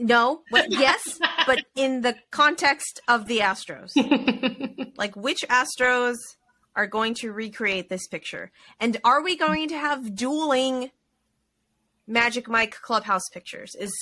No, 0.00 0.42
but 0.50 0.70
yes, 0.70 1.18
but 1.46 1.64
in 1.76 2.00
the 2.00 2.16
context 2.30 3.00
of 3.06 3.26
the 3.26 3.40
Astros. 3.40 3.90
like 4.96 5.14
which 5.14 5.44
Astros 5.48 6.16
are 6.74 6.86
going 6.86 7.14
to 7.14 7.32
recreate 7.32 7.88
this 7.88 8.06
picture? 8.06 8.50
And 8.80 8.96
are 9.04 9.22
we 9.22 9.36
going 9.36 9.68
to 9.68 9.76
have 9.76 10.14
dueling 10.14 10.90
Magic 12.06 12.48
Mike 12.48 12.76
clubhouse 12.80 13.28
pictures? 13.32 13.74
Is 13.78 13.92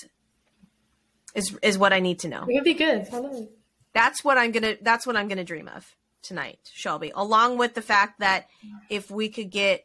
is 1.35 1.59
is 1.63 1.79
what 1.79 1.93
I 1.93 2.01
need 2.01 2.21
to 2.21 2.29
know. 2.29 2.47
It 2.49 2.55
would 2.55 2.65
be 2.65 2.75
good. 2.75 3.11
Know. 3.13 3.49
That's 3.93 4.23
what 4.25 4.39
I'm 4.39 4.53
gonna 4.53 4.77
that's 4.81 5.07
what 5.07 5.17
I'm 5.17 5.29
gonna 5.29 5.45
dream 5.45 5.69
of 5.69 5.85
tonight, 6.23 6.61
Shelby. 6.73 7.13
Along 7.15 7.59
with 7.59 7.75
the 7.75 7.83
fact 7.83 8.21
that 8.21 8.47
if 8.89 9.11
we 9.11 9.29
could 9.29 9.51
get 9.51 9.85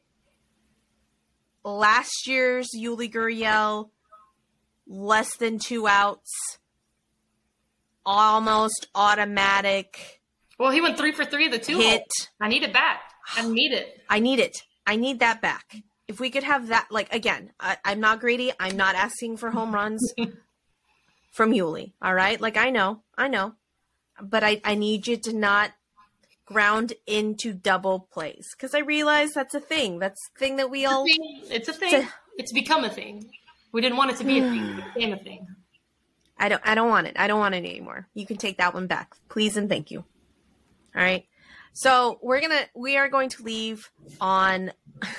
last 1.64 2.27
year's 2.27 2.69
Yuli 2.77 3.11
Gurriel 3.11 3.90
less 4.88 5.35
than 5.38 5.60
two 5.60 5.88
outs, 5.88 6.31
almost 8.05 8.88
automatic 8.95 10.22
Well, 10.60 10.72
he 10.72 10.81
went 10.81 10.97
three 10.97 11.11
for 11.11 11.26
three 11.26 11.45
of 11.45 11.51
the 11.51 11.60
two. 11.60 11.77
hit. 11.80 12.03
I 12.41 12.47
need 12.47 12.64
it 12.64 12.73
back. 12.73 13.01
I 13.35 13.47
need 13.47 13.72
it. 13.73 14.01
I 14.10 14.19
need 14.19 14.39
it. 14.39 14.57
I 14.85 14.95
need 14.97 15.19
that 15.19 15.41
back. 15.41 15.77
if 16.07 16.19
we 16.19 16.30
could 16.30 16.43
have 16.43 16.68
that, 16.68 16.88
like 16.91 17.14
again, 17.14 17.51
I, 17.60 17.77
I'm 17.85 17.99
not 18.01 18.19
greedy. 18.19 18.51
I'm 18.60 18.76
not 18.76 18.95
asking 18.95 19.38
for 19.38 19.49
home 19.51 19.73
runs 19.73 20.14
from 21.31 21.51
Yuli. 21.51 21.93
All 22.01 22.14
right, 22.14 22.39
like 22.39 22.57
I 22.57 22.69
know, 22.69 23.01
I 23.18 23.30
know, 23.30 23.53
but 24.22 24.43
I 24.43 24.60
I 24.65 24.76
need 24.76 25.07
you 25.07 25.15
to 25.18 25.34
not 25.34 25.72
ground 26.45 26.91
into 27.07 27.53
double 27.53 28.01
plays 28.11 28.45
because 28.55 28.76
I 28.76 28.80
realize 28.80 29.31
that's 29.31 29.55
a 29.55 29.61
thing. 29.61 29.99
That's 29.99 30.19
a 30.35 30.39
thing 30.39 30.57
that 30.57 30.69
we 30.69 30.85
all. 30.85 31.05
It's 31.07 31.69
a 31.69 31.73
thing. 31.73 32.05
It's 32.38 32.51
become 32.51 32.84
a 32.84 32.89
thing. 32.89 33.31
We 33.74 33.82
didn't 33.82 33.98
want 33.98 34.12
it 34.12 34.18
to 34.18 34.24
be 34.24 34.40
a 34.40 34.41
thing. 34.44 34.64
It 34.64 34.94
became 34.94 35.14
a 35.14 35.18
thing. 35.18 35.48
I 36.38 36.48
don't. 36.48 36.62
I 36.64 36.76
don't 36.76 36.90
want 36.90 37.08
it. 37.08 37.16
I 37.18 37.28
don't 37.28 37.40
want 37.40 37.56
it 37.56 37.66
anymore. 37.66 38.08
You 38.14 38.26
can 38.26 38.38
take 38.38 38.58
that 38.58 38.74
one 38.74 38.88
back, 38.88 39.16
please 39.28 39.58
and 39.58 39.68
thank 39.68 39.91
you. 39.91 40.00
All 40.95 41.02
right. 41.02 41.26
So 41.74 42.20
we're 42.22 42.40
gonna. 42.40 42.62
We 42.76 42.98
are 42.98 43.10
going 43.10 43.30
to 43.30 43.44
leave 43.44 43.91
on. 44.22 44.72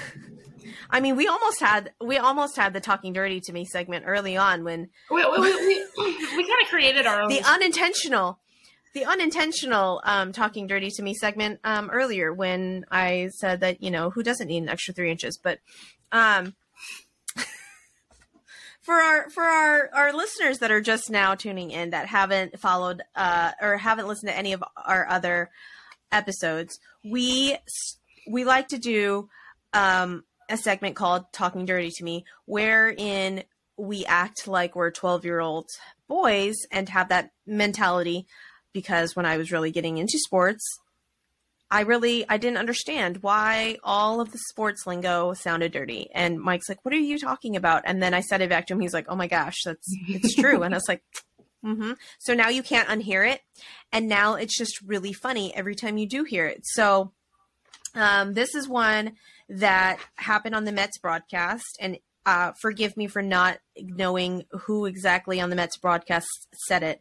I 0.91 1.01
mean, 1.01 1.17
we 1.17 1.27
almost 1.27 1.61
had 1.61 1.93
we 2.01 2.19
almost 2.19 2.57
had 2.57 2.73
the 2.73 2.81
talking 2.81 3.13
dirty 3.13 3.41
to 3.41 3.53
me 3.53 3.65
segment 3.65 4.05
early 4.07 4.37
on 4.37 4.65
when 4.65 4.89
We, 5.11 5.25
we, 5.25 5.41
we, 5.41 5.87
we, 5.99 6.15
kind 6.15 6.63
of 6.63 6.69
created 6.69 7.07
our 7.07 7.23
own. 7.23 7.29
the 7.29 7.43
unintentional 7.43 8.39
the 8.93 9.05
unintentional 9.05 10.01
um, 10.05 10.33
talking 10.33 10.69
dirty 10.69 10.91
to 10.91 11.03
me 11.03 11.15
segment 11.15 11.59
um, 11.65 11.91
earlier 11.91 12.33
when 12.33 12.85
I 12.91 13.31
said 13.39 13.61
that 13.61 13.83
you 13.83 13.91
know 13.91 14.11
who 14.11 14.23
doesn't 14.23 14.47
need 14.47 14.63
an 14.63 14.69
extra 14.69 14.95
three 14.95 15.11
inches, 15.11 15.37
but 15.37 15.59
um, 16.13 16.55
for 18.85 18.94
our 18.94 19.31
for 19.31 19.43
our 19.43 19.90
our 19.93 20.12
listeners 20.12 20.59
that 20.59 20.70
are 20.70 20.81
just 20.81 21.11
now 21.11 21.35
tuning 21.35 21.70
in 21.70 21.90
that 21.90 22.06
haven't 22.06 22.61
followed 22.61 23.02
uh, 23.16 23.52
or 23.61 23.78
haven't 23.78 24.06
listened 24.06 24.31
to 24.31 24.36
any 24.36 24.52
of 24.52 24.62
our 24.77 25.09
other 25.09 25.51
episodes, 26.12 26.78
we 27.02 27.56
we 28.28 28.44
like 28.44 28.69
to 28.69 28.78
do 28.78 29.28
um, 29.73 30.23
a 30.51 30.56
segment 30.56 30.97
called 30.97 31.24
"Talking 31.32 31.65
Dirty 31.65 31.90
to 31.97 32.05
Me," 32.05 32.24
wherein 32.44 33.44
we 33.77 34.05
act 34.05 34.47
like 34.47 34.77
we're 34.77 34.90
twelve 34.90 35.24
year 35.24 35.40
old 35.40 35.66
boys 36.06 36.55
and 36.70 36.89
have 36.90 37.09
that 37.09 37.31
mentality 37.47 38.27
because 38.74 39.16
when 39.16 39.24
I 39.24 39.39
was 39.39 39.51
really 39.51 39.70
getting 39.70 39.97
into 39.97 40.19
sports, 40.19 40.62
I 41.75 41.81
really 41.81 42.25
I 42.29 42.37
didn't 42.37 42.59
understand 42.59 43.19
why 43.21 43.79
all 43.83 44.21
of 44.21 44.31
the 44.31 44.39
sports 44.51 44.87
lingo 44.87 45.35
sounded 45.35 45.73
dirty. 45.73 46.09
And 46.15 46.41
Mike's 46.41 46.69
like, 46.69 46.85
"What 46.85 46.95
are 46.95 46.99
you 46.99 47.19
talking 47.19 47.57
about?" 47.57 47.83
And 47.85 48.01
then 48.01 48.15
I 48.15 48.21
said 48.21 48.41
it 48.43 48.49
back 48.49 48.69
to 48.69 48.75
him. 48.75 48.81
He's 48.81 48.95
like, 48.95 49.07
"Oh 49.09 49.17
my 49.17 49.27
gosh, 49.27 49.57
that's 49.65 49.89
it's 50.07 50.35
true." 50.41 50.63
and 50.63 50.73
I 50.73 50.77
was 50.77 50.89
like, 50.89 51.03
"Mm-hmm." 51.67 51.95
So 52.21 52.33
now 52.33 52.49
you 52.49 52.63
can't 52.63 52.89
unhear 52.89 53.29
it, 53.29 53.41
and 53.93 54.09
now 54.09 54.35
it's 54.35 54.57
just 54.57 54.81
really 54.83 55.13
funny 55.13 55.53
every 55.53 55.75
time 55.75 55.99
you 55.99 56.07
do 56.07 56.23
hear 56.23 56.47
it. 56.47 56.61
So 56.63 57.11
um, 57.97 58.35
this 58.35 58.55
is 58.55 58.69
one 58.69 59.17
that 59.49 59.99
happened 60.15 60.55
on 60.55 60.67
the 60.67 60.73
Mets 60.73 60.99
broadcast, 60.99 61.77
and 61.81 61.99
uh, 62.25 62.53
forgive 62.63 62.97
me 62.97 63.09
for 63.09 63.21
not 63.21 63.59
knowing 63.77 64.45
who 64.53 64.87
exactly 64.87 65.41
on 65.41 65.51
the 65.51 65.57
Mets 65.57 65.77
broadcast 65.77 66.29
said 66.69 66.85
it, 66.85 67.01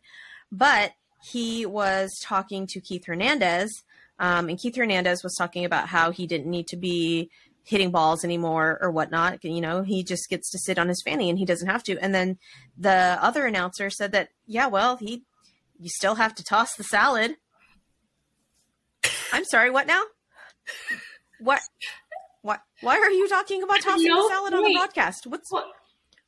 but 0.52 0.94
he 1.24 1.64
was 1.64 2.10
talking 2.24 2.66
to 2.68 2.82
Keith 2.82 3.06
Hernandez, 3.06 3.72
um, 4.20 4.50
and 4.50 4.58
Keith 4.58 4.76
Hernandez 4.76 5.24
was 5.24 5.36
talking 5.36 5.66
about 5.66 5.88
how 5.88 6.12
he 6.12 6.28
didn't 6.28 6.50
need 6.50 6.68
to 6.68 6.78
be 6.78 7.30
hitting 7.64 7.92
balls 7.92 8.24
anymore 8.24 8.78
or 8.82 8.92
whatnot. 8.92 9.44
You 9.44 9.62
know, 9.62 9.84
he 9.84 10.04
just 10.04 10.30
gets 10.30 10.50
to 10.52 10.60
sit 10.60 10.78
on 10.78 10.90
his 10.90 11.02
fanny 11.04 11.30
and 11.30 11.40
he 11.40 11.46
doesn't 11.46 11.68
have 11.68 11.84
to. 11.84 11.98
And 12.00 12.14
then 12.14 12.38
the 12.78 13.18
other 13.22 13.46
announcer 13.46 13.90
said 13.90 14.12
that, 14.12 14.30
yeah, 14.46 14.68
well, 14.68 14.98
he, 14.98 15.24
you 15.80 15.90
still 15.90 16.16
have 16.16 16.36
to 16.36 16.44
toss 16.44 16.76
the 16.76 16.84
salad. 16.84 17.36
I'm 19.32 19.46
sorry, 19.46 19.70
what 19.70 19.88
now? 19.88 20.04
What? 21.40 21.62
What? 22.42 22.62
Why 22.82 22.98
are 22.98 23.10
you 23.10 23.28
talking 23.28 23.64
about 23.64 23.82
tossing 23.82 24.08
no 24.08 24.24
the 24.24 24.30
salad 24.30 24.54
on 24.54 24.60
the 24.60 24.68
point. 24.68 24.78
broadcast? 24.78 25.26
What's 25.28 25.52
Well, 25.52 25.66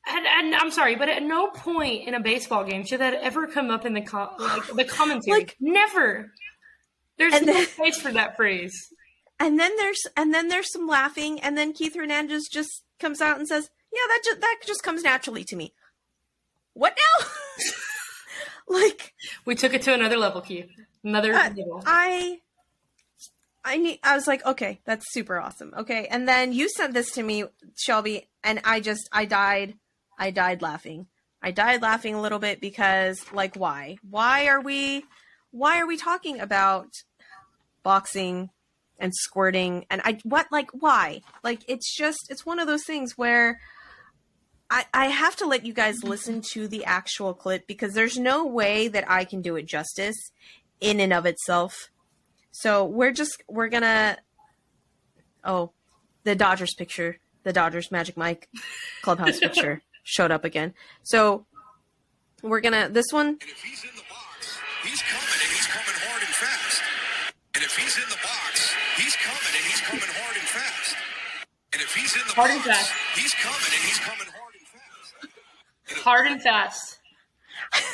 and, 0.08 0.26
and 0.26 0.54
I'm 0.54 0.70
sorry, 0.70 0.96
but 0.96 1.08
at 1.08 1.22
no 1.22 1.48
point 1.48 2.06
in 2.06 2.14
a 2.14 2.20
baseball 2.20 2.64
game 2.64 2.84
should 2.84 3.00
that 3.00 3.14
ever 3.14 3.46
come 3.46 3.70
up 3.70 3.84
in 3.84 3.92
the 3.92 4.00
co- 4.00 4.30
like 4.38 4.66
the 4.74 4.84
commentary. 4.88 5.40
Like- 5.40 5.56
Never. 5.60 6.32
There's 7.18 7.34
And 7.34 7.46
no 7.46 7.52
then- 7.54 7.66
place 7.68 8.00
for 8.00 8.12
that 8.12 8.36
phrase. 8.36 8.92
and 9.40 9.58
then 9.58 9.76
there's 9.76 10.00
and 10.16 10.32
then 10.34 10.48
there's 10.48 10.72
some 10.72 10.86
laughing, 10.86 11.40
and 11.40 11.56
then 11.56 11.72
Keith 11.72 11.94
Hernandez 11.94 12.48
just 12.50 12.84
comes 13.00 13.20
out 13.20 13.38
and 13.38 13.46
says, 13.48 13.70
"Yeah, 13.92 14.00
that 14.08 14.20
just 14.24 14.40
that 14.40 14.56
just 14.66 14.82
comes 14.82 15.02
naturally 15.02 15.44
to 15.44 15.56
me." 15.56 15.72
What 16.74 16.96
now? 16.96 17.26
like 18.68 19.14
We 19.44 19.54
took 19.54 19.74
it 19.74 19.82
to 19.82 19.94
another 19.94 20.16
level, 20.16 20.40
Keith. 20.40 20.70
Another 21.04 21.32
Uh, 21.34 21.48
level. 21.50 21.82
I 21.86 22.40
I 23.64 23.76
need 23.78 23.98
I 24.02 24.14
was 24.14 24.26
like, 24.26 24.44
okay, 24.44 24.80
that's 24.84 25.04
super 25.12 25.40
awesome. 25.40 25.74
Okay. 25.76 26.06
And 26.08 26.28
then 26.28 26.52
you 26.52 26.68
sent 26.68 26.94
this 26.94 27.10
to 27.12 27.22
me, 27.22 27.44
Shelby, 27.76 28.28
and 28.44 28.60
I 28.64 28.80
just 28.80 29.08
I 29.12 29.24
died 29.24 29.74
I 30.18 30.30
died 30.30 30.62
laughing. 30.62 31.06
I 31.42 31.50
died 31.50 31.82
laughing 31.82 32.14
a 32.14 32.20
little 32.20 32.38
bit 32.38 32.60
because 32.60 33.18
like 33.32 33.56
why? 33.56 33.98
Why 34.08 34.48
are 34.48 34.60
we 34.60 35.04
why 35.56 35.80
are 35.80 35.86
we 35.86 35.96
talking 35.96 36.38
about 36.38 36.88
boxing 37.82 38.50
and 38.98 39.12
squirting 39.14 39.86
and 39.90 40.02
I 40.04 40.18
what 40.22 40.46
like 40.50 40.70
why? 40.72 41.22
Like 41.42 41.62
it's 41.66 41.94
just 41.96 42.26
it's 42.30 42.44
one 42.44 42.58
of 42.58 42.66
those 42.66 42.84
things 42.84 43.16
where 43.16 43.60
I, 44.70 44.84
I 44.92 45.06
have 45.06 45.36
to 45.36 45.46
let 45.46 45.64
you 45.64 45.72
guys 45.72 46.02
listen 46.02 46.42
to 46.52 46.66
the 46.68 46.84
actual 46.84 47.32
clip 47.32 47.66
because 47.66 47.94
there's 47.94 48.18
no 48.18 48.44
way 48.44 48.88
that 48.88 49.08
I 49.08 49.24
can 49.24 49.40
do 49.40 49.56
it 49.56 49.66
justice 49.66 50.16
in 50.80 50.98
and 51.00 51.12
of 51.12 51.24
itself. 51.24 51.90
So 52.50 52.84
we're 52.84 53.12
just 53.12 53.42
we're 53.48 53.68
gonna 53.68 54.18
oh 55.44 55.72
the 56.24 56.34
Dodgers 56.34 56.74
picture, 56.74 57.18
the 57.44 57.52
Dodgers 57.52 57.90
Magic 57.90 58.16
Mike 58.16 58.50
clubhouse 59.02 59.38
picture 59.38 59.82
showed 60.02 60.30
up 60.30 60.44
again. 60.44 60.74
So 61.02 61.46
we're 62.42 62.60
gonna 62.60 62.88
this 62.90 63.06
one 63.10 63.38
And 67.56 67.64
if 67.64 67.74
he's 67.74 67.96
in 67.96 68.04
the 68.10 68.20
box, 68.22 68.74
he's 68.98 69.16
coming 69.16 69.40
and 69.56 69.64
he's 69.64 69.80
coming 69.80 70.04
hard 70.04 70.36
and 70.36 70.44
fast. 70.46 70.96
And 71.72 71.80
if 71.82 71.94
he's 71.94 72.14
in 72.14 72.20
the 72.28 72.34
Hard 72.34 72.50
and 72.50 72.60
fast. 72.60 72.92
he's 73.16 73.32
coming 73.32 73.56
and 73.64 73.84
he's 73.88 73.98
coming 73.98 74.26
hard 74.28 74.54
and 74.60 74.66
fast. 74.68 76.04
Hard 76.04 76.26
and 76.26 76.42
fast. 76.42 76.98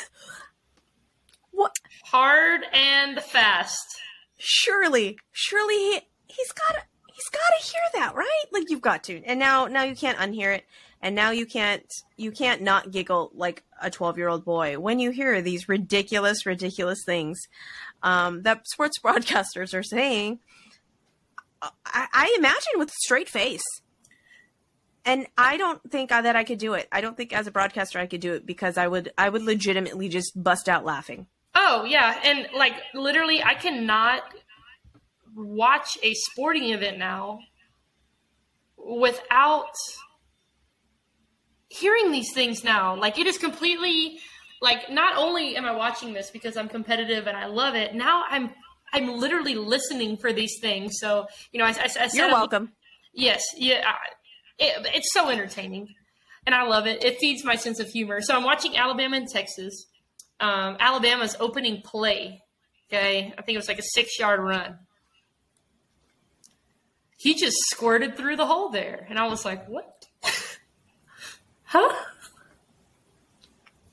what 1.51 1.71
Hard 2.05 2.61
and 2.73 3.21
fast. 3.21 3.95
surely 4.37 5.17
surely 5.31 5.75
he 5.75 5.99
he's 6.27 6.51
got 6.51 6.73
to 6.75 6.81
he's 7.13 7.29
got 7.31 7.39
to 7.59 7.71
hear 7.71 7.81
that 7.93 8.15
right 8.15 8.43
like 8.51 8.69
you've 8.69 8.81
got 8.81 9.03
to 9.05 9.23
and 9.23 9.39
now 9.39 9.67
now 9.67 9.83
you 9.83 9.95
can't 9.95 10.17
unhear 10.17 10.53
it 10.55 10.65
and 11.03 11.13
now 11.13 11.31
you 11.31 11.45
can't 11.45 11.85
you 12.15 12.31
can't 12.31 12.61
not 12.61 12.89
giggle 12.89 13.29
like 13.35 13.63
a 13.81 13.91
12 13.91 14.17
year 14.17 14.29
old 14.29 14.45
boy 14.45 14.79
when 14.79 14.97
you 14.99 15.11
hear 15.11 15.41
these 15.41 15.67
ridiculous 15.69 16.45
ridiculous 16.45 17.03
things 17.05 17.39
um, 18.01 18.41
that 18.41 18.65
sports 18.67 18.97
broadcasters 19.03 19.73
are 19.77 19.83
saying. 19.83 20.39
I, 21.61 22.07
I 22.11 22.35
imagine 22.37 22.73
with 22.75 22.89
a 22.89 23.03
straight 23.03 23.29
face. 23.29 23.63
And 25.05 25.27
i 25.37 25.57
don't 25.57 25.81
think 25.91 26.09
that 26.09 26.35
i 26.35 26.43
could 26.45 26.59
do 26.59 26.73
it. 26.73 26.87
I 26.91 27.01
don't 27.01 27.15
think 27.15 27.33
as 27.33 27.45
a 27.45 27.51
broadcaster 27.51 27.99
i 27.99 28.07
could 28.07 28.21
do 28.21 28.33
it 28.33 28.45
because 28.45 28.77
i 28.77 28.87
would 28.87 29.11
i 29.17 29.29
would 29.29 29.43
legitimately 29.43 30.09
just 30.09 30.31
bust 30.41 30.67
out 30.69 30.85
laughing. 30.85 31.27
Oh 31.55 31.83
yeah, 31.83 32.19
and 32.23 32.47
like 32.55 32.73
literally, 32.93 33.43
I 33.43 33.53
cannot 33.53 34.23
watch 35.35 35.97
a 36.01 36.13
sporting 36.13 36.69
event 36.69 36.97
now 36.97 37.39
without 38.77 39.69
hearing 41.73 42.11
these 42.11 42.33
things. 42.33 42.63
Now, 42.63 42.95
like 42.95 43.17
it 43.19 43.27
is 43.27 43.37
completely 43.37 44.19
like 44.61 44.89
not 44.89 45.17
only 45.17 45.57
am 45.57 45.65
I 45.65 45.71
watching 45.75 46.13
this 46.13 46.29
because 46.31 46.55
I'm 46.55 46.69
competitive 46.69 47.27
and 47.27 47.35
I 47.35 47.47
love 47.47 47.75
it. 47.75 47.93
Now 47.95 48.23
I'm 48.29 48.51
I'm 48.93 49.17
literally 49.19 49.55
listening 49.55 50.17
for 50.17 50.31
these 50.31 50.59
things. 50.61 50.99
So 50.99 51.27
you 51.51 51.59
know, 51.59 51.65
I, 51.65 51.69
I, 51.69 51.83
I 51.83 51.87
said 51.87 52.13
you're 52.13 52.29
welcome 52.29 52.71
Yes, 53.15 53.43
yeah, 53.57 53.83
I- 53.85 53.97
it, 54.59 54.87
it's 54.95 55.11
so 55.13 55.29
entertaining, 55.29 55.87
and 56.45 56.53
I 56.55 56.63
love 56.63 56.85
it. 56.87 57.03
It 57.03 57.17
feeds 57.19 57.43
my 57.43 57.55
sense 57.55 57.79
of 57.79 57.87
humor. 57.89 58.21
So 58.21 58.35
I'm 58.35 58.43
watching 58.43 58.77
Alabama 58.77 59.17
and 59.17 59.27
Texas. 59.27 59.87
Um, 60.39 60.77
Alabama's 60.79 61.35
opening 61.39 61.81
play. 61.83 62.41
Okay, 62.87 63.33
I 63.37 63.41
think 63.41 63.55
it 63.55 63.57
was 63.57 63.67
like 63.67 63.79
a 63.79 63.83
six 63.83 64.17
yard 64.19 64.39
run. 64.39 64.77
He 67.17 67.33
just 67.35 67.57
squirted 67.69 68.17
through 68.17 68.35
the 68.35 68.45
hole 68.45 68.69
there, 68.69 69.05
and 69.09 69.17
I 69.17 69.27
was 69.27 69.45
like, 69.45 69.67
"What? 69.67 70.02
Huh?" 71.73 71.93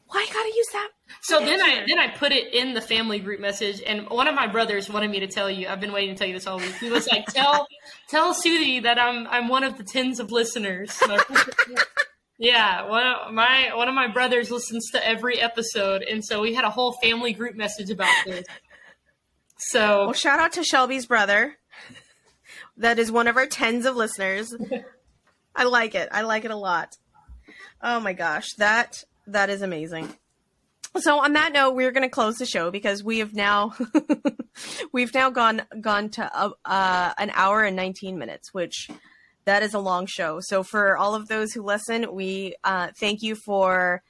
why 0.06 0.22
you 0.28 0.32
gotta 0.34 0.52
use 0.54 0.66
that 0.72 0.88
So 1.22 1.38
then 1.40 1.60
I 1.62 1.84
then 1.86 1.98
I 1.98 2.08
put 2.08 2.32
it 2.32 2.52
in 2.52 2.74
the 2.74 2.80
family 2.80 3.18
group 3.20 3.40
message, 3.40 3.80
and 3.86 4.08
one 4.08 4.26
of 4.28 4.34
my 4.34 4.46
brothers 4.48 4.90
wanted 4.90 5.10
me 5.10 5.20
to 5.20 5.26
tell 5.28 5.48
you. 5.50 5.68
I've 5.68 5.80
been 5.80 5.92
waiting 5.92 6.14
to 6.14 6.18
tell 6.18 6.26
you 6.26 6.34
this 6.34 6.46
all 6.46 6.58
week. 6.58 6.74
He 6.80 6.90
was 6.90 7.06
like, 7.08 7.26
"Tell 7.26 7.66
tell 8.08 8.34
Suzy 8.34 8.80
that 8.80 8.98
I'm 8.98 9.26
I'm 9.28 9.48
one 9.48 9.62
of 9.64 9.76
the 9.78 9.84
tens 9.84 10.18
of 10.20 10.30
listeners." 10.32 10.92
So 10.92 11.14
I 11.14 11.18
put 11.24 11.48
it- 11.48 11.86
yeah, 12.38 12.88
one 12.88 13.06
of 13.06 13.32
my 13.34 13.70
one 13.74 13.86
of 13.88 13.94
my 13.94 14.08
brothers 14.08 14.50
listens 14.50 14.90
to 14.92 15.06
every 15.06 15.38
episode, 15.40 16.02
and 16.02 16.24
so 16.24 16.40
we 16.40 16.54
had 16.54 16.64
a 16.64 16.70
whole 16.70 16.92
family 17.02 17.32
group 17.32 17.54
message 17.54 17.90
about 17.90 18.14
this. 18.26 18.44
So 19.58 20.06
Well, 20.06 20.12
shout 20.14 20.40
out 20.40 20.52
to 20.54 20.64
Shelby's 20.64 21.06
brother. 21.06 21.56
That 22.78 22.98
is 22.98 23.12
one 23.12 23.28
of 23.28 23.36
our 23.36 23.46
tens 23.46 23.84
of 23.84 23.94
listeners. 23.94 24.52
I 25.54 25.64
like 25.64 25.94
it. 25.94 26.08
I 26.10 26.22
like 26.22 26.44
it 26.46 26.50
a 26.50 26.56
lot. 26.56 26.96
Oh 27.82 28.00
my 28.00 28.12
gosh, 28.12 28.52
that 28.58 29.04
that 29.26 29.50
is 29.50 29.62
amazing. 29.62 30.14
So 30.98 31.20
on 31.20 31.34
that 31.34 31.52
note, 31.52 31.76
we're 31.76 31.92
going 31.92 32.02
to 32.02 32.10
close 32.10 32.36
the 32.36 32.46
show 32.46 32.70
because 32.70 33.04
we 33.04 33.20
have 33.20 33.32
now 33.32 33.74
we've 34.92 35.14
now 35.14 35.30
gone 35.30 35.62
gone 35.80 36.10
to 36.10 36.36
uh, 36.36 36.50
uh, 36.64 37.12
an 37.16 37.30
hour 37.34 37.62
and 37.62 37.76
19 37.76 38.18
minutes, 38.18 38.52
which 38.52 38.88
that 39.44 39.62
is 39.62 39.72
a 39.72 39.78
long 39.78 40.06
show. 40.06 40.40
So 40.40 40.62
for 40.62 40.96
all 40.96 41.14
of 41.14 41.28
those 41.28 41.52
who 41.52 41.62
listen, 41.62 42.12
we 42.12 42.56
uh, 42.64 42.88
thank 42.98 43.22
you 43.22 43.36
for 43.36 44.02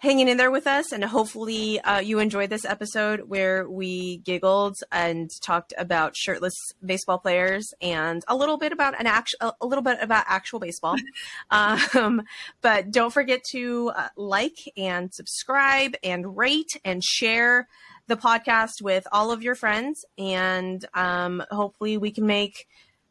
hanging 0.00 0.28
in 0.28 0.38
there 0.38 0.50
with 0.50 0.66
us, 0.66 0.92
and 0.92 1.04
hopefully 1.04 1.78
uh, 1.80 1.98
you 1.98 2.18
enjoyed 2.20 2.48
this 2.48 2.64
episode 2.64 3.20
where 3.28 3.68
we 3.68 4.16
giggled 4.18 4.76
and 4.90 5.30
talked 5.42 5.74
about 5.76 6.16
shirtless 6.16 6.54
baseball 6.84 7.18
players 7.18 7.72
and 7.82 8.24
a 8.26 8.34
little 8.34 8.56
bit 8.56 8.72
about 8.72 8.98
an 8.98 9.06
actual, 9.06 9.54
a 9.60 9.66
little 9.66 9.84
bit 9.84 9.98
about 10.00 10.24
actual 10.26 10.58
baseball. 10.58 10.96
um, 11.50 12.22
but 12.62 12.90
don't 12.90 13.12
forget 13.12 13.42
to 13.52 13.92
uh, 13.94 14.08
like 14.16 14.56
and 14.74 15.12
subscribe 15.12 15.94
and 16.02 16.34
rate 16.34 16.80
and 16.82 17.04
share 17.04 17.68
the 18.06 18.16
podcast 18.16 18.80
with 18.82 19.06
all 19.12 19.30
of 19.30 19.42
your 19.42 19.54
friends, 19.54 20.06
and 20.16 20.84
um, 20.94 21.44
hopefully 21.50 21.98
we 21.98 22.10
can 22.10 22.26
make 22.26 22.66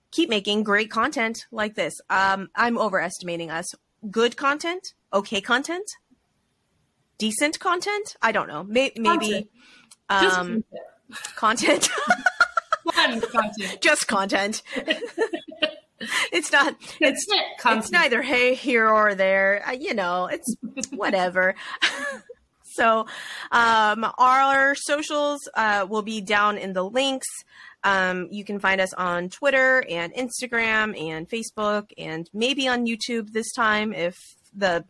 keep 0.10 0.28
making 0.28 0.64
great 0.64 0.90
content 0.90 1.45
like 1.52 1.76
this. 1.76 2.02
Um, 2.10 2.49
I'm 2.56 2.80
overestimating 2.80 3.52
us. 3.52 3.76
Good 4.10 4.36
content, 4.36 4.95
okay 5.14 5.40
content 5.40 5.88
decent 7.19 7.59
content. 7.59 8.15
I 8.21 8.31
don't 8.31 8.47
know. 8.47 8.63
Maybe, 8.63 8.99
maybe 8.99 9.49
um, 10.09 10.63
content. 11.35 11.89
Content. 12.95 13.81
Just 13.81 14.07
content. 14.07 14.63
it's 16.31 16.51
not. 16.51 16.75
It's 16.99 17.25
it's 17.65 17.91
neither 17.91 18.21
hey 18.23 18.55
here 18.55 18.89
or 18.89 19.13
there. 19.13 19.63
Uh, 19.67 19.71
you 19.73 19.93
know, 19.93 20.25
it's 20.25 20.55
whatever. 20.91 21.55
so, 22.63 23.05
um, 23.51 24.11
our 24.17 24.73
socials 24.75 25.47
uh, 25.55 25.85
will 25.87 26.01
be 26.01 26.21
down 26.21 26.57
in 26.57 26.73
the 26.73 26.83
links. 26.83 27.27
Um, 27.83 28.27
you 28.31 28.43
can 28.43 28.59
find 28.59 28.81
us 28.81 28.93
on 28.93 29.29
Twitter 29.29 29.83
and 29.89 30.13
Instagram 30.13 30.99
and 30.99 31.29
Facebook 31.29 31.91
and 31.97 32.29
maybe 32.33 32.67
on 32.67 32.85
YouTube 32.85 33.31
this 33.31 33.53
time 33.53 33.93
if 33.93 34.17
the 34.53 34.83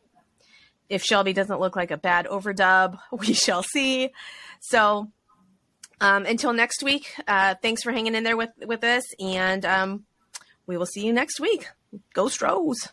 if 0.90 1.04
Shelby 1.04 1.34
doesn't 1.34 1.60
look 1.60 1.76
like 1.76 1.92
a 1.92 1.98
bad 1.98 2.26
overdub, 2.26 3.00
we 3.12 3.34
shall 3.34 3.64
see. 3.64 4.10
So 4.60 5.12
um, 6.02 6.26
until 6.26 6.54
next 6.54 6.84
week, 6.84 7.14
uh, 7.28 7.56
thanks 7.62 7.84
for 7.84 7.92
hanging 7.92 8.16
in 8.16 8.24
there 8.24 8.38
with 8.38 8.52
with 8.66 8.84
us, 8.84 9.04
and 9.20 9.66
um, 9.66 10.06
we 10.66 10.78
will 10.78 10.86
see 10.86 11.06
you 11.06 11.14
next 11.14 11.40
week. 11.40 11.68
Go 12.14 12.28
Stros! 12.28 12.90